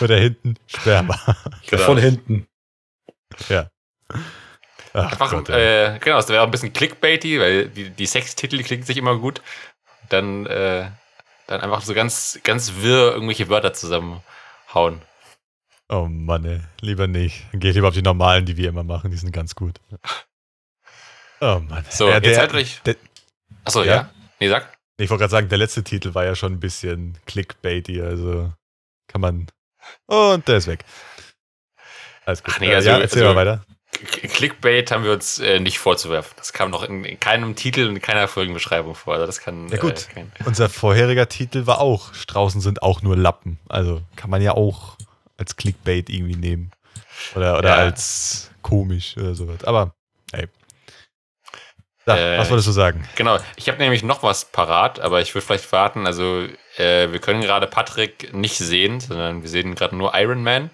oder 0.00 0.16
hinten 0.16 0.56
Sperma. 0.66 1.18
Genau. 1.68 1.82
Von 1.84 1.98
hinten. 1.98 2.46
Ach 4.92 5.12
Einfach, 5.12 5.30
Gott, 5.30 5.48
äh, 5.50 5.98
genau, 6.00 6.16
das 6.16 6.28
wäre 6.28 6.40
auch 6.42 6.46
ein 6.46 6.50
bisschen 6.50 6.72
clickbaity, 6.72 7.38
weil 7.40 7.68
die, 7.68 7.90
die 7.90 8.06
Sextitel 8.06 8.62
klingen 8.62 8.82
sich 8.82 8.96
immer 8.96 9.16
gut. 9.18 9.40
Dann, 10.08 10.46
äh, 10.46 10.90
dann 11.46 11.60
einfach 11.60 11.82
so 11.82 11.94
ganz, 11.94 12.40
ganz 12.42 12.74
wirr 12.76 13.12
irgendwelche 13.12 13.48
Wörter 13.48 13.72
zusammenhauen. 13.72 15.00
Oh 15.88 16.06
Mann, 16.08 16.44
ey. 16.44 16.60
Lieber 16.80 17.06
nicht. 17.06 17.46
Geh 17.52 17.70
lieber 17.72 17.88
auf 17.88 17.94
die 17.94 18.02
normalen, 18.02 18.46
die 18.46 18.56
wir 18.56 18.68
immer 18.68 18.84
machen. 18.84 19.10
Die 19.10 19.16
sind 19.16 19.32
ganz 19.32 19.54
gut. 19.54 19.80
Oh 21.42 21.58
Mann. 21.66 21.84
So, 21.88 22.06
Ja, 22.08 22.14
jetzt 22.16 22.26
der- 22.26 22.38
halt 22.38 22.54
euch. 22.54 22.82
der- 22.84 22.96
Achso, 23.64 23.82
ja? 23.82 23.94
Ja? 23.94 24.10
Nee, 24.40 24.48
sag. 24.50 24.76
Ich 24.98 25.08
wollte 25.08 25.20
gerade 25.22 25.30
sagen, 25.30 25.48
der 25.48 25.56
letzte 25.56 25.82
Titel 25.82 26.12
war 26.14 26.26
ja 26.26 26.34
schon 26.34 26.52
ein 26.52 26.60
bisschen 26.60 27.16
clickbaity, 27.24 28.02
also 28.02 28.52
kann 29.08 29.22
man. 29.22 29.46
Und 30.06 30.46
der 30.46 30.58
ist 30.58 30.66
weg. 30.66 30.84
Alles 32.26 32.44
gut. 32.44 32.52
Ach 32.54 32.60
nee, 32.60 32.74
also- 32.74 32.90
ja, 32.90 32.98
erzähl 32.98 33.22
also- 33.22 33.34
mal 33.34 33.40
weiter. 33.46 33.64
Clickbait 33.92 34.90
haben 34.90 35.04
wir 35.04 35.12
uns 35.12 35.38
äh, 35.40 35.60
nicht 35.60 35.78
vorzuwerfen. 35.78 36.32
Das 36.36 36.52
kam 36.52 36.70
noch 36.70 36.82
in, 36.84 37.04
in 37.04 37.20
keinem 37.20 37.54
Titel 37.56 37.86
und 37.88 37.96
in 37.96 38.02
keiner 38.02 38.28
Folgenbeschreibung 38.28 38.94
vor. 38.94 39.14
Also 39.14 39.26
das 39.26 39.40
kann. 39.40 39.68
Ja, 39.68 39.78
gut. 39.78 40.08
Äh, 40.10 40.14
kein, 40.14 40.32
Unser 40.46 40.68
vorheriger 40.68 41.28
Titel 41.28 41.66
war 41.66 41.80
auch 41.80 42.14
Straußen 42.14 42.60
sind 42.60 42.82
auch 42.82 43.02
nur 43.02 43.16
Lappen. 43.16 43.58
Also 43.68 44.00
kann 44.16 44.30
man 44.30 44.40
ja 44.42 44.52
auch 44.52 44.96
als 45.36 45.56
Clickbait 45.56 46.08
irgendwie 46.08 46.36
nehmen. 46.36 46.70
Oder, 47.34 47.58
oder 47.58 47.68
Ja. 47.70 47.74
als 47.76 48.50
komisch 48.62 49.16
oder 49.18 49.34
sowas. 49.34 49.64
Aber, 49.64 49.94
ey. 50.32 50.46
Ja, 52.06 52.16
Äh, 52.16 52.38
was 52.38 52.48
wolltest 52.50 52.68
du 52.68 52.72
sagen? 52.72 53.06
genau. 53.16 53.38
Ich 53.56 53.68
habe 53.68 53.78
nämlich 53.78 54.02
noch 54.02 54.22
was 54.22 54.46
parat, 54.46 55.00
aber 55.00 55.20
ich 55.20 55.34
würde 55.34 55.46
vielleicht 55.46 55.70
warten. 55.72 56.06
Also, 56.06 56.46
äh, 56.78 57.12
wir 57.12 57.18
können 57.18 57.42
gerade 57.42 57.66
Patrick 57.66 58.32
nicht 58.32 58.56
sehen, 58.56 59.00
sondern 59.00 59.42
wir 59.42 59.50
sehen 59.50 59.74
gerade 59.74 59.94
nur 59.96 60.12
Iron 60.18 60.42
Man. 60.42 60.70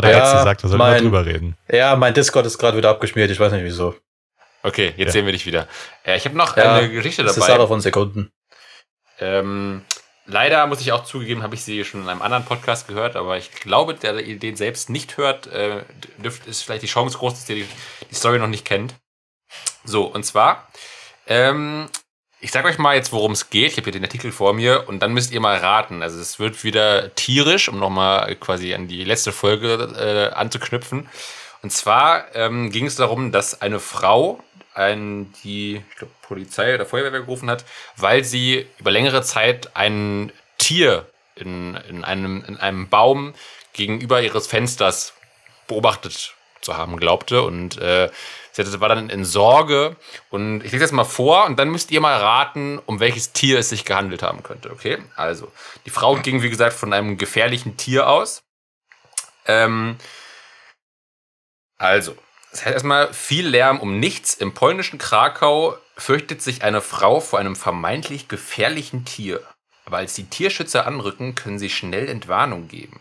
Patrick 0.00 0.16
Ja, 0.16 0.30
hat 0.30 0.38
gesagt, 0.58 0.62
wir 0.64 0.76
mal 0.78 0.92
mein- 0.92 1.02
drüber 1.02 1.24
reden. 1.26 1.56
Ja, 1.70 1.96
mein 1.96 2.14
Discord 2.14 2.46
ist 2.46 2.58
gerade 2.58 2.76
wieder 2.76 2.90
abgeschmiert, 2.90 3.30
ich 3.30 3.38
weiß 3.40 3.52
nicht 3.52 3.64
wieso. 3.64 3.94
Okay, 4.62 4.92
jetzt 4.96 5.08
Ja. 5.08 5.12
sehen 5.12 5.26
wir 5.26 5.32
dich 5.32 5.46
wieder. 5.46 5.68
Äh, 6.04 6.16
ich 6.16 6.24
habe 6.24 6.36
noch 6.36 6.56
Ja, 6.56 6.74
eine 6.76 6.90
Geschichte 6.90 7.22
Das 7.22 7.36
ist 7.36 7.42
dabei. 7.46 7.56
Sache 7.58 7.68
von 7.68 7.80
Sekunden. 7.80 8.30
Ähm, 9.20 9.84
leider 10.26 10.66
muss 10.66 10.80
ich 10.80 10.92
auch 10.92 11.04
zugeben, 11.04 11.42
habe 11.42 11.54
ich 11.54 11.62
sie 11.64 11.84
schon 11.84 12.02
in 12.02 12.08
einem 12.08 12.22
anderen 12.22 12.44
Podcast 12.44 12.86
gehört, 12.88 13.16
aber 13.16 13.36
ich 13.36 13.52
glaube, 13.52 13.94
der 13.94 14.18
ihr 14.20 14.38
den 14.38 14.56
selbst 14.56 14.90
nicht 14.90 15.16
hört, 15.16 15.46
äh, 15.48 15.82
dürft, 16.18 16.46
ist 16.46 16.62
vielleicht 16.62 16.82
die 16.82 16.86
Chance 16.88 17.18
groß, 17.18 17.34
dass 17.34 17.48
ihr 17.48 17.56
die, 17.56 17.66
die 18.10 18.14
Story 18.14 18.38
noch 18.38 18.46
nicht 18.48 18.64
kennt. 18.64 18.94
So, 19.84 20.04
und 20.04 20.24
zwar, 20.24 20.68
ähm, 21.26 21.88
ich 22.40 22.52
sage 22.52 22.68
euch 22.68 22.78
mal 22.78 22.94
jetzt, 22.94 23.12
worum 23.12 23.32
es 23.32 23.50
geht. 23.50 23.72
Ich 23.72 23.76
habe 23.78 23.84
hier 23.84 23.92
den 23.92 24.04
Artikel 24.04 24.30
vor 24.30 24.52
mir 24.52 24.88
und 24.88 25.00
dann 25.00 25.12
müsst 25.12 25.32
ihr 25.32 25.40
mal 25.40 25.56
raten. 25.56 26.02
Also 26.02 26.20
es 26.20 26.38
wird 26.38 26.62
wieder 26.62 27.14
tierisch, 27.14 27.68
um 27.68 27.78
nochmal 27.78 28.36
quasi 28.36 28.74
an 28.74 28.86
die 28.86 29.04
letzte 29.04 29.32
Folge 29.32 30.30
äh, 30.32 30.34
anzuknüpfen. 30.34 31.08
Und 31.62 31.70
zwar 31.70 32.34
ähm, 32.36 32.70
ging 32.70 32.86
es 32.86 32.94
darum, 32.94 33.32
dass 33.32 33.60
eine 33.60 33.80
Frau 33.80 34.42
ein, 34.74 35.32
die 35.42 35.82
ich 35.90 35.96
glaub, 35.96 36.22
Polizei 36.22 36.74
oder 36.74 36.86
Feuerwehr 36.86 37.20
gerufen 37.20 37.50
hat, 37.50 37.64
weil 37.96 38.22
sie 38.22 38.66
über 38.78 38.92
längere 38.92 39.22
Zeit 39.22 39.76
ein 39.76 40.32
Tier 40.58 41.06
in, 41.34 41.76
in, 41.88 42.04
einem, 42.04 42.44
in 42.46 42.56
einem 42.56 42.88
Baum 42.88 43.34
gegenüber 43.72 44.22
ihres 44.22 44.46
Fensters 44.46 45.14
beobachtet 45.66 46.34
zu 46.60 46.76
haben 46.76 46.96
glaubte. 46.96 47.42
Und 47.42 47.78
äh, 47.78 48.10
sie 48.66 48.80
war 48.80 48.88
dann 48.88 49.10
in 49.10 49.24
Sorge. 49.24 49.96
Und 50.30 50.62
ich 50.64 50.72
lese 50.72 50.84
das 50.84 50.92
mal 50.92 51.04
vor 51.04 51.46
und 51.46 51.58
dann 51.58 51.70
müsst 51.70 51.90
ihr 51.90 52.00
mal 52.00 52.16
raten, 52.16 52.78
um 52.86 53.00
welches 53.00 53.32
Tier 53.32 53.58
es 53.58 53.68
sich 53.68 53.84
gehandelt 53.84 54.22
haben 54.22 54.42
könnte. 54.42 54.70
Okay? 54.70 54.98
Also, 55.16 55.50
die 55.86 55.90
Frau 55.90 56.16
ging, 56.16 56.42
wie 56.42 56.50
gesagt, 56.50 56.74
von 56.74 56.92
einem 56.92 57.18
gefährlichen 57.18 57.76
Tier 57.76 58.08
aus. 58.08 58.42
Ähm, 59.46 59.96
also, 61.78 62.16
es 62.52 62.64
heißt 62.64 62.74
erstmal 62.74 63.12
viel 63.12 63.46
Lärm 63.46 63.80
um 63.80 64.00
nichts. 64.00 64.34
Im 64.34 64.54
polnischen 64.54 64.98
Krakau 64.98 65.76
fürchtet 65.96 66.42
sich 66.42 66.62
eine 66.62 66.80
Frau 66.80 67.20
vor 67.20 67.38
einem 67.38 67.56
vermeintlich 67.56 68.28
gefährlichen 68.28 69.04
Tier. 69.04 69.40
Aber 69.84 69.98
als 69.98 70.14
die 70.14 70.28
Tierschützer 70.28 70.86
anrücken, 70.86 71.34
können 71.34 71.58
sie 71.58 71.70
schnell 71.70 72.08
Entwarnung 72.08 72.68
geben. 72.68 73.00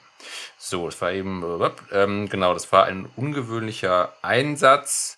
So, 0.57 0.85
das 0.85 1.01
war 1.01 1.11
eben, 1.11 1.43
ähm, 1.91 2.29
genau, 2.29 2.53
das 2.53 2.71
war 2.71 2.85
ein 2.85 3.09
ungewöhnlicher 3.15 4.13
Einsatz. 4.21 5.16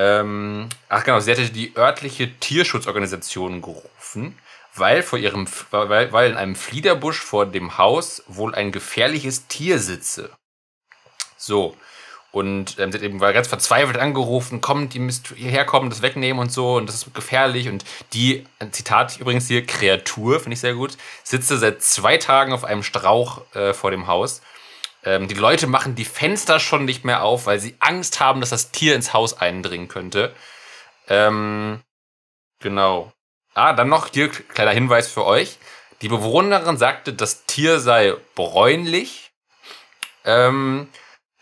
Ähm, 0.00 0.70
ach 0.88 1.04
genau, 1.04 1.20
sie 1.20 1.30
hatte 1.30 1.50
die 1.50 1.76
örtliche 1.76 2.32
Tierschutzorganisation 2.38 3.60
gerufen, 3.60 4.38
weil 4.74 5.02
vor 5.02 5.18
ihrem, 5.18 5.46
weil, 5.70 6.10
weil 6.10 6.30
in 6.30 6.38
einem 6.38 6.56
Fliederbusch 6.56 7.20
vor 7.20 7.44
dem 7.44 7.76
Haus 7.76 8.22
wohl 8.26 8.54
ein 8.54 8.72
gefährliches 8.72 9.46
Tier 9.48 9.78
sitze. 9.78 10.30
So. 11.36 11.76
Und 12.32 12.78
ähm, 12.78 12.92
sie 12.92 12.98
hat 12.98 13.04
eben 13.04 13.18
ganz 13.18 13.48
verzweifelt 13.48 13.98
angerufen, 13.98 14.62
kommt, 14.62 14.94
ihr 14.94 15.00
müsst 15.02 15.34
hierher 15.36 15.66
kommen, 15.66 15.90
das 15.90 16.00
wegnehmen 16.00 16.40
und 16.40 16.50
so, 16.50 16.76
und 16.76 16.88
das 16.88 16.94
ist 16.94 17.12
gefährlich. 17.12 17.68
Und 17.68 17.84
die, 18.14 18.46
Zitat 18.70 19.18
übrigens 19.18 19.48
hier, 19.48 19.66
Kreatur, 19.66 20.40
finde 20.40 20.54
ich 20.54 20.60
sehr 20.60 20.74
gut, 20.74 20.96
sitze 21.24 21.58
seit 21.58 21.82
zwei 21.82 22.16
Tagen 22.16 22.54
auf 22.54 22.64
einem 22.64 22.84
Strauch 22.84 23.42
äh, 23.54 23.74
vor 23.74 23.90
dem 23.90 24.06
Haus. 24.06 24.40
Ähm, 25.04 25.28
die 25.28 25.34
Leute 25.34 25.66
machen 25.66 25.94
die 25.94 26.04
Fenster 26.04 26.60
schon 26.60 26.84
nicht 26.84 27.04
mehr 27.04 27.22
auf, 27.22 27.46
weil 27.46 27.58
sie 27.58 27.76
Angst 27.80 28.20
haben, 28.20 28.40
dass 28.40 28.50
das 28.50 28.70
Tier 28.70 28.94
ins 28.94 29.12
Haus 29.12 29.38
eindringen 29.40 29.88
könnte. 29.88 30.34
Ähm, 31.08 31.80
genau. 32.58 33.12
Ah, 33.54 33.72
dann 33.72 33.88
noch 33.88 34.08
hier 34.12 34.28
kleiner 34.28 34.72
Hinweis 34.72 35.08
für 35.08 35.24
euch. 35.24 35.58
Die 36.02 36.08
Bewohnerin 36.08 36.76
sagte, 36.76 37.12
das 37.12 37.44
Tier 37.46 37.80
sei 37.80 38.14
bräunlich. 38.34 39.32
Ähm, 40.24 40.88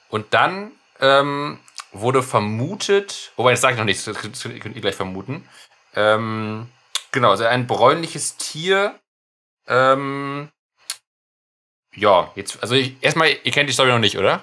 und 0.09 0.33
dann 0.35 0.73
ähm, 1.01 1.61
wurde 1.93 2.23
vermutet, 2.23 3.33
wobei 3.37 3.53
das 3.53 3.61
sage 3.61 3.75
ich 3.75 3.79
noch 3.79 3.85
nicht, 3.85 4.07
das 4.07 4.17
könnt 4.21 4.75
ihr 4.77 4.81
gleich 4.81 4.95
vermuten. 4.95 5.49
Ähm, 5.95 6.69
genau, 7.13 7.31
also 7.31 7.45
ein 7.45 7.67
bräunliches 7.67 8.37
Tier. 8.37 8.99
Ähm, 9.67 10.49
ja, 11.99 12.33
jetzt, 12.35 12.63
also 12.63 12.75
ich, 12.75 12.97
erstmal, 13.01 13.29
ihr 13.43 13.53
kennt 13.53 13.69
die 13.69 13.73
Story 13.75 13.91
noch 13.91 13.99
nicht, 13.99 14.19
oder? 14.19 14.43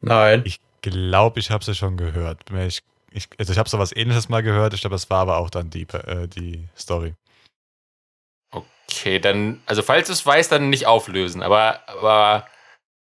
Nein. 0.00 0.42
Ich 0.44 0.60
glaube, 0.82 1.40
ich 1.40 1.50
habe 1.50 1.64
sie 1.64 1.74
schon 1.74 1.96
gehört. 1.96 2.50
Ich, 2.50 2.80
ich, 3.10 3.28
also 3.38 3.52
ich 3.52 3.58
habe 3.58 3.68
so 3.68 3.78
was 3.78 3.94
ähnliches 3.94 4.28
mal 4.28 4.42
gehört. 4.42 4.74
Ich 4.74 4.80
glaube, 4.80 4.94
das 4.94 5.10
war 5.10 5.20
aber 5.20 5.38
auch 5.38 5.50
dann 5.50 5.70
die, 5.70 5.82
äh, 5.82 6.26
die 6.26 6.68
Story. 6.76 7.14
Okay, 8.50 9.18
dann, 9.20 9.62
also 9.66 9.82
falls 9.82 10.08
du 10.08 10.12
es 10.12 10.24
weißt, 10.24 10.50
dann 10.50 10.70
nicht 10.70 10.86
auflösen, 10.86 11.42
aber, 11.42 11.88
aber 11.88 12.46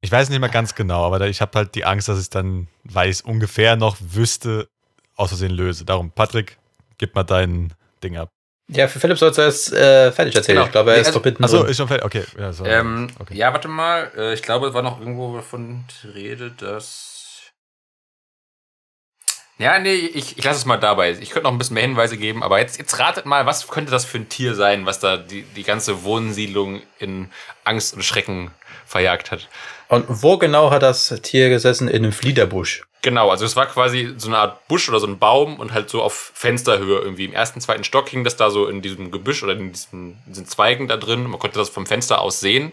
ich 0.03 0.11
weiß 0.11 0.29
nicht 0.29 0.39
mehr 0.39 0.49
ganz 0.49 0.75
genau, 0.75 1.05
aber 1.05 1.17
da, 1.17 1.27
ich 1.27 1.39
habe 1.39 1.57
halt 1.57 1.75
die 1.75 1.85
Angst, 1.85 2.09
dass 2.09 2.19
ich 2.19 2.29
dann, 2.29 2.67
weil 2.83 3.09
ich 3.09 3.17
es 3.17 3.21
ungefähr 3.21 3.77
noch 3.77 3.95
wüsste, 4.01 4.67
aus 5.15 5.29
Versehen 5.29 5.51
löse. 5.51 5.85
Darum, 5.85 6.11
Patrick, 6.11 6.57
gib 6.97 7.15
mal 7.15 7.23
dein 7.23 7.73
Ding 8.03 8.17
ab. 8.17 8.29
Ja, 8.75 8.87
für 8.87 8.99
Philipp 8.99 9.17
sollst 9.17 9.37
du 9.37 9.41
es 9.43 9.71
äh, 9.71 10.11
fertig 10.11 10.35
erzählen. 10.35 10.55
Genau. 10.57 10.65
Ich 10.65 10.71
glaube, 10.71 10.91
er 10.91 10.95
Nee, 10.95 11.01
ist 11.01 11.07
also- 11.07 11.19
doch 11.19 11.25
mitten 11.25 11.43
Achso, 11.43 11.63
ist 11.63 11.77
schon 11.77 11.87
fertig. 11.87 12.05
Okay. 12.05 12.23
Ja, 12.39 12.51
so, 12.53 12.65
Ähm, 12.65 13.09
okay. 13.19 13.35
Ja, 13.35 13.51
warte 13.53 13.67
mal. 13.67 14.11
Äh, 14.17 14.33
ich 14.33 14.41
glaube, 14.41 14.67
es 14.67 14.73
war 14.73 14.81
noch 14.81 14.99
irgendwo 14.99 15.35
davon 15.35 15.85
Rede, 16.13 16.51
dass. 16.51 17.09
Ja, 19.59 19.77
nee, 19.79 19.93
ich, 19.93 20.37
ich 20.37 20.43
lasse 20.43 20.57
es 20.59 20.65
mal 20.65 20.77
dabei. 20.77 21.11
Ich 21.11 21.29
könnte 21.29 21.43
noch 21.43 21.51
ein 21.51 21.57
bisschen 21.59 21.75
mehr 21.75 21.83
Hinweise 21.83 22.17
geben, 22.17 22.41
aber 22.43 22.59
jetzt, 22.59 22.79
jetzt 22.79 22.97
ratet 22.99 23.25
mal, 23.25 23.45
was 23.45 23.67
könnte 23.67 23.91
das 23.91 24.03
für 24.03 24.17
ein 24.17 24.27
Tier 24.27 24.55
sein, 24.55 24.85
was 24.85 24.99
da 24.99 25.15
die, 25.17 25.43
die 25.43 25.63
ganze 25.63 26.03
Wohnsiedlung 26.03 26.81
in 26.99 27.29
Angst 27.63 27.93
und 27.93 28.03
Schrecken 28.03 28.51
verjagt 28.85 29.31
hat. 29.31 29.47
Und 29.87 30.05
wo 30.07 30.37
genau 30.37 30.71
hat 30.71 30.81
das 30.83 31.09
Tier 31.21 31.49
gesessen? 31.49 31.87
In 31.87 32.03
einem 32.03 32.11
Fliederbusch. 32.11 32.83
Genau, 33.01 33.29
also 33.29 33.45
es 33.45 33.55
war 33.55 33.65
quasi 33.65 34.13
so 34.17 34.29
eine 34.29 34.37
Art 34.37 34.67
Busch 34.67 34.87
oder 34.87 34.99
so 34.99 35.07
ein 35.07 35.19
Baum 35.19 35.59
und 35.59 35.73
halt 35.73 35.89
so 35.89 36.01
auf 36.01 36.31
Fensterhöhe 36.33 36.99
irgendwie. 36.99 37.25
Im 37.25 37.33
ersten, 37.33 37.59
zweiten 37.59 37.83
Stock 37.83 38.07
hing 38.07 38.23
das 38.23 38.37
da 38.37 38.49
so 38.49 38.67
in 38.67 38.81
diesem 38.81 39.11
Gebüsch 39.11 39.43
oder 39.43 39.53
in 39.53 39.73
diesen, 39.73 40.11
in 40.25 40.31
diesen 40.31 40.47
Zweigen 40.47 40.87
da 40.87 40.95
drin. 40.95 41.23
Man 41.29 41.39
konnte 41.39 41.59
das 41.59 41.69
vom 41.69 41.85
Fenster 41.85 42.21
aus 42.21 42.39
sehen. 42.39 42.71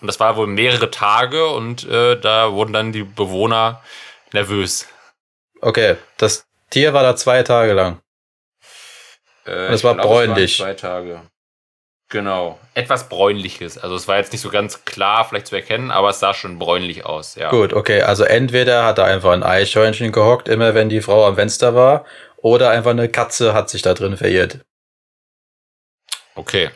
Und 0.00 0.06
das 0.06 0.18
war 0.18 0.36
wohl 0.36 0.46
mehrere 0.46 0.90
Tage 0.90 1.46
und 1.48 1.88
äh, 1.88 2.18
da 2.18 2.52
wurden 2.52 2.72
dann 2.72 2.92
die 2.92 3.02
Bewohner 3.02 3.82
nervös. 4.32 4.86
Okay, 5.60 5.96
das 6.18 6.46
Tier 6.70 6.92
war 6.92 7.02
da 7.02 7.16
zwei 7.16 7.42
Tage 7.42 7.72
lang. 7.72 8.00
Äh, 9.46 9.68
Und 9.68 9.74
es 9.74 9.84
war 9.84 9.94
glaube, 9.94 10.08
bräunlich. 10.08 10.58
waren 10.58 10.66
Zwei 10.68 10.74
Tage. 10.74 11.22
Genau. 12.08 12.58
Etwas 12.74 13.08
bräunliches. 13.08 13.78
Also 13.78 13.96
es 13.96 14.06
war 14.06 14.18
jetzt 14.18 14.32
nicht 14.32 14.40
so 14.40 14.50
ganz 14.50 14.84
klar 14.84 15.24
vielleicht 15.24 15.48
zu 15.48 15.56
erkennen, 15.56 15.90
aber 15.90 16.10
es 16.10 16.20
sah 16.20 16.34
schon 16.34 16.58
bräunlich 16.58 17.04
aus, 17.04 17.34
ja. 17.34 17.50
Gut, 17.50 17.72
okay, 17.72 18.02
also 18.02 18.22
entweder 18.22 18.84
hat 18.84 18.98
er 18.98 19.06
einfach 19.06 19.32
ein 19.32 19.42
Eichhörnchen 19.42 20.12
gehockt, 20.12 20.48
immer 20.48 20.74
wenn 20.74 20.88
die 20.88 21.00
Frau 21.00 21.26
am 21.26 21.34
Fenster 21.34 21.74
war, 21.74 22.04
oder 22.36 22.70
einfach 22.70 22.92
eine 22.92 23.08
Katze 23.08 23.54
hat 23.54 23.70
sich 23.70 23.82
da 23.82 23.94
drin 23.94 24.16
verirrt. 24.16 24.60
Okay. 26.36 26.70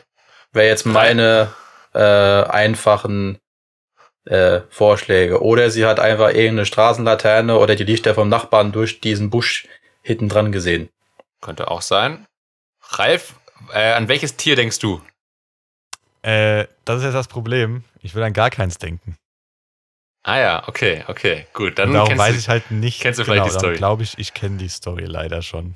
Wäre 0.51 0.67
jetzt 0.67 0.85
meine 0.85 1.53
äh, 1.93 1.99
einfachen 1.99 3.39
äh, 4.25 4.61
Vorschläge. 4.69 5.41
Oder 5.41 5.71
sie 5.71 5.85
hat 5.85 5.99
einfach 5.99 6.29
irgendeine 6.29 6.65
Straßenlaterne 6.65 7.57
oder 7.57 7.75
die 7.75 7.83
Lichter 7.83 8.15
vom 8.15 8.27
Nachbarn 8.29 8.71
durch 8.71 8.99
diesen 9.01 9.29
Busch 9.29 9.67
hinten 10.01 10.29
dran 10.29 10.51
gesehen. 10.51 10.89
Könnte 11.41 11.71
auch 11.71 11.81
sein. 11.81 12.27
Ralf, 12.89 13.35
äh, 13.73 13.93
an 13.93 14.07
welches 14.07 14.35
Tier 14.35 14.55
denkst 14.55 14.79
du? 14.79 15.01
Äh, 16.21 16.67
das 16.85 16.97
ist 16.99 17.03
jetzt 17.05 17.13
das 17.13 17.27
Problem. 17.27 17.83
Ich 18.01 18.15
will 18.15 18.23
an 18.23 18.33
gar 18.33 18.49
keins 18.49 18.77
denken. 18.77 19.15
Ah 20.23 20.37
ja, 20.39 20.67
okay, 20.67 21.03
okay, 21.07 21.47
gut. 21.53 21.79
Dann 21.79 21.89
Und 21.89 21.95
darum 21.95 22.17
weiß 22.17 22.33
du, 22.33 22.39
ich 22.39 22.47
halt 22.49 22.69
nicht. 22.69 23.01
kennst 23.01 23.19
du 23.19 23.25
vielleicht 23.25 23.45
die 23.45 23.49
Story? 23.49 23.75
glaube 23.75 24.03
ich, 24.03 24.17
ich 24.19 24.33
kenne 24.33 24.57
die 24.57 24.69
Story 24.69 25.05
leider 25.05 25.41
schon. 25.41 25.75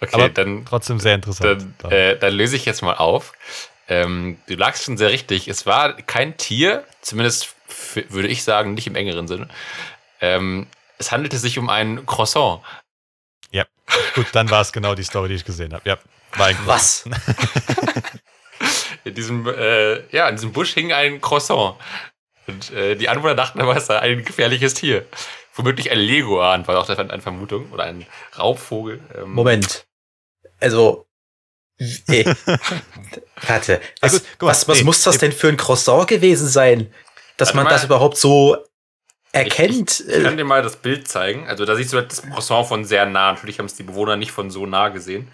Okay, 0.00 0.14
aber 0.14 0.28
dann, 0.30 0.64
Trotzdem 0.64 0.98
sehr 1.00 1.14
interessant. 1.14 1.66
dann, 1.78 1.92
äh, 1.92 2.18
dann 2.18 2.32
löse 2.32 2.56
ich 2.56 2.64
jetzt 2.64 2.82
mal 2.82 2.94
auf. 2.94 3.32
Ähm, 3.88 4.38
du 4.46 4.54
lagst 4.54 4.84
schon 4.84 4.96
sehr 4.96 5.10
richtig. 5.10 5.48
Es 5.48 5.66
war 5.66 5.94
kein 5.94 6.36
Tier, 6.38 6.84
zumindest 7.02 7.54
würde 8.08 8.28
ich 8.28 8.42
sagen, 8.42 8.72
nicht 8.72 8.86
im 8.86 8.96
engeren 8.96 9.28
Sinne. 9.28 9.48
Ähm, 10.20 10.66
es 10.96 11.12
handelte 11.12 11.36
sich 11.36 11.58
um 11.58 11.68
ein 11.68 12.06
Croissant. 12.06 12.62
Gut, 14.14 14.26
dann 14.32 14.50
war 14.50 14.60
es 14.60 14.72
genau 14.72 14.94
die 14.94 15.02
Story, 15.02 15.28
die 15.28 15.34
ich 15.34 15.44
gesehen 15.44 15.74
habe. 15.74 15.88
Ja, 15.88 15.98
war 16.36 16.46
ein 16.46 16.56
Was? 16.64 17.04
In 19.04 19.14
diesem, 19.14 19.46
äh, 19.46 20.06
ja, 20.14 20.28
in 20.28 20.36
diesem 20.36 20.52
Busch 20.52 20.72
hing 20.72 20.92
ein 20.92 21.20
Croissant. 21.20 21.76
Und 22.46 22.72
äh, 22.72 22.94
die 22.96 23.08
Anwohner 23.08 23.34
dachten 23.34 23.60
aber, 23.60 23.76
es 23.76 23.86
sei 23.86 23.98
ein 23.98 24.24
gefährliches 24.24 24.74
Tier. 24.74 25.06
Womöglich 25.54 25.90
ein 25.90 25.98
Leguan, 25.98 26.66
war 26.66 26.78
auch 26.78 26.88
eine 26.88 27.22
Vermutung. 27.22 27.70
Oder 27.70 27.84
ein 27.84 28.06
Raubvogel. 28.38 29.00
Ähm, 29.16 29.32
Moment. 29.32 29.86
Also. 30.60 31.06
Äh, 31.78 32.24
warte. 33.46 33.80
Was, 34.00 34.14
Ja, 34.14 34.20
was, 34.40 34.68
was 34.68 34.78
nee, 34.78 34.84
muss 34.84 35.02
das 35.02 35.16
nee. 35.16 35.20
denn 35.20 35.32
für 35.32 35.48
ein 35.48 35.56
Croissant 35.56 36.08
gewesen 36.08 36.48
sein? 36.48 36.92
Dass 37.36 37.54
man 37.54 37.64
mal. 37.64 37.70
das 37.70 37.84
überhaupt 37.84 38.16
so 38.16 38.56
erkennt? 39.32 40.00
Ich 40.00 40.22
kann 40.22 40.36
dir 40.36 40.44
mal 40.44 40.62
das 40.62 40.76
Bild 40.76 41.08
zeigen. 41.08 41.46
Also 41.48 41.64
da 41.64 41.74
siehst 41.74 41.92
du 41.92 41.98
halt 41.98 42.10
das 42.10 42.22
Croissant 42.22 42.66
von 42.66 42.84
sehr 42.84 43.06
nah. 43.06 43.32
Natürlich 43.32 43.58
haben 43.58 43.66
es 43.66 43.74
die 43.74 43.82
Bewohner 43.82 44.16
nicht 44.16 44.30
von 44.30 44.50
so 44.50 44.66
nah 44.66 44.88
gesehen. 44.88 45.30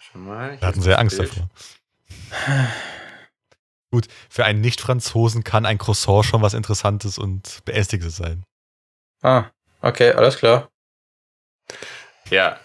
Schau 0.00 0.18
mal. 0.18 0.60
Wir 0.60 0.68
hatten 0.68 0.82
sehr 0.82 0.94
das 0.94 1.00
Angst 1.00 1.18
Bild. 1.18 1.30
davor. 1.30 2.66
Gut, 3.96 4.08
für 4.28 4.44
einen 4.44 4.60
Nicht-Franzosen 4.60 5.42
kann 5.42 5.64
ein 5.64 5.78
Croissant 5.78 6.26
schon 6.26 6.42
was 6.42 6.52
Interessantes 6.52 7.16
und 7.16 7.64
Beängstigendes 7.64 8.16
sein. 8.16 8.44
ah, 9.22 9.46
okay, 9.80 10.12
alles 10.12 10.36
klar. 10.36 10.68
Ja. 12.28 12.60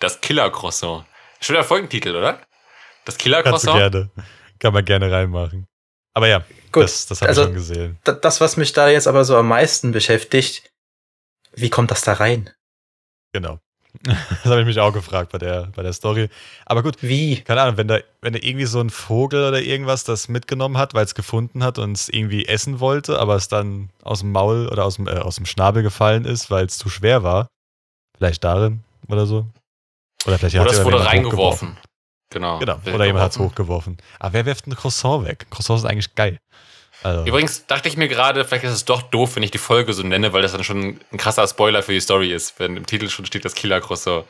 Das 0.00 0.20
Killer-Croissant. 0.20 1.06
Schon 1.40 1.54
der 1.54 1.62
Folgentitel, 1.62 2.16
oder? 2.16 2.44
Das 3.04 3.18
Killer-Croissant? 3.18 3.78
gerne. 3.78 4.10
Kann 4.58 4.72
man 4.72 4.84
gerne 4.84 5.12
reinmachen. 5.12 5.68
Aber 6.12 6.26
ja, 6.26 6.44
Gut, 6.72 6.82
das, 6.82 7.06
das 7.06 7.20
habe 7.20 7.28
also- 7.28 7.42
ich 7.42 7.46
schon 7.46 7.54
gesehen. 7.54 7.98
Da- 8.02 8.10
Das, 8.14 8.40
was 8.40 8.56
mich 8.56 8.72
da 8.72 8.88
jetzt 8.88 9.06
aber 9.06 9.24
so 9.24 9.36
am 9.36 9.46
meisten 9.46 9.92
beschäftigt, 9.92 10.68
wie 11.52 11.70
kommt 11.70 11.92
das 11.92 12.00
da 12.02 12.14
rein? 12.14 12.50
Genau. 13.32 13.60
Das 14.04 14.44
habe 14.46 14.60
ich 14.60 14.66
mich 14.66 14.80
auch 14.80 14.92
gefragt 14.92 15.32
bei 15.32 15.38
der, 15.38 15.68
bei 15.74 15.82
der 15.82 15.92
Story. 15.92 16.28
Aber 16.66 16.82
gut, 16.82 17.02
Wie? 17.02 17.40
keine 17.40 17.62
Ahnung, 17.62 17.76
wenn 17.76 17.88
da, 17.88 17.98
wenn 18.20 18.32
da 18.32 18.38
irgendwie 18.42 18.66
so 18.66 18.80
ein 18.80 18.90
Vogel 18.90 19.46
oder 19.46 19.60
irgendwas 19.60 20.04
das 20.04 20.28
mitgenommen 20.28 20.78
hat, 20.78 20.94
weil 20.94 21.04
es 21.04 21.14
gefunden 21.14 21.62
hat 21.62 21.78
und 21.78 21.92
es 21.92 22.08
irgendwie 22.08 22.46
essen 22.46 22.80
wollte, 22.80 23.18
aber 23.18 23.36
es 23.36 23.48
dann 23.48 23.90
aus 24.02 24.20
dem 24.20 24.32
Maul 24.32 24.68
oder 24.68 24.84
aus 24.84 24.96
dem, 24.96 25.06
äh, 25.06 25.18
aus 25.18 25.36
dem 25.36 25.46
Schnabel 25.46 25.82
gefallen 25.82 26.24
ist, 26.24 26.50
weil 26.50 26.66
es 26.66 26.78
zu 26.78 26.88
schwer 26.88 27.22
war. 27.22 27.48
Vielleicht 28.16 28.44
darin 28.44 28.82
oder 29.08 29.26
so. 29.26 29.46
Oder 30.26 30.38
vielleicht 30.38 30.56
Oder 30.56 30.64
hat 30.64 30.72
es 30.72 30.84
wurde 30.84 31.04
reingeworfen. 31.04 31.76
Genau. 32.30 32.58
Genau. 32.58 32.78
Oder 32.94 33.06
jemand 33.06 33.24
hat 33.24 33.32
es 33.32 33.36
geworfen. 33.36 33.52
hochgeworfen. 33.52 33.98
Aber 34.18 34.34
wer 34.34 34.46
wirft 34.46 34.66
ein 34.66 34.76
Croissant 34.76 35.26
weg? 35.26 35.46
Croissant 35.50 35.80
ist 35.80 35.84
eigentlich 35.84 36.14
geil. 36.14 36.38
Also, 37.02 37.24
Übrigens 37.24 37.66
dachte 37.66 37.88
ich 37.88 37.96
mir 37.96 38.08
gerade, 38.08 38.44
vielleicht 38.44 38.64
ist 38.64 38.72
es 38.72 38.84
doch 38.84 39.02
doof, 39.02 39.36
wenn 39.36 39.42
ich 39.42 39.50
die 39.50 39.58
Folge 39.58 39.92
so 39.94 40.02
nenne, 40.02 40.32
weil 40.32 40.42
das 40.42 40.52
dann 40.52 40.64
schon 40.64 41.00
ein 41.10 41.18
krasser 41.18 41.46
Spoiler 41.48 41.82
für 41.82 41.92
die 41.92 42.00
Story 42.00 42.32
ist, 42.32 42.58
wenn 42.58 42.76
im 42.76 42.86
Titel 42.86 43.08
schon 43.08 43.24
steht 43.24 43.44
das 43.44 43.54
Killer 43.54 43.80
Croissant. 43.80 44.24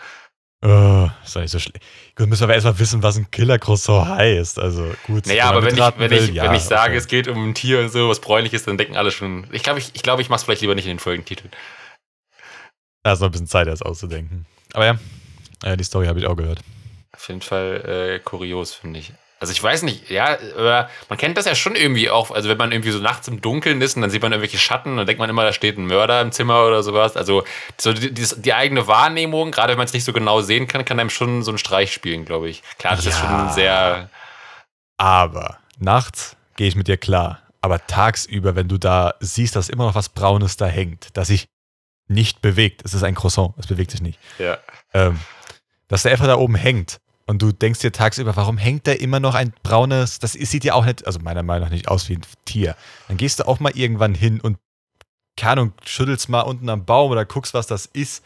oh, 0.62 1.08
ist 1.24 1.34
doch 1.34 1.40
nicht 1.40 1.50
so 1.50 1.58
schlecht. 1.58 1.82
Gut, 2.14 2.28
müssen 2.28 2.42
wir 2.42 2.44
aber 2.44 2.54
erstmal 2.54 2.78
wissen, 2.78 3.02
was 3.02 3.16
ein 3.16 3.30
Killer-Croissant 3.30 4.08
heißt. 4.08 4.58
Also 4.60 4.86
gut. 5.06 5.26
Naja, 5.26 5.46
aber 5.46 5.62
wenn 5.62 5.76
ich, 5.76 5.98
wenn 5.98 6.10
will, 6.10 6.28
ich, 6.28 6.34
ja, 6.34 6.44
wenn 6.44 6.54
ich 6.54 6.62
sage, 6.62 6.90
okay. 6.90 6.98
es 6.98 7.08
geht 7.08 7.26
um 7.26 7.50
ein 7.50 7.54
Tier 7.54 7.80
und 7.80 7.88
so, 7.88 8.08
was 8.08 8.20
bräunlich 8.20 8.52
ist, 8.52 8.68
dann 8.68 8.78
denken 8.78 8.96
alle 8.96 9.10
schon. 9.10 9.48
Ich 9.52 9.62
glaube, 9.64 9.80
ich, 9.80 9.90
ich, 9.94 10.02
glaub, 10.02 10.20
ich 10.20 10.28
mache 10.28 10.38
es 10.38 10.44
vielleicht 10.44 10.60
lieber 10.60 10.74
nicht 10.74 10.86
in 10.86 10.92
den 10.92 10.98
Folgentitel. 11.00 11.48
Da 13.02 13.12
ist 13.12 13.20
noch 13.20 13.28
ein 13.28 13.32
bisschen 13.32 13.46
Zeit, 13.46 13.66
das 13.66 13.82
auszudenken. 13.82 14.46
Aber 14.74 14.86
ja, 14.86 14.98
äh, 15.64 15.76
die 15.76 15.84
Story 15.84 16.06
habe 16.06 16.18
ich 16.20 16.26
auch 16.26 16.36
gehört. 16.36 16.60
Auf 17.12 17.26
jeden 17.28 17.40
Fall 17.40 18.18
äh, 18.18 18.18
kurios, 18.20 18.74
finde 18.74 19.00
ich. 19.00 19.12
Also 19.40 19.52
ich 19.52 19.62
weiß 19.62 19.82
nicht, 19.84 20.10
ja, 20.10 20.36
aber 20.54 20.90
man 21.08 21.16
kennt 21.18 21.38
das 21.38 21.46
ja 21.46 21.54
schon 21.54 21.74
irgendwie 21.74 22.10
auch, 22.10 22.30
also 22.30 22.50
wenn 22.50 22.58
man 22.58 22.72
irgendwie 22.72 22.90
so 22.90 22.98
nachts 22.98 23.26
im 23.26 23.40
Dunkeln 23.40 23.80
ist 23.80 23.96
und 23.96 24.02
dann 24.02 24.10
sieht 24.10 24.20
man 24.20 24.32
irgendwelche 24.32 24.58
Schatten, 24.58 24.98
dann 24.98 25.06
denkt 25.06 25.18
man 25.18 25.30
immer, 25.30 25.44
da 25.44 25.54
steht 25.54 25.78
ein 25.78 25.86
Mörder 25.86 26.20
im 26.20 26.30
Zimmer 26.30 26.66
oder 26.66 26.82
sowas. 26.82 27.16
Also 27.16 27.44
so 27.80 27.94
die, 27.94 28.12
die, 28.12 28.26
die 28.36 28.52
eigene 28.52 28.86
Wahrnehmung, 28.86 29.50
gerade 29.50 29.70
wenn 29.70 29.78
man 29.78 29.86
es 29.86 29.94
nicht 29.94 30.04
so 30.04 30.12
genau 30.12 30.42
sehen 30.42 30.68
kann, 30.68 30.84
kann 30.84 31.00
einem 31.00 31.08
schon 31.08 31.42
so 31.42 31.50
einen 31.52 31.56
Streich 31.58 31.90
spielen, 31.90 32.26
glaube 32.26 32.50
ich. 32.50 32.62
Klar, 32.78 32.96
das 32.96 33.06
ist 33.06 33.18
Ja. 33.18 33.28
schon 33.46 33.50
sehr, 33.54 34.10
Aber 34.98 35.58
nachts 35.78 36.36
gehe 36.56 36.68
ich 36.68 36.76
mit 36.76 36.86
dir 36.88 36.98
klar. 36.98 37.40
Aber 37.62 37.86
tagsüber, 37.86 38.54
wenn 38.56 38.68
du 38.68 38.76
da 38.78 39.14
siehst, 39.20 39.56
dass 39.56 39.68
immer 39.70 39.86
noch 39.86 39.94
was 39.94 40.10
Braunes 40.10 40.56
da 40.58 40.66
hängt, 40.66 41.08
das 41.16 41.28
sich 41.28 41.46
nicht 42.08 42.42
bewegt, 42.42 42.82
es 42.84 42.92
ist 42.92 43.02
ein 43.04 43.14
Croissant, 43.14 43.54
es 43.58 43.66
bewegt 43.66 43.90
sich 43.92 44.02
nicht, 44.02 44.18
ja. 44.38 44.58
ähm, 44.92 45.18
dass 45.88 46.02
der 46.02 46.12
einfach 46.12 46.26
da 46.26 46.36
oben 46.36 46.56
hängt 46.56 46.98
und 47.30 47.40
du 47.40 47.52
denkst 47.52 47.78
dir 47.78 47.92
tagsüber, 47.92 48.34
warum 48.34 48.58
hängt 48.58 48.88
da 48.88 48.92
immer 48.92 49.20
noch 49.20 49.36
ein 49.36 49.52
braunes, 49.62 50.18
das 50.18 50.32
sieht 50.32 50.64
ja 50.64 50.74
auch 50.74 50.84
nicht, 50.84 51.06
also 51.06 51.20
meiner 51.20 51.44
Meinung 51.44 51.68
nach 51.68 51.72
nicht 51.72 51.86
aus 51.86 52.08
wie 52.08 52.16
ein 52.16 52.22
Tier. 52.44 52.74
Dann 53.06 53.18
gehst 53.18 53.38
du 53.38 53.46
auch 53.46 53.60
mal 53.60 53.70
irgendwann 53.76 54.16
hin 54.16 54.40
und, 54.40 54.58
keine 55.36 55.52
Ahnung, 55.52 55.72
schüttelst 55.84 56.28
mal 56.28 56.40
unten 56.40 56.68
am 56.68 56.84
Baum 56.84 57.12
oder 57.12 57.24
guckst, 57.24 57.54
was 57.54 57.68
das 57.68 57.86
ist. 57.86 58.24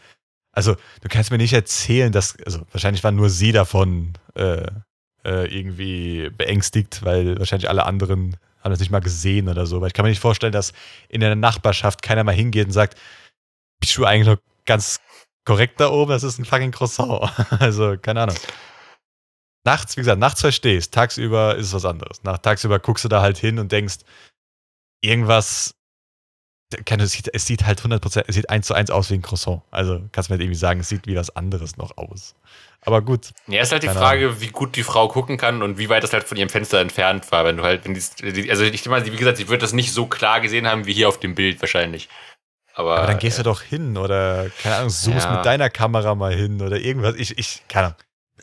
Also, 0.53 0.73
du 1.01 1.07
kannst 1.07 1.29
mir 1.29 1.37
nicht 1.37 1.53
erzählen, 1.53 2.11
dass, 2.11 2.35
also 2.47 2.61
wahrscheinlich 2.71 3.03
war 3.03 3.11
nur 3.11 3.29
sie 3.29 3.51
davon 3.51 4.13
äh, 4.33 4.65
äh, 5.23 5.55
irgendwie 5.55 6.31
beängstigt, 6.35 7.05
weil 7.05 7.37
wahrscheinlich 7.37 7.69
alle 7.69 7.85
anderen 7.85 8.37
haben 8.63 8.71
das 8.71 8.79
nicht 8.79 8.91
mal 8.91 9.01
gesehen 9.01 9.49
oder 9.49 9.67
so. 9.67 9.81
Weil 9.81 9.89
ich 9.89 9.93
kann 9.93 10.05
mir 10.05 10.09
nicht 10.09 10.19
vorstellen, 10.19 10.51
dass 10.51 10.73
in 11.09 11.21
der 11.21 11.35
Nachbarschaft 11.35 12.01
keiner 12.01 12.23
mal 12.23 12.33
hingeht 12.33 12.65
und 12.65 12.73
sagt, 12.73 12.97
bist 13.79 13.95
du 13.97 14.05
eigentlich 14.05 14.29
noch 14.29 14.41
ganz 14.65 14.99
korrekt 15.45 15.79
da 15.79 15.91
oben, 15.91 16.09
das 16.09 16.23
ist 16.23 16.39
ein 16.39 16.45
fucking 16.45 16.71
Croissant. 16.71 17.31
Also, 17.59 17.97
keine 18.01 18.23
Ahnung. 18.23 18.37
Nachts, 19.65 19.97
wie 19.97 20.01
gesagt, 20.01 20.19
nachts 20.19 20.41
verstehst, 20.41 20.93
tagsüber 20.93 21.55
ist 21.55 21.67
es 21.67 21.73
was 21.73 21.85
anderes. 21.85 22.23
Nach, 22.23 22.37
tagsüber 22.37 22.79
guckst 22.79 23.03
du 23.03 23.09
da 23.09 23.21
halt 23.21 23.37
hin 23.37 23.57
und 23.59 23.71
denkst, 23.71 23.97
irgendwas, 25.01 25.75
keine, 26.85 27.03
es, 27.03 27.11
sieht, 27.11 27.29
es 27.33 27.45
sieht 27.45 27.65
halt 27.65 27.81
100%, 27.81 28.25
es 28.27 28.35
sieht 28.35 28.49
eins 28.49 28.67
zu 28.67 28.73
eins 28.73 28.89
aus 28.91 29.09
wie 29.09 29.15
ein 29.15 29.21
Croissant. 29.21 29.61
Also 29.71 30.01
kannst 30.11 30.29
du 30.29 30.33
mir 30.33 30.37
halt 30.37 30.41
irgendwie 30.41 30.59
sagen, 30.59 30.79
es 30.79 30.89
sieht 30.89 31.07
wie 31.07 31.15
was 31.15 31.35
anderes 31.35 31.77
noch 31.77 31.97
aus. 31.97 32.35
Aber 32.81 33.01
gut. 33.01 33.31
Ja, 33.47 33.61
ist 33.61 33.71
halt 33.71 33.81
die 33.83 33.89
Frage, 33.89 34.41
wie 34.41 34.49
gut 34.49 34.75
die 34.75 34.83
Frau 34.83 35.07
gucken 35.07 35.37
kann 35.37 35.63
und 35.63 35.79
wie 35.79 35.89
weit 35.89 36.03
das 36.03 36.13
halt 36.13 36.25
von 36.25 36.37
ihrem 36.37 36.49
Fenster 36.49 36.79
entfernt 36.79 37.31
war. 37.31 37.43
Wenn 37.45 37.57
du 37.57 37.63
halt, 37.63 37.85
wenn 37.85 37.95
die, 37.95 38.51
also 38.51 38.63
ich 38.63 38.85
meine, 38.87 39.05
wie 39.11 39.15
gesagt, 39.15 39.37
sie 39.37 39.49
wird 39.49 39.63
das 39.63 39.73
nicht 39.73 39.91
so 39.91 40.05
klar 40.05 40.41
gesehen 40.41 40.67
haben 40.67 40.85
wie 40.85 40.93
hier 40.93 41.09
auf 41.09 41.19
dem 41.19 41.33
Bild 41.33 41.59
wahrscheinlich. 41.61 42.09
Aber, 42.75 42.97
Aber 42.97 43.07
dann 43.07 43.17
gehst 43.19 43.39
äh, 43.39 43.43
du 43.43 43.49
doch 43.49 43.61
hin 43.61 43.97
oder, 43.97 44.49
keine 44.61 44.75
Ahnung, 44.75 44.89
zoomst 44.89 45.25
Ja. 45.25 45.37
mit 45.37 45.45
deiner 45.45 45.69
Kamera 45.69 46.13
mal 46.13 46.35
hin 46.35 46.61
oder 46.61 46.77
irgendwas. 46.77 47.15
Ich, 47.15 47.37
ich, 47.39 47.63
keine 47.67 47.87
Ahnung. 47.87 47.97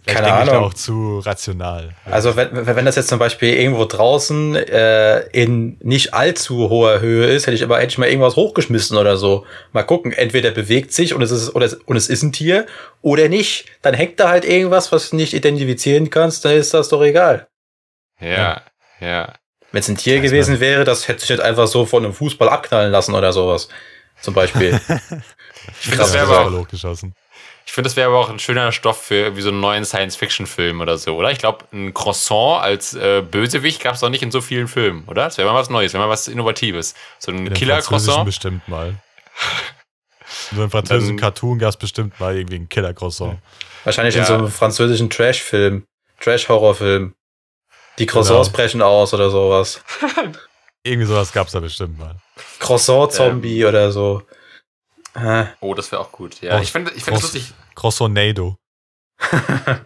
Vielleicht 0.04 0.18
Keine 0.18 0.26
denke 0.30 0.42
ich 0.42 0.50
da 0.50 0.56
Ahnung. 0.56 0.68
auch 0.70 0.74
zu 0.74 1.18
rational. 1.20 1.94
Also 2.04 2.34
wenn, 2.34 2.66
wenn 2.66 2.74
wenn 2.74 2.84
das 2.84 2.96
jetzt 2.96 3.08
zum 3.08 3.20
Beispiel 3.20 3.54
irgendwo 3.54 3.84
draußen 3.84 4.56
äh, 4.56 5.20
in 5.28 5.76
nicht 5.80 6.12
allzu 6.12 6.68
hoher 6.70 7.00
Höhe 7.00 7.28
ist, 7.28 7.46
hätte 7.46 7.54
ich 7.54 7.62
aber 7.62 7.76
hätte 7.78 7.92
ich 7.92 7.98
mal 7.98 8.08
irgendwas 8.08 8.34
hochgeschmissen 8.34 8.96
oder 8.98 9.16
so. 9.16 9.46
Mal 9.72 9.84
gucken, 9.84 10.12
entweder 10.12 10.50
bewegt 10.50 10.92
sich 10.92 11.14
und 11.14 11.22
es 11.22 11.30
ist 11.30 11.54
oder 11.54 11.68
und 11.86 11.96
es 11.96 12.08
ist 12.08 12.22
ein 12.24 12.32
Tier 12.32 12.66
oder 13.00 13.28
nicht. 13.28 13.66
Dann 13.80 13.94
hängt 13.94 14.18
da 14.18 14.28
halt 14.28 14.44
irgendwas, 14.44 14.90
was 14.90 15.10
du 15.10 15.16
nicht 15.16 15.34
identifizieren 15.34 16.10
kannst, 16.10 16.44
dann 16.44 16.52
ist 16.56 16.74
das 16.74 16.88
doch 16.88 17.02
egal. 17.02 17.46
Ja, 18.20 18.62
ja. 19.00 19.34
Wenn 19.70 19.80
es 19.80 19.88
ein 19.88 19.96
Tier 19.96 20.20
gewesen 20.20 20.58
wäre, 20.58 20.82
das 20.84 21.06
hätte 21.06 21.20
sich 21.20 21.30
nicht 21.30 21.40
einfach 21.42 21.66
so 21.68 21.86
von 21.86 22.04
einem 22.04 22.12
Fußball 22.12 22.48
abknallen 22.48 22.90
lassen 22.90 23.14
oder 23.14 23.32
sowas. 23.32 23.68
Zum 24.20 24.34
Beispiel. 24.34 24.80
Ich 25.68 25.76
finde, 25.76 25.98
Das 25.98 26.12
wäre 26.12 26.26
aber 26.26 26.40
auch, 26.48 26.50
hochgeschossen. 26.62 27.14
Ich 27.64 27.72
finde, 27.72 27.88
das 27.88 27.96
wäre 27.96 28.08
aber 28.08 28.18
auch 28.18 28.28
ein 28.28 28.38
schöner 28.38 28.72
Stoff 28.72 29.00
für 29.02 29.14
irgendwie 29.14 29.42
so 29.42 29.50
einen 29.50 29.60
neuen 29.60 29.84
Science-Fiction-Film 29.84 30.80
oder 30.80 30.98
so, 30.98 31.16
oder? 31.16 31.30
Ich 31.30 31.38
glaube, 31.38 31.64
ein 31.72 31.94
Croissant 31.94 32.62
als 32.62 32.94
äh, 32.94 33.22
Bösewicht 33.22 33.80
gab 33.82 33.94
es 33.94 34.02
noch 34.02 34.08
nicht 34.10 34.22
in 34.22 34.30
so 34.30 34.40
vielen 34.40 34.66
Filmen, 34.68 35.04
oder? 35.06 35.24
Das 35.24 35.38
wäre 35.38 35.48
mal 35.50 35.58
was 35.58 35.70
Neues, 35.70 35.92
wäre 35.92 36.02
mal 36.04 36.10
was 36.10 36.28
Innovatives. 36.28 36.94
So 37.18 37.30
ein 37.32 37.46
In 37.46 37.54
Killer-Croissant. 37.54 38.24
bestimmt 38.24 38.66
mal. 38.68 38.94
In 40.50 40.56
so 40.56 40.62
einem 40.62 40.70
französischen 40.70 41.16
Dann- 41.16 41.20
Cartoon 41.22 41.58
gab 41.58 41.70
es 41.70 41.76
bestimmt 41.76 42.18
mal 42.18 42.36
irgendwie 42.36 42.56
einen 42.56 42.68
Killer-Croissant. 42.68 43.38
Wahrscheinlich 43.84 44.14
in 44.14 44.22
Ja. 44.22 44.26
so 44.26 44.34
einem 44.34 44.48
französischen 44.50 45.10
Trash-Film. 45.10 45.84
Trash-Horrorfilm. 46.20 47.14
Die 47.98 48.06
Croissants 48.06 48.48
Genau. 48.48 48.56
brechen 48.56 48.82
aus 48.82 49.12
oder 49.12 49.28
sowas. 49.30 49.82
Irgendwie 50.84 51.06
sowas 51.06 51.32
gab 51.32 51.46
es 51.48 51.52
da 51.52 51.60
bestimmt 51.60 51.98
mal. 51.98 52.16
Croissant-Zombie 52.60 53.64
oder 53.66 53.92
so. 53.92 54.22
Äh. 55.14 55.44
Oh, 55.60 55.74
das 55.74 55.92
wäre 55.92 56.00
auch 56.00 56.12
gut. 56.12 56.40
Ja, 56.40 56.58
Oh, 56.58 56.60
ich 56.62 56.72
finde 56.72 56.90
ich 56.92 57.04
find 57.04 57.16
das 57.16 57.22
Cross- 57.24 57.34
lustig. 57.34 57.54
Croissantado. 57.74 58.56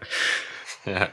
Ja. 0.84 1.08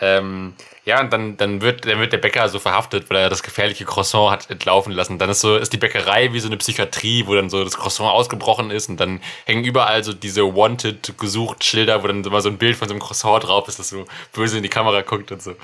Ähm, 0.00 0.54
ja, 0.84 1.00
und 1.00 1.12
dann, 1.12 1.36
dann, 1.36 1.60
wird, 1.60 1.84
dann 1.86 2.00
wird 2.00 2.12
der 2.12 2.18
Bäcker 2.18 2.48
so 2.48 2.58
verhaftet, 2.58 3.08
weil 3.08 3.18
er 3.18 3.30
das 3.30 3.44
gefährliche 3.44 3.84
Croissant 3.84 4.32
hat 4.32 4.50
entlaufen 4.50 4.92
lassen. 4.92 5.18
Dann 5.20 5.30
ist 5.30 5.40
so, 5.40 5.56
ist 5.56 5.72
die 5.72 5.76
Bäckerei 5.78 6.32
wie 6.32 6.40
so 6.40 6.48
eine 6.48 6.56
Psychiatrie, 6.56 7.26
wo 7.28 7.34
dann 7.36 7.48
so 7.48 7.62
das 7.62 7.76
Croissant 7.76 8.10
ausgebrochen 8.10 8.72
ist 8.72 8.88
und 8.88 8.98
dann 8.98 9.20
hängen 9.46 9.64
überall 9.64 10.02
so 10.02 10.12
diese 10.12 10.42
Wanted 10.42 11.16
gesucht 11.16 11.62
Schilder, 11.62 12.02
wo 12.02 12.08
dann 12.08 12.24
immer 12.24 12.40
so 12.42 12.48
ein 12.48 12.58
Bild 12.58 12.76
von 12.76 12.88
so 12.88 12.94
einem 12.94 13.00
Croissant 13.02 13.44
drauf 13.44 13.68
ist, 13.68 13.78
das 13.78 13.88
so 13.90 14.04
böse 14.32 14.56
in 14.56 14.64
die 14.64 14.68
Kamera 14.68 15.02
guckt 15.02 15.30
und 15.30 15.40
so. 15.40 15.54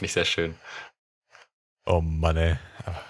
Nicht 0.00 0.12
sehr 0.12 0.24
schön. 0.24 0.54
Oh 1.84 2.00
Mann, 2.00 2.36
ey. 2.36 2.56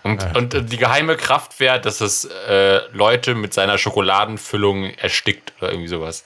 Und, 0.02 0.22
Ja. 0.22 0.32
und 0.36 0.54
äh, 0.54 0.62
die 0.62 0.76
geheime 0.76 1.16
Kraft 1.16 1.60
wäre, 1.60 1.80
dass 1.80 2.00
es 2.00 2.24
äh, 2.48 2.80
Leute 2.92 3.34
mit 3.34 3.54
seiner 3.54 3.78
Schokoladenfüllung 3.78 4.90
erstickt 4.94 5.52
oder 5.60 5.70
irgendwie 5.70 5.88
sowas. 5.88 6.24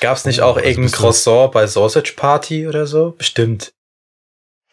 Gab's 0.00 0.24
nicht 0.24 0.40
auch 0.40 0.56
Also 0.56 0.68
irgendein 0.68 0.92
Croissant 0.92 1.52
bei 1.52 1.66
Sausage 1.66 2.14
Party 2.16 2.66
oder 2.66 2.86
so? 2.86 3.12
Bestimmt. 3.12 3.72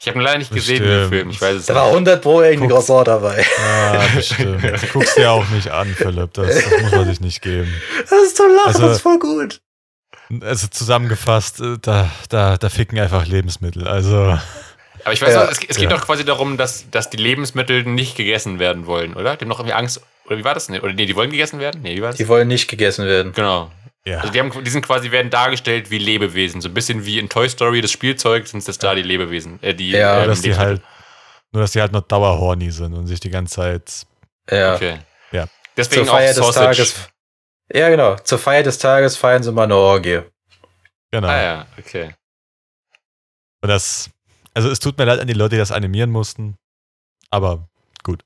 Ich 0.02 0.08
habe 0.08 0.18
ihn 0.18 0.22
leider 0.24 0.38
nicht 0.40 0.52
gesehen, 0.54 0.82
den 0.82 0.88
Bestimmt. 0.88 1.10
Film. 1.10 1.30
Ich 1.32 1.42
weiß 1.42 1.56
es 1.58 1.66
Da 1.66 1.76
war 1.76 1.84
nicht. 1.86 1.92
100 1.92 2.22
Pro 2.22 2.42
irgendein 2.42 2.70
Guck's. 2.70 2.86
Croissant 2.88 3.08
dabei. 3.10 3.46
Ah, 3.60 4.02
bestimmt. 4.16 4.64
Du 4.82 4.88
guckst 4.94 5.18
dir 5.18 5.30
auch 5.32 5.48
nicht 5.50 5.70
an, 5.72 5.94
Philipp. 5.94 6.34
Das, 6.34 6.48
das 6.56 6.82
muss 6.82 6.92
man 6.92 7.06
sich 7.06 7.20
nicht 7.20 7.42
geben. 7.42 7.74
Das 8.10 8.12
ist 8.24 8.38
zum 8.38 8.48
Lachen, 8.48 8.68
Also- 8.68 8.82
das 8.84 8.96
ist 8.98 9.02
voll 9.02 9.20
gut. 9.20 9.62
Also 10.42 10.68
zusammengefasst, 10.68 11.60
äh, 11.60 11.78
da, 11.82 12.10
da, 12.30 12.56
da 12.58 12.70
ficken 12.70 12.98
einfach 13.00 13.26
Lebensmittel. 13.26 13.88
Also, 13.88 14.38
Aber 15.04 15.14
ich 15.14 15.22
weiß 15.22 15.34
Ja. 15.34 15.44
noch, 15.46 15.52
es, 15.52 15.60
es 15.68 15.78
geht 15.78 15.90
Ja. 15.90 15.98
doch 15.98 16.06
quasi 16.06 16.26
darum, 16.26 16.58
dass, 16.58 16.90
dass 16.92 17.10
die 17.10 17.18
Lebensmittel 17.18 17.84
nicht 17.84 18.16
gegessen 18.18 18.60
werden 18.60 18.86
wollen, 18.86 19.14
oder? 19.14 19.36
Die 19.36 19.42
haben 19.46 19.50
noch 19.50 19.60
irgendwie 19.60 19.74
Angst. 19.74 20.02
Oder 20.26 20.38
wie 20.38 20.44
war 20.44 20.54
das? 20.54 20.70
Nee, 20.70 20.80
Oder 20.80 20.94
nee, 20.94 21.06
die 21.06 21.16
wollen 21.16 21.32
gegessen 21.32 21.60
werden? 21.60 21.82
Nee, 21.82 21.96
wie 21.96 22.02
war 22.02 22.10
das? 22.10 22.18
Die 22.18 22.28
wollen 22.28 22.48
nicht 22.48 22.68
gegessen 22.68 23.06
werden. 23.06 23.34
Genau. 23.34 23.72
ja. 24.06 24.20
Also 24.20 24.32
die, 24.32 24.40
haben, 24.40 24.52
die 24.64 24.70
sind 24.70 24.86
quasi, 24.86 25.12
werden 25.12 25.30
dargestellt 25.32 25.90
wie 25.90 25.98
Lebewesen. 25.98 26.62
So 26.62 26.70
ein 26.70 26.74
bisschen 26.74 27.06
wie 27.06 27.18
in 27.20 27.30
Toy 27.30 27.50
Story 27.50 27.82
das 27.82 27.92
Spielzeug 27.92 28.48
sind 28.48 28.68
es 28.68 28.78
da 28.78 28.94
die 28.96 29.02
Lebewesen. 29.02 29.62
Äh, 29.64 29.74
die, 29.74 29.92
Ja, 29.92 30.14
Nur, 30.16 30.24
ähm, 30.24 30.30
dass 30.30 30.42
die 30.42 30.56
halt, 30.56 30.82
nur, 31.52 31.62
dass 31.64 31.72
die 31.72 31.82
halt 31.82 31.92
noch 31.92 32.02
dauerhorny 32.02 32.70
sind 32.72 32.94
und 32.94 33.08
sich 33.08 33.20
die 33.20 33.30
ganze 33.32 33.56
Zeit. 33.56 34.06
Ja. 34.52 34.76
Okay. 34.76 35.00
Ja. 35.32 35.46
Deswegen 35.76 36.06
Zur 36.06 36.14
Feier 36.14 36.26
auch 36.32 36.36
des 36.36 36.46
Sausage. 36.46 36.78
Tages. 36.78 37.10
Ja, 37.74 37.90
genau. 37.90 38.16
Zur 38.18 38.38
Feier 38.40 38.64
des 38.64 38.78
Tages 38.78 39.16
feiern 39.18 39.42
sie 39.44 39.52
mal 39.52 39.64
eine 39.64 39.76
Orgie. 39.76 40.22
Genau. 41.12 41.28
Ah 41.28 41.42
ja, 41.42 41.66
okay. 41.80 42.14
Und 43.62 43.70
das, 43.70 44.10
also 44.54 44.70
es 44.70 44.80
tut 44.80 44.98
mir 44.98 45.06
leid 45.06 45.20
an 45.20 45.28
die 45.28 45.34
Leute, 45.34 45.56
die 45.56 45.60
das 45.60 45.72
animieren 45.72 46.12
mussten, 46.12 46.58
aber 47.30 47.68
gut. 48.04 48.24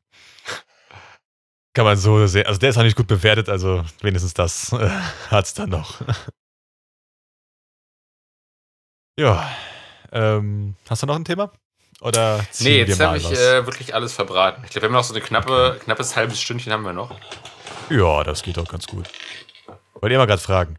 Kann 1.75 1.85
man 1.85 1.97
so 1.97 2.27
sehen. 2.27 2.45
Also 2.45 2.59
der 2.59 2.69
ist 2.69 2.77
auch 2.77 2.83
nicht 2.83 2.95
gut 2.95 3.07
bewertet, 3.07 3.49
also 3.49 3.83
wenigstens 4.01 4.33
das 4.33 4.71
äh, 4.73 4.89
hat's 5.29 5.55
dann 5.55 5.69
noch. 5.69 6.01
ja. 9.19 9.49
Ähm, 10.11 10.75
hast 10.87 11.01
du 11.01 11.07
noch 11.07 11.15
ein 11.15 11.25
Thema? 11.25 11.51
Oder 12.01 12.45
Nee, 12.59 12.83
jetzt 12.83 12.99
habe 12.99 13.17
ich 13.17 13.31
äh, 13.31 13.65
wirklich 13.65 13.95
alles 13.95 14.13
verbraten. 14.13 14.63
Ich 14.65 14.71
glaube, 14.71 14.83
wir 14.83 14.87
haben 14.89 14.93
noch 14.93 15.03
so 15.03 15.13
eine 15.13 15.23
knappe, 15.23 15.79
knappes 15.83 16.15
halbes 16.15 16.39
Stündchen 16.39 16.71
haben 16.71 16.83
wir 16.83 16.93
noch. 16.93 17.15
Ja, 17.89 18.23
das 18.23 18.43
geht 18.43 18.57
doch 18.57 18.67
ganz 18.67 18.85
gut. 18.85 19.09
Wollte 19.95 20.13
ihr 20.13 20.19
mal 20.19 20.25
gerade 20.25 20.41
fragen. 20.41 20.77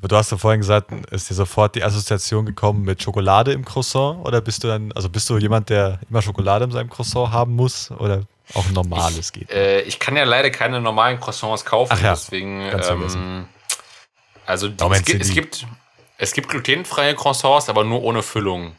Du 0.00 0.16
hast 0.16 0.30
ja 0.30 0.36
vorhin 0.36 0.60
gesagt, 0.60 0.92
ist 1.10 1.28
dir 1.28 1.34
sofort 1.34 1.74
die 1.74 1.82
Assoziation 1.82 2.46
gekommen 2.46 2.82
mit 2.82 3.02
Schokolade 3.02 3.52
im 3.52 3.64
Croissant? 3.64 4.24
Oder 4.24 4.40
bist 4.40 4.62
du 4.62 4.68
dann, 4.68 4.92
also 4.92 5.08
bist 5.08 5.28
du 5.28 5.36
jemand, 5.38 5.70
der 5.70 5.98
immer 6.08 6.22
Schokolade 6.22 6.66
in 6.66 6.70
seinem 6.70 6.88
Croissant 6.88 7.32
haben 7.32 7.56
muss? 7.56 7.90
Oder 7.90 8.22
auch 8.54 8.68
normales 8.70 9.32
geht? 9.32 9.50
Äh, 9.50 9.80
ich 9.82 9.98
kann 9.98 10.14
ja 10.16 10.22
leider 10.22 10.50
keine 10.50 10.80
normalen 10.80 11.18
Croissants 11.18 11.64
kaufen, 11.64 11.92
Ach 11.92 12.00
ja, 12.00 12.10
deswegen. 12.10 12.60
Ähm, 12.60 13.48
also 14.46 14.68
die, 14.68 14.84
es, 14.84 15.04
gibt, 15.04 15.20
es, 15.20 15.34
gibt, 15.34 15.66
es 16.16 16.32
gibt 16.32 16.48
glutenfreie 16.48 17.16
Croissants, 17.16 17.68
aber 17.68 17.82
nur 17.82 18.02
ohne 18.02 18.22
Füllung. 18.22 18.76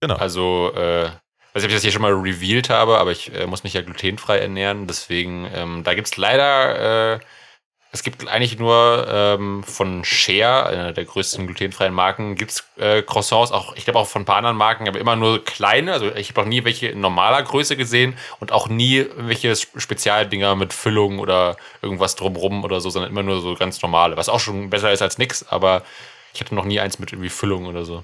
Genau. 0.00 0.14
Also, 0.14 0.72
äh, 0.74 1.10
weiß 1.52 1.62
nicht, 1.62 1.64
ob 1.64 1.68
ich 1.70 1.74
das 1.74 1.82
hier 1.82 1.92
schon 1.92 2.02
mal 2.02 2.12
revealed 2.12 2.70
habe, 2.70 2.98
aber 2.98 3.10
ich 3.10 3.34
äh, 3.34 3.48
muss 3.48 3.64
mich 3.64 3.72
ja 3.72 3.82
glutenfrei 3.82 4.38
ernähren. 4.38 4.86
Deswegen, 4.86 5.50
ähm, 5.52 5.82
da 5.82 5.94
gibt 5.94 6.06
es 6.06 6.16
leider, 6.16 7.14
äh, 7.14 7.20
es 7.90 8.02
gibt 8.02 8.28
eigentlich 8.28 8.58
nur 8.58 9.06
ähm, 9.08 9.64
von 9.64 10.04
Share, 10.04 10.66
einer 10.66 10.92
der 10.92 11.06
größten 11.06 11.46
glutenfreien 11.46 11.94
Marken, 11.94 12.34
gibt 12.34 12.50
es 12.50 12.64
äh, 12.76 13.02
Croissants, 13.02 13.50
auch, 13.50 13.74
ich 13.76 13.84
glaube 13.84 13.98
auch 13.98 14.06
von 14.06 14.22
ein 14.22 14.24
paar 14.26 14.36
anderen 14.36 14.58
Marken, 14.58 14.86
aber 14.86 14.98
immer 14.98 15.16
nur 15.16 15.42
kleine. 15.42 15.94
Also 15.94 16.14
ich 16.14 16.28
habe 16.30 16.42
auch 16.42 16.46
nie 16.46 16.64
welche 16.64 16.88
in 16.88 17.00
normaler 17.00 17.42
Größe 17.42 17.76
gesehen 17.76 18.16
und 18.40 18.52
auch 18.52 18.68
nie 18.68 19.06
welche 19.16 19.52
Sp- 19.56 19.80
Spezialdinger 19.80 20.54
mit 20.54 20.74
Füllung 20.74 21.18
oder 21.18 21.56
irgendwas 21.80 22.14
drumrum 22.14 22.62
oder 22.62 22.80
so, 22.80 22.90
sondern 22.90 23.10
immer 23.10 23.22
nur 23.22 23.40
so 23.40 23.54
ganz 23.54 23.80
normale. 23.80 24.16
Was 24.18 24.28
auch 24.28 24.40
schon 24.40 24.68
besser 24.68 24.92
ist 24.92 25.00
als 25.00 25.16
nix, 25.16 25.46
aber 25.48 25.82
ich 26.34 26.40
hatte 26.42 26.54
noch 26.54 26.66
nie 26.66 26.80
eins 26.80 26.98
mit 26.98 27.12
irgendwie 27.12 27.30
Füllung 27.30 27.64
oder 27.66 27.86
so. 27.86 28.02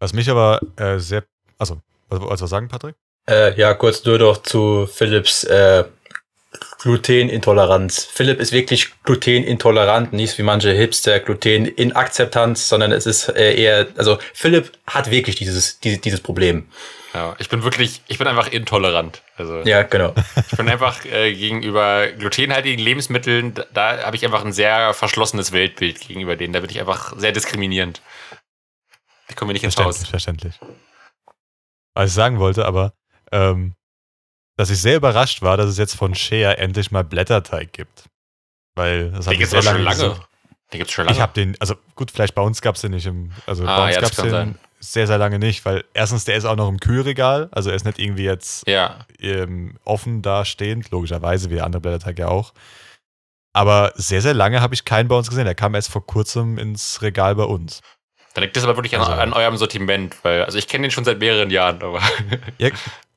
Was 0.00 0.12
mich 0.12 0.28
aber 0.28 0.60
äh, 0.76 0.98
sehr, 0.98 1.24
also, 1.58 1.78
was 2.08 2.20
wolltest 2.20 2.42
du 2.42 2.46
sagen, 2.46 2.68
Patrick? 2.68 2.96
Äh, 3.28 3.58
ja, 3.58 3.74
kurz 3.74 4.04
nur 4.04 4.18
noch 4.18 4.38
zu 4.42 4.86
Philips 4.86 5.44
äh, 5.44 5.84
Glutenintoleranz. 6.86 8.04
Philipp 8.04 8.38
ist 8.38 8.52
wirklich 8.52 8.90
glutenintolerant, 9.02 10.12
nicht 10.12 10.38
wie 10.38 10.44
manche 10.44 10.70
Hipster 10.70 11.18
Gluteninakzeptanz, 11.18 12.68
sondern 12.68 12.92
es 12.92 13.06
ist 13.06 13.28
äh, 13.28 13.54
eher, 13.56 13.88
also 13.96 14.18
Philipp 14.32 14.70
hat 14.86 15.10
wirklich 15.10 15.34
dieses, 15.34 15.80
dieses, 15.80 16.00
dieses 16.00 16.20
Problem. 16.20 16.68
Ja, 17.12 17.34
ich 17.40 17.48
bin 17.48 17.64
wirklich, 17.64 18.02
ich 18.06 18.18
bin 18.18 18.28
einfach 18.28 18.52
intolerant. 18.52 19.22
Also 19.36 19.62
Ja, 19.64 19.82
genau. 19.82 20.14
ich 20.48 20.56
bin 20.56 20.68
einfach 20.68 21.04
äh, 21.06 21.34
gegenüber 21.34 22.06
glutenhaltigen 22.06 22.78
Lebensmitteln, 22.78 23.54
da, 23.54 23.64
da 23.72 24.04
habe 24.04 24.14
ich 24.14 24.24
einfach 24.24 24.44
ein 24.44 24.52
sehr 24.52 24.94
verschlossenes 24.94 25.50
Weltbild 25.50 25.98
gegenüber 26.06 26.36
denen. 26.36 26.52
Da 26.52 26.60
bin 26.60 26.70
ich 26.70 26.78
einfach 26.78 27.18
sehr 27.18 27.32
diskriminierend. 27.32 28.00
Ich 29.28 29.34
komme 29.34 29.52
nicht 29.54 29.64
ins 29.64 29.74
Verständlich, 29.74 30.02
Haus. 30.04 30.10
verständlich. 30.10 30.54
Was 31.94 32.10
ich 32.10 32.14
sagen 32.14 32.38
wollte, 32.38 32.64
aber, 32.64 32.92
ähm, 33.32 33.74
dass 34.56 34.70
ich 34.70 34.80
sehr 34.80 34.96
überrascht 34.96 35.42
war, 35.42 35.56
dass 35.56 35.68
es 35.68 35.78
jetzt 35.78 35.94
von 35.96 36.14
Shea 36.14 36.52
endlich 36.52 36.90
mal 36.90 37.04
Blätterteig 37.04 37.72
gibt. 37.72 38.04
Weil 38.74 39.10
das 39.12 39.26
Den 39.26 39.44
sehr 39.46 39.60
doch 39.62 39.70
schon 39.72 39.82
lange. 39.82 39.96
gesucht. 39.98 40.28
Den 40.72 40.78
gibt's 40.78 40.92
schon 40.92 41.04
lange. 41.06 41.16
Ich 41.16 41.22
habe 41.22 41.32
den, 41.32 41.56
also 41.60 41.74
gut, 41.94 42.10
vielleicht 42.10 42.34
bei 42.34 42.42
uns 42.42 42.60
gab 42.60 42.74
es 42.74 42.80
den 42.80 42.90
nicht 42.92 43.06
im, 43.06 43.32
also 43.46 43.64
Ah, 43.66 43.76
bei 43.78 43.86
uns 43.86 43.94
ja, 43.94 44.00
gab's 44.00 44.16
kann 44.16 44.24
den 44.26 44.30
sein. 44.32 44.58
sehr, 44.80 45.06
sehr 45.06 45.18
lange 45.18 45.38
nicht, 45.38 45.64
weil 45.64 45.84
erstens, 45.94 46.24
der 46.24 46.36
ist 46.36 46.44
auch 46.44 46.56
noch 46.56 46.68
im 46.68 46.80
Kühlregal, 46.80 47.48
also 47.52 47.70
er 47.70 47.76
ist 47.76 47.84
nicht 47.84 47.98
irgendwie 47.98 48.24
jetzt 48.24 48.66
ja, 48.68 49.06
ähm, 49.20 49.78
offen 49.84 50.22
da 50.22 50.44
stehend, 50.44 50.90
logischerweise, 50.90 51.50
wie 51.50 51.54
der 51.54 51.64
andere 51.64 51.80
Blätterteig 51.80 52.18
ja 52.18 52.28
auch. 52.28 52.52
Aber 53.52 53.92
sehr, 53.94 54.20
sehr 54.20 54.34
lange 54.34 54.60
habe 54.60 54.74
ich 54.74 54.84
keinen 54.84 55.08
bei 55.08 55.16
uns 55.16 55.28
gesehen. 55.30 55.46
Der 55.46 55.54
kam 55.54 55.74
erst 55.74 55.90
vor 55.90 56.04
kurzem 56.06 56.58
ins 56.58 57.00
Regal 57.00 57.34
bei 57.36 57.44
uns. 57.44 57.80
Da 58.34 58.42
liegt 58.42 58.54
das 58.56 58.64
aber 58.64 58.76
wirklich 58.76 58.94
an, 58.96 59.00
Also- 59.00 59.12
an 59.12 59.32
eurem 59.32 59.56
Sortiment, 59.56 60.14
weil, 60.24 60.44
also 60.44 60.58
ich 60.58 60.68
kenne 60.68 60.82
den 60.82 60.90
schon 60.90 61.04
seit 61.04 61.18
mehreren 61.20 61.48
Jahren, 61.50 61.80
aber. 61.82 62.02
Ja, 62.58 62.68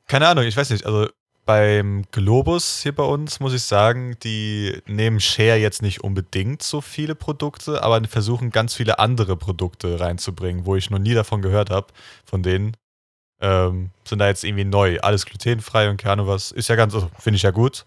keine 0.07 0.27
Ahnung, 0.29 0.45
ich 0.45 0.55
weiß 0.55 0.69
nicht. 0.69 0.85
Also 0.85 1.09
beim 1.49 2.03
Globus 2.11 2.83
hier 2.83 2.93
bei 2.93 3.01
uns 3.01 3.39
muss 3.39 3.55
ich 3.55 3.63
sagen, 3.63 4.15
die 4.21 4.83
nehmen 4.85 5.19
Share 5.19 5.57
jetzt 5.57 5.81
nicht 5.81 6.03
unbedingt 6.03 6.61
so 6.61 6.79
viele 6.79 7.15
Produkte, 7.15 7.81
aber 7.81 8.07
versuchen 8.07 8.51
ganz 8.51 8.75
viele 8.75 8.99
andere 8.99 9.35
Produkte 9.35 9.99
reinzubringen, 9.99 10.67
wo 10.67 10.75
ich 10.75 10.91
noch 10.91 10.99
nie 10.99 11.15
davon 11.15 11.41
gehört 11.41 11.71
habe. 11.71 11.87
Von 12.23 12.43
denen 12.43 12.77
ähm, 13.41 13.89
sind 14.07 14.19
da 14.19 14.27
jetzt 14.27 14.43
irgendwie 14.43 14.63
neu. 14.63 14.99
Alles 14.99 15.25
glutenfrei 15.25 15.89
und 15.89 15.97
keine 15.97 16.27
was. 16.27 16.51
Ist 16.51 16.69
ja 16.69 16.75
ganz, 16.75 16.93
also, 16.93 17.09
finde 17.17 17.37
ich 17.37 17.41
ja 17.41 17.49
gut. 17.49 17.83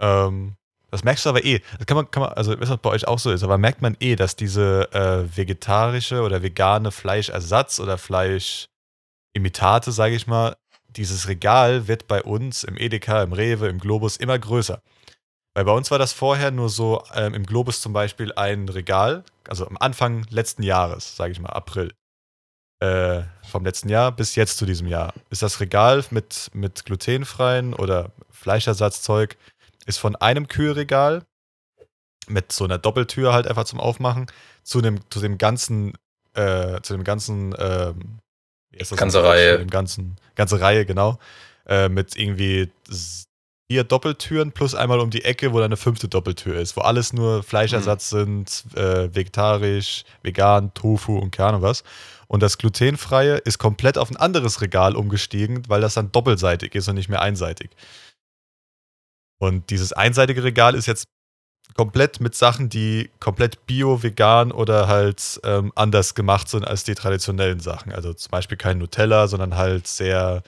Ähm, 0.00 0.56
das 0.90 1.04
merkst 1.04 1.24
du 1.24 1.28
aber 1.30 1.44
eh. 1.44 1.60
Das 1.78 1.86
kann 1.86 1.98
man, 1.98 2.10
kann 2.10 2.24
man, 2.24 2.32
also 2.32 2.50
ob 2.52 2.82
bei 2.82 2.90
euch 2.90 3.06
auch 3.06 3.20
so 3.20 3.30
ist, 3.30 3.44
aber 3.44 3.58
merkt 3.58 3.80
man 3.80 3.96
eh, 4.00 4.16
dass 4.16 4.34
diese 4.34 4.90
äh, 4.92 5.36
vegetarische 5.36 6.22
oder 6.22 6.42
vegane 6.42 6.90
Fleischersatz 6.90 7.78
oder 7.78 7.96
Fleischimitate, 7.96 9.92
sage 9.92 10.16
ich 10.16 10.26
mal, 10.26 10.56
dieses 10.98 11.28
Regal 11.28 11.88
wird 11.88 12.06
bei 12.08 12.22
uns 12.22 12.64
im 12.64 12.76
Edeka, 12.76 13.22
im 13.22 13.32
Rewe, 13.32 13.68
im 13.68 13.78
Globus 13.78 14.16
immer 14.16 14.38
größer. 14.38 14.82
Weil 15.54 15.64
bei 15.64 15.72
uns 15.72 15.90
war 15.90 15.98
das 15.98 16.12
vorher 16.12 16.50
nur 16.50 16.68
so 16.68 17.02
ähm, 17.14 17.34
im 17.34 17.46
Globus 17.46 17.80
zum 17.80 17.92
Beispiel 17.92 18.32
ein 18.34 18.68
Regal, 18.68 19.24
also 19.48 19.66
am 19.66 19.76
Anfang 19.78 20.26
letzten 20.30 20.62
Jahres, 20.62 21.16
sage 21.16 21.32
ich 21.32 21.40
mal, 21.40 21.50
April. 21.50 21.92
Äh, 22.80 23.22
vom 23.48 23.64
letzten 23.64 23.88
Jahr 23.88 24.12
bis 24.12 24.36
jetzt 24.36 24.56
zu 24.56 24.66
diesem 24.66 24.86
Jahr. 24.86 25.12
Ist 25.30 25.42
das 25.42 25.58
Regal 25.58 26.04
mit, 26.10 26.50
mit 26.52 26.84
glutenfreien 26.84 27.74
oder 27.74 28.12
Fleischersatzzeug, 28.30 29.36
ist 29.86 29.98
von 29.98 30.14
einem 30.14 30.46
Kühlregal 30.46 31.24
mit 32.28 32.52
so 32.52 32.64
einer 32.64 32.78
Doppeltür 32.78 33.32
halt 33.32 33.48
einfach 33.48 33.64
zum 33.64 33.80
Aufmachen 33.80 34.26
zu 34.62 34.80
dem, 34.80 35.00
zu 35.10 35.18
dem 35.18 35.38
ganzen, 35.38 35.94
äh, 36.34 36.80
zu 36.82 36.92
dem 36.92 37.02
ganzen, 37.02 37.54
ähm, 37.58 38.20
heißt 38.80 38.92
das 38.92 38.98
Ganze? 38.98 39.22
Reihe. 39.22 39.58
Dem 39.58 39.70
ganzen, 39.70 40.16
ganze 40.34 40.60
Reihe, 40.60 40.86
genau. 40.86 41.18
Äh, 41.66 41.88
mit 41.88 42.16
irgendwie 42.16 42.70
vier 43.70 43.84
Doppeltüren 43.84 44.52
plus 44.52 44.74
einmal 44.74 45.00
um 45.00 45.10
die 45.10 45.24
Ecke, 45.24 45.52
wo 45.52 45.58
dann 45.58 45.66
eine 45.66 45.76
fünfte 45.76 46.08
Doppeltür 46.08 46.56
ist, 46.56 46.76
wo 46.76 46.80
alles 46.80 47.12
nur 47.12 47.42
Fleischersatz 47.42 48.08
sind, 48.08 48.64
äh, 48.74 49.14
vegetarisch, 49.14 50.04
vegan, 50.22 50.72
Tofu 50.72 51.18
und 51.18 51.30
keine 51.30 51.50
Ahnung 51.50 51.62
was. 51.62 51.84
Und 52.28 52.42
das 52.42 52.58
glutenfreie 52.58 53.36
ist 53.36 53.58
komplett 53.58 53.98
auf 53.98 54.10
ein 54.10 54.16
anderes 54.16 54.60
Regal 54.62 54.96
umgestiegen, 54.96 55.62
weil 55.68 55.80
das 55.80 55.94
dann 55.94 56.12
doppelseitig 56.12 56.74
ist 56.74 56.88
und 56.88 56.94
nicht 56.94 57.08
mehr 57.08 57.20
einseitig. 57.20 57.70
Und 59.38 59.70
dieses 59.70 59.92
einseitige 59.92 60.42
Regal 60.42 60.74
ist 60.74 60.86
jetzt 60.86 61.04
komplett 61.74 62.20
mit 62.20 62.34
Sachen, 62.34 62.68
die 62.68 63.10
komplett 63.20 63.66
bio, 63.66 64.02
vegan 64.02 64.52
oder 64.52 64.88
halt 64.88 65.40
ähm, 65.44 65.72
anders 65.74 66.14
gemacht 66.14 66.48
sind 66.48 66.66
als 66.66 66.84
die 66.84 66.94
traditionellen 66.94 67.60
Sachen. 67.60 67.92
Also 67.92 68.12
zum 68.14 68.30
Beispiel 68.30 68.58
kein 68.58 68.78
Nutella, 68.78 69.28
sondern 69.28 69.56
halt 69.56 69.86
sehr 69.86 70.42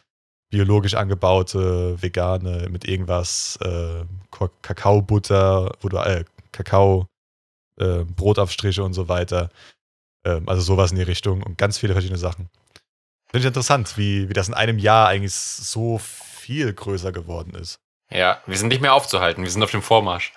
biologisch 0.51 0.95
angebaute, 0.95 2.03
vegane, 2.03 2.69
mit 2.69 2.85
irgendwas, 2.85 3.59
äh, 3.63 4.05
Kakaobutter, 4.63 5.73
du, 5.81 5.97
äh, 5.97 6.25
Kakao, 6.51 7.07
äh, 7.79 8.05
Brotaufstriche 8.05 8.83
und 8.83 8.93
so 8.93 9.09
weiter. 9.09 9.51
Ähm, 10.25 10.49
also 10.49 10.63
sowas 10.63 10.91
in 10.91 10.99
die 10.99 11.05
Richtung 11.05 11.43
und 11.43 11.57
ganz 11.57 11.79
viele 11.79 11.93
verschiedene 11.93 12.19
Sachen. 12.19 12.51
Finde 13.31 13.45
ich 13.45 13.47
interessant, 13.47 13.97
wie, 13.97 14.29
wie 14.29 14.33
das 14.33 14.49
in 14.49 14.55
einem 14.55 14.79
Jahr 14.79 15.07
eigentlich 15.07 15.35
so 15.35 15.99
viel 15.99 16.73
größer 16.73 17.13
geworden 17.13 17.55
ist. 17.55 17.79
Ja, 18.11 18.43
wir 18.47 18.59
sind 18.59 18.69
nicht 18.69 18.83
mehr 18.83 18.95
aufzuhalten, 18.95 19.45
wir 19.45 19.51
sind 19.51 19.63
auf 19.63 19.71
dem 19.71 19.83
Vormarsch. 19.83 20.33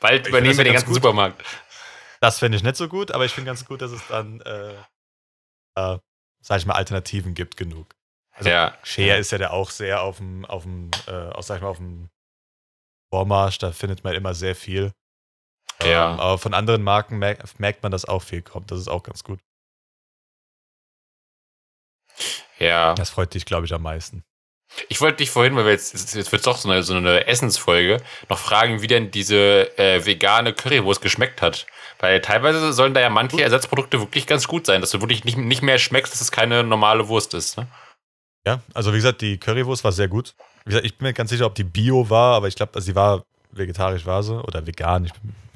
Bald 0.00 0.26
übernehmen 0.26 0.56
wir 0.56 0.64
den 0.64 0.72
ja 0.72 0.78
ganz 0.78 0.84
ganzen 0.84 0.94
gut. 0.94 1.02
Supermarkt. 1.02 1.44
Das 2.20 2.38
fände 2.38 2.56
ich 2.56 2.62
nicht 2.62 2.76
so 2.76 2.88
gut, 2.88 3.12
aber 3.12 3.24
ich 3.24 3.32
finde 3.32 3.48
ganz 3.48 3.64
gut, 3.64 3.82
dass 3.82 3.90
es 3.90 4.06
dann, 4.08 4.40
äh, 4.40 4.74
äh, 5.76 5.98
sag 6.40 6.58
ich 6.58 6.66
mal, 6.66 6.74
Alternativen 6.74 7.34
gibt 7.34 7.56
genug. 7.56 7.94
Also 8.32 8.50
ja. 8.50 8.76
Share 8.82 9.18
ist 9.18 9.32
ja 9.32 9.38
da 9.38 9.50
auch 9.50 9.70
sehr 9.70 10.02
auf 10.02 10.18
dem, 10.18 10.44
auf 10.44 10.62
dem, 10.64 10.90
äh, 11.06 11.30
auch, 11.30 11.42
sag 11.42 11.56
ich 11.56 11.62
mal, 11.62 11.68
auf 11.68 11.78
dem 11.78 12.10
Vormarsch, 13.10 13.58
da 13.58 13.72
findet 13.72 14.04
man 14.04 14.14
immer 14.14 14.34
sehr 14.34 14.54
viel. 14.54 14.92
Ja. 15.82 16.12
Ähm, 16.14 16.20
aber 16.20 16.38
von 16.38 16.54
anderen 16.54 16.82
Marken 16.82 17.18
merkt, 17.18 17.58
merkt 17.60 17.82
man, 17.82 17.92
dass 17.92 18.04
auch 18.04 18.22
viel 18.22 18.42
kommt. 18.42 18.70
Das 18.70 18.78
ist 18.78 18.88
auch 18.88 19.02
ganz 19.02 19.24
gut. 19.24 19.40
Ja. 22.58 22.94
Das 22.94 23.10
freut 23.10 23.34
dich, 23.34 23.44
glaube 23.44 23.66
ich, 23.66 23.72
am 23.74 23.82
meisten. 23.82 24.24
Ich 24.88 25.00
wollte 25.00 25.18
dich 25.18 25.30
vorhin, 25.30 25.56
weil 25.56 25.64
wir 25.64 25.72
jetzt, 25.72 26.14
jetzt 26.14 26.32
wird 26.32 26.46
doch 26.46 26.58
so 26.58 26.68
eine, 26.70 26.82
so 26.82 26.94
eine 26.94 27.26
Essensfolge, 27.26 28.02
noch 28.28 28.38
fragen, 28.38 28.82
wie 28.82 28.86
denn 28.86 29.10
diese 29.10 29.78
äh, 29.78 30.04
vegane 30.04 30.52
Currywurst 30.52 31.00
geschmeckt 31.00 31.40
hat. 31.40 31.66
Weil 31.98 32.20
teilweise 32.20 32.72
sollen 32.72 32.92
da 32.92 33.00
ja 33.00 33.08
manche 33.08 33.42
Ersatzprodukte 33.42 34.00
wirklich 34.00 34.26
ganz 34.26 34.46
gut 34.48 34.66
sein, 34.66 34.80
dass 34.80 34.90
du 34.90 35.00
wirklich 35.00 35.24
nicht, 35.24 35.38
nicht 35.38 35.62
mehr 35.62 35.78
schmeckst, 35.78 36.12
dass 36.12 36.20
es 36.20 36.30
keine 36.30 36.62
normale 36.62 37.08
Wurst 37.08 37.32
ist. 37.32 37.56
Ne? 37.56 37.66
Ja, 38.46 38.60
also 38.74 38.92
wie 38.92 38.96
gesagt, 38.96 39.22
die 39.22 39.38
Currywurst 39.38 39.82
war 39.82 39.92
sehr 39.92 40.08
gut. 40.08 40.34
Wie 40.64 40.70
gesagt, 40.70 40.86
ich 40.86 40.98
bin 40.98 41.06
mir 41.06 41.14
ganz 41.14 41.30
sicher, 41.30 41.46
ob 41.46 41.54
die 41.54 41.64
Bio 41.64 42.10
war, 42.10 42.34
aber 42.36 42.48
ich 42.48 42.56
glaube, 42.56 42.74
also 42.74 42.84
sie 42.84 42.94
war 42.94 43.22
vegetarisch 43.50 44.04
war 44.04 44.22
sie 44.22 44.42
oder 44.42 44.66
vegan. 44.66 45.06
Ich 45.06 45.12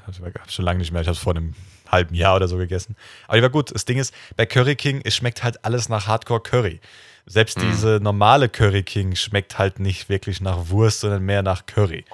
habe 0.07 0.33
schon 0.49 0.65
lange 0.65 0.79
nicht 0.79 0.93
mehr. 0.93 1.03
Ich 1.03 1.09
habe 1.09 1.17
es 1.17 1.23
vor 1.23 1.37
einem 1.37 1.55
halben 1.89 2.15
Jahr 2.15 2.37
oder 2.37 2.49
so 2.49 2.57
gegessen. 2.57 2.97
Aber 3.27 3.37
die 3.37 3.43
war 3.43 3.51
gut. 3.51 3.75
Das 3.75 3.85
Ding 3.85 3.99
ist, 3.99 4.15
bei 4.37 4.47
Curry 4.47 4.77
King, 4.77 5.03
es 5.05 5.15
schmeckt 5.15 5.43
halt 5.43 5.65
alles 5.65 5.89
nach 5.89 6.07
Hardcore 6.07 6.41
Curry. 6.41 6.81
Selbst 7.27 7.59
Mhm. 7.59 7.71
diese 7.71 7.99
normale 8.03 8.49
Curry 8.49 8.83
King 8.83 9.15
schmeckt 9.15 9.59
halt 9.59 9.79
nicht 9.81 10.09
wirklich 10.09 10.41
nach 10.41 10.69
Wurst, 10.71 11.01
sondern 11.01 11.23
mehr 11.23 11.43
nach 11.43 11.67
Curry. 11.67 12.05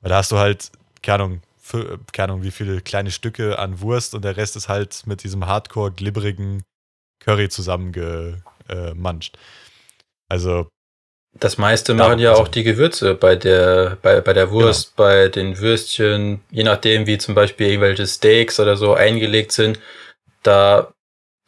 Weil 0.00 0.10
da 0.10 0.16
hast 0.16 0.32
du 0.32 0.38
halt, 0.38 0.70
keine 1.02 1.24
Ahnung, 1.24 1.42
für, 1.60 1.98
keine 2.12 2.32
Ahnung, 2.32 2.42
wie 2.44 2.50
viele 2.50 2.80
kleine 2.82 3.10
Stücke 3.10 3.58
an 3.58 3.80
Wurst 3.80 4.14
und 4.14 4.22
der 4.24 4.36
Rest 4.36 4.56
ist 4.56 4.68
halt 4.68 5.06
mit 5.06 5.22
diesem 5.24 5.46
Hardcore 5.46 5.92
glibberigen 5.92 6.62
Curry 7.20 7.48
zusammengemanscht. 7.48 9.36
Also, 10.28 10.68
Das 11.36 11.58
meiste 11.58 11.92
Ja, 11.92 11.98
machen 11.98 12.18
ja 12.20 12.30
also- 12.30 12.42
auch 12.42 12.48
die 12.48 12.62
Gewürze 12.62 13.14
bei 13.16 13.34
der, 13.34 13.98
bei, 14.02 14.20
bei 14.20 14.32
der 14.32 14.50
Wurst, 14.52 14.94
bei 14.94 15.28
den 15.28 15.58
Würstchen, 15.58 16.42
je 16.50 16.62
nachdem, 16.62 17.06
wie 17.08 17.18
zum 17.18 17.34
Beispiel 17.34 17.68
irgendwelche 17.70 18.06
Steaks 18.06 18.60
oder 18.60 18.76
so 18.76 18.94
eingelegt 18.94 19.50
sind. 19.50 19.80
Da, 20.44 20.92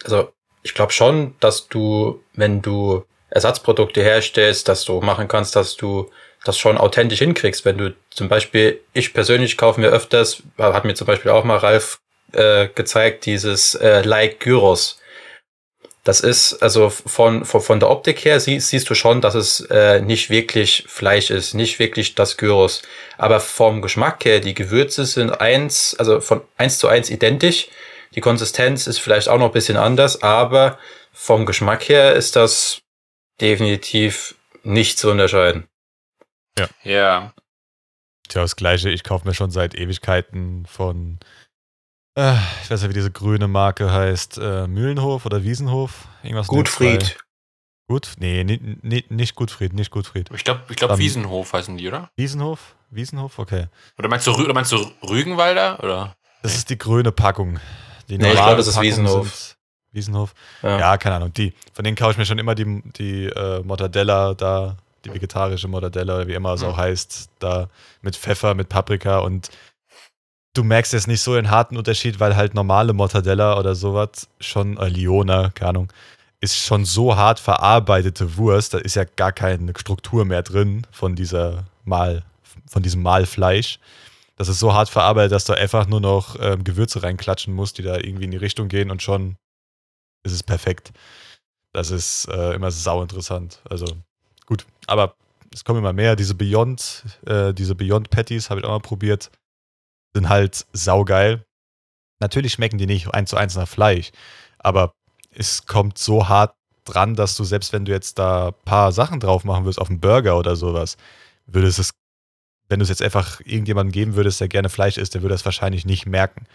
also 0.03 0.33
ich 0.67 0.75
glaube 0.75 0.93
schon, 0.93 1.37
dass 1.39 1.69
du, 1.69 2.21
wenn 2.35 2.61
du 2.61 3.05
Ersatzprodukte 3.31 4.03
herstellst, 4.03 4.67
dass 4.67 4.85
du 4.85 5.01
machen 5.01 5.29
kannst, 5.29 5.55
dass 5.55 5.77
du 5.77 6.11
das 6.45 6.59
schon 6.59 6.77
authentisch 6.77 7.21
hinkriegst. 7.21 7.65
Wenn 7.65 7.79
du 7.79 7.95
zum 8.11 8.29
Beispiel, 8.29 8.81
ich 8.93 9.15
persönlich 9.15 9.57
kaufe 9.57 9.81
mir 9.81 9.91
öfters, 9.91 10.43
hat 10.59 10.85
mir 10.85 10.95
zum 10.95 11.07
Beispiel 11.07 11.31
auch 11.31 11.45
mal 11.45 11.59
Ralf 11.59 12.01
äh, 12.33 12.67
gezeigt, 12.75 13.27
dieses 13.27 13.77
äh, 13.77 14.03
Like 14.03 14.41
Gyros. 14.41 14.99
Das 16.03 16.19
ist, 16.19 16.61
also 16.61 16.91
von, 16.91 17.45
von, 17.45 17.61
von 17.61 17.79
der 17.79 17.89
Optik 17.89 18.25
her 18.25 18.41
sie, 18.41 18.59
siehst 18.59 18.91
du 18.91 18.95
schon, 18.95 19.21
dass 19.21 19.37
es 19.37 19.61
äh, 19.71 20.01
nicht 20.01 20.31
wirklich 20.31 20.85
Fleisch 20.89 21.31
ist, 21.31 21.55
nicht 21.55 21.79
wirklich 21.79 22.17
das 22.17 22.37
Gyros. 22.37 22.83
Aber 23.19 23.39
vom 23.39 23.83
Geschmack 23.83 24.25
her, 24.25 24.41
die 24.41 24.55
Gewürze 24.55 25.05
sind 25.05 25.31
eins, 25.41 25.95
also 25.97 26.21
von 26.21 26.41
eins 26.57 26.79
zu 26.79 26.89
eins 26.89 27.09
identisch. 27.09 27.69
Die 28.17 28.21
Konsistenz 28.21 28.87
ist 28.87 28.99
vielleicht 28.99 29.29
auch 29.29 29.39
noch 29.39 29.47
ein 29.47 29.53
bisschen 29.53 29.77
anders, 29.77 30.23
aber 30.23 30.79
vom 31.13 31.47
Geschmack 31.47 31.89
her 31.89 32.15
ist 32.15 32.35
das 32.35 32.81
definitiv 33.41 34.35
nicht 34.63 34.99
zu 34.99 35.11
unterscheiden. 35.11 35.69
Ja. 36.83 37.33
Tja, 38.29 38.41
das 38.43 38.57
Gleiche. 38.57 38.91
Ich 38.91 39.05
kaufe 39.05 39.29
mir 39.29 39.35
schon 39.35 39.51
seit 39.51 39.75
Ewigkeiten 39.75 40.65
von, 40.67 41.19
äh, 42.19 42.35
ich 42.63 42.71
weiß 42.71 42.81
nicht, 42.83 42.91
wie 42.91 42.95
diese 42.95 43.11
grüne 43.13 43.47
Marke 43.49 43.93
heißt, 43.93 44.39
äh, 44.39 44.67
Mühlenhof 44.67 45.27
oder 45.27 45.45
Wiesenhof. 45.45 46.09
Irgendwas 46.23 46.49
Gutfried. 46.49 47.19
Gut? 47.89 48.15
Nee, 48.19 48.43
ni- 48.43 48.79
ni- 48.83 49.05
nicht 49.11 49.37
Gutfried, 49.37 49.73
nicht 49.75 49.93
Gutfried. 49.93 50.29
Ich 50.35 50.43
glaube, 50.43 50.63
ich 50.71 50.77
glaub, 50.77 50.91
Ähm, 50.93 50.99
Wiesenhof 50.99 51.53
heißen 51.53 51.77
die, 51.77 51.87
oder? 51.87 52.11
Wiesenhof? 52.17 52.75
Wiesenhof? 52.91 53.39
Okay. 53.39 53.67
Oder 53.99 54.09
meinst 54.09 54.27
du, 54.27 54.35
oder 54.35 54.55
meinst 54.55 54.73
du 54.73 54.79
Rügenwalder? 55.03 55.79
Oder? 55.85 56.17
Das 56.43 56.57
ist 56.57 56.71
die 56.71 56.79
grüne 56.79 57.13
Packung. 57.13 57.61
Die 58.09 58.19
Nee, 58.19 58.29
ich 58.29 58.35
normale 58.35 58.55
glaub, 58.55 58.59
das 58.59 58.67
ist 58.69 58.81
Wiesenhof. 58.81 59.57
Wiesenhof? 59.93 60.35
Ja. 60.63 60.79
Ja, 60.79 60.97
keine 60.99 61.17
Ahnung. 61.17 61.33
Die. 61.33 61.53
Von 61.73 61.85
denen 61.85 61.97
kaufe 61.97 62.13
ich 62.13 62.19
mir 62.19 62.27
schon 62.27 62.39
immer 62.39 62.55
die, 62.55 62.83
die 62.99 63.27
äh, 63.27 63.63
Mortadella 63.63 64.35
da, 64.35 64.77
die 65.05 65.13
vegetarische 65.13 65.69
Mortadella 65.69 66.27
wie 66.27 66.35
immer 66.35 66.53
es 66.55 66.63
Mhm. 66.63 66.69
auch 66.69 66.77
heißt, 66.77 67.29
da 67.39 67.69
mit 68.03 68.17
Pfeffer, 68.17 68.55
mit 68.55 68.69
Paprika 68.69 69.19
und 69.19 69.51
du 70.55 70.65
merkst 70.65 70.93
jetzt 70.93 71.07
nicht 71.07 71.21
so 71.21 71.35
den 71.35 71.51
harten 71.51 71.77
Unterschied, 71.77 72.19
weil 72.21 72.35
halt 72.37 72.55
normale 72.55 72.93
Mortadella 72.93 73.59
oder 73.59 73.75
sowas 73.75 74.29
schon, 74.41 74.77
äh, 74.79 74.89
Liona, 74.89 75.51
keine 75.51 75.71
Ahnung, 75.71 75.93
ist 76.41 76.57
schon 76.57 76.85
so 76.85 77.17
hart 77.17 77.41
verarbeitete 77.41 78.37
Wurst, 78.37 78.75
da 78.75 78.79
ist 78.79 78.95
ja 78.97 79.05
gar 79.05 79.33
keine 79.33 79.73
Struktur 79.79 80.25
mehr 80.25 80.43
drin 80.43 80.87
von 80.93 81.15
dieser 81.15 81.65
Mal, 81.85 82.23
von 82.69 82.83
diesem 82.83 83.03
Mahlfleisch. 83.03 83.79
Das 84.37 84.49
ist 84.49 84.59
so 84.59 84.75
hart 84.75 84.89
verarbeitet, 84.89 85.33
dass 85.33 85.45
du 85.45 85.55
einfach 85.55 85.87
nur 85.87 86.01
noch 86.01 86.37
ähm, 86.41 86.63
Gewürze 86.63 87.03
reinklatschen 87.03 87.55
musst, 87.55 87.79
die 87.79 87.83
da 87.83 87.97
irgendwie 87.97 88.25
in 88.25 88.31
die 88.31 88.37
Richtung 88.37 88.69
gehen 88.69 88.91
und 88.91 89.03
schon 89.03 89.37
ist 90.25 90.33
es 90.33 90.43
perfekt. 90.43 90.93
Das 91.73 91.91
ist 91.91 92.29
äh, 92.29 92.55
immer 92.55 92.71
sau 92.71 93.03
interessant. 93.03 93.61
Also 93.69 93.87
gut, 94.47 94.67
aber 94.87 95.15
es 95.53 95.65
kommen 95.65 95.79
immer 95.79 95.93
mehr. 95.93 96.17
Diese 96.17 96.35
Beyond, 96.35 97.05
äh, 97.27 97.55
diese 97.55 97.75
Beyond 97.75 98.11
Patties 98.11 98.51
habe 98.51 98.61
ich 98.61 98.67
auch 98.67 98.71
mal 98.71 98.81
probiert. 98.81 99.31
sind 100.15 100.29
halt 100.29 100.67
saugeil. 100.73 101.45
Natürlich 102.21 102.55
schmecken 102.55 102.79
die 102.79 102.87
nicht 102.87 103.13
eins 103.15 103.31
zu 103.31 103.37
eins 103.37 103.57
nach 103.57 103.69
Fleisch, 103.69 104.11
aber 104.59 104.93
es 105.31 105.67
kommt 105.67 105.99
so 105.99 106.29
hart 106.29 106.55
dran, 106.85 107.15
dass 107.15 107.37
du 107.37 107.45
selbst 107.45 107.73
wenn 107.73 107.85
du 107.85 107.93
jetzt 107.93 108.19
da 108.19 108.49
ein 108.49 108.55
paar 108.65 108.93
Sachen 108.93 109.21
drauf 109.21 109.45
machen 109.45 109.65
würdest 109.65 109.81
auf 109.81 109.91
einen 109.91 110.01
Burger 110.01 110.39
oder 110.39 110.57
sowas, 110.57 110.97
würdest 111.47 111.79
es, 111.79 111.91
wenn 112.69 112.79
du 112.79 112.83
es 112.85 112.89
jetzt 112.89 113.03
einfach 113.03 113.41
irgendjemandem 113.41 113.93
geben 113.93 114.17
würdest, 114.17 114.41
der 114.41 114.49
gerne 114.49 114.69
Fleisch 114.69 114.99
isst, 114.99 115.15
der 115.15 115.23
würde 115.23 115.35
es 115.35 115.45
wahrscheinlich 115.45 115.85
nicht 115.85 116.07
merken. 116.07 116.47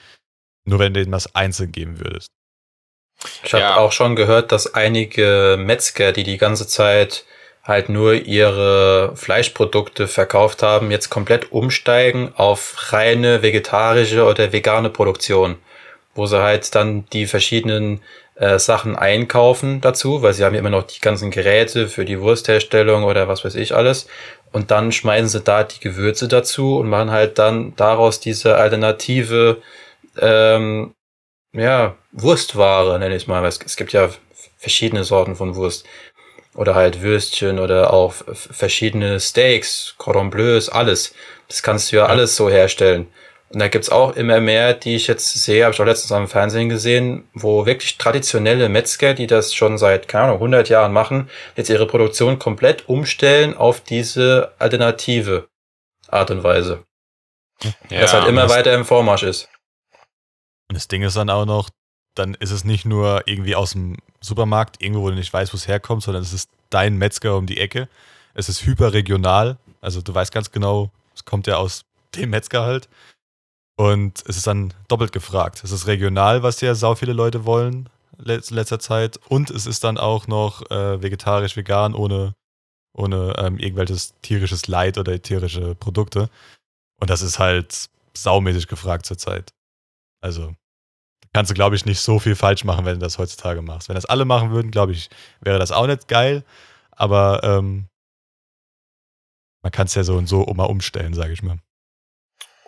Nur 0.65 0.79
wenn 0.79 0.93
du 0.93 1.01
ihm 1.01 1.11
das 1.11 1.35
einzeln 1.35 1.71
geben 1.71 1.99
würdest. 1.99 2.27
Ich 3.43 3.53
habe 3.53 3.63
Ja. 3.63 3.77
auch 3.77 3.91
schon 3.91 4.15
gehört, 4.15 4.51
dass 4.51 4.73
einige 4.73 5.57
Metzger, 5.59 6.11
die 6.11 6.23
die 6.23 6.37
ganze 6.37 6.67
Zeit 6.67 7.25
halt 7.63 7.89
nur 7.89 8.13
ihre 8.13 9.15
Fleischprodukte 9.15 10.07
verkauft 10.07 10.63
haben, 10.63 10.89
jetzt 10.89 11.09
komplett 11.09 11.51
umsteigen 11.51 12.33
auf 12.35 12.91
reine 12.91 13.43
vegetarische 13.43 14.25
oder 14.25 14.51
vegane 14.51 14.89
Produktion, 14.89 15.57
wo 16.15 16.25
sie 16.25 16.41
halt 16.41 16.73
dann 16.73 17.05
die 17.13 17.27
verschiedenen 17.27 18.01
äh, 18.41 18.57
Sachen 18.57 18.95
einkaufen 18.95 19.81
dazu, 19.81 20.23
weil 20.23 20.33
sie 20.33 20.43
haben 20.43 20.55
ja 20.55 20.59
immer 20.61 20.71
noch 20.71 20.81
die 20.81 20.99
ganzen 20.99 21.29
Geräte 21.29 21.87
für 21.87 22.05
die 22.05 22.19
Wurstherstellung 22.19 23.03
oder 23.03 23.27
was 23.27 23.45
weiß 23.45 23.53
ich 23.53 23.75
alles. 23.75 24.07
Und 24.51 24.71
dann 24.71 24.91
schmeißen 24.91 25.29
sie 25.29 25.41
da 25.41 25.63
die 25.63 25.79
Gewürze 25.79 26.27
dazu 26.27 26.79
und 26.79 26.89
machen 26.89 27.11
halt 27.11 27.37
dann 27.37 27.75
daraus 27.75 28.19
diese 28.19 28.55
alternative 28.55 29.61
ähm, 30.17 30.95
ja, 31.53 31.95
Wurstware, 32.13 32.97
nenne 32.97 33.15
ich 33.15 33.23
es 33.23 33.27
mal. 33.27 33.45
Es, 33.45 33.59
es 33.63 33.77
gibt 33.77 33.93
ja 33.93 34.09
verschiedene 34.57 35.03
Sorten 35.03 35.35
von 35.35 35.55
Wurst. 35.55 35.85
Oder 36.55 36.73
halt 36.73 37.03
Würstchen 37.03 37.59
oder 37.59 37.93
auch 37.93 38.15
verschiedene 38.33 39.19
Steaks, 39.19 39.93
Cordon 39.99 40.31
Bleus, 40.31 40.67
alles. 40.67 41.13
Das 41.47 41.61
kannst 41.61 41.91
du 41.91 41.97
ja, 41.97 42.07
alles 42.07 42.35
so 42.35 42.49
herstellen. 42.49 43.07
Und 43.53 43.59
da 43.59 43.67
gibt's 43.67 43.89
auch 43.89 44.15
immer 44.15 44.39
mehr, 44.39 44.73
die 44.73 44.95
ich 44.95 45.07
jetzt 45.07 45.27
sehe, 45.43 45.63
habe 45.65 45.73
ich 45.73 45.81
auch 45.81 45.85
letztens 45.85 46.11
am 46.13 46.27
Fernsehen 46.29 46.69
gesehen, 46.69 47.27
wo 47.33 47.65
wirklich 47.65 47.97
traditionelle 47.97 48.69
Metzger, 48.69 49.13
die 49.13 49.27
das 49.27 49.53
schon 49.53 49.77
seit, 49.77 50.07
keine 50.07 50.25
Ahnung, 50.25 50.37
100 50.37 50.69
Jahren 50.69 50.93
machen, 50.93 51.29
jetzt 51.57 51.69
ihre 51.69 51.85
Produktion 51.85 52.39
komplett 52.39 52.87
umstellen 52.87 53.55
auf 53.55 53.81
diese 53.81 54.53
alternative 54.57 55.49
Art 56.07 56.31
und 56.31 56.43
Weise. 56.43 56.85
das 57.89 58.13
halt 58.13 58.27
immer 58.27 58.43
das- 58.43 58.51
weiter 58.51 58.73
im 58.73 58.85
Vormarsch 58.85 59.23
ist. 59.23 59.49
Und 60.69 60.75
das 60.75 60.87
Ding 60.87 61.03
ist 61.03 61.17
dann 61.17 61.29
auch 61.29 61.45
noch, 61.45 61.69
dann 62.15 62.33
ist 62.35 62.51
es 62.51 62.63
nicht 62.63 62.85
nur 62.85 63.23
irgendwie 63.25 63.55
aus 63.55 63.71
dem 63.71 63.97
Supermarkt, 64.21 64.81
irgendwo, 64.81 65.01
wo 65.03 65.09
du 65.09 65.15
nicht 65.15 65.31
weißt, 65.31 65.53
wo 65.53 65.57
es 65.57 65.67
herkommt, 65.67 66.03
sondern 66.03 66.23
es 66.23 66.31
ist 66.33 66.49
dein 66.69 66.97
Metzger 66.97 67.35
um 67.35 67.45
die 67.45 67.59
Ecke. 67.59 67.89
Es 68.33 68.47
ist 68.49 68.65
hyperregional, 68.65 69.57
also 69.81 70.01
du 70.01 70.13
weißt 70.13 70.31
ganz 70.31 70.51
genau, 70.51 70.89
es 71.13 71.25
kommt 71.25 71.47
ja 71.47 71.57
aus 71.57 71.83
dem 72.15 72.29
Metzger 72.29 72.63
halt. 72.63 72.87
Und 73.81 74.21
es 74.27 74.37
ist 74.37 74.45
dann 74.45 74.75
doppelt 74.89 75.11
gefragt. 75.11 75.63
Es 75.63 75.71
ist 75.71 75.87
regional, 75.87 76.43
was 76.43 76.61
ja 76.61 76.75
sau 76.75 76.93
viele 76.93 77.13
Leute 77.13 77.45
wollen 77.45 77.89
in 78.19 78.25
letzter 78.25 78.77
Zeit. 78.77 79.19
Und 79.27 79.49
es 79.49 79.65
ist 79.65 79.83
dann 79.83 79.97
auch 79.97 80.27
noch 80.27 80.61
äh, 80.69 81.01
vegetarisch, 81.01 81.57
vegan, 81.57 81.95
ohne, 81.95 82.35
ohne 82.95 83.33
ähm, 83.39 83.57
irgendwelches 83.57 84.13
tierisches 84.21 84.67
Leid 84.67 84.99
oder 84.99 85.19
tierische 85.19 85.73
Produkte. 85.73 86.29
Und 86.99 87.09
das 87.09 87.23
ist 87.23 87.39
halt 87.39 87.89
saumäßig 88.15 88.67
gefragt 88.67 89.07
zurzeit. 89.07 89.51
Also 90.21 90.53
kannst 91.33 91.49
du, 91.49 91.55
glaube 91.55 91.75
ich, 91.75 91.83
nicht 91.83 92.01
so 92.01 92.19
viel 92.19 92.35
falsch 92.35 92.63
machen, 92.63 92.85
wenn 92.85 92.99
du 92.99 93.03
das 93.03 93.17
heutzutage 93.17 93.63
machst. 93.63 93.89
Wenn 93.89 93.95
das 93.95 94.05
alle 94.05 94.25
machen 94.25 94.51
würden, 94.51 94.69
glaube 94.69 94.91
ich, 94.91 95.09
wäre 95.39 95.57
das 95.57 95.71
auch 95.71 95.87
nicht 95.87 96.07
geil. 96.07 96.43
Aber 96.91 97.43
ähm, 97.43 97.87
man 99.63 99.71
kann 99.71 99.87
es 99.87 99.95
ja 99.95 100.03
so 100.03 100.17
und 100.17 100.27
so 100.27 100.43
mal 100.53 100.65
umstellen, 100.65 101.15
sage 101.15 101.33
ich 101.33 101.41
mal. 101.41 101.57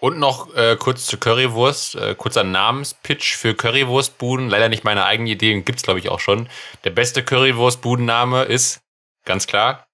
Und 0.04 0.20
noch 0.20 0.54
äh, 0.54 0.76
kurz 0.76 1.06
zur 1.06 1.18
Currywurst. 1.18 1.96
Äh, 1.96 2.14
kurzer 2.16 2.44
Namenspitch 2.44 3.38
für 3.38 3.56
Currywurstbuden. 3.56 4.50
Leider 4.50 4.68
nicht 4.68 4.84
meine 4.84 5.06
eigene 5.06 5.30
Idee, 5.30 5.62
gibt's 5.62 5.84
glaube 5.84 6.00
ich 6.00 6.10
auch 6.10 6.20
schon. 6.20 6.50
Der 6.84 6.90
beste 6.90 7.24
Currywurstbudenname 7.24 8.44
ist, 8.44 8.82
ganz 9.24 9.48
klar, 9.48 9.88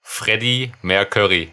Freddy 0.00 0.72
mehr 0.80 1.06
Curry. 1.06 1.52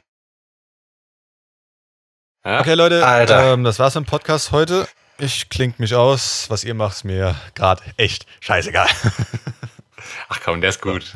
Ja? 2.45 2.59
Okay, 2.59 2.75
Leute, 2.75 3.03
Alter. 3.03 3.53
Ähm, 3.53 3.63
das 3.63 3.79
war's 3.79 3.95
im 3.95 4.05
Podcast 4.05 4.51
heute. 4.51 4.87
Ich 5.17 5.49
klingt 5.49 5.79
mich 5.79 5.95
aus. 5.95 6.51
Was 6.51 6.63
ihr 6.63 6.75
macht, 6.75 6.97
ist 6.97 7.05
mir 7.05 7.35
gerade 7.55 7.81
echt 7.97 8.27
scheißegal. 8.41 8.87
Ach 10.29 10.39
komm, 10.45 10.61
der 10.61 10.69
ist 10.69 10.81
gut. 10.83 11.15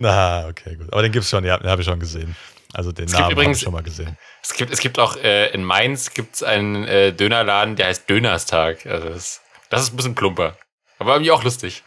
Na, 0.00 0.48
okay, 0.48 0.74
gut. 0.74 0.92
Aber 0.92 1.02
den 1.02 1.12
gibt's 1.12 1.30
schon, 1.30 1.44
ja, 1.44 1.58
den 1.58 1.70
habe 1.70 1.82
ich 1.82 1.86
schon 1.86 2.00
gesehen. 2.00 2.34
Also 2.72 2.92
den 2.92 3.06
Es 3.06 3.12
Namen 3.12 3.36
habe 3.36 3.50
ich 3.50 3.60
schon 3.60 3.72
mal 3.72 3.82
gesehen. 3.82 4.16
Es 4.42 4.54
gibt, 4.54 4.70
es 4.72 4.80
gibt 4.80 4.98
auch 4.98 5.16
äh, 5.16 5.50
in 5.52 5.64
Mainz 5.64 6.14
gibt's 6.14 6.42
einen 6.42 6.84
äh, 6.84 7.12
Dönerladen, 7.12 7.76
der 7.76 7.86
heißt 7.86 8.08
Dönerstag. 8.08 8.86
Also 8.86 9.08
das, 9.08 9.40
das 9.70 9.82
ist 9.82 9.92
ein 9.92 9.96
bisschen 9.96 10.14
plumper. 10.14 10.56
Aber 10.98 11.14
irgendwie 11.14 11.32
auch 11.32 11.42
lustig. 11.42 11.82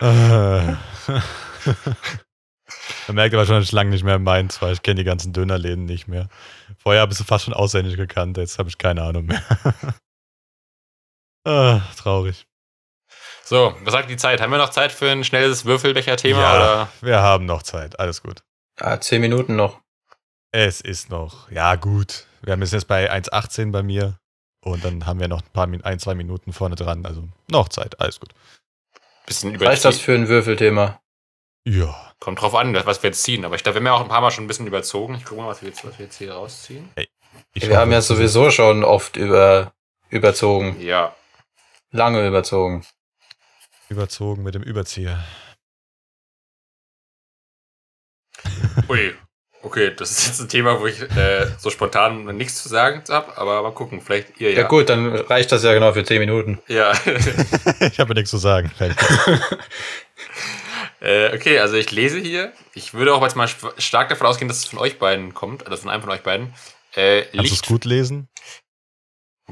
Äh. 0.00 0.06
Man 3.06 3.14
merkt 3.14 3.34
aber 3.34 3.46
schon, 3.46 3.56
dass 3.56 3.64
ich 3.64 3.72
lange 3.72 3.90
nicht 3.90 4.04
mehr 4.04 4.16
in 4.16 4.22
Mainz 4.22 4.60
war. 4.60 4.70
Ich 4.72 4.82
kenne 4.82 4.96
die 4.96 5.04
ganzen 5.04 5.32
Dönerläden 5.32 5.84
nicht 5.84 6.08
mehr. 6.08 6.28
Vorher 6.78 7.02
habe 7.02 7.12
ich 7.12 7.18
sie 7.18 7.24
fast 7.24 7.44
schon 7.44 7.54
auswendig 7.54 7.96
gekannt, 7.96 8.36
jetzt 8.36 8.58
habe 8.58 8.68
ich 8.68 8.78
keine 8.78 9.02
Ahnung 9.02 9.26
mehr. 9.26 9.42
ah, 11.44 11.80
traurig. 11.96 12.46
So, 13.44 13.74
was 13.82 13.92
sagt 13.92 14.10
die 14.10 14.16
Zeit? 14.16 14.40
Haben 14.42 14.52
wir 14.52 14.58
noch 14.58 14.70
Zeit 14.70 14.92
für 14.92 15.10
ein 15.10 15.24
schnelles 15.24 15.64
Würfelbecher-Thema? 15.64 16.40
Ja, 16.40 16.56
Oder? 16.56 16.88
wir 17.00 17.20
haben 17.20 17.46
noch 17.46 17.62
Zeit, 17.62 17.98
alles 17.98 18.22
gut. 18.22 18.42
Ah, 18.80 19.00
zehn 19.00 19.20
Minuten 19.20 19.56
noch. 19.56 19.80
Es 20.52 20.80
ist 20.80 21.10
noch, 21.10 21.50
ja 21.50 21.74
gut. 21.76 22.26
Wir 22.42 22.52
haben 22.52 22.62
jetzt 22.62 22.88
bei 22.88 23.10
1,18 23.12 23.70
bei 23.72 23.82
mir 23.82 24.18
und 24.64 24.84
dann 24.84 25.04
haben 25.06 25.20
wir 25.20 25.28
noch 25.28 25.42
ein 25.42 25.52
paar, 25.52 25.66
Min- 25.66 25.82
ein, 25.84 25.98
zwei 25.98 26.14
Minuten 26.14 26.52
vorne 26.52 26.76
dran. 26.76 27.04
Also 27.04 27.28
noch 27.50 27.68
Zeit, 27.68 28.00
alles 28.00 28.20
gut. 28.20 28.30
Bisschen 29.26 29.52
über 29.54 29.66
Reicht 29.66 29.84
das 29.84 29.98
für 30.00 30.14
ein 30.14 30.28
Würfelthema? 30.28 31.00
Ja. 31.66 32.12
Kommt 32.18 32.40
drauf 32.40 32.54
an, 32.54 32.74
was 32.86 33.02
wir 33.02 33.10
jetzt 33.10 33.22
ziehen. 33.22 33.44
Aber 33.44 33.56
ich 33.56 33.62
glaube, 33.62 33.74
wir 33.74 33.80
haben 33.80 33.86
ja 33.86 33.92
auch 33.92 34.00
ein 34.00 34.08
paar 34.08 34.20
Mal 34.22 34.30
schon 34.30 34.44
ein 34.44 34.48
bisschen 34.48 34.66
überzogen. 34.66 35.16
Ich 35.16 35.24
gucke 35.24 35.42
mal, 35.42 35.48
was 35.48 35.60
wir 35.60 35.68
jetzt, 35.68 35.84
was 35.84 35.98
wir 35.98 36.06
jetzt 36.06 36.16
hier 36.16 36.32
rausziehen. 36.32 36.88
Ich 37.52 37.68
Wir 37.68 37.76
haben 37.76 37.82
hoffe, 37.88 37.92
ja 37.92 37.98
es 37.98 38.04
ist- 38.04 38.16
sowieso 38.16 38.50
schon 38.50 38.84
oft 38.84 39.16
über, 39.16 39.72
überzogen. 40.08 40.80
Ja. 40.80 41.14
Lange 41.90 42.26
überzogen. 42.26 42.86
Überzogen 43.90 44.42
mit 44.42 44.54
dem 44.54 44.62
Überzieher. 44.62 45.22
Ui. 48.88 49.14
Okay, 49.60 49.92
das 49.94 50.12
ist 50.12 50.26
jetzt 50.28 50.40
ein 50.40 50.48
Thema, 50.48 50.80
wo 50.80 50.86
ich 50.86 51.00
äh, 51.02 51.48
so 51.58 51.68
spontan 51.70 52.24
nichts 52.36 52.62
zu 52.62 52.68
sagen 52.68 53.02
habe, 53.08 53.36
aber 53.36 53.60
mal 53.62 53.72
gucken, 53.72 54.00
vielleicht 54.00 54.40
ihr 54.40 54.52
Ja. 54.52 54.60
ja. 54.60 54.68
gut, 54.68 54.88
dann 54.88 55.14
reicht 55.16 55.50
das 55.50 55.64
ja 55.64 55.74
genau 55.74 55.92
für 55.92 56.04
zehn 56.04 56.20
Minuten. 56.20 56.60
Ja. 56.68 56.92
ich 57.80 57.98
habe 57.98 58.14
nichts 58.14 58.30
zu 58.30 58.36
sagen. 58.36 58.70
äh, 61.00 61.34
okay, 61.34 61.58
also 61.58 61.76
ich 61.76 61.90
lese 61.90 62.18
hier. 62.18 62.52
Ich 62.74 62.94
würde 62.94 63.14
auch 63.14 63.22
jetzt 63.22 63.34
mal 63.36 63.48
stark 63.78 64.08
davon 64.10 64.26
ausgehen, 64.28 64.48
dass 64.48 64.58
es 64.58 64.64
von 64.66 64.78
euch 64.78 64.98
beiden 64.98 65.34
kommt, 65.34 65.64
also 65.66 65.76
von 65.76 65.90
einem 65.90 66.02
von 66.02 66.10
euch 66.12 66.22
beiden. 66.22 66.54
Äh, 66.94 67.22
Kannst 67.34 67.50
du 67.50 67.54
es 67.54 67.62
gut 67.62 67.84
lesen? 67.84 68.28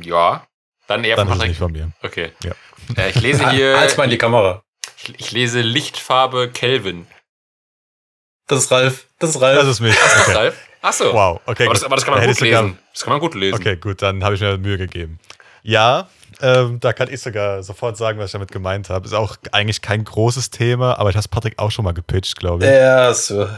Ja. 0.01 0.47
Dann 0.87 1.03
eher 1.03 1.17
Dann 1.17 1.27
von 1.29 1.33
ist 1.33 1.37
es 1.37 1.39
Patrick. 1.39 1.49
nicht 1.51 1.59
von 1.59 1.73
mir. 1.73 1.93
Okay. 2.03 2.31
Ja. 2.45 2.53
Äh, 3.03 3.11
ich 3.11 3.21
lese 3.21 3.51
hier. 3.51 3.77
Halt's 3.79 3.97
mal 3.97 4.05
in 4.05 4.11
die 4.11 4.19
Kamera. 4.19 4.63
ich, 4.99 5.15
ich 5.19 5.33
lese 5.33 5.61
Lichtfarbe 5.63 6.49
Kelvin. 6.51 7.07
Das 8.47 8.61
ist 8.61 8.71
Ralf. 8.71 9.07
Das 9.19 9.31
ist 9.31 9.41
Ralf. 9.41 9.59
Das 9.61 9.69
ist 9.69 9.81
mich. 9.81 9.93
Ist 9.93 10.03
das 10.03 10.29
Okay. 10.29 10.37
Ralf? 10.37 10.57
Achso. 10.83 11.13
Wow, 11.13 11.41
okay. 11.47 11.65
Aber 11.65 11.75
das, 11.75 11.83
aber 11.85 11.97
das 11.97 12.05
kann 12.05 12.15
man 12.15 12.23
Da 12.23 12.29
gut 12.29 12.41
lesen. 12.41 12.79
Das 12.93 13.03
kann 13.03 13.13
man 13.13 13.21
gut 13.21 13.35
lesen. 13.35 13.55
Okay, 13.55 13.77
gut, 13.77 14.03
dann 14.03 14.23
habe 14.23 14.35
ich 14.37 14.41
mir 14.41 14.57
Mühe 14.59 14.79
gegeben. 14.79 15.19
Ja, 15.63 16.09
ähm, 16.41 16.79
da 16.79 16.93
kann 16.93 17.13
ich 17.13 17.21
sogar 17.21 17.63
sofort 17.65 17.97
sagen, 17.97 18.19
was 18.19 18.27
ich 18.27 18.33
damit 18.33 18.53
gemeint 18.53 18.89
habe. 18.89 19.05
Ist 19.05 19.15
auch 19.15 19.37
eigentlich 19.53 19.83
kein 19.83 20.05
großes 20.05 20.51
Thema, 20.51 20.99
aber 20.99 21.11
ich 21.11 21.17
habe 21.17 21.27
Patrick 21.29 21.59
auch 21.59 21.71
schon 21.73 21.85
mal 21.85 21.93
gepitcht, 21.95 22.37
glaube 22.37 22.65
ich. 22.65 22.71
ja, 22.71 23.13
so. 23.15 23.49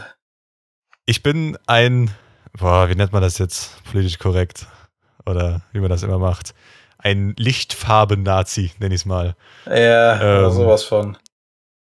Ich 1.04 1.22
bin 1.22 1.58
ein, 1.66 2.10
boah, 2.58 2.88
wie 2.88 2.94
nennt 2.94 3.12
man 3.12 3.20
das 3.22 3.36
jetzt 3.38 3.82
politisch 3.90 4.18
korrekt? 4.18 4.66
Oder 5.26 5.60
wie 5.72 5.80
man 5.80 5.90
das 5.90 6.02
immer 6.02 6.18
macht. 6.18 6.54
Ein 6.98 7.34
Lichtfarben-Nazi, 7.36 8.72
nenne 8.78 8.94
ich 8.94 9.02
es 9.02 9.04
mal. 9.06 9.36
Ja, 9.66 10.44
Ähm, 10.46 10.50
sowas 10.52 10.84
von. 10.84 11.18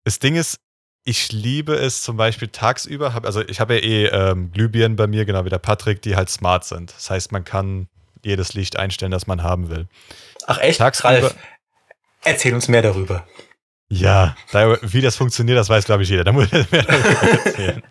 Das 0.03 0.19
Ding 0.19 0.35
ist, 0.35 0.59
ich 1.05 1.31
liebe 1.31 1.75
es 1.75 2.01
zum 2.01 2.15
Beispiel 2.17 2.47
tagsüber, 2.47 3.13
hab, 3.13 3.25
also 3.25 3.41
ich 3.41 3.59
habe 3.59 3.75
ja 3.75 3.81
eh 3.81 4.05
ähm, 4.07 4.51
Glühbirnen 4.51 4.95
bei 4.95 5.07
mir, 5.07 5.25
genau 5.25 5.43
wie 5.45 5.49
der 5.49 5.59
Patrick, 5.59 6.01
die 6.01 6.15
halt 6.15 6.29
smart 6.29 6.63
sind. 6.65 6.93
Das 6.95 7.09
heißt, 7.09 7.31
man 7.31 7.43
kann 7.43 7.87
jedes 8.23 8.53
Licht 8.53 8.77
einstellen, 8.77 9.11
das 9.11 9.27
man 9.27 9.43
haben 9.43 9.69
will. 9.69 9.87
Ach 10.47 10.59
echt, 10.59 10.79
tagsüber- 10.79 11.09
Ralf? 11.23 11.35
Erzähl 12.23 12.53
uns 12.53 12.69
mehr 12.69 12.81
darüber. 12.81 13.27
Ja, 13.89 14.35
wie 14.81 15.01
das 15.01 15.17
funktioniert, 15.17 15.57
das 15.57 15.67
weiß, 15.69 15.85
glaube 15.85 16.03
ich, 16.03 16.09
jeder. 16.09 16.23
Da 16.23 16.31
muss 16.31 16.45
ich 16.45 16.71
mehr 16.71 16.83
darüber 16.83 17.21
erzählen. 17.45 17.83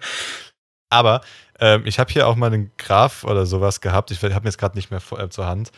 Aber 0.88 1.20
ähm, 1.60 1.82
ich 1.84 1.98
habe 1.98 2.10
hier 2.12 2.26
auch 2.26 2.34
mal 2.34 2.46
einen 2.46 2.72
Graph 2.78 3.24
oder 3.24 3.44
sowas 3.46 3.80
gehabt. 3.82 4.10
Ich 4.10 4.22
habe 4.22 4.40
mir 4.40 4.46
jetzt 4.46 4.58
gerade 4.58 4.76
nicht 4.76 4.90
mehr 4.90 5.00
vor, 5.00 5.20
äh, 5.20 5.28
zur 5.28 5.46
Hand, 5.46 5.70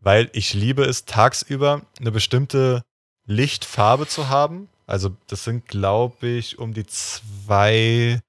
weil 0.00 0.28
ich 0.32 0.52
liebe 0.52 0.82
es, 0.82 1.04
tagsüber 1.04 1.82
eine 2.00 2.10
bestimmte 2.10 2.82
Lichtfarbe 3.24 4.06
zu 4.08 4.28
haben. 4.28 4.68
Also, 4.86 5.16
das 5.28 5.44
sind, 5.44 5.66
glaube 5.66 6.26
ich, 6.26 6.58
um 6.58 6.74
die 6.74 6.86
zwei, 6.86 8.20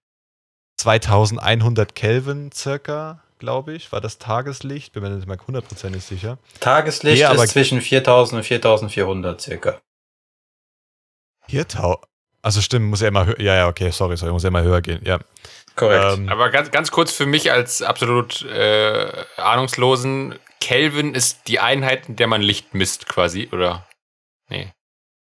2100 0.79 1.95
Kelvin 1.95 2.51
circa, 2.51 3.21
glaube 3.39 3.73
ich. 3.73 3.91
War 3.91 4.01
das 4.01 4.17
Tageslicht? 4.17 4.93
Bin 4.93 5.03
mir 5.03 5.09
nicht 5.09 5.27
mal 5.27 5.37
hundertprozentig 5.45 6.03
sicher. 6.03 6.37
Tageslicht 6.59 7.17
Nee, 7.17 7.25
aber- 7.25 7.43
ist 7.43 7.51
zwischen 7.51 7.81
4000 7.81 8.39
und 8.39 8.43
4400 8.43 9.41
circa. 9.41 9.79
4000. 11.47 11.99
Also 12.41 12.61
stimmt, 12.61 12.87
muss 12.87 13.01
ja 13.01 13.07
immer 13.07 13.25
höher. 13.25 13.39
Ja, 13.39 13.55
ja, 13.55 13.67
okay, 13.67 13.89
sorry, 13.91 14.17
sorry, 14.17 14.33
muss 14.33 14.43
ja 14.43 14.49
immer 14.49 14.63
höher 14.63 14.81
gehen. 14.81 15.01
Ja. 15.05 15.19
Korrekt. 15.75 16.17
Ähm, 16.19 16.29
Aber 16.29 16.49
ganz, 16.49 16.71
ganz 16.71 16.91
kurz 16.91 17.11
für 17.13 17.25
mich 17.25 17.51
als 17.51 17.81
absolut 17.81 18.43
äh, 18.43 19.23
Ahnungslosen, 19.37 20.37
Kelvin 20.59 21.15
ist 21.15 21.47
die 21.47 21.59
Einheit, 21.59 22.09
in 22.09 22.15
der 22.17 22.27
man 22.27 22.41
Licht 22.41 22.73
misst, 22.73 23.07
quasi, 23.07 23.49
oder? 23.51 23.87
Nee. 24.49 24.71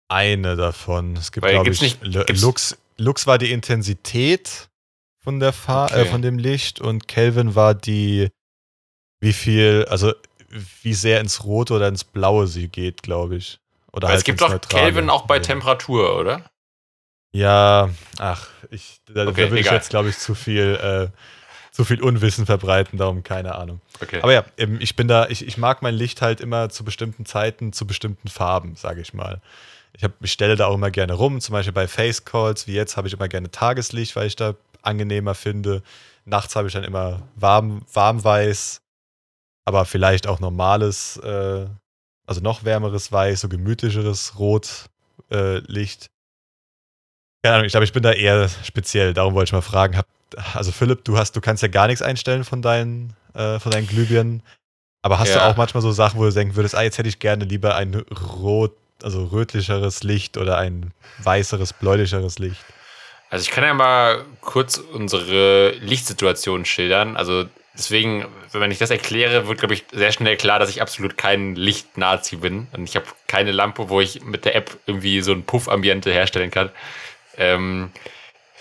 Eine 0.09 0.57
davon. 0.57 1.17
Es 1.17 1.33
gibt, 1.33 1.47
glaube 1.47 1.71
ich, 1.71 1.81
nicht- 1.81 2.01
Lux, 2.41 2.77
Lux 2.97 3.27
war 3.27 3.39
die 3.39 3.53
Intensität 3.53 4.69
von 5.23 5.41
der 5.41 5.53
Fahr 5.53 5.87
Okay. 5.91 6.03
äh, 6.03 6.05
von 6.07 6.23
dem 6.23 6.39
Licht 6.39 6.81
und 6.81 7.07
Kelvin 7.09 7.55
war 7.55 7.75
die, 7.75 8.29
wie 9.21 9.33
viel, 9.33 9.87
also 9.91 10.13
wie 10.83 10.95
sehr 10.95 11.21
ins 11.21 11.45
Rote 11.45 11.75
oder 11.75 11.89
ins 11.89 12.05
Blaue 12.05 12.47
sie 12.47 12.69
geht, 12.69 13.03
glaube 13.03 13.37
ich. 13.37 13.59
Oder 13.93 14.09
halt 14.09 14.19
es 14.19 14.25
gibt 14.25 14.41
doch. 14.41 14.59
Kelvin 14.69 15.11
auch 15.11 15.27
bei 15.27 15.37
Ja. 15.37 15.43
Temperatur, 15.43 16.19
oder? 16.19 16.49
Ja, 17.33 17.91
ach, 18.19 18.49
ich, 18.71 19.01
da, 19.07 19.27
Okay, 19.27 19.43
da 19.45 19.51
würde 19.51 19.61
ich 19.61 19.67
egal. 19.67 19.75
jetzt, 19.77 19.91
glaube 19.91 20.09
ich, 20.09 20.19
zu 20.19 20.35
viel, 20.35 20.79
äh, 20.83 21.09
zu 21.73 21.85
viel 21.85 22.03
Unwissen 22.03 22.47
verbreiten, 22.47 22.99
darum 22.99 23.23
keine 23.23 23.55
Ahnung. 23.57 23.81
Okay. 24.01 24.21
Aber 24.23 24.33
ja, 24.33 24.45
ich 24.57 24.97
bin 24.97 25.09
da, 25.09 25.27
ich, 25.29 25.47
ich 25.47 25.59
mag 25.59 25.83
mein 25.83 25.95
Licht 25.95 26.23
halt 26.23 26.41
immer 26.41 26.71
zu 26.71 26.85
bestimmten 26.85 27.27
Zeiten, 27.27 27.73
zu 27.75 27.87
bestimmten 27.87 28.29
Farben, 28.29 28.75
sage 28.77 29.01
ich 29.03 29.13
mal. 29.13 29.43
Ich, 29.93 30.05
hab, 30.05 30.13
ich 30.23 30.33
stelle 30.33 30.57
da 30.57 30.67
auch 30.67 30.75
immer 30.75 30.91
gerne 30.91 31.15
rum, 31.15 31.41
zum 31.41 31.53
Beispiel 31.53 31.73
bei 31.73 31.89
Face 31.89 32.25
Calls, 32.25 32.67
wie 32.67 32.75
jetzt, 32.75 32.97
habe 32.97 33.09
ich 33.09 33.15
immer 33.15 33.29
gerne 33.29 33.51
Tageslicht, 33.51 34.15
weil 34.17 34.27
ich 34.27 34.37
da 34.37 34.55
angenehmer 34.83 35.35
finde. 35.35 35.83
Nachts 36.25 36.55
habe 36.57 36.69
ich 36.69 36.75
dann 36.75 36.85
immer 36.85 37.23
warm, 37.37 37.83
warmweiß, 37.93 38.81
aber 39.65 39.85
vielleicht 39.85 40.27
auch 40.27 40.41
normales, 40.41 41.17
äh, 41.19 41.67
also 42.27 42.41
noch 42.41 42.65
wärmeres 42.65 43.11
Weiß, 43.11 43.41
so 43.41 43.49
gemütlicheres 43.49 44.39
Rot 44.39 44.89
äh, 45.31 45.59
Licht. 45.59 46.11
Keine 47.43 47.57
Ahnung, 47.57 47.67
ich 47.67 47.73
glaube, 47.73 47.85
ich 47.85 47.93
bin 47.93 48.03
da 48.03 48.13
eher 48.13 48.49
speziell. 48.65 49.15
Darum 49.15 49.35
wollte 49.35 49.49
ich 49.49 49.53
mal 49.53 49.63
fragen. 49.63 49.97
Hab, 49.97 50.07
also 50.55 50.73
Philipp, 50.73 51.05
du 51.05 51.17
hast, 51.17 51.35
du 51.37 51.41
kannst 51.41 51.63
ja 51.63 51.69
gar 51.69 51.87
nichts 51.87 52.03
einstellen 52.03 52.45
von 52.45 52.63
deinen, 52.63 53.15
äh, 53.35 53.59
von 53.59 53.73
deinen 53.73 53.87
Glühbirnen. 53.87 54.43
Aber 55.03 55.19
hast 55.19 55.35
du 55.35 55.39
Ja. 55.39 55.51
auch 55.51 55.57
manchmal 55.57 55.83
so 55.83 55.93
Sachen, 55.93 56.19
wo 56.19 56.25
du 56.25 56.33
denken 56.33 56.57
würdest, 56.57 56.75
ah, 56.75 56.83
jetzt 56.83 56.99
hätte 56.99 57.09
ich 57.09 57.19
gerne 57.21 57.45
lieber 57.45 57.77
ein 57.77 57.95
rot, 57.95 58.77
also 59.03 59.25
rötlicheres 59.25 60.03
Licht 60.03 60.37
oder 60.37 60.59
ein 60.59 60.93
weißeres, 61.19 61.73
bläulicheres 61.73 62.39
Licht? 62.39 62.61
Also 63.31 63.43
ich 63.43 63.51
kann 63.51 63.65
ja 63.65 63.75
mal 63.75 64.25
kurz 64.41 64.79
unsere 64.79 65.73
Lichtsituation 65.81 66.65
schildern. 66.65 67.17
Also 67.17 67.45
deswegen, 67.75 68.27
wenn 68.53 68.71
ich 68.71 68.79
das 68.79 68.91
erkläre, 68.91 69.47
wird, 69.47 69.59
glaube 69.59 69.75
ich, 69.75 69.85
sehr 69.93 70.13
schnell 70.13 70.37
klar, 70.37 70.59
dass 70.59 70.71
ich 70.71 70.81
absolut 70.81 71.19
kein 71.19 71.55
Licht-Nazi 71.55 72.37
bin. 72.37 72.69
Und 72.73 72.85
ich 72.85 72.97
habe 72.97 73.07
keine 73.27 73.53
Lampe, 73.53 73.89
wo 73.91 74.01
ich 74.01 74.23
mit 74.25 74.45
der 74.45 74.57
App 74.57 74.79
irgendwie 74.87 75.21
so 75.21 75.33
ein 75.33 75.45
Puff-Ambiente 75.45 76.11
herstellen 76.11 76.51
kann. 76.51 76.71
Ähm, 77.37 77.91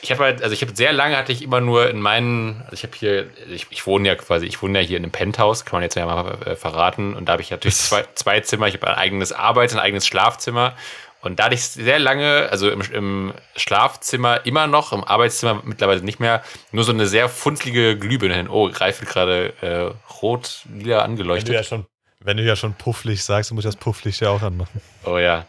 ich 0.01 0.11
habe 0.11 0.23
halt, 0.23 0.43
also 0.43 0.53
ich 0.53 0.61
habe 0.61 0.75
sehr 0.75 0.93
lange 0.93 1.17
hatte 1.17 1.31
ich 1.31 1.41
immer 1.41 1.59
nur 1.59 1.89
in 1.89 1.99
meinen, 1.99 2.61
also 2.63 2.73
ich 2.73 2.83
habe 2.83 2.95
hier, 2.95 3.29
ich, 3.49 3.67
ich 3.69 3.87
wohne 3.87 4.07
ja 4.07 4.15
quasi, 4.15 4.45
ich 4.45 4.61
wohne 4.61 4.79
ja 4.79 4.85
hier 4.85 4.97
in 4.97 5.03
einem 5.03 5.11
Penthouse, 5.11 5.65
kann 5.65 5.77
man 5.77 5.83
jetzt 5.83 5.95
ja 5.95 6.05
mal 6.05 6.37
äh, 6.45 6.55
verraten. 6.55 7.15
Und 7.15 7.25
da 7.25 7.33
habe 7.33 7.41
ich 7.41 7.49
natürlich 7.49 7.75
zwei, 7.77 8.05
zwei 8.13 8.39
Zimmer, 8.41 8.67
ich 8.67 8.75
habe 8.75 8.87
ein 8.87 8.95
eigenes 8.95 9.33
Arbeits- 9.33 9.73
und 9.73 9.79
ein 9.79 9.85
eigenes 9.85 10.05
Schlafzimmer. 10.05 10.75
Und 11.21 11.39
da 11.39 11.45
hatte 11.45 11.55
ich 11.55 11.63
sehr 11.63 11.97
lange, 11.97 12.47
also 12.51 12.69
im, 12.69 12.81
im 12.93 13.33
Schlafzimmer 13.55 14.45
immer 14.45 14.67
noch, 14.67 14.93
im 14.93 15.03
Arbeitszimmer 15.03 15.61
mittlerweile 15.65 16.01
nicht 16.01 16.19
mehr, 16.19 16.43
nur 16.71 16.83
so 16.83 16.91
eine 16.91 17.07
sehr 17.07 17.27
funzlige 17.27 17.97
Glühbirne 17.97 18.35
hin. 18.35 18.47
Oh, 18.47 18.69
Greif 18.69 19.01
wird 19.01 19.09
gerade 19.09 19.53
äh, 19.61 20.13
rot-lila 20.21 20.99
angeleuchtet. 20.99 21.65
schon, 21.65 21.87
wenn 22.19 22.37
du 22.37 22.43
ja 22.43 22.55
schon 22.55 22.75
Pufflicht 22.75 23.23
sagst, 23.23 23.49
dann 23.49 23.55
muss 23.55 23.65
ich 23.65 23.71
das 23.71 23.77
Pufflicht 23.77 24.21
ja 24.21 24.29
auch 24.29 24.43
anmachen. 24.43 24.79
Oh 25.05 25.17
ja. 25.17 25.45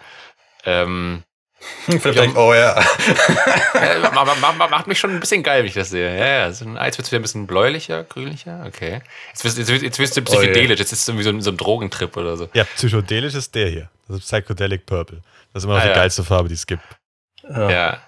Ähm, 0.65 1.23
Denkt, 1.89 2.37
oh 2.37 2.55
ja. 2.55 2.75
ma- 4.15 4.25
ma- 4.25 4.53
ma- 4.53 4.69
macht 4.69 4.87
mich 4.87 4.99
schon 4.99 5.11
ein 5.11 5.21
bisschen 5.21 5.43
geil, 5.43 5.61
wenn 5.61 5.67
ich 5.67 5.75
das 5.75 5.91
sehe. 5.91 6.17
Ja, 6.19 6.27
ja. 6.27 6.53
So 6.53 6.65
ein, 6.65 6.77
jetzt 6.77 6.99
wird 6.99 7.07
es 7.07 7.13
wieder 7.13 7.19
ein 7.19 7.23
bisschen 7.23 7.47
bläulicher, 7.47 8.05
grünlicher. 8.05 8.65
Okay. 8.67 9.01
Jetzt 9.33 9.45
wirst, 9.45 9.59
jetzt, 9.59 9.69
wirst- 9.69 9.83
jetzt 9.83 9.99
wirst 9.99 10.17
du 10.17 10.21
Oh, 10.21 10.25
ja. 10.35 10.39
psychedelisch. 10.41 10.79
Jetzt 10.79 10.93
ist 10.93 11.01
es 11.03 11.09
irgendwie 11.09 11.25
so 11.25 11.31
ein, 11.31 11.41
so 11.41 11.51
ein 11.51 11.57
Drogentrip 11.57 12.17
oder 12.17 12.37
so. 12.37 12.49
Ja, 12.55 12.65
psychedelisch 12.65 13.35
ist 13.35 13.55
der 13.55 13.69
hier. 13.69 13.91
Das 14.07 14.19
ist 14.19 14.25
Psychedelic 14.25 14.87
Purple. 14.87 15.21
Das 15.53 15.63
ist 15.63 15.65
immer 15.65 15.75
noch 15.75 15.81
Ah, 15.81 15.85
die 15.85 15.91
ja. 15.91 15.95
geilste 15.97 16.25
Farbe, 16.25 16.49
die 16.49 16.55
es 16.55 16.67
gibt. 16.67 16.83
ja. 17.49 17.71
Ja. 17.71 17.99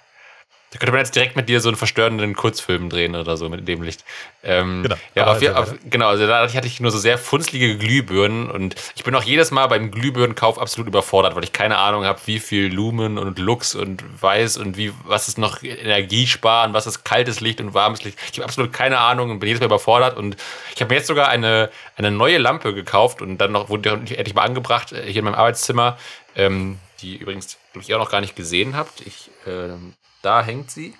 Da 0.72 0.78
könnte 0.78 0.92
man 0.92 1.00
jetzt 1.00 1.16
direkt 1.16 1.34
mit 1.34 1.48
dir 1.48 1.60
so 1.60 1.68
einen 1.68 1.76
verstörenden 1.76 2.36
Kurzfilm 2.36 2.90
drehen 2.90 3.16
oder 3.16 3.36
so 3.36 3.48
mit 3.48 3.66
dem 3.66 3.82
Licht. 3.82 4.04
Ähm, 4.42 4.84
Genau. 4.84 4.96
Ja, 5.14 5.26
auf, 5.26 5.34
also 5.34 5.48
auf, 5.52 5.74
genau, 5.84 6.08
also 6.08 6.26
da 6.26 6.52
hatte 6.52 6.66
ich 6.66 6.80
nur 6.80 6.90
so 6.90 6.98
sehr 6.98 7.18
funzlige 7.18 7.76
Glühbirnen 7.76 8.50
und 8.50 8.76
ich 8.94 9.04
bin 9.04 9.14
auch 9.14 9.22
jedes 9.22 9.50
Mal 9.50 9.66
beim 9.66 9.90
Glühbirnenkauf 9.90 10.58
absolut 10.58 10.88
überfordert, 10.88 11.34
weil 11.34 11.44
ich 11.44 11.52
keine 11.52 11.78
Ahnung 11.78 12.04
habe, 12.04 12.20
wie 12.26 12.38
viel 12.38 12.72
Lumen 12.72 13.18
und 13.18 13.38
Lux 13.38 13.74
und 13.74 14.04
Weiß 14.22 14.56
und 14.58 14.76
wie, 14.76 14.92
was 15.04 15.28
ist 15.28 15.38
noch 15.38 15.62
Energie 15.62 16.26
sparen, 16.26 16.72
was 16.72 16.86
ist 16.86 17.04
kaltes 17.04 17.40
Licht 17.40 17.60
und 17.60 17.74
warmes 17.74 18.04
Licht. 18.04 18.18
Ich 18.30 18.38
habe 18.38 18.44
absolut 18.44 18.72
keine 18.72 18.98
Ahnung 18.98 19.30
und 19.30 19.40
bin 19.40 19.48
jedes 19.48 19.60
Mal 19.60 19.66
überfordert 19.66 20.16
und 20.16 20.36
ich 20.74 20.80
habe 20.80 20.92
mir 20.92 20.98
jetzt 20.98 21.08
sogar 21.08 21.28
eine, 21.28 21.70
eine 21.96 22.10
neue 22.10 22.38
Lampe 22.38 22.74
gekauft 22.74 23.22
und 23.22 23.38
dann 23.38 23.52
noch 23.52 23.68
wurde 23.68 23.98
die 23.98 24.16
endlich 24.16 24.34
mal 24.34 24.42
angebracht 24.42 24.92
äh, 24.92 25.02
hier 25.02 25.18
in 25.18 25.24
meinem 25.24 25.34
Arbeitszimmer, 25.34 25.98
ähm, 26.36 26.78
die 27.02 27.16
übrigens, 27.16 27.58
glaube 27.72 27.82
ich, 27.82 27.90
ihr 27.90 27.96
auch 27.96 28.04
noch 28.04 28.10
gar 28.10 28.20
nicht 28.20 28.36
gesehen 28.36 28.76
habt. 28.76 29.00
Ich, 29.00 29.30
ähm, 29.46 29.94
da 30.22 30.42
hängt 30.42 30.70
sie. 30.70 30.96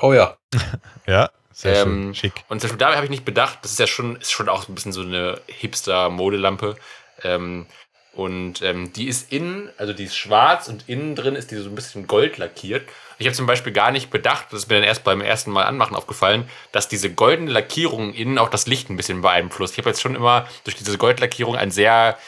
Oh 0.00 0.12
ja. 0.12 0.36
Ja, 1.06 1.30
sehr 1.52 1.74
Ähm, 1.82 2.14
schön. 2.14 2.14
Schick. 2.14 2.44
Und 2.48 2.60
zum 2.60 2.68
Beispiel 2.68 2.78
da 2.78 2.94
habe 2.94 3.04
ich 3.04 3.10
nicht 3.10 3.24
bedacht, 3.24 3.60
das 3.62 3.72
ist 3.72 3.78
ja 3.78 3.86
schon, 3.86 4.16
ist 4.16 4.30
schon 4.30 4.48
auch 4.48 4.68
ein 4.68 4.74
bisschen 4.74 4.92
so 4.92 5.00
eine 5.00 5.40
Hipster-Modelampe. 5.46 6.76
Ähm, 7.22 7.66
und 8.12 8.62
ähm, 8.62 8.92
die 8.92 9.06
ist 9.08 9.32
innen, 9.32 9.70
also 9.78 9.92
die 9.92 10.04
ist 10.04 10.16
schwarz 10.16 10.68
und 10.68 10.88
innen 10.88 11.14
drin 11.14 11.36
ist 11.36 11.50
die 11.50 11.56
so 11.56 11.68
ein 11.68 11.74
bisschen 11.74 12.06
gold 12.06 12.36
lackiert. 12.36 12.88
Ich 13.18 13.26
habe 13.26 13.34
zum 13.36 13.46
Beispiel 13.46 13.72
gar 13.72 13.90
nicht 13.90 14.10
bedacht, 14.10 14.46
das 14.50 14.60
ist 14.60 14.68
mir 14.68 14.76
dann 14.76 14.84
erst 14.84 15.04
beim 15.04 15.20
ersten 15.20 15.50
Mal 15.52 15.64
anmachen 15.64 15.94
aufgefallen, 15.96 16.48
dass 16.72 16.88
diese 16.88 17.12
goldene 17.12 17.50
Lackierung 17.52 18.12
innen 18.14 18.38
auch 18.38 18.48
das 18.50 18.66
Licht 18.66 18.90
ein 18.90 18.96
bisschen 18.96 19.22
beeinflusst. 19.22 19.74
Ich 19.74 19.78
habe 19.78 19.90
jetzt 19.90 20.02
schon 20.02 20.16
immer 20.16 20.48
durch 20.64 20.76
diese 20.76 20.98
Goldlackierung 20.98 21.56
ein 21.56 21.70
sehr 21.70 22.18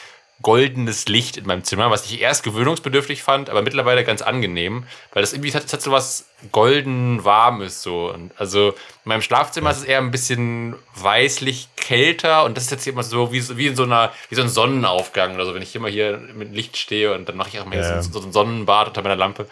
goldenes 0.41 1.07
Licht 1.07 1.37
in 1.37 1.45
meinem 1.45 1.63
Zimmer, 1.63 1.89
was 1.91 2.05
ich 2.05 2.21
erst 2.21 2.43
gewöhnungsbedürftig 2.43 3.23
fand, 3.23 3.49
aber 3.49 3.61
mittlerweile 3.61 4.03
ganz 4.03 4.21
angenehm, 4.21 4.85
weil 5.13 5.21
das 5.21 5.33
irgendwie 5.33 5.53
hat, 5.53 5.71
hat 5.71 5.81
so 5.81 5.91
was 5.91 6.25
golden 6.51 7.23
warmes 7.23 7.81
so. 7.83 8.11
Und 8.11 8.31
also 8.37 8.69
in 8.69 8.75
meinem 9.09 9.21
Schlafzimmer 9.21 9.71
ist 9.71 9.77
es 9.79 9.83
eher 9.83 9.99
ein 9.99 10.11
bisschen 10.11 10.75
weißlich 10.95 11.69
kälter 11.75 12.43
und 12.45 12.57
das 12.57 12.65
ist 12.65 12.71
jetzt 12.71 12.87
immer 12.87 13.03
so 13.03 13.31
wie, 13.31 13.39
so- 13.41 13.57
wie 13.57 13.67
in 13.67 13.75
so 13.75 13.83
einer 13.83 14.11
wie 14.29 14.35
so 14.35 14.41
ein 14.41 14.49
Sonnenaufgang 14.49 15.35
oder 15.35 15.45
so, 15.45 15.53
wenn 15.53 15.61
ich 15.61 15.75
immer 15.75 15.89
hier 15.89 16.17
mit 16.35 16.53
Licht 16.53 16.77
stehe 16.77 17.13
und 17.13 17.27
dann 17.29 17.37
mache 17.37 17.49
ich 17.49 17.59
auch 17.59 17.65
mal 17.65 17.77
Ja. 17.77 18.01
so, 18.01 18.19
so 18.19 18.25
ein 18.27 18.31
Sonnenbad 18.33 18.87
unter 18.87 19.01
meiner 19.03 19.15
Lampe. 19.15 19.47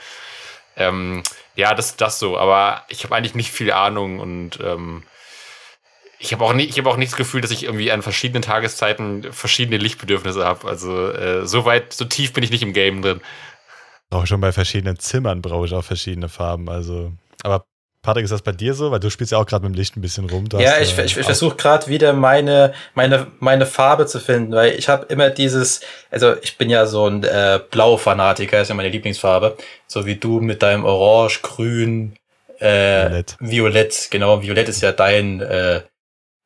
Ähm, 0.78 1.24
ja, 1.56 1.74
das 1.74 1.98
das 1.98 2.20
so, 2.20 2.38
aber 2.38 2.84
ich 2.88 3.04
habe 3.04 3.16
eigentlich 3.16 3.36
nicht 3.36 3.52
viel 3.52 3.72
Ahnung 3.72 4.20
und 4.20 4.60
ähm, 4.64 5.04
ich 6.20 6.34
habe 6.34 6.44
auch, 6.44 6.54
nie, 6.54 6.64
ich 6.64 6.78
hab 6.78 6.86
auch 6.86 6.98
nicht 6.98 7.12
das 7.12 7.18
Gefühl, 7.18 7.42
dass 7.42 7.52
ich 7.52 7.64
irgendwie 7.64 7.92
an 7.92 8.02
verschiedenen 8.02 8.42
Tageszeiten 8.42 9.32
verschiedene 9.32 9.78
Lichtbedürfnisse 9.78 10.44
habe. 10.44 10.68
Also 10.68 11.12
äh, 11.12 11.48
so 11.48 11.66
weit, 11.66 11.94
so 11.94 12.06
tief 12.06 12.34
bin 12.34 12.44
ich 12.44 12.52
nicht 12.52 12.62
im 12.64 12.74
Game 12.74 13.02
drin. 13.02 13.22
Auch 14.10 14.26
schon 14.28 14.42
bei 14.42 14.52
verschiedenen 14.52 15.00
Zimmern 15.00 15.42
brauche 15.42 15.66
ich 15.66 15.74
auch 15.74 15.84
verschiedene 15.84 16.30
Farben. 16.30 16.68
Also, 16.70 17.14
aber 17.44 17.64
Patrick, 18.02 18.24
ist 18.24 18.32
das 18.32 18.42
bei 18.42 18.52
dir 18.52 18.74
so? 18.74 18.92
Weil 18.92 19.00
du 19.00 19.10
spielst 19.10 19.32
ja 19.32 19.38
auch 19.38 19.46
gerade 19.46 19.64
mit 19.66 19.76
dem 19.76 19.78
Licht 19.78 19.96
ein 19.96 20.02
bisschen 20.02 20.30
rum. 20.30 20.50
Du 20.50 20.58
Ja, 20.58 20.72
hast, 20.72 20.82
ich, 20.82 20.98
äh, 20.98 21.06
ich, 21.06 21.18
ich 21.18 21.26
versuche 21.26 21.56
gerade 21.56 21.88
wieder 21.88 22.14
meine, 22.14 22.74
meine, 22.96 23.28
meine 23.40 23.66
Farbe 23.66 24.06
zu 24.06 24.20
finden, 24.20 24.54
weil 24.54 24.74
ich 24.74 24.90
habe 24.90 25.06
immer 25.06 25.30
dieses, 25.30 25.82
also 26.10 26.36
ich 26.42 26.58
bin 26.58 26.70
ja 26.70 26.86
so 26.86 27.08
ein 27.08 27.24
äh, 27.24 27.60
Blau-Fanatiker, 27.72 28.62
ist 28.62 28.70
ja 28.70 28.76
meine 28.76 28.90
Lieblingsfarbe, 28.90 29.58
so 29.88 30.06
wie 30.06 30.16
du 30.16 30.40
mit 30.42 30.64
deinem 30.64 30.86
Orange, 30.86 31.42
Grün, 31.42 32.16
äh, 32.60 33.06
Violett. 33.10 33.38
Violett, 33.40 34.08
genau, 34.12 34.42
Violett 34.42 34.70
ist 34.70 34.82
ja 34.82 34.92
dein, 34.92 35.42
äh, 35.42 35.82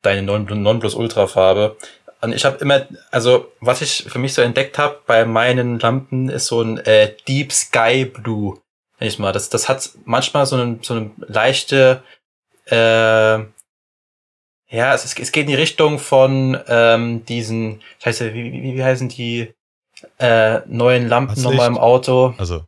deine 0.04 0.22
Non- 0.22 0.46
Nonplusultra-Farbe. 0.46 1.76
Und 2.20 2.32
ich 2.32 2.44
habe 2.44 2.56
immer, 2.58 2.86
also 3.10 3.52
was 3.60 3.82
ich 3.82 4.04
für 4.08 4.18
mich 4.18 4.32
so 4.32 4.40
entdeckt 4.42 4.78
habe 4.78 5.00
bei 5.06 5.24
meinen 5.24 5.78
Lampen 5.78 6.28
ist 6.28 6.46
so 6.46 6.62
ein 6.62 6.78
äh, 6.78 7.14
Deep 7.28 7.52
Sky 7.52 8.06
Blue. 8.06 8.58
Nenn 8.98 9.08
ich 9.08 9.18
mal. 9.18 9.32
Das, 9.32 9.50
das 9.50 9.68
hat 9.68 9.90
manchmal 10.04 10.46
so 10.46 10.56
eine, 10.56 10.78
so 10.80 10.94
eine 10.94 11.10
leichte, 11.18 12.02
äh, 12.66 13.44
ja, 14.70 14.94
es, 14.94 15.04
es 15.04 15.32
geht 15.32 15.42
in 15.42 15.48
die 15.48 15.54
Richtung 15.54 15.98
von 15.98 16.58
ähm, 16.66 17.24
diesen, 17.26 17.82
scheiße, 18.02 18.32
wie, 18.32 18.52
wie, 18.52 18.74
wie 18.76 18.84
heißen 18.84 19.08
die 19.10 19.52
äh, 20.18 20.60
neuen 20.66 21.08
Lampen 21.08 21.40
nochmal 21.42 21.68
im? 21.68 21.78
Auto? 21.78 22.34
Also, 22.38 22.64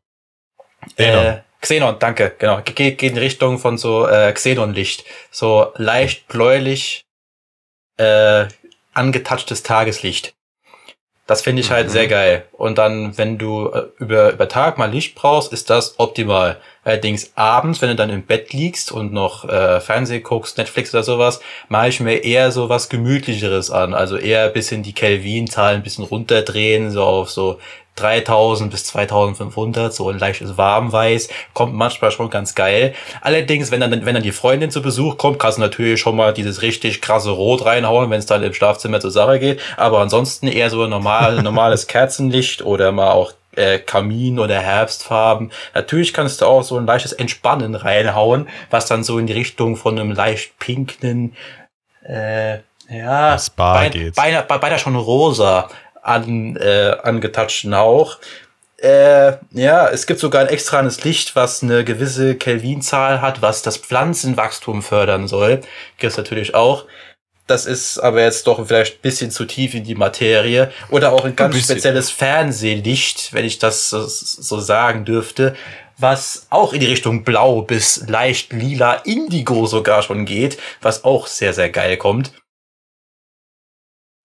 Xenon. 0.94 1.24
Äh, 1.24 1.42
Xenon, 1.62 1.98
danke, 1.98 2.34
genau. 2.38 2.60
Ge 2.62 2.74
geht, 2.74 2.98
geht 2.98 3.12
in 3.12 3.18
Richtung 3.18 3.58
von 3.58 3.78
so 3.78 4.06
äh, 4.06 4.32
Xenon-Licht. 4.32 5.04
So 5.30 5.72
leicht 5.76 6.28
bläulich 6.28 7.05
äh, 7.96 8.46
angetatschtes 8.94 9.62
Tageslicht. 9.62 10.34
Das 11.26 11.42
finde 11.42 11.60
ich 11.60 11.72
halt 11.72 11.88
Mhm. 11.88 11.90
sehr 11.90 12.06
geil. 12.06 12.44
Und 12.52 12.78
dann, 12.78 13.18
wenn 13.18 13.36
du 13.36 13.68
äh, 13.70 13.82
über, 13.98 14.30
über 14.32 14.48
Tag 14.48 14.78
mal 14.78 14.88
Licht 14.90 15.16
brauchst, 15.16 15.52
ist 15.52 15.70
das 15.70 15.98
optimal. 15.98 16.60
Allerdings 16.84 17.32
abends, 17.34 17.82
wenn 17.82 17.88
du 17.88 17.96
dann 17.96 18.10
im 18.10 18.22
Bett 18.24 18.52
liegst 18.52 18.92
und 18.92 19.12
noch 19.12 19.44
äh, 19.48 19.80
Fernsehen 19.80 20.22
guckst, 20.22 20.56
Netflix 20.56 20.94
oder 20.94 21.02
sowas, 21.02 21.40
mache 21.68 21.88
ich 21.88 21.98
mir 21.98 22.22
eher 22.22 22.52
so 22.52 22.68
was 22.68 22.88
gemütlicheres 22.88 23.72
an. 23.72 23.92
Also 23.92 24.16
eher 24.16 24.44
ein 24.44 24.52
bisschen 24.52 24.84
die 24.84 24.92
Kelvin-Zahlen 24.92 25.78
ein 25.78 25.82
bisschen 25.82 26.04
runterdrehen, 26.04 26.92
so 26.92 27.02
auf 27.02 27.28
so 27.30 27.58
3000 27.96 28.70
bis 28.70 28.84
2500, 28.84 29.92
so 29.92 30.08
ein 30.08 30.18
leichtes 30.18 30.56
Warmweiß, 30.56 31.28
kommt 31.54 31.74
manchmal 31.74 32.10
schon 32.10 32.30
ganz 32.30 32.54
geil. 32.54 32.94
Allerdings, 33.20 33.70
wenn 33.70 33.80
dann, 33.80 33.90
wenn 34.04 34.14
dann 34.14 34.22
die 34.22 34.32
Freundin 34.32 34.70
zu 34.70 34.82
Besuch 34.82 35.18
kommt, 35.18 35.38
kannst 35.38 35.58
du 35.58 35.62
natürlich 35.62 36.00
schon 36.00 36.16
mal 36.16 36.32
dieses 36.32 36.62
richtig 36.62 37.00
krasse 37.00 37.30
Rot 37.30 37.64
reinhauen, 37.64 38.10
wenn 38.10 38.18
es 38.18 38.26
dann 38.26 38.42
im 38.42 38.54
Schlafzimmer 38.54 39.00
zur 39.00 39.10
Sache 39.10 39.38
geht. 39.38 39.60
Aber 39.76 40.00
ansonsten 40.00 40.46
eher 40.46 40.70
so 40.70 40.86
normal, 40.86 41.42
normales 41.42 41.86
Kerzenlicht 41.86 42.62
oder 42.62 42.92
mal 42.92 43.12
auch 43.12 43.32
äh, 43.56 43.78
Kamin 43.78 44.38
oder 44.38 44.60
Herbstfarben. 44.60 45.50
Natürlich 45.74 46.12
kannst 46.12 46.40
du 46.40 46.46
auch 46.46 46.62
so 46.62 46.76
ein 46.76 46.86
leichtes 46.86 47.12
Entspannen 47.12 47.74
reinhauen, 47.74 48.48
was 48.70 48.86
dann 48.86 49.02
so 49.02 49.18
in 49.18 49.26
die 49.26 49.32
Richtung 49.32 49.76
von 49.76 49.98
einem 49.98 50.12
leicht 50.12 50.58
pinken, 50.58 51.34
äh, 52.06 52.58
ja, 52.88 53.36
Spa 53.38 53.74
bei, 53.74 53.88
geht. 53.88 54.14
beinahe, 54.14 54.44
beinahe 54.44 54.78
schon 54.78 54.94
rosa 54.94 55.68
an, 56.06 56.56
äh, 56.56 56.96
angetatschten 57.02 57.74
Hauch. 57.74 58.18
Äh, 58.78 59.32
ja, 59.52 59.88
es 59.88 60.06
gibt 60.06 60.20
sogar 60.20 60.42
ein 60.42 60.48
extranes 60.48 61.02
Licht, 61.02 61.34
was 61.34 61.62
eine 61.62 61.82
gewisse 61.84 62.34
Kelvinzahl 62.34 63.22
hat, 63.22 63.40
was 63.42 63.62
das 63.62 63.78
Pflanzenwachstum 63.78 64.82
fördern 64.82 65.28
soll. 65.28 65.62
Gibt's 65.98 66.16
natürlich 66.16 66.54
auch. 66.54 66.84
Das 67.46 67.64
ist 67.64 67.98
aber 67.98 68.22
jetzt 68.22 68.46
doch 68.48 68.66
vielleicht 68.66 68.96
ein 68.96 69.02
bisschen 69.02 69.30
zu 69.30 69.44
tief 69.44 69.74
in 69.74 69.84
die 69.84 69.94
Materie. 69.94 70.72
Oder 70.90 71.12
auch 71.12 71.24
ein 71.24 71.36
ganz 71.36 71.54
bisschen. 71.54 71.76
spezielles 71.76 72.10
Fernsehlicht, 72.10 73.32
wenn 73.32 73.44
ich 73.44 73.58
das 73.58 73.88
so, 73.88 74.04
so 74.06 74.60
sagen 74.60 75.04
dürfte, 75.04 75.54
was 75.96 76.46
auch 76.50 76.72
in 76.72 76.80
die 76.80 76.86
Richtung 76.86 77.24
blau 77.24 77.62
bis 77.62 78.06
leicht 78.08 78.52
lila 78.52 78.94
Indigo 79.04 79.66
sogar 79.66 80.02
schon 80.02 80.26
geht, 80.26 80.58
was 80.82 81.04
auch 81.04 81.26
sehr, 81.26 81.54
sehr 81.54 81.70
geil 81.70 81.96
kommt. 81.96 82.32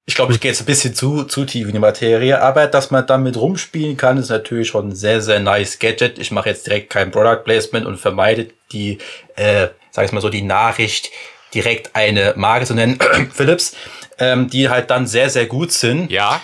Ich 0.05 0.15
glaube, 0.15 0.33
ich 0.33 0.39
gehe 0.39 0.51
jetzt 0.51 0.61
ein 0.61 0.65
bisschen 0.65 0.95
zu, 0.95 1.23
zu 1.25 1.45
tief 1.45 1.67
in 1.67 1.73
die 1.73 1.79
Materie, 1.79 2.41
aber 2.41 2.67
dass 2.67 2.91
man 2.91 3.05
damit 3.05 3.37
rumspielen 3.37 3.97
kann, 3.97 4.17
ist 4.17 4.29
natürlich 4.29 4.67
schon 4.69 4.89
ein 4.89 4.95
sehr, 4.95 5.21
sehr 5.21 5.39
nice 5.39 5.77
Gadget. 5.79 6.17
Ich 6.17 6.31
mache 6.31 6.49
jetzt 6.49 6.65
direkt 6.67 6.89
kein 6.89 7.11
Product 7.11 7.43
Placement 7.43 7.85
und 7.85 7.97
vermeide 7.99 8.47
die, 8.71 8.97
äh, 9.35 9.67
sag 9.91 10.05
ich 10.05 10.11
mal 10.11 10.21
so, 10.21 10.29
die 10.29 10.41
Nachricht, 10.41 11.11
direkt 11.53 11.95
eine 11.95 12.33
Marke 12.35 12.65
zu 12.65 12.73
nennen, 12.73 12.97
Philips, 13.33 13.75
ähm, 14.17 14.49
die 14.49 14.69
halt 14.69 14.89
dann 14.89 15.05
sehr, 15.07 15.29
sehr 15.29 15.45
gut 15.45 15.71
sind. 15.71 16.09
Ja, 16.11 16.41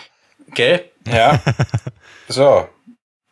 Gell? 0.53 0.85
Ja. 1.07 1.41
so. 2.27 2.67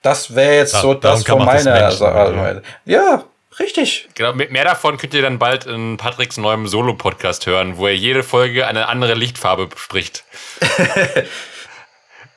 Das 0.02 0.36
wäre 0.36 0.56
jetzt 0.58 0.74
Da- 0.76 0.82
so 0.82 0.94
das 0.96 1.24
von 1.24 1.46
meiner 1.46 1.72
Menschen, 1.74 1.98
Seite. 1.98 2.62
Ja, 2.86 3.24
richtig. 3.60 4.10
genau. 4.16 4.34
Mehr 4.34 4.64
davon 4.64 4.98
könnt 4.98 5.14
ihr 5.14 5.22
dann 5.22 5.40
bald 5.40 5.66
in 5.66 5.98
Patricks 5.98 6.38
neuem 6.38 6.68
Solo-Podcast 6.68 7.46
hören, 7.46 7.78
wo 7.78 7.88
er 7.88 7.96
jede 7.96 8.24
Folge 8.24 8.68
eine 8.68 8.88
andere 8.88 9.14
Lichtfarbe 9.14 9.68
bespricht. 9.68 10.24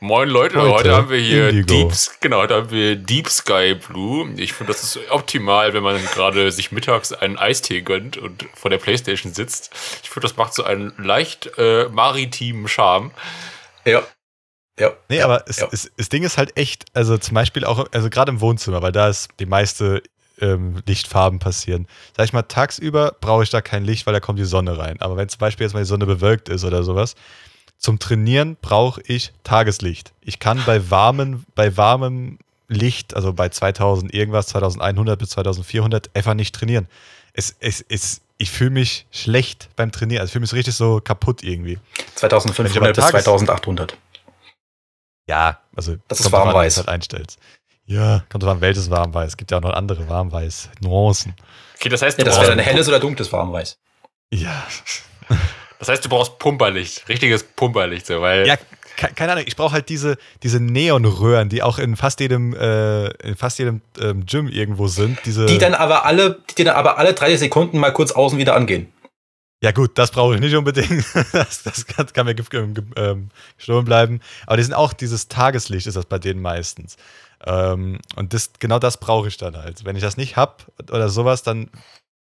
Moin 0.00 0.28
Leute, 0.28 0.60
heute, 0.60 0.72
Heute 0.72 0.96
haben 0.96 1.10
wir 1.10 1.18
hier 1.18 1.48
Indigo. 1.48 1.88
Deep, 1.88 2.20
genau, 2.20 2.38
heute 2.38 2.54
haben 2.54 2.70
wir 2.70 2.94
Deep 2.94 3.28
Sky 3.28 3.74
Blue. 3.74 4.32
Ich 4.36 4.52
finde, 4.52 4.72
das 4.72 4.84
ist 4.84 5.10
optimal, 5.10 5.74
wenn 5.74 5.82
man 5.82 6.00
gerade 6.14 6.52
sich 6.52 6.70
mittags 6.70 7.12
einen 7.12 7.36
Eistee 7.36 7.80
gönnt 7.80 8.16
und 8.16 8.46
vor 8.54 8.70
der 8.70 8.78
Playstation 8.78 9.34
sitzt. 9.34 9.72
Ich 10.04 10.10
finde, 10.10 10.28
das 10.28 10.36
macht 10.36 10.54
so 10.54 10.62
einen 10.62 10.92
leicht 10.98 11.50
äh, 11.58 11.88
maritimen 11.88 12.68
Charme. 12.68 13.10
Ja. 13.84 14.04
Ja. 14.78 14.92
Nee, 15.08 15.18
ja. 15.18 15.24
aber 15.24 15.42
es, 15.48 15.58
ja. 15.58 15.68
es, 15.72 15.90
das 15.96 16.08
Ding 16.08 16.22
ist 16.22 16.38
halt 16.38 16.56
echt, 16.56 16.84
also 16.94 17.18
zum 17.18 17.34
Beispiel 17.34 17.64
auch, 17.64 17.88
also 17.90 18.08
gerade 18.08 18.30
im 18.30 18.40
Wohnzimmer, 18.40 18.80
weil 18.82 18.92
da 18.92 19.08
ist 19.08 19.30
die 19.40 19.46
meiste 19.46 20.04
ähm, 20.40 20.82
Lichtfarben 20.86 21.38
passieren. 21.38 21.86
Sag 22.16 22.24
ich 22.26 22.32
mal, 22.32 22.42
tagsüber 22.42 23.16
brauche 23.20 23.42
ich 23.42 23.50
da 23.50 23.60
kein 23.60 23.84
Licht, 23.84 24.06
weil 24.06 24.14
da 24.14 24.20
kommt 24.20 24.38
die 24.38 24.44
Sonne 24.44 24.78
rein. 24.78 25.00
Aber 25.00 25.16
wenn 25.16 25.28
zum 25.28 25.38
Beispiel 25.38 25.64
jetzt 25.66 25.74
mal 25.74 25.80
die 25.80 25.86
Sonne 25.86 26.06
bewölkt 26.06 26.48
ist 26.48 26.64
oder 26.64 26.82
sowas, 26.82 27.14
zum 27.76 27.98
Trainieren 27.98 28.56
brauche 28.60 29.00
ich 29.06 29.32
Tageslicht. 29.44 30.12
Ich 30.20 30.38
kann 30.40 30.62
bei 30.66 30.90
warmen, 30.90 31.44
bei 31.54 31.76
warmem 31.76 32.38
Licht, 32.68 33.14
also 33.14 33.32
bei 33.32 33.48
2000 33.48 34.12
irgendwas, 34.12 34.48
2100 34.48 35.18
bis 35.18 35.30
2400, 35.30 36.10
einfach 36.14 36.34
nicht 36.34 36.54
trainieren. 36.54 36.88
Es, 37.32 37.56
es, 37.60 37.84
es, 37.88 38.20
ich 38.36 38.50
fühle 38.50 38.70
mich 38.70 39.06
schlecht 39.10 39.68
beim 39.76 39.92
Trainieren. 39.92 40.20
Also 40.22 40.28
ich 40.30 40.32
fühle 40.32 40.42
mich 40.42 40.52
richtig 40.52 40.74
so 40.74 41.00
kaputt 41.00 41.42
irgendwie. 41.42 41.78
2500 42.16 42.94
bis 42.94 43.04
Tages- 43.04 43.24
2800. 43.24 43.96
Ja, 45.28 45.60
also 45.76 45.96
Das 46.08 46.20
ist 46.20 46.32
warmweiß. 46.32 46.72
es 46.72 46.78
Halt 46.78 46.88
einstellst. 46.88 47.38
Ja, 47.88 48.22
kommt 48.28 48.44
drauf 48.44 48.52
an, 48.52 48.60
welches 48.60 48.90
Warmweiß. 48.90 49.28
Es 49.28 49.36
gibt 49.38 49.50
ja 49.50 49.56
auch 49.56 49.62
noch 49.62 49.72
andere 49.72 50.08
Warmweiß-Nuancen. 50.08 51.32
Okay, 51.76 51.88
das 51.88 52.02
heißt, 52.02 52.18
Ja, 52.18 52.24
du 52.24 52.30
das 52.30 52.38
wäre 52.38 52.50
dann 52.54 52.58
helles 52.58 52.86
oder 52.86 53.00
dunkles 53.00 53.32
Warmweiß. 53.32 53.78
Ja. 54.30 54.66
das 55.78 55.88
heißt, 55.88 56.04
du 56.04 56.10
brauchst 56.10 56.38
Pumperlicht, 56.38 57.08
richtiges 57.08 57.42
Pumperlicht, 57.42 58.06
so, 58.06 58.20
weil 58.20 58.46
Ja, 58.46 58.56
ke 58.96 59.08
keine 59.14 59.32
Ahnung, 59.32 59.44
ich 59.46 59.56
brauche 59.56 59.72
halt 59.72 59.88
diese, 59.88 60.18
diese 60.42 60.60
Neonröhren, 60.60 61.48
die 61.48 61.62
auch 61.62 61.78
in 61.78 61.96
fast 61.96 62.20
jedem, 62.20 62.54
äh, 62.54 63.06
in 63.26 63.36
fast 63.36 63.58
jedem 63.58 63.80
ähm, 64.00 64.26
Gym 64.26 64.48
irgendwo 64.48 64.88
sind. 64.88 65.18
Diese, 65.24 65.46
Die 65.46 65.56
dann 65.56 65.72
aber 65.72 66.04
alle, 66.04 66.40
die 66.58 66.64
dann 66.64 66.76
aber 66.76 66.98
alle 66.98 67.14
30 67.14 67.38
Sekunden 67.38 67.78
mal 67.78 67.92
kurz 67.92 68.12
außen 68.12 68.38
wieder 68.38 68.54
angehen. 68.54 68.92
Ja 69.62 69.72
gut, 69.72 69.98
das 69.98 70.10
brauche 70.10 70.34
ich 70.34 70.40
nicht 70.40 70.54
unbedingt. 70.54 71.04
das 71.32 71.62
das 71.62 71.86
kann, 71.86 72.06
kann 72.06 72.26
mir 72.26 72.34
ge 72.34 72.44
ähm, 72.96 73.30
gestohlen 73.56 73.84
bleiben. 73.84 74.20
Aber 74.46 74.56
die 74.56 74.62
sind 74.62 74.74
auch 74.74 74.92
dieses 74.92 75.28
Tageslicht, 75.28 75.86
ist 75.86 75.96
das 75.96 76.06
bei 76.06 76.18
denen 76.18 76.40
meistens. 76.40 76.96
Ähm, 77.44 77.98
und 78.16 78.34
das, 78.34 78.52
genau 78.58 78.78
das 78.78 78.98
brauche 78.98 79.28
ich 79.28 79.36
dann 79.36 79.56
halt. 79.56 79.84
Wenn 79.84 79.96
ich 79.96 80.02
das 80.02 80.16
nicht 80.16 80.36
habe 80.36 80.56
oder 80.90 81.08
sowas, 81.08 81.42
dann 81.42 81.70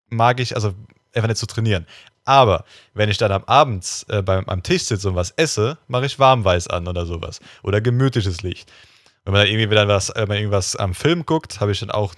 mag 0.09 0.39
ich, 0.39 0.55
also 0.55 0.73
einfach 1.13 1.27
nicht 1.27 1.39
zu 1.39 1.47
trainieren. 1.47 1.85
Aber 2.23 2.65
wenn 2.93 3.09
ich 3.09 3.17
dann 3.17 3.31
am 3.31 3.43
Abend 3.45 4.05
äh, 4.09 4.21
beim, 4.21 4.45
am 4.45 4.63
Tisch 4.63 4.83
sitze 4.83 5.09
und 5.09 5.15
was 5.15 5.31
esse, 5.31 5.77
mache 5.87 6.05
ich 6.05 6.19
Warmweiß 6.19 6.67
an 6.67 6.87
oder 6.87 7.05
sowas. 7.05 7.39
Oder 7.63 7.81
gemütliches 7.81 8.41
Licht. 8.41 8.71
Wenn 9.23 9.33
man 9.33 9.41
dann 9.41 9.49
irgendwie 9.49 9.69
wieder 9.69 9.87
was, 9.87 10.09
äh, 10.09 10.21
wenn 10.21 10.27
man 10.29 10.37
irgendwas 10.37 10.75
am 10.75 10.93
Film 10.93 11.25
guckt, 11.25 11.59
habe 11.59 11.71
ich 11.71 11.79
dann 11.79 11.91
auch 11.91 12.13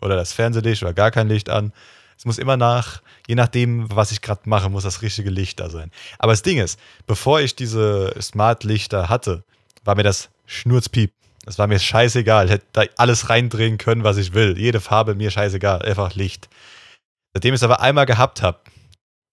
oder 0.00 0.16
das 0.16 0.32
Fernsehlicht 0.32 0.82
oder 0.82 0.92
gar 0.92 1.10
kein 1.10 1.28
Licht 1.28 1.48
an. 1.48 1.72
Es 2.16 2.24
muss 2.24 2.38
immer 2.38 2.56
nach, 2.56 3.02
je 3.26 3.34
nachdem, 3.34 3.94
was 3.94 4.12
ich 4.12 4.22
gerade 4.22 4.42
mache, 4.44 4.68
muss 4.68 4.84
das 4.84 5.02
richtige 5.02 5.30
Licht 5.30 5.60
da 5.60 5.70
sein. 5.70 5.90
Aber 6.18 6.32
das 6.32 6.42
Ding 6.42 6.58
ist, 6.58 6.78
bevor 7.06 7.40
ich 7.40 7.56
diese 7.56 8.14
Smart-Lichter 8.20 9.08
hatte, 9.08 9.44
war 9.84 9.94
mir 9.94 10.02
das 10.02 10.30
Schnurzpiep. 10.46 11.12
Es 11.46 11.58
war 11.58 11.66
mir 11.66 11.78
scheißegal. 11.78 12.46
Ich 12.46 12.52
hätte 12.52 12.66
da 12.72 12.84
alles 12.96 13.28
reindrehen 13.28 13.78
können, 13.78 14.04
was 14.04 14.16
ich 14.16 14.32
will. 14.32 14.56
Jede 14.58 14.80
Farbe 14.80 15.14
mir 15.14 15.30
scheißegal. 15.30 15.82
Einfach 15.82 16.14
Licht. 16.14 16.48
Seitdem 17.34 17.54
ich 17.54 17.58
es 17.58 17.64
aber 17.64 17.80
einmal 17.80 18.06
gehabt 18.06 18.42
habe, 18.42 18.60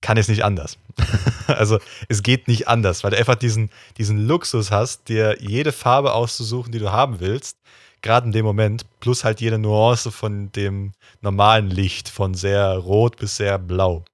kann 0.02 0.18
es 0.18 0.28
nicht 0.28 0.44
anders. 0.44 0.78
also 1.48 1.80
es 2.08 2.24
geht 2.24 2.48
nicht 2.48 2.68
anders, 2.68 3.04
weil 3.04 3.12
du 3.12 3.18
einfach 3.18 3.36
diesen, 3.36 3.70
diesen 3.98 4.28
Luxus 4.28 4.72
hast, 4.72 5.10
dir 5.10 5.38
jede 5.40 5.72
Farbe 5.72 6.14
auszusuchen, 6.14 6.72
die 6.72 6.80
du 6.80 6.92
haben 6.92 7.20
willst, 7.20 7.58
gerade 8.02 8.26
in 8.28 8.32
dem 8.32 8.46
Moment, 8.46 8.86
plus 9.00 9.24
halt 9.24 9.42
jede 9.42 9.58
Nuance 9.58 10.12
von 10.12 10.52
dem 10.54 10.94
normalen 11.22 11.70
Licht, 11.70 12.10
von 12.10 12.34
sehr 12.34 12.74
rot 12.78 13.18
bis 13.18 13.36
sehr 13.36 13.58
blau. 13.58 14.06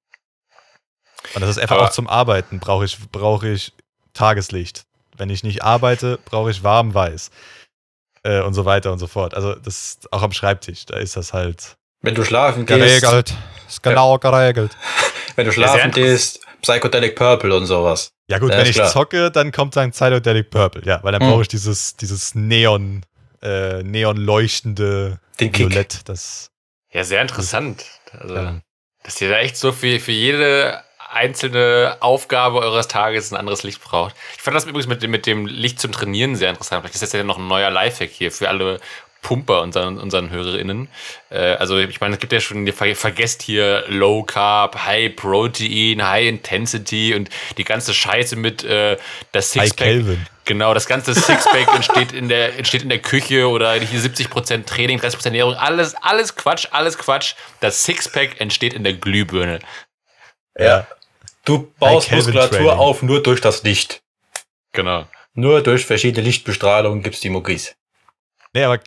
Und 1.34 1.42
das 1.42 1.50
ist 1.50 1.58
einfach 1.60 1.78
Aber- 1.78 1.86
auch 1.86 1.92
zum 1.92 2.08
Arbeiten, 2.08 2.60
brauche 2.60 2.86
ich, 2.86 2.98
brauche 3.12 3.50
ich 3.50 3.74
Tageslicht. 4.14 4.84
Wenn 5.18 5.30
ich 5.30 5.44
nicht 5.44 5.64
arbeite, 5.64 6.20
brauche 6.26 6.52
ich 6.52 6.64
warmweiß. 6.64 7.30
Äh, 8.24 8.42
und 8.42 8.54
so 8.54 8.66
weiter 8.66 8.92
und 8.92 9.00
so 9.00 9.08
fort. 9.08 9.34
Also 9.34 9.54
das 9.56 9.84
ist 9.84 10.14
auch 10.14 10.22
am 10.24 10.32
Schreibtisch, 10.32 10.86
da 10.86 10.98
ist 10.98 11.16
das 11.16 11.32
halt 11.34 11.78
Wenn 12.02 12.16
du 12.16 12.24
schlafen 12.26 12.66
gehst, 12.66 13.02
geregelt. 13.04 13.34
Ist 13.68 13.84
genau 13.84 14.18
geregelt. 14.18 14.76
wenn 15.36 15.46
du 15.46 15.52
schlafen 15.52 15.92
gehst, 15.92 16.40
Psychedelic 16.62 17.16
Purple 17.16 17.56
und 17.56 17.66
sowas. 17.68 18.10
Ja 18.28 18.40
gut, 18.40 18.52
Ja, 18.52 18.58
wenn 18.58 18.66
ich 18.68 18.76
klar. 18.76 18.90
zocke, 18.90 19.30
dann 19.32 19.52
kommt 19.52 19.76
dann 19.76 19.92
Psychedelic 19.92 20.50
Purple. 20.50 20.82
Ja, 20.86 21.04
weil 21.04 21.12
dann 21.12 21.22
Mhm. 21.24 21.30
brauche 21.32 21.44
ich 21.44 21.48
dieses, 21.48 21.96
dieses 21.96 22.34
Neon, 22.34 23.06
äh, 23.46 23.84
Neon 23.84 24.18
leuchtende 24.18 25.20
Den 25.40 25.52
Kick. 25.52 25.70
Violett. 25.70 26.08
Das, 26.10 26.52
ja, 26.92 27.04
sehr 27.04 27.22
interessant. 27.22 27.86
Also, 28.12 28.36
ja. 28.36 28.62
dass 29.04 29.22
ihr 29.22 29.30
da 29.30 29.38
echt 29.40 29.58
so 29.58 29.72
viel 29.72 30.00
für 30.00 30.12
jede 30.12 30.82
einzelne 31.12 31.98
Aufgabe 32.02 32.60
eures 32.60 32.88
Tages 32.88 33.32
ein 33.32 33.38
anderes 33.38 33.64
Licht 33.64 33.82
braucht. 33.82 34.16
Ich 34.36 34.42
fand 34.42 34.56
das 34.56 34.66
übrigens 34.66 34.88
mit 34.88 35.02
dem, 35.02 35.12
mit 35.12 35.26
dem 35.26 35.46
Licht 35.46 35.80
zum 35.80 35.92
Trainieren 35.92 36.36
sehr 36.36 36.50
interessant. 36.50 36.82
Vielleicht 36.82 36.96
ist 36.96 37.04
das 37.04 37.14
ja 37.14 37.24
noch 37.24 37.38
ein 37.38 37.48
neuer 37.48 37.70
Lifehack 37.70 38.10
hier 38.10 38.32
für 38.32 38.50
alle 38.50 38.82
Pumper 39.22 39.62
unseren, 39.62 39.98
unseren 39.98 40.30
HörerInnen. 40.30 40.88
Äh, 41.30 41.54
also 41.56 41.78
ich 41.80 42.00
meine, 42.00 42.16
es 42.16 42.20
gibt 42.20 42.32
ja 42.32 42.40
schon, 42.40 42.68
ihr 42.68 42.74
ver 42.74 42.96
vergesst 42.96 43.42
hier 43.42 43.86
Low 43.88 44.24
Carb, 44.24 44.86
High 44.86 45.16
Protein, 45.16 46.08
High 46.08 46.28
Intensity 46.28 47.16
und 47.16 47.30
die 47.58 47.64
ganze 47.64 47.94
Scheiße 47.94 48.36
mit 48.36 48.64
äh, 48.64 48.98
das 49.32 49.56
High 49.56 49.70
Sixpack. 49.70 49.88
Kelvin. 49.88 50.28
Genau, 50.46 50.76
das 50.76 50.86
ganze 50.86 51.16
Sixpack 51.16 51.74
entsteht 51.74 52.12
in 52.12 52.30
der 52.30 52.58
entsteht 52.58 52.84
in 52.84 52.90
der 52.90 53.00
Küche 53.00 53.50
oder 53.50 53.74
hier 53.74 54.00
70% 54.00 54.66
Training, 54.66 55.00
30% 55.00 55.26
Ernährung, 55.26 55.56
alles 55.56 55.96
alles 55.96 56.36
Quatsch, 56.36 56.68
alles 56.72 56.98
Quatsch. 57.00 57.34
Das 57.62 57.84
Sixpack 57.84 58.40
entsteht 58.40 58.74
in 58.74 58.84
der 58.84 58.94
Glühbirne. 58.94 59.60
Ja. 60.58 60.88
Du 61.46 61.72
baust 61.80 62.12
Muskulatur 62.12 62.50
Training. 62.50 62.70
auf 62.70 63.02
nur 63.02 63.24
durch 63.24 63.42
das 63.42 63.64
Licht. 63.64 64.02
Genau. 64.72 65.08
Nur 65.34 65.62
durch 65.62 65.86
verschiedene 65.86 66.24
Lichtbestrahlungen 66.26 67.02
gibt's 67.02 67.20
die 67.20 67.30
Muckis. 67.30 67.76
Nee, 68.54 68.64
aber 68.64 68.80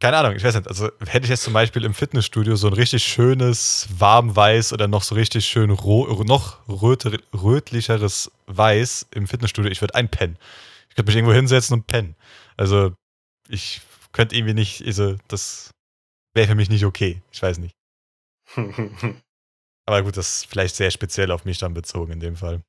keine 0.00 0.16
Ahnung, 0.16 0.36
ich 0.36 0.44
weiß 0.44 0.54
nicht, 0.54 0.68
also 0.68 0.90
hätte 1.06 1.24
ich 1.24 1.30
jetzt 1.30 1.42
zum 1.42 1.52
Beispiel 1.52 1.84
im 1.84 1.92
Fitnessstudio 1.92 2.54
so 2.54 2.68
ein 2.68 2.72
richtig 2.72 3.02
schönes 3.02 3.88
warmweiß 3.98 4.72
oder 4.72 4.86
noch 4.86 5.02
so 5.02 5.16
richtig 5.16 5.46
schön 5.46 5.70
noch 5.70 6.58
rötlicheres 6.68 8.30
Weiß 8.46 9.06
im 9.12 9.26
Fitnessstudio, 9.26 9.70
ich 9.70 9.80
würde 9.80 9.96
einpennen. 9.96 10.38
Ich 10.98 11.00
könnte 11.00 11.10
mich 11.10 11.16
irgendwo 11.16 11.34
hinsetzen 11.34 11.74
und 11.74 11.86
pennen. 11.86 12.16
Also 12.56 12.92
ich 13.48 13.80
könnte 14.12 14.34
irgendwie 14.34 14.54
nicht, 14.54 14.84
also 14.84 15.16
das 15.28 15.70
wäre 16.34 16.48
für 16.48 16.54
mich 16.54 16.70
nicht 16.70 16.84
okay. 16.84 17.22
Ich 17.30 17.42
weiß 17.42 17.58
nicht. 17.58 17.74
Aber 19.86 20.02
gut, 20.02 20.16
das 20.16 20.36
ist 20.36 20.46
vielleicht 20.46 20.76
sehr 20.76 20.90
speziell 20.90 21.30
auf 21.30 21.44
mich 21.44 21.58
dann 21.58 21.74
bezogen 21.74 22.12
in 22.12 22.20
dem 22.20 22.36
Fall. 22.36 22.62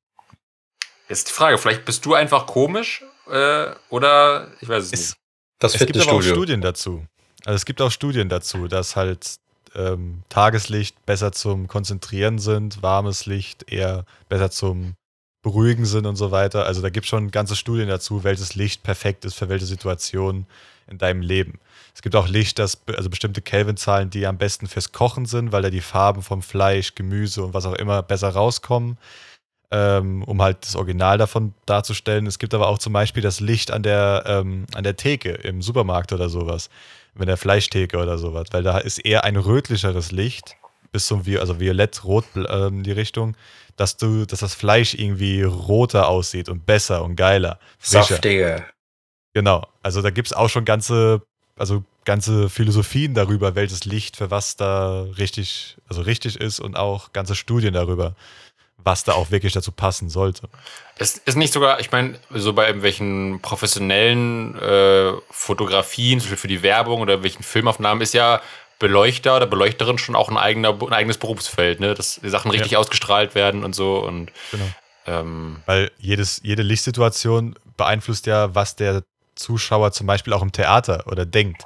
Jetzt 1.09 1.29
die 1.29 1.33
Frage, 1.33 1.57
vielleicht 1.57 1.85
bist 1.85 2.05
du 2.05 2.13
einfach 2.13 2.45
komisch 2.45 3.03
äh, 3.27 3.73
oder 3.89 4.51
ich 4.61 4.69
weiß 4.69 4.85
es, 4.85 4.91
es 4.93 4.99
nicht. 4.99 5.17
Das 5.59 5.75
es 5.75 5.85
gibt 5.85 5.99
aber 5.99 6.13
auch 6.13 6.21
Studien 6.21 6.61
dazu. 6.61 7.05
Also 7.45 7.55
es 7.55 7.65
gibt 7.65 7.81
auch 7.81 7.91
Studien 7.91 8.29
dazu, 8.29 8.67
dass 8.67 8.95
halt 8.95 9.37
ähm, 9.75 10.23
Tageslicht 10.29 11.05
besser 11.05 11.31
zum 11.31 11.67
Konzentrieren 11.67 12.39
sind, 12.39 12.81
warmes 12.81 13.25
Licht 13.25 13.71
eher 13.71 14.05
besser 14.29 14.51
zum 14.51 14.95
Beruhigen 15.41 15.85
sind 15.85 16.05
und 16.05 16.17
so 16.17 16.31
weiter. 16.31 16.65
Also 16.65 16.81
da 16.81 16.89
gibt 16.89 17.05
es 17.05 17.09
schon 17.09 17.31
ganze 17.31 17.55
Studien 17.55 17.87
dazu, 17.87 18.23
welches 18.23 18.55
Licht 18.55 18.83
perfekt 18.83 19.25
ist 19.25 19.35
für 19.35 19.49
welche 19.49 19.65
Situation 19.65 20.45
in 20.87 20.97
deinem 20.97 21.21
Leben. 21.21 21.59
Es 21.95 22.01
gibt 22.01 22.15
auch 22.15 22.27
Licht, 22.27 22.59
das, 22.59 22.81
also 22.87 23.09
bestimmte 23.09 23.41
Kelvin-Zahlen, 23.41 24.09
die 24.09 24.25
am 24.25 24.37
besten 24.37 24.67
fürs 24.67 24.91
Kochen 24.91 25.25
sind, 25.25 25.51
weil 25.51 25.61
da 25.61 25.69
die 25.69 25.81
Farben 25.81 26.21
vom 26.21 26.41
Fleisch, 26.41 26.95
Gemüse 26.95 27.43
und 27.43 27.53
was 27.53 27.65
auch 27.65 27.73
immer 27.73 28.01
besser 28.03 28.29
rauskommen, 28.29 28.97
ähm, 29.71 30.23
um 30.23 30.41
halt 30.41 30.65
das 30.65 30.75
Original 30.75 31.17
davon 31.17 31.53
darzustellen. 31.65 32.25
Es 32.25 32.39
gibt 32.39 32.53
aber 32.53 32.67
auch 32.67 32.79
zum 32.79 32.93
Beispiel 32.93 33.23
das 33.23 33.39
Licht 33.39 33.71
an 33.71 33.83
der, 33.83 34.23
ähm, 34.25 34.65
an 34.73 34.83
der 34.83 34.97
Theke 34.97 35.31
im 35.31 35.61
Supermarkt 35.61 36.11
oder 36.11 36.29
sowas 36.29 36.69
mit 37.13 37.27
der 37.27 37.37
Fleischtheke 37.37 37.97
oder 37.97 38.17
sowas, 38.17 38.47
weil 38.51 38.63
da 38.63 38.77
ist 38.77 38.99
eher 38.99 39.23
ein 39.23 39.35
rötlicheres 39.35 40.11
Licht, 40.11 40.55
bis 40.91 41.07
zum 41.07 41.23
also 41.39 41.59
violett-rot 41.59 42.25
ähm, 42.35 42.83
die 42.83 42.91
Richtung, 42.91 43.35
dass 43.75 43.97
du, 43.97 44.25
dass 44.25 44.39
das 44.39 44.55
Fleisch 44.55 44.93
irgendwie 44.93 45.43
roter 45.43 46.07
aussieht 46.07 46.49
und 46.49 46.65
besser 46.65 47.03
und 47.03 47.15
geiler. 47.15 47.59
Frischer. 47.77 48.03
Saftiger. 48.05 48.65
Genau. 49.33 49.65
Also 49.83 50.01
da 50.01 50.09
gibt 50.09 50.27
es 50.27 50.33
auch 50.33 50.49
schon 50.49 50.65
ganze, 50.65 51.21
also 51.55 51.83
ganze 52.05 52.49
Philosophien 52.49 53.13
darüber, 53.13 53.55
welches 53.55 53.85
Licht 53.85 54.17
für 54.17 54.31
was 54.31 54.55
da 54.55 55.03
richtig, 55.17 55.77
also 55.87 56.01
richtig 56.01 56.39
ist 56.39 56.59
und 56.59 56.75
auch 56.75 57.13
ganze 57.13 57.35
Studien 57.35 57.73
darüber 57.73 58.15
was 58.83 59.03
da 59.03 59.13
auch 59.13 59.31
wirklich 59.31 59.53
dazu 59.53 59.71
passen 59.71 60.09
sollte. 60.09 60.47
Es 60.97 61.17
ist 61.17 61.35
nicht 61.35 61.53
sogar, 61.53 61.79
ich 61.79 61.91
meine, 61.91 62.17
so 62.29 62.53
bei 62.53 62.67
irgendwelchen 62.67 63.39
professionellen 63.41 64.57
äh, 64.57 65.11
Fotografien, 65.29 66.19
zum 66.19 66.25
Beispiel 66.25 66.37
für 66.37 66.47
die 66.47 66.63
Werbung 66.63 67.01
oder 67.01 67.23
welchen 67.23 67.43
Filmaufnahmen, 67.43 68.01
ist 68.01 68.13
ja 68.13 68.41
Beleuchter 68.79 69.35
oder 69.35 69.45
Beleuchterin 69.45 69.97
schon 69.97 70.15
auch 70.15 70.29
ein, 70.29 70.37
eigener, 70.37 70.69
ein 70.81 70.93
eigenes 70.93 71.17
Berufsfeld, 71.17 71.81
ne? 71.81 71.93
dass 71.93 72.19
die 72.23 72.29
Sachen 72.29 72.49
richtig 72.49 72.71
ja. 72.71 72.79
ausgestrahlt 72.79 73.35
werden 73.35 73.63
und 73.63 73.75
so. 73.75 73.99
Und, 73.99 74.31
genau. 74.51 74.65
Ähm, 75.05 75.61
Weil 75.65 75.91
jedes, 75.97 76.41
jede 76.43 76.63
Lichtsituation 76.63 77.55
beeinflusst 77.77 78.25
ja, 78.25 78.55
was 78.55 78.75
der 78.75 79.03
Zuschauer 79.35 79.91
zum 79.91 80.07
Beispiel 80.07 80.33
auch 80.33 80.41
im 80.41 80.51
Theater 80.51 81.03
oder 81.07 81.25
denkt. 81.25 81.63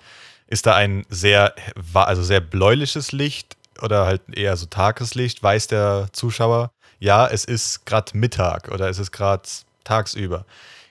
Ist 0.47 0.65
da 0.65 0.75
ein 0.75 1.05
sehr, 1.09 1.55
also 1.93 2.23
sehr 2.23 2.41
bläuliches 2.41 3.11
Licht 3.11 3.57
oder 3.81 4.05
halt 4.05 4.21
eher 4.35 4.55
so 4.57 4.65
Tageslicht, 4.65 5.41
weiß 5.41 5.67
der 5.67 6.09
Zuschauer, 6.13 6.71
ja, 6.99 7.27
es 7.27 7.45
ist 7.45 7.85
gerade 7.85 8.15
Mittag 8.17 8.69
oder 8.69 8.89
es 8.89 8.99
ist 8.99 9.11
gerade 9.11 9.43
tagsüber. 9.83 10.45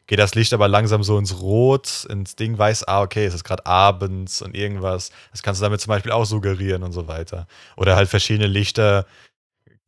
Geht 0.06 0.18
das 0.18 0.34
Licht 0.34 0.52
aber 0.52 0.68
langsam 0.68 1.02
so 1.02 1.16
ins 1.16 1.40
Rot, 1.40 2.06
ins 2.10 2.36
Ding, 2.36 2.58
weiß, 2.58 2.88
ah, 2.88 3.02
okay, 3.02 3.24
es 3.24 3.34
ist 3.34 3.44
gerade 3.44 3.64
abends 3.66 4.42
und 4.42 4.54
irgendwas. 4.54 5.10
Das 5.30 5.42
kannst 5.42 5.60
du 5.60 5.64
damit 5.64 5.80
zum 5.80 5.90
Beispiel 5.90 6.12
auch 6.12 6.24
suggerieren 6.24 6.82
und 6.82 6.92
so 6.92 7.06
weiter. 7.08 7.46
Oder 7.76 7.96
halt 7.96 8.08
verschiedene 8.08 8.48
Lichter, 8.48 9.06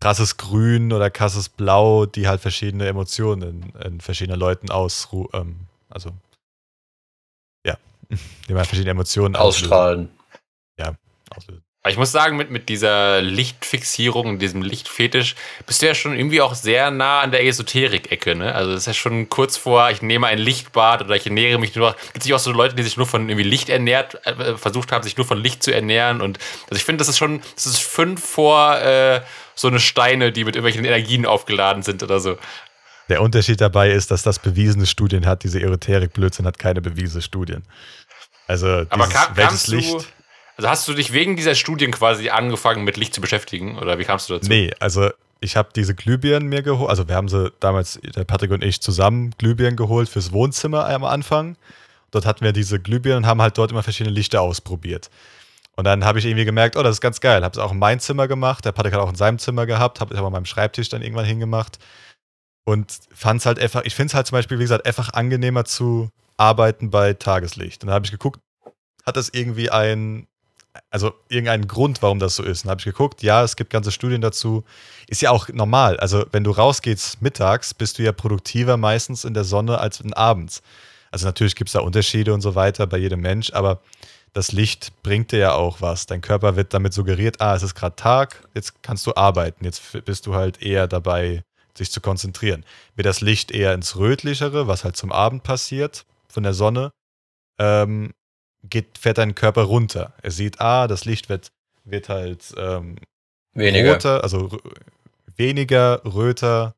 krasses 0.00 0.36
Grün 0.36 0.92
oder 0.92 1.10
krasses 1.10 1.48
Blau, 1.48 2.06
die 2.06 2.28
halt 2.28 2.40
verschiedene 2.40 2.86
Emotionen 2.86 3.42
in, 3.42 3.80
in 3.80 4.00
verschiedenen 4.00 4.38
Leuten 4.38 4.70
ausruhen. 4.70 5.28
Ähm, 5.32 5.56
also, 5.88 6.10
ja, 7.66 7.76
die 8.48 8.54
halt 8.54 8.66
verschiedene 8.66 8.92
Emotionen 8.92 9.34
ausstrahlen. 9.34 10.10
Auslösen. 10.10 10.18
Ja, 10.78 10.94
auslösen. 11.34 11.63
Ich 11.86 11.98
muss 11.98 12.12
sagen, 12.12 12.38
mit, 12.38 12.50
mit 12.50 12.70
dieser 12.70 13.20
Lichtfixierung, 13.20 14.38
diesem 14.38 14.62
Lichtfetisch, 14.62 15.34
bist 15.66 15.82
du 15.82 15.86
ja 15.86 15.94
schon 15.94 16.16
irgendwie 16.16 16.40
auch 16.40 16.54
sehr 16.54 16.90
nah 16.90 17.20
an 17.20 17.30
der 17.30 17.44
Esoterik-Ecke, 17.44 18.34
ne? 18.34 18.54
Also 18.54 18.72
das 18.72 18.82
ist 18.82 18.86
ja 18.86 18.94
schon 18.94 19.28
kurz 19.28 19.58
vor, 19.58 19.90
ich 19.90 20.00
nehme 20.00 20.26
ein 20.26 20.38
Lichtbad 20.38 21.02
oder 21.02 21.14
ich 21.14 21.26
ernähre 21.26 21.58
mich 21.58 21.74
nur. 21.76 21.92
Gibt 21.92 22.18
es 22.20 22.24
nicht 22.24 22.32
auch 22.32 22.38
so 22.38 22.52
Leute, 22.52 22.74
die 22.74 22.82
sich 22.82 22.96
nur 22.96 23.06
von 23.06 23.28
irgendwie 23.28 23.46
Licht 23.46 23.68
ernährt, 23.68 24.26
äh, 24.26 24.56
versucht 24.56 24.92
haben, 24.92 25.02
sich 25.02 25.18
nur 25.18 25.26
von 25.26 25.38
Licht 25.38 25.62
zu 25.62 25.74
ernähren? 25.74 26.22
Und 26.22 26.38
also 26.70 26.76
ich 26.76 26.84
finde, 26.84 27.00
das 27.00 27.08
ist 27.08 27.18
schon, 27.18 27.42
das 27.54 27.66
ist 27.66 27.80
fünf 27.80 28.24
vor 28.24 28.78
äh, 28.80 29.20
so 29.54 29.68
eine 29.68 29.78
Steine, 29.78 30.32
die 30.32 30.44
mit 30.44 30.56
irgendwelchen 30.56 30.86
Energien 30.86 31.26
aufgeladen 31.26 31.82
sind 31.82 32.02
oder 32.02 32.18
so. 32.18 32.38
Der 33.10 33.20
Unterschied 33.20 33.60
dabei 33.60 33.90
ist, 33.90 34.10
dass 34.10 34.22
das 34.22 34.38
bewiesene 34.38 34.86
Studien 34.86 35.26
hat. 35.26 35.44
Diese 35.44 35.60
Esoterik-Blödsinn 35.60 36.46
hat 36.46 36.58
keine 36.58 36.80
bewiesene 36.80 37.20
Studien. 37.20 37.62
Also, 38.46 38.86
Aber 38.88 39.06
kam, 39.08 39.36
welches 39.36 39.66
Licht. 39.66 40.08
Also 40.56 40.68
hast 40.68 40.88
du 40.88 40.94
dich 40.94 41.12
wegen 41.12 41.36
dieser 41.36 41.54
Studien 41.54 41.90
quasi 41.90 42.28
angefangen 42.28 42.84
mit 42.84 42.96
Licht 42.96 43.14
zu 43.14 43.20
beschäftigen 43.20 43.78
oder 43.78 43.98
wie 43.98 44.04
kamst 44.04 44.30
du 44.30 44.34
dazu? 44.34 44.48
Nee, 44.48 44.72
also 44.78 45.10
ich 45.40 45.56
habe 45.56 45.70
diese 45.74 45.94
Glühbirnen 45.94 46.48
mir 46.48 46.62
geholt, 46.62 46.90
also 46.90 47.08
wir 47.08 47.16
haben 47.16 47.28
sie 47.28 47.52
damals, 47.60 48.00
der 48.02 48.24
Patrick 48.24 48.50
und 48.50 48.62
ich, 48.62 48.80
zusammen 48.80 49.32
Glühbirnen 49.38 49.76
geholt 49.76 50.08
fürs 50.08 50.32
Wohnzimmer 50.32 50.88
am 50.88 51.04
Anfang. 51.04 51.56
Dort 52.10 52.26
hatten 52.26 52.44
wir 52.44 52.52
diese 52.52 52.78
Glühbirnen 52.78 53.24
und 53.24 53.26
haben 53.26 53.42
halt 53.42 53.58
dort 53.58 53.72
immer 53.72 53.82
verschiedene 53.82 54.14
Lichter 54.14 54.40
ausprobiert. 54.40 55.10
Und 55.76 55.84
dann 55.84 56.04
habe 56.04 56.20
ich 56.20 56.24
irgendwie 56.24 56.44
gemerkt, 56.44 56.76
oh, 56.76 56.82
das 56.82 56.96
ist 56.96 57.00
ganz 57.00 57.20
geil. 57.20 57.42
Habe 57.42 57.52
es 57.52 57.58
auch 57.58 57.72
in 57.72 57.78
mein 57.78 57.98
Zimmer 57.98 58.28
gemacht. 58.28 58.64
Der 58.64 58.70
Patrick 58.70 58.94
hat 58.94 59.00
auch 59.00 59.08
in 59.08 59.16
seinem 59.16 59.38
Zimmer 59.38 59.66
gehabt. 59.66 60.00
Habe 60.00 60.14
ich 60.14 60.18
aber 60.18 60.28
an 60.28 60.32
meinem 60.32 60.44
Schreibtisch 60.44 60.88
dann 60.88 61.02
irgendwann 61.02 61.24
hingemacht. 61.24 61.78
Und 62.64 62.96
fand 63.12 63.40
es 63.40 63.46
halt 63.46 63.58
einfach, 63.58 63.82
ich 63.84 63.94
finde 63.94 64.08
es 64.08 64.14
halt 64.14 64.28
zum 64.28 64.36
Beispiel, 64.36 64.58
wie 64.58 64.62
gesagt, 64.62 64.86
einfach 64.86 65.12
angenehmer 65.12 65.64
zu 65.64 66.10
arbeiten 66.36 66.90
bei 66.90 67.12
Tageslicht. 67.14 67.82
Und 67.82 67.88
dann 67.88 67.94
habe 67.94 68.06
ich 68.06 68.12
geguckt, 68.12 68.40
hat 69.04 69.16
das 69.16 69.30
irgendwie 69.30 69.70
ein 69.70 70.28
also 70.90 71.12
irgendeinen 71.28 71.68
Grund, 71.68 72.02
warum 72.02 72.18
das 72.18 72.36
so 72.36 72.42
ist. 72.42 72.64
Und 72.64 72.70
habe 72.70 72.80
ich 72.80 72.84
geguckt, 72.84 73.22
ja, 73.22 73.42
es 73.42 73.56
gibt 73.56 73.70
ganze 73.70 73.92
Studien 73.92 74.20
dazu. 74.20 74.64
Ist 75.08 75.22
ja 75.22 75.30
auch 75.30 75.48
normal. 75.48 75.98
Also, 75.98 76.24
wenn 76.32 76.44
du 76.44 76.50
rausgehst 76.50 77.22
mittags, 77.22 77.74
bist 77.74 77.98
du 77.98 78.02
ja 78.02 78.12
produktiver 78.12 78.76
meistens 78.76 79.24
in 79.24 79.34
der 79.34 79.44
Sonne 79.44 79.78
als 79.78 80.02
abends. 80.12 80.62
Also, 81.10 81.26
natürlich 81.26 81.54
gibt 81.54 81.68
es 81.68 81.74
da 81.74 81.80
Unterschiede 81.80 82.34
und 82.34 82.40
so 82.40 82.54
weiter 82.54 82.86
bei 82.86 82.98
jedem 82.98 83.20
Mensch, 83.20 83.52
aber 83.52 83.80
das 84.32 84.50
Licht 84.50 84.92
bringt 85.02 85.30
dir 85.30 85.38
ja 85.38 85.52
auch 85.54 85.80
was. 85.80 86.06
Dein 86.06 86.20
Körper 86.20 86.56
wird 86.56 86.74
damit 86.74 86.92
suggeriert, 86.92 87.40
ah, 87.40 87.54
es 87.54 87.62
ist 87.62 87.76
gerade 87.76 87.94
Tag, 87.94 88.42
jetzt 88.54 88.82
kannst 88.82 89.06
du 89.06 89.14
arbeiten. 89.14 89.64
Jetzt 89.64 90.04
bist 90.04 90.26
du 90.26 90.34
halt 90.34 90.60
eher 90.60 90.88
dabei, 90.88 91.44
sich 91.78 91.92
zu 91.92 92.00
konzentrieren. 92.00 92.64
Wird 92.96 93.06
das 93.06 93.20
Licht 93.20 93.52
eher 93.52 93.74
ins 93.74 93.96
Rötlichere, 93.96 94.66
was 94.66 94.82
halt 94.84 94.96
zum 94.96 95.12
Abend 95.12 95.44
passiert 95.44 96.04
von 96.28 96.42
der 96.42 96.52
Sonne, 96.52 96.90
ähm, 97.60 98.12
geht, 98.70 98.98
fährt 98.98 99.18
dein 99.18 99.34
Körper 99.34 99.62
runter. 99.62 100.12
Er 100.22 100.30
sieht, 100.30 100.60
ah, 100.60 100.86
das 100.86 101.04
Licht 101.04 101.28
wird, 101.28 101.52
wird 101.84 102.08
halt 102.08 102.54
ähm, 102.56 102.96
weniger. 103.52 103.92
roter, 103.92 104.22
also 104.22 104.58
weniger, 105.36 106.02
röter 106.04 106.74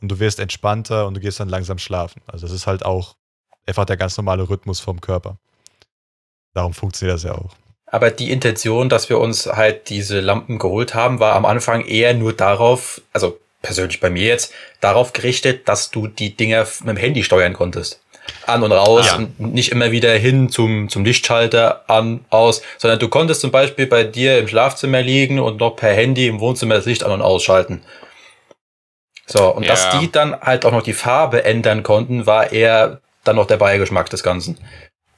und 0.00 0.08
du 0.10 0.18
wirst 0.18 0.40
entspannter 0.40 1.06
und 1.06 1.14
du 1.14 1.20
gehst 1.20 1.40
dann 1.40 1.48
langsam 1.48 1.78
schlafen. 1.78 2.22
Also 2.26 2.46
das 2.46 2.54
ist 2.54 2.66
halt 2.66 2.84
auch 2.84 3.16
einfach 3.66 3.84
der 3.84 3.96
ganz 3.96 4.16
normale 4.16 4.48
Rhythmus 4.48 4.80
vom 4.80 5.00
Körper. 5.00 5.38
Darum 6.54 6.74
funktioniert 6.74 7.16
das 7.16 7.22
ja 7.24 7.34
auch. 7.34 7.54
Aber 7.86 8.10
die 8.10 8.30
Intention, 8.30 8.88
dass 8.88 9.08
wir 9.08 9.18
uns 9.18 9.46
halt 9.46 9.88
diese 9.88 10.20
Lampen 10.20 10.58
geholt 10.58 10.94
haben, 10.94 11.18
war 11.18 11.34
am 11.34 11.44
Anfang 11.44 11.84
eher 11.84 12.14
nur 12.14 12.32
darauf, 12.32 13.02
also 13.12 13.38
persönlich 13.62 14.00
bei 14.00 14.10
mir 14.10 14.26
jetzt, 14.26 14.52
darauf 14.80 15.12
gerichtet, 15.12 15.68
dass 15.68 15.90
du 15.90 16.06
die 16.06 16.36
Dinger 16.36 16.66
mit 16.80 16.88
dem 16.88 16.96
Handy 16.96 17.24
steuern 17.24 17.52
konntest 17.52 18.00
an 18.46 18.62
und 18.62 18.72
raus 18.72 19.06
ja. 19.06 19.16
und 19.16 19.40
nicht 19.40 19.72
immer 19.72 19.90
wieder 19.90 20.12
hin 20.12 20.48
zum, 20.48 20.88
zum 20.88 21.04
Lichtschalter 21.04 21.84
an, 21.88 22.24
aus, 22.30 22.62
sondern 22.78 22.98
du 22.98 23.08
konntest 23.08 23.40
zum 23.40 23.50
Beispiel 23.50 23.86
bei 23.86 24.04
dir 24.04 24.38
im 24.38 24.48
Schlafzimmer 24.48 25.02
liegen 25.02 25.38
und 25.40 25.60
noch 25.60 25.76
per 25.76 25.92
Handy 25.92 26.26
im 26.26 26.40
Wohnzimmer 26.40 26.74
das 26.76 26.86
Licht 26.86 27.04
an 27.04 27.12
und 27.12 27.22
ausschalten. 27.22 27.82
So, 29.26 29.48
und 29.54 29.62
ja. 29.62 29.70
dass 29.70 29.90
die 29.98 30.10
dann 30.10 30.40
halt 30.40 30.64
auch 30.64 30.72
noch 30.72 30.82
die 30.82 30.92
Farbe 30.92 31.44
ändern 31.44 31.82
konnten, 31.82 32.26
war 32.26 32.52
eher 32.52 33.00
dann 33.22 33.36
noch 33.36 33.46
der 33.46 33.58
Beigeschmack 33.58 34.10
des 34.10 34.22
Ganzen. 34.22 34.58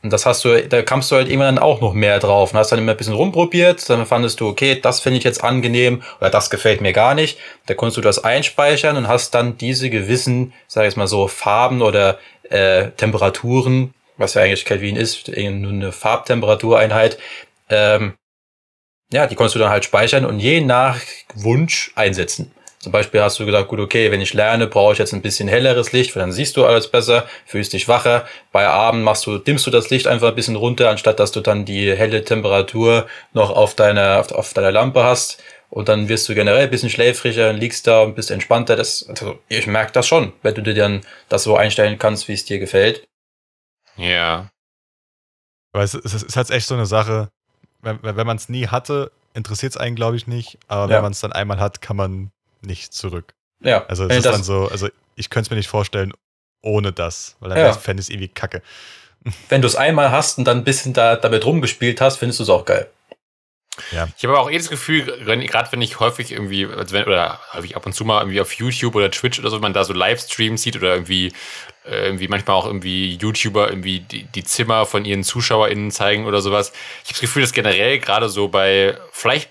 Und 0.03 0.13
das 0.13 0.27
hast 0.27 0.45
du, 0.45 0.61
da 0.67 0.83
kamst 0.83 1.13
du 1.13 1.17
halt 1.17 1.29
immer 1.29 1.45
dann 1.45 1.61
auch 1.61 1.81
noch 1.81 1.95
mehr 1.95 2.19
drauf 2.19 2.53
und 2.53 2.59
hast 2.59 2.73
dann 2.73 2.81
immer 2.81 2.91
ein 2.91 2.99
bisschen 2.99 3.15
rumprobiert, 3.15 3.89
dann 3.89 4.05
fandest 4.05 4.41
du, 4.41 4.49
okay, 4.49 4.79
das 4.81 4.99
finde 4.99 5.19
ich 5.19 5.25
jetzt 5.25 5.45
angenehm 5.45 6.03
oder 6.21 6.29
das 6.29 6.51
gefällt 6.51 6.81
mir 6.81 6.93
gar 6.93 7.15
nicht. 7.15 7.39
Da 7.67 7.75
konntest 7.75 7.99
du 7.99 8.01
das 8.01 8.23
einspeichern 8.23 8.97
und 8.97 9.07
hast 9.07 9.33
dann 9.33 9.57
diese 9.59 9.91
gewissen, 9.91 10.53
sag 10.67 10.89
ich 10.89 10.97
mal 10.97 11.07
so, 11.07 11.29
Farben 11.29 11.83
oder 11.83 12.19
äh, 12.51 12.91
Temperaturen, 12.91 13.95
was 14.17 14.35
ja 14.35 14.43
eigentlich 14.43 14.65
Kelvin 14.65 14.97
ist, 14.97 15.29
nur 15.29 15.73
eine 15.73 15.93
Farbtemperatureinheit, 15.93 17.19
ähm, 17.69 18.15
ja, 19.13 19.27
die 19.27 19.35
konntest 19.35 19.55
du 19.57 19.59
dann 19.59 19.71
halt 19.71 19.85
speichern 19.85 20.25
und 20.25 20.41
je 20.41 20.61
nach 20.61 20.99
Wunsch 21.35 21.93
einsetzen. 21.95 22.51
Zum 22.79 22.91
Beispiel 22.91 23.21
hast 23.21 23.39
du 23.39 23.47
gesagt, 23.47 23.69
gut, 23.69 23.79
okay, 23.79 24.11
wenn 24.11 24.21
ich 24.21 24.35
lerne, 24.35 24.67
brauche 24.67 24.93
ich 24.93 24.99
jetzt 24.99 25.13
ein 25.13 25.23
bisschen 25.23 25.47
helleres 25.47 25.93
Licht, 25.93 26.17
weil 26.17 26.23
dann 26.23 26.33
siehst 26.33 26.57
du 26.57 26.65
alles 26.65 26.89
besser, 26.89 27.29
fühlst 27.47 27.75
dich 27.75 27.87
wacher. 27.87 28.27
Bei 28.51 28.67
Abend 28.67 29.05
machst 29.05 29.25
du, 29.27 29.39
dimmst 29.39 29.65
du 29.69 29.71
das 29.71 29.91
Licht 29.91 30.09
einfach 30.09 30.31
ein 30.31 30.35
bisschen 30.35 30.57
runter, 30.57 30.91
anstatt 30.91 31.21
dass 31.21 31.31
du 31.31 31.41
dann 31.41 31.65
die 31.65 31.95
helle 31.95 32.25
Temperatur 32.25 33.07
noch 33.35 33.51
auf 33.51 33.77
deiner, 33.77 34.19
auf, 34.19 34.33
auf 34.33 34.53
deiner 34.53 34.73
Lampe 34.73 35.05
hast. 35.05 35.41
Und 35.73 35.89
dann 35.89 36.09
wirst 36.11 36.29
du 36.29 36.35
generell 36.35 36.65
ein 36.65 36.71
bisschen 36.71 36.91
schläfriger, 36.91 37.51
liegst 37.55 37.87
da 37.87 38.03
ein 38.03 38.15
bisschen 38.15 38.35
entspannter. 38.35 38.77
Das, 38.77 39.09
also 39.09 39.39
ich 39.49 39.67
merke 39.67 39.91
das 39.93 40.07
schon, 40.07 40.35
wenn 40.43 40.55
du 40.55 40.63
dir 40.63 40.75
dann 40.75 41.01
das 41.31 41.45
so 41.45 41.57
einstellen 41.57 41.99
kannst, 41.99 42.29
wie 42.29 42.35
es 42.35 42.45
dir 42.45 42.59
gefällt. 42.59 43.07
Ja. 43.97 44.51
Aber 45.73 45.83
es, 45.83 45.95
es 45.95 46.13
ist 46.13 46.37
halt 46.37 46.51
echt 46.51 46.67
so 46.67 46.75
eine 46.75 46.85
Sache, 46.85 47.31
wenn, 47.81 47.99
wenn 48.03 48.27
man 48.27 48.37
es 48.37 48.51
nie 48.51 48.67
hatte, 48.69 49.13
interessiert 49.33 49.73
es 49.73 49.77
einen, 49.79 49.97
glaube 49.97 50.17
ich, 50.17 50.27
nicht. 50.27 50.59
Aber 50.69 50.91
Ja. 50.91 50.97
wenn 50.97 51.03
man 51.05 51.13
es 51.13 51.21
dann 51.21 51.33
einmal 51.33 51.59
hat, 51.59 51.81
kann 51.81 51.97
man 51.97 52.33
nicht 52.61 52.93
zurück. 52.93 53.33
Ja, 53.61 53.87
Also 53.87 54.05
es 54.07 54.17
ist 54.17 54.27
das, 54.27 54.33
dann 54.35 54.43
so, 54.43 54.69
also 54.69 54.89
ich 55.17 55.31
könnte 55.31 55.47
es 55.47 55.51
mir 55.51 55.57
nicht 55.57 55.69
vorstellen 55.69 56.13
ohne 56.61 56.93
das, 56.93 57.37
weil 57.41 57.49
dann 57.49 57.59
Ja. 57.59 57.73
fände 57.73 58.03
ich 58.03 58.09
es 58.09 58.11
irgendwie 58.11 58.29
kacke. 58.29 58.61
wenn 59.49 59.63
du 59.63 59.69
es 59.69 59.77
einmal 59.77 60.11
hast 60.11 60.37
und 60.37 60.45
dann 60.45 60.59
ein 60.59 60.65
bisschen 60.65 60.93
da, 60.93 61.17
damit 61.17 61.47
rumgespielt 61.47 62.01
hast, 62.03 62.19
findest 62.19 62.41
du 62.41 62.43
es 62.43 62.51
auch 62.51 62.67
geil. 62.67 62.91
Ich 64.17 64.25
habe 64.25 64.39
auch 64.39 64.51
eh 64.51 64.59
das 64.59 64.69
Gefühl, 64.69 65.05
gerade 65.05 65.73
wenn 65.73 65.81
ich 65.81 65.99
häufig 65.99 66.33
irgendwie, 66.33 66.67
oder 66.67 67.41
häufig 67.55 67.75
ab 67.75 67.87
und 67.87 67.95
zu 67.95 68.05
mal 68.05 68.21
irgendwie 68.21 68.41
auf 68.41 68.53
YouTube 68.53 68.95
oder 68.95 69.11
Twitch 69.11 69.39
oder 69.39 69.49
so, 69.49 69.57
wenn 69.57 69.63
man 69.63 69.73
da 69.73 69.85
so 69.85 69.95
Livestreams 69.95 70.63
sieht 70.63 70.77
oder 70.77 70.93
irgendwie, 70.93 71.33
äh, 71.87 72.05
irgendwie 72.05 72.29
manchmal 72.29 72.57
auch 72.57 72.67
irgendwie 72.67 73.15
YouTuber 73.17 73.71
irgendwie 73.71 74.01
die, 74.01 74.25
die 74.25 74.45
Zimmer 74.45 74.85
von 74.85 75.07
ihren 75.07 75.25
ZuschauerInnen 75.25 75.91
zeigen 75.91 76.27
oder 76.27 76.43
sowas. 76.43 76.73
Ich 77.03 77.09
habe 77.09 77.15
das 77.15 77.21
Gefühl, 77.21 77.43
dass 77.43 77.53
generell 77.53 77.99
gerade 77.99 78.29
so 78.29 78.49
bei 78.49 78.99
vielleicht 79.11 79.49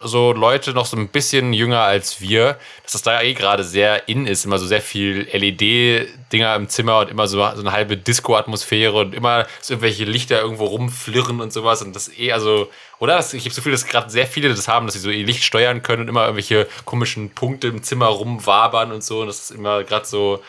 so 0.00 0.32
Leute 0.32 0.72
noch 0.72 0.86
so 0.86 0.96
ein 0.96 1.08
bisschen 1.08 1.52
jünger 1.52 1.80
als 1.80 2.20
wir, 2.20 2.58
dass 2.84 2.92
das 2.92 3.02
da 3.02 3.20
eh 3.20 3.34
gerade 3.34 3.64
sehr 3.64 4.08
in 4.08 4.26
ist, 4.26 4.44
immer 4.44 4.58
so 4.58 4.66
sehr 4.66 4.80
viel 4.80 5.28
LED-Dinger 5.32 6.54
im 6.54 6.68
Zimmer 6.68 7.00
und 7.00 7.10
immer 7.10 7.26
so, 7.26 7.38
so 7.38 7.60
eine 7.60 7.72
halbe 7.72 7.96
Disco-Atmosphäre 7.96 8.92
und 8.92 9.14
immer 9.14 9.46
so 9.60 9.74
irgendwelche 9.74 10.04
Lichter 10.04 10.40
irgendwo 10.40 10.66
rumflirren 10.66 11.40
und 11.40 11.52
sowas 11.52 11.82
und 11.82 11.96
das 11.96 12.16
eh, 12.16 12.32
also, 12.32 12.70
oder? 13.00 13.18
Ich 13.18 13.32
habe 13.32 13.44
das 13.44 13.56
Gefühl, 13.56 13.72
dass 13.72 13.86
gerade 13.86 14.10
sehr 14.10 14.26
viele 14.26 14.48
das 14.48 14.68
haben, 14.68 14.86
dass 14.86 14.94
sie 14.94 15.00
so 15.00 15.10
ihr 15.10 15.26
Licht 15.26 15.42
steuern 15.42 15.82
können 15.82 16.02
und 16.02 16.08
immer 16.08 16.22
irgendwelche 16.22 16.68
komischen 16.84 17.30
Punkte 17.30 17.68
im 17.68 17.82
Zimmer 17.82 18.06
rumwabern 18.06 18.92
und 18.92 19.02
so 19.02 19.22
und 19.22 19.26
das 19.26 19.40
ist 19.40 19.50
immer 19.50 19.82
gerade 19.82 20.06
so, 20.06 20.42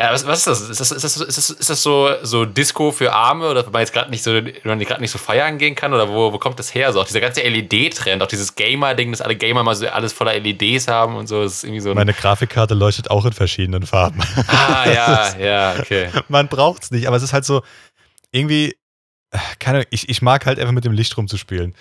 ja, 0.00 0.14
was, 0.14 0.26
was 0.26 0.38
ist 0.38 0.46
das? 0.46 0.60
Ist 0.62 0.80
das, 0.80 0.92
ist 0.92 1.04
das, 1.04 1.16
ist 1.18 1.36
das, 1.36 1.50
ist 1.50 1.68
das 1.68 1.82
so, 1.82 2.08
so 2.22 2.46
Disco 2.46 2.90
für 2.90 3.12
Arme 3.12 3.46
oder 3.50 3.66
wenn 3.66 3.72
man 3.72 3.80
jetzt 3.80 3.92
gerade 3.92 4.08
nicht 4.08 4.22
so, 4.22 4.32
wenn 4.32 4.54
man 4.64 4.78
gerade 4.78 5.02
nicht 5.02 5.10
so 5.10 5.18
feiern 5.18 5.58
gehen 5.58 5.74
kann 5.74 5.92
oder 5.92 6.08
wo, 6.08 6.32
wo 6.32 6.38
kommt 6.38 6.58
das 6.58 6.74
her? 6.74 6.90
So 6.94 7.02
auch 7.02 7.04
dieser 7.04 7.20
ganze 7.20 7.42
LED-Trend, 7.42 8.22
auch 8.22 8.26
dieses 8.26 8.54
Gamer-Ding, 8.54 9.10
dass 9.10 9.20
alle 9.20 9.36
Gamer 9.36 9.62
mal 9.62 9.74
so 9.74 9.86
alles 9.88 10.14
voller 10.14 10.32
LEDs 10.40 10.88
haben 10.88 11.16
und 11.16 11.26
so, 11.26 11.42
ist 11.42 11.64
irgendwie 11.64 11.82
so 11.82 11.90
ein, 11.90 11.96
Meine 11.96 12.14
Grafikkarte 12.14 12.72
leuchtet 12.72 13.10
auch 13.10 13.26
in 13.26 13.32
verschiedenen 13.32 13.84
Farben. 13.84 14.22
Ah, 14.46 14.88
ja, 14.88 15.36
ja, 15.38 15.74
okay. 15.78 16.08
man 16.28 16.48
braucht 16.48 16.84
es 16.84 16.90
nicht, 16.90 17.06
aber 17.06 17.18
es 17.18 17.22
ist 17.22 17.34
halt 17.34 17.44
so, 17.44 17.60
irgendwie, 18.32 18.76
äh, 19.32 19.38
keine 19.58 19.80
Ahnung, 19.80 19.88
ich, 19.90 20.08
ich 20.08 20.22
mag 20.22 20.46
halt 20.46 20.58
einfach 20.58 20.72
mit 20.72 20.86
dem 20.86 20.92
Licht 20.92 21.14
rumzuspielen. 21.18 21.74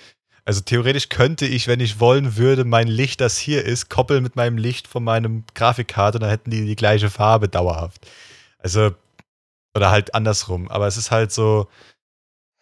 Also 0.49 0.61
theoretisch 0.61 1.09
könnte 1.09 1.45
ich, 1.45 1.67
wenn 1.67 1.79
ich 1.79 1.99
wollen 1.99 2.35
würde, 2.35 2.65
mein 2.65 2.87
Licht, 2.87 3.21
das 3.21 3.37
hier 3.37 3.63
ist, 3.63 3.87
koppeln 3.87 4.23
mit 4.23 4.35
meinem 4.35 4.57
Licht 4.57 4.87
von 4.87 5.03
meinem 5.03 5.43
Grafikkarte 5.53 6.17
und 6.17 6.21
dann 6.23 6.31
hätten 6.31 6.49
die 6.49 6.65
die 6.65 6.75
gleiche 6.75 7.11
Farbe 7.11 7.47
dauerhaft. 7.47 8.07
Also, 8.57 8.95
oder 9.75 9.91
halt 9.91 10.15
andersrum. 10.15 10.67
Aber 10.67 10.87
es 10.87 10.97
ist 10.97 11.11
halt 11.11 11.31
so, 11.31 11.67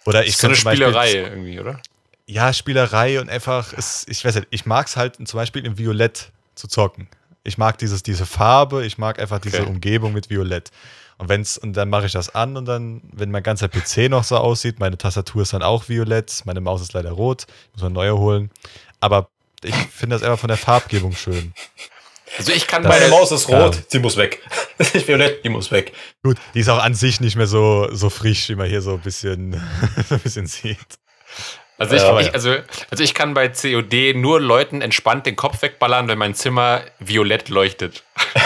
oder 0.06 0.24
ich 0.24 0.32
ist 0.32 0.40
so 0.42 0.48
eine 0.48 0.58
zum 0.58 0.66
Beispiel- 0.66 0.86
Spielerei 0.88 1.14
irgendwie, 1.14 1.62
oder? 1.62 1.82
ja, 2.26 2.52
Spielerei 2.52 3.22
und 3.22 3.30
einfach, 3.30 3.72
es, 3.72 4.06
ich 4.10 4.26
weiß 4.26 4.36
nicht, 4.36 4.48
ich 4.50 4.66
mag 4.66 4.88
es 4.88 4.98
halt 4.98 5.26
zum 5.26 5.38
Beispiel 5.38 5.66
in 5.66 5.78
Violett 5.78 6.34
zu 6.56 6.68
zocken. 6.68 7.08
Ich 7.48 7.58
mag 7.58 7.78
dieses, 7.78 8.04
diese 8.04 8.26
Farbe, 8.26 8.86
ich 8.86 8.98
mag 8.98 9.20
einfach 9.20 9.40
diese 9.40 9.62
Okay. 9.62 9.70
Umgebung 9.70 10.14
mit 10.14 10.30
Violett. 10.30 10.70
Und 11.18 11.30
wenn's, 11.30 11.58
und 11.58 11.74
dann 11.74 11.90
mache 11.90 12.06
ich 12.06 12.12
das 12.12 12.36
an 12.36 12.58
und 12.58 12.66
dann, 12.66 13.02
wenn 13.14 13.32
mein 13.32 13.42
ganzer 13.42 13.70
PC 13.70 14.10
noch 14.10 14.24
so 14.24 14.38
aussieht, 14.38 14.80
meine 14.80 14.98
Tastatur 14.98 15.42
ist 15.44 15.54
dann 15.54 15.64
auch 15.64 15.88
violett, 15.90 16.44
meine 16.46 16.62
Maus 16.62 16.82
ist 16.82 16.94
leider 16.94 17.12
rot, 17.12 17.48
muss 17.74 17.82
man 17.82 17.94
neue 17.94 18.18
holen. 18.18 18.52
Aber 19.00 19.30
ich 19.64 19.74
finde 19.76 20.16
das 20.16 20.24
einfach 20.24 20.38
von 20.40 20.50
der 20.50 20.58
Farbgebung 20.58 21.14
schön. 21.14 21.54
Also 22.38 22.52
ich 22.52 22.68
kann 22.68 22.84
Das- 22.84 22.92
Meine 23.00 23.08
Maus 23.10 23.32
ist 23.32 23.48
rot, 23.48 23.76
Ja. 23.76 23.82
sie 23.88 24.00
muss 24.00 24.18
weg. 24.18 24.44
Das 24.78 24.90
ist 24.90 24.94
nicht 24.96 25.08
violett, 25.08 25.44
die 25.44 25.50
muss 25.50 25.72
weg. 25.72 25.94
Gut, 26.22 26.38
die 26.54 26.60
ist 26.60 26.70
auch 26.70 26.84
an 26.84 26.94
sich 26.94 27.20
nicht 27.22 27.36
mehr 27.38 27.48
so, 27.48 27.88
so 27.94 28.10
frisch, 28.12 28.50
wie 28.50 28.56
man 28.56 28.68
hier 28.68 28.82
so 28.84 28.92
ein 28.94 29.00
bisschen, 29.00 29.54
so 30.10 30.16
ein 30.16 30.22
bisschen 30.22 30.46
sieht. 30.46 30.78
Also, 31.78 31.96
ich, 31.96 32.02
Ja, 32.02 32.20
ich, 32.20 32.34
also, 32.34 32.56
also 32.90 33.04
ich 33.04 33.14
kann 33.14 33.34
bei 33.34 33.50
COD 33.50 34.16
nur 34.16 34.42
Leuten 34.42 34.82
entspannt 34.82 35.26
den 35.26 35.36
Kopf 35.36 35.62
wegballern, 35.62 36.08
wenn 36.08 36.18
mein 36.18 36.34
Zimmer 36.34 36.82
violett 37.00 37.50
leuchtet. 37.50 38.04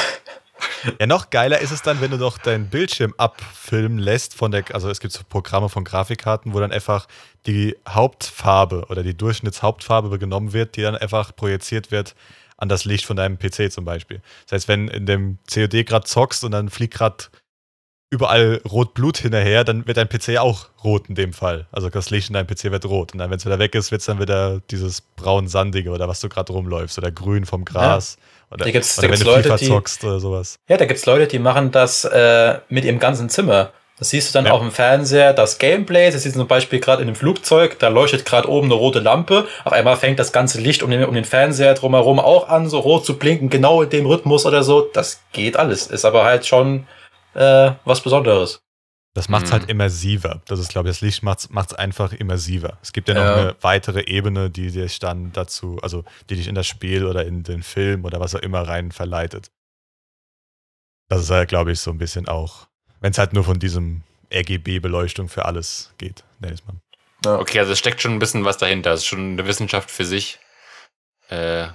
Ja, 0.99 1.05
noch 1.05 1.29
geiler 1.29 1.59
ist 1.59 1.71
es 1.71 1.81
dann, 1.81 2.01
wenn 2.01 2.11
du 2.11 2.17
doch 2.17 2.37
deinen 2.37 2.67
Bildschirm 2.69 3.13
abfilmen 3.17 3.99
lässt 3.99 4.35
von 4.35 4.51
der, 4.51 4.63
also 4.73 4.89
es 4.89 4.99
gibt 4.99 5.13
so 5.13 5.21
Programme 5.27 5.69
von 5.69 5.83
Grafikkarten, 5.83 6.53
wo 6.53 6.59
dann 6.59 6.71
einfach 6.71 7.07
die 7.45 7.75
Hauptfarbe 7.87 8.85
oder 8.89 9.03
die 9.03 9.15
Durchschnittshauptfarbe 9.15 10.17
genommen 10.17 10.53
wird, 10.53 10.75
die 10.75 10.81
dann 10.81 10.95
einfach 10.95 11.35
projiziert 11.35 11.91
wird 11.91 12.15
an 12.57 12.69
das 12.69 12.85
Licht 12.85 13.05
von 13.05 13.15
deinem 13.15 13.37
PC 13.37 13.71
zum 13.71 13.85
Beispiel. 13.85 14.21
Das 14.45 14.53
heißt, 14.53 14.67
wenn 14.67 14.87
in 14.87 15.05
dem 15.05 15.37
COD 15.51 15.85
gerade 15.85 16.05
zockst 16.05 16.43
und 16.43 16.51
dann 16.51 16.69
fliegt 16.69 16.93
gerade 16.93 17.25
überall 18.11 18.61
rot 18.69 18.93
Blut 18.93 19.17
hinterher, 19.17 19.63
dann 19.63 19.88
wird 19.88 19.97
dein 19.97 20.09
PC 20.09 20.38
auch 20.38 20.65
rot 20.83 21.05
in 21.07 21.15
dem 21.15 21.33
Fall. 21.33 21.65
Also 21.71 21.89
das 21.89 22.09
Licht 22.09 22.29
in 22.29 22.33
deinem 22.33 22.45
PC 22.45 22.65
wird 22.65 22.85
rot. 22.85 23.13
Und 23.13 23.19
dann, 23.19 23.29
wenn 23.31 23.38
es 23.38 23.45
wieder 23.45 23.57
weg 23.57 23.73
ist, 23.73 23.89
wird 23.91 24.01
es 24.01 24.05
dann 24.05 24.19
wieder 24.19 24.59
dieses 24.69 25.01
braun-sandige 25.01 25.89
oder 25.91 26.07
was 26.07 26.19
du 26.19 26.27
gerade 26.29 26.51
rumläufst 26.51 26.97
oder 26.97 27.09
grün 27.09 27.45
vom 27.45 27.63
Gras. 27.65 28.17
Oder, 28.51 28.65
Da 28.65 28.71
gibt's- 28.71 28.95
da 28.97 29.01
oder 29.03 29.11
wenn 29.11 29.19
gibt's 29.19 29.23
du 29.23 29.49
Leute, 29.49 29.65
die- 30.01 30.05
oder 30.07 30.19
sowas. 30.19 30.59
Ja, 30.67 30.75
da 30.77 30.85
gibt's 30.85 31.05
Leute, 31.05 31.25
die 31.27 31.39
machen 31.39 31.71
das 31.71 32.03
äh, 32.03 32.59
mit 32.67 32.83
ihrem 32.83 32.99
ganzen 32.99 33.29
Zimmer. 33.29 33.71
Das 33.97 34.09
siehst 34.09 34.29
du 34.33 34.38
dann 34.39 34.47
Ja. 34.47 34.53
auf 34.53 34.61
dem 34.61 34.71
Fernseher, 34.71 35.31
das 35.31 35.57
Gameplay. 35.57 36.11
Das 36.11 36.23
siehst 36.23 36.35
du 36.35 36.39
zum 36.39 36.47
Beispiel 36.47 36.79
gerade 36.79 37.03
in 37.03 37.07
einem 37.07 37.15
Flugzeug, 37.15 37.77
da 37.79 37.88
leuchtet 37.88 38.25
gerade 38.25 38.49
oben 38.49 38.65
eine 38.65 38.73
rote 38.73 38.99
Lampe. 38.99 39.45
Auf 39.63 39.71
einmal 39.71 39.95
fängt 39.95 40.19
das 40.19 40.31
ganze 40.33 40.59
Licht 40.59 40.83
um 40.83 40.89
den, 40.89 41.05
um 41.05 41.13
den 41.13 41.23
Fernseher 41.23 41.75
drumherum 41.75 42.19
auch 42.19 42.49
an, 42.49 42.67
so 42.67 42.79
rot 42.79 43.05
zu 43.05 43.17
blinken, 43.17 43.49
genau 43.49 43.83
in 43.83 43.89
dem 43.91 44.05
Rhythmus 44.07 44.45
oder 44.45 44.63
so. 44.63 44.81
Das 44.93 45.21
geht 45.31 45.55
alles. 45.55 45.88
Ist 45.88 46.03
aber 46.03 46.25
halt 46.25 46.45
schon 46.47 46.88
äh, 47.33 47.71
was 47.85 48.01
Besonderes. 48.01 48.61
Das 49.13 49.27
macht 49.27 49.43
es 49.43 49.49
Mhm. 49.49 49.53
halt 49.53 49.69
immersiver. 49.69 50.41
Das 50.45 50.59
ist, 50.59 50.69
glaube 50.69 50.87
ich, 50.89 50.95
das 50.95 51.01
Licht 51.01 51.21
macht 51.21 51.49
es 51.49 51.73
einfach 51.73 52.13
immersiver. 52.13 52.77
Es 52.81 52.93
gibt 52.93 53.09
ja 53.09 53.15
noch 53.15 53.21
Ja. 53.23 53.35
eine 53.35 53.55
weitere 53.59 54.01
Ebene, 54.05 54.49
die 54.49 54.71
dich 54.71 54.99
dann 54.99 55.33
dazu, 55.33 55.79
also 55.81 56.05
die 56.29 56.35
dich 56.35 56.47
in 56.47 56.55
das 56.55 56.65
Spiel 56.67 57.05
oder 57.05 57.25
in 57.25 57.43
den 57.43 57.61
Film 57.61 58.05
oder 58.05 58.21
was 58.21 58.35
auch 58.35 58.39
immer 58.39 58.61
rein 58.67 58.91
verleitet. 58.93 59.51
Das 61.09 61.21
ist 61.23 61.29
halt, 61.29 61.49
glaube 61.49 61.73
ich, 61.73 61.79
so 61.81 61.91
ein 61.91 61.97
bisschen 61.97 62.29
auch, 62.29 62.67
wenn 63.01 63.11
es 63.11 63.17
halt 63.17 63.33
nur 63.33 63.43
von 63.43 63.59
diesem 63.59 64.03
RGB-Beleuchtung 64.33 65.27
für 65.27 65.43
alles 65.43 65.93
geht, 65.97 66.23
nenn 66.39 66.53
ich 66.53 66.63
mal. 66.65 66.75
Okay, 67.41 67.59
also 67.59 67.73
es 67.73 67.79
steckt 67.79 68.01
schon 68.01 68.13
ein 68.13 68.19
bisschen 68.19 68.45
was 68.45 68.57
dahinter. 68.57 68.91
Es 68.93 69.01
ist 69.01 69.07
schon 69.07 69.33
eine 69.33 69.45
Wissenschaft 69.45 69.91
für 69.91 70.05
sich. 70.05 70.39
Äh, 71.27 71.67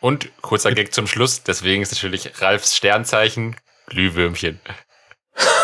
und 0.00 0.28
kurzer 0.42 0.72
Gag 0.72 0.92
zum 0.92 1.06
Schluss. 1.06 1.44
Deswegen 1.44 1.82
ist 1.82 1.92
natürlich 1.92 2.40
Ralfs 2.42 2.74
Sternzeichen 2.76 3.54
Glühwürmchen. 3.86 4.60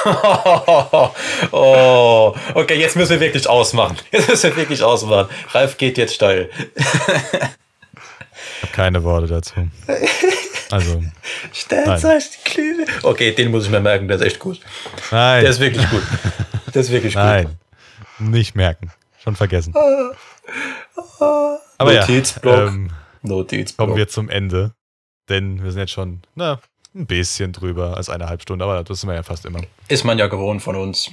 oh, 1.53 2.35
okay, 2.55 2.79
jetzt 2.79 2.97
müssen 2.97 3.11
wir 3.13 3.21
wirklich 3.21 3.49
ausmachen. 3.49 3.97
Jetzt 4.13 4.29
müssen 4.29 4.51
wir 4.51 4.57
wirklich 4.57 4.83
ausmachen. 4.83 5.29
Ralf 5.53 5.77
geht 5.77 5.99
jetzt 5.99 6.15
steil. 6.15 6.51
Ich 6.77 6.85
habe 8.63 8.73
keine 8.73 9.03
Worte 9.05 9.27
dazu. 9.27 9.55
Also, 10.71 11.03
Glühwein. 12.45 12.87
Okay, 13.03 13.33
den 13.33 13.51
muss 13.51 13.65
ich 13.65 13.71
mir 13.71 13.81
merken, 13.81 14.09
der 14.09 14.17
ist 14.19 14.23
echt 14.23 14.39
gut. 14.39 14.61
nein, 15.11 15.43
Der 15.43 15.51
ist 15.51 15.61
wirklich 15.61 15.89
gut. 15.91 16.03
Der 16.75 16.81
ist 16.83 16.91
wirklich 16.91 17.15
gut. 17.15 17.23
nein, 17.23 17.59
nicht 18.19 18.55
merken. 18.55 18.91
Schon 19.23 19.37
vergessen. 19.37 19.75
Aber 21.79 21.93
ja, 21.93 22.01
Notizblock. 22.01 22.69
ähm, 22.69 22.91
Notizblock. 23.23 23.87
kommen 23.89 23.97
wir 23.99 24.09
zum 24.09 24.29
Ende. 24.29 24.73
Denn 25.29 25.63
wir 25.65 25.73
sind 25.73 25.81
jetzt 25.81 25.93
schon, 25.93 26.23
na, 26.37 26.61
ein 26.97 27.07
bisschen 27.07 27.53
drüber 27.53 27.97
als 27.97 28.09
eine 28.09 28.29
halbe 28.29 28.43
Stunde, 28.43 28.65
aber 28.65 28.83
das 28.83 29.01
sind 29.01 29.11
wir 29.11 29.15
ja 29.15 29.23
fast 29.23 29.45
immer. 29.45 29.61
Ist 29.89 30.05
man 30.05 30.19
ja 30.19 30.27
gewohnt 30.27 30.63
von 30.63 30.77
uns. 30.77 31.13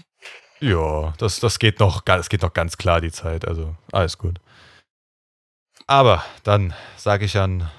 Ja, 0.59 1.13
das, 1.17 1.39
das 1.39 1.59
geht 1.59 1.79
noch, 1.79 2.01
das 2.01 2.29
geht 2.29 2.41
noch 2.41 2.53
ganz 2.53 2.77
klar 2.77 3.01
die 3.01 3.11
Zeit, 3.11 3.45
also 3.45 3.75
alles 3.91 4.17
gut. 4.17 4.39
Aber 5.87 6.23
dann 6.43 6.73
sage 6.95 7.25
ich 7.25 7.37
an 7.37 7.69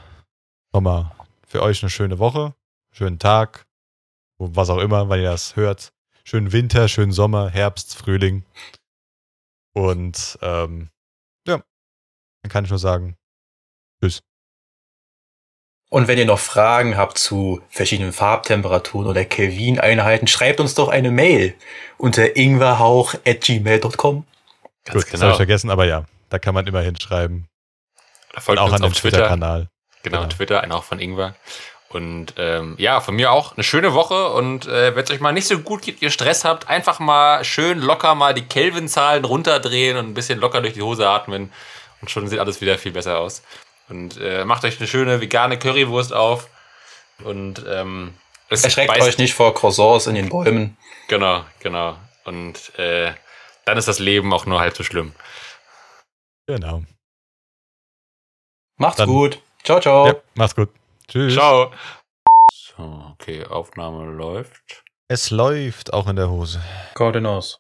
nochmal 0.73 1.11
für 1.47 1.63
euch 1.63 1.83
eine 1.83 1.91
schöne 1.91 2.19
Woche, 2.19 2.55
schönen 2.93 3.19
Tag, 3.19 3.65
was 4.39 4.69
auch 4.69 4.79
immer, 4.79 5.09
wann 5.09 5.21
ihr 5.21 5.31
das 5.31 5.57
hört. 5.57 5.93
Schönen 6.25 6.53
Winter, 6.53 6.89
schönen 6.89 7.13
Sommer, 7.13 7.49
Herbst, 7.49 7.97
Frühling. 7.97 8.45
Und 9.73 10.39
ähm, 10.43 10.91
ja, 11.47 11.63
dann 12.43 12.51
kann 12.51 12.65
ich 12.65 12.71
nur 12.71 12.79
sagen, 12.79 13.17
tschüss. 14.01 14.23
Und 15.95 16.09
wenn 16.09 16.19
ihr 16.19 16.25
noch 16.25 16.41
Fragen 16.41 16.97
habt 16.97 17.19
zu 17.19 17.63
verschiedenen 17.71 18.13
Farbtemperaturen 18.13 19.07
oder 19.07 19.25
Kelvin-Einheiten, 19.25 20.27
schreibt 20.27 20.59
uns 20.59 20.75
doch 20.75 20.89
eine 20.89 21.13
Mail 21.13 21.55
unter 21.99 22.35
ingwerhauch.gmail.com. 22.35 24.25
Ganz 24.85 25.05
Gut, 25.05 25.05
das 25.05 25.13
habe 25.13 25.21
genau. 25.21 25.31
ich 25.31 25.37
vergessen, 25.37 25.71
aber 25.71 25.85
ja, 25.85 26.05
da 26.31 26.41
kann 26.41 26.53
man 26.53 26.67
immerhin 26.67 26.99
schreiben. 26.99 27.47
Folgt 28.37 28.49
Und 28.49 28.59
auch 28.59 28.73
uns 28.73 28.75
an 28.75 28.83
dem 28.83 28.91
auf 28.91 28.99
Twitter. 28.99 29.19
Twitter-Kanal. 29.19 29.69
Genau, 30.03 30.23
Genau. 30.23 30.31
Twitter, 30.31 30.63
einer 30.63 30.75
auch 30.75 30.83
von 30.83 30.99
Ingwer. 30.99 31.37
Und 31.91 32.35
ähm, 32.39 32.75
ja, 32.77 33.01
von 33.01 33.15
mir 33.15 33.31
auch 33.31 33.57
eine 33.57 33.63
schöne 33.63 33.95
Woche 33.95 34.31
und 34.31 34.67
äh, 34.67 34.97
wenn 34.97 35.05
es 35.05 35.13
euch 35.13 35.21
mal 35.21 35.31
nicht 35.31 35.47
so 35.47 35.61
gut 35.61 35.83
geht, 35.83 36.03
ihr 36.03 36.11
Stress 36.11 36.45
habt, 36.45 36.69
einfach 36.69 36.99
mal 36.99 37.45
schön 37.45 37.79
locker 37.79 38.17
mal 38.17 38.35
die 38.35 38.43
Kelvin-Zahlen 38.43 39.25
runterdrehen 39.25 39.97
und 39.97 40.09
ein 40.09 40.15
bisschen 40.15 40.41
locker 40.41 40.61
durch 40.61 40.75
die 40.75 40.83
Hose 40.83 41.09
atmen 41.09 41.53
und 42.01 42.11
schon 42.11 42.27
sieht 42.27 42.41
alles 42.41 42.61
wieder 42.61 42.79
viel 42.79 42.91
besser 42.91 43.21
aus. 43.21 43.43
Und 43.89 44.19
äh, 44.19 44.45
macht 44.45 44.65
euch 44.65 44.79
eine 44.79 44.87
schöne 44.89 45.21
vegane 45.21 45.59
Currywurst 45.59 46.13
auf 46.13 46.49
und 47.23 47.63
ähm, 47.69 48.15
es 48.49 48.65
Erschreckt 48.65 48.91
beißt- 48.93 49.03
euch 49.03 49.19
nicht 49.19 49.35
vor 49.35 49.55
Croissants 49.55 50.07
in 50.07 50.15
den 50.15 50.29
Bäumen. 50.31 50.77
Genau, 51.09 51.45
genau. 51.61 51.97
Und 52.25 52.77
äh, 52.79 53.13
dann 53.67 53.77
ist 53.79 53.89
das 53.89 53.99
Leben 53.99 54.33
auch 54.33 54.47
nur 54.47 54.61
halb 54.61 54.77
so 54.77 54.83
schlimm. 54.85 55.15
Genau. 56.47 56.83
Macht's 58.77 58.97
Dann- 58.97 59.09
gut. 59.09 59.41
Ciao, 59.63 59.81
ciao. 59.81 60.07
Ja, 60.07 60.15
mach's 60.35 60.55
gut. 60.55 60.69
Tschüss. 61.09 61.35
Ciao. 61.35 61.73
So, 62.53 63.13
okay, 63.13 63.45
Aufnahme 63.45 64.11
läuft. 64.13 64.83
Es 65.09 65.31
läuft 65.31 65.93
auch 65.93 66.07
in 66.09 66.17
der 66.17 66.29
Hose. 66.31 66.61
Koordinaus. 66.95 67.53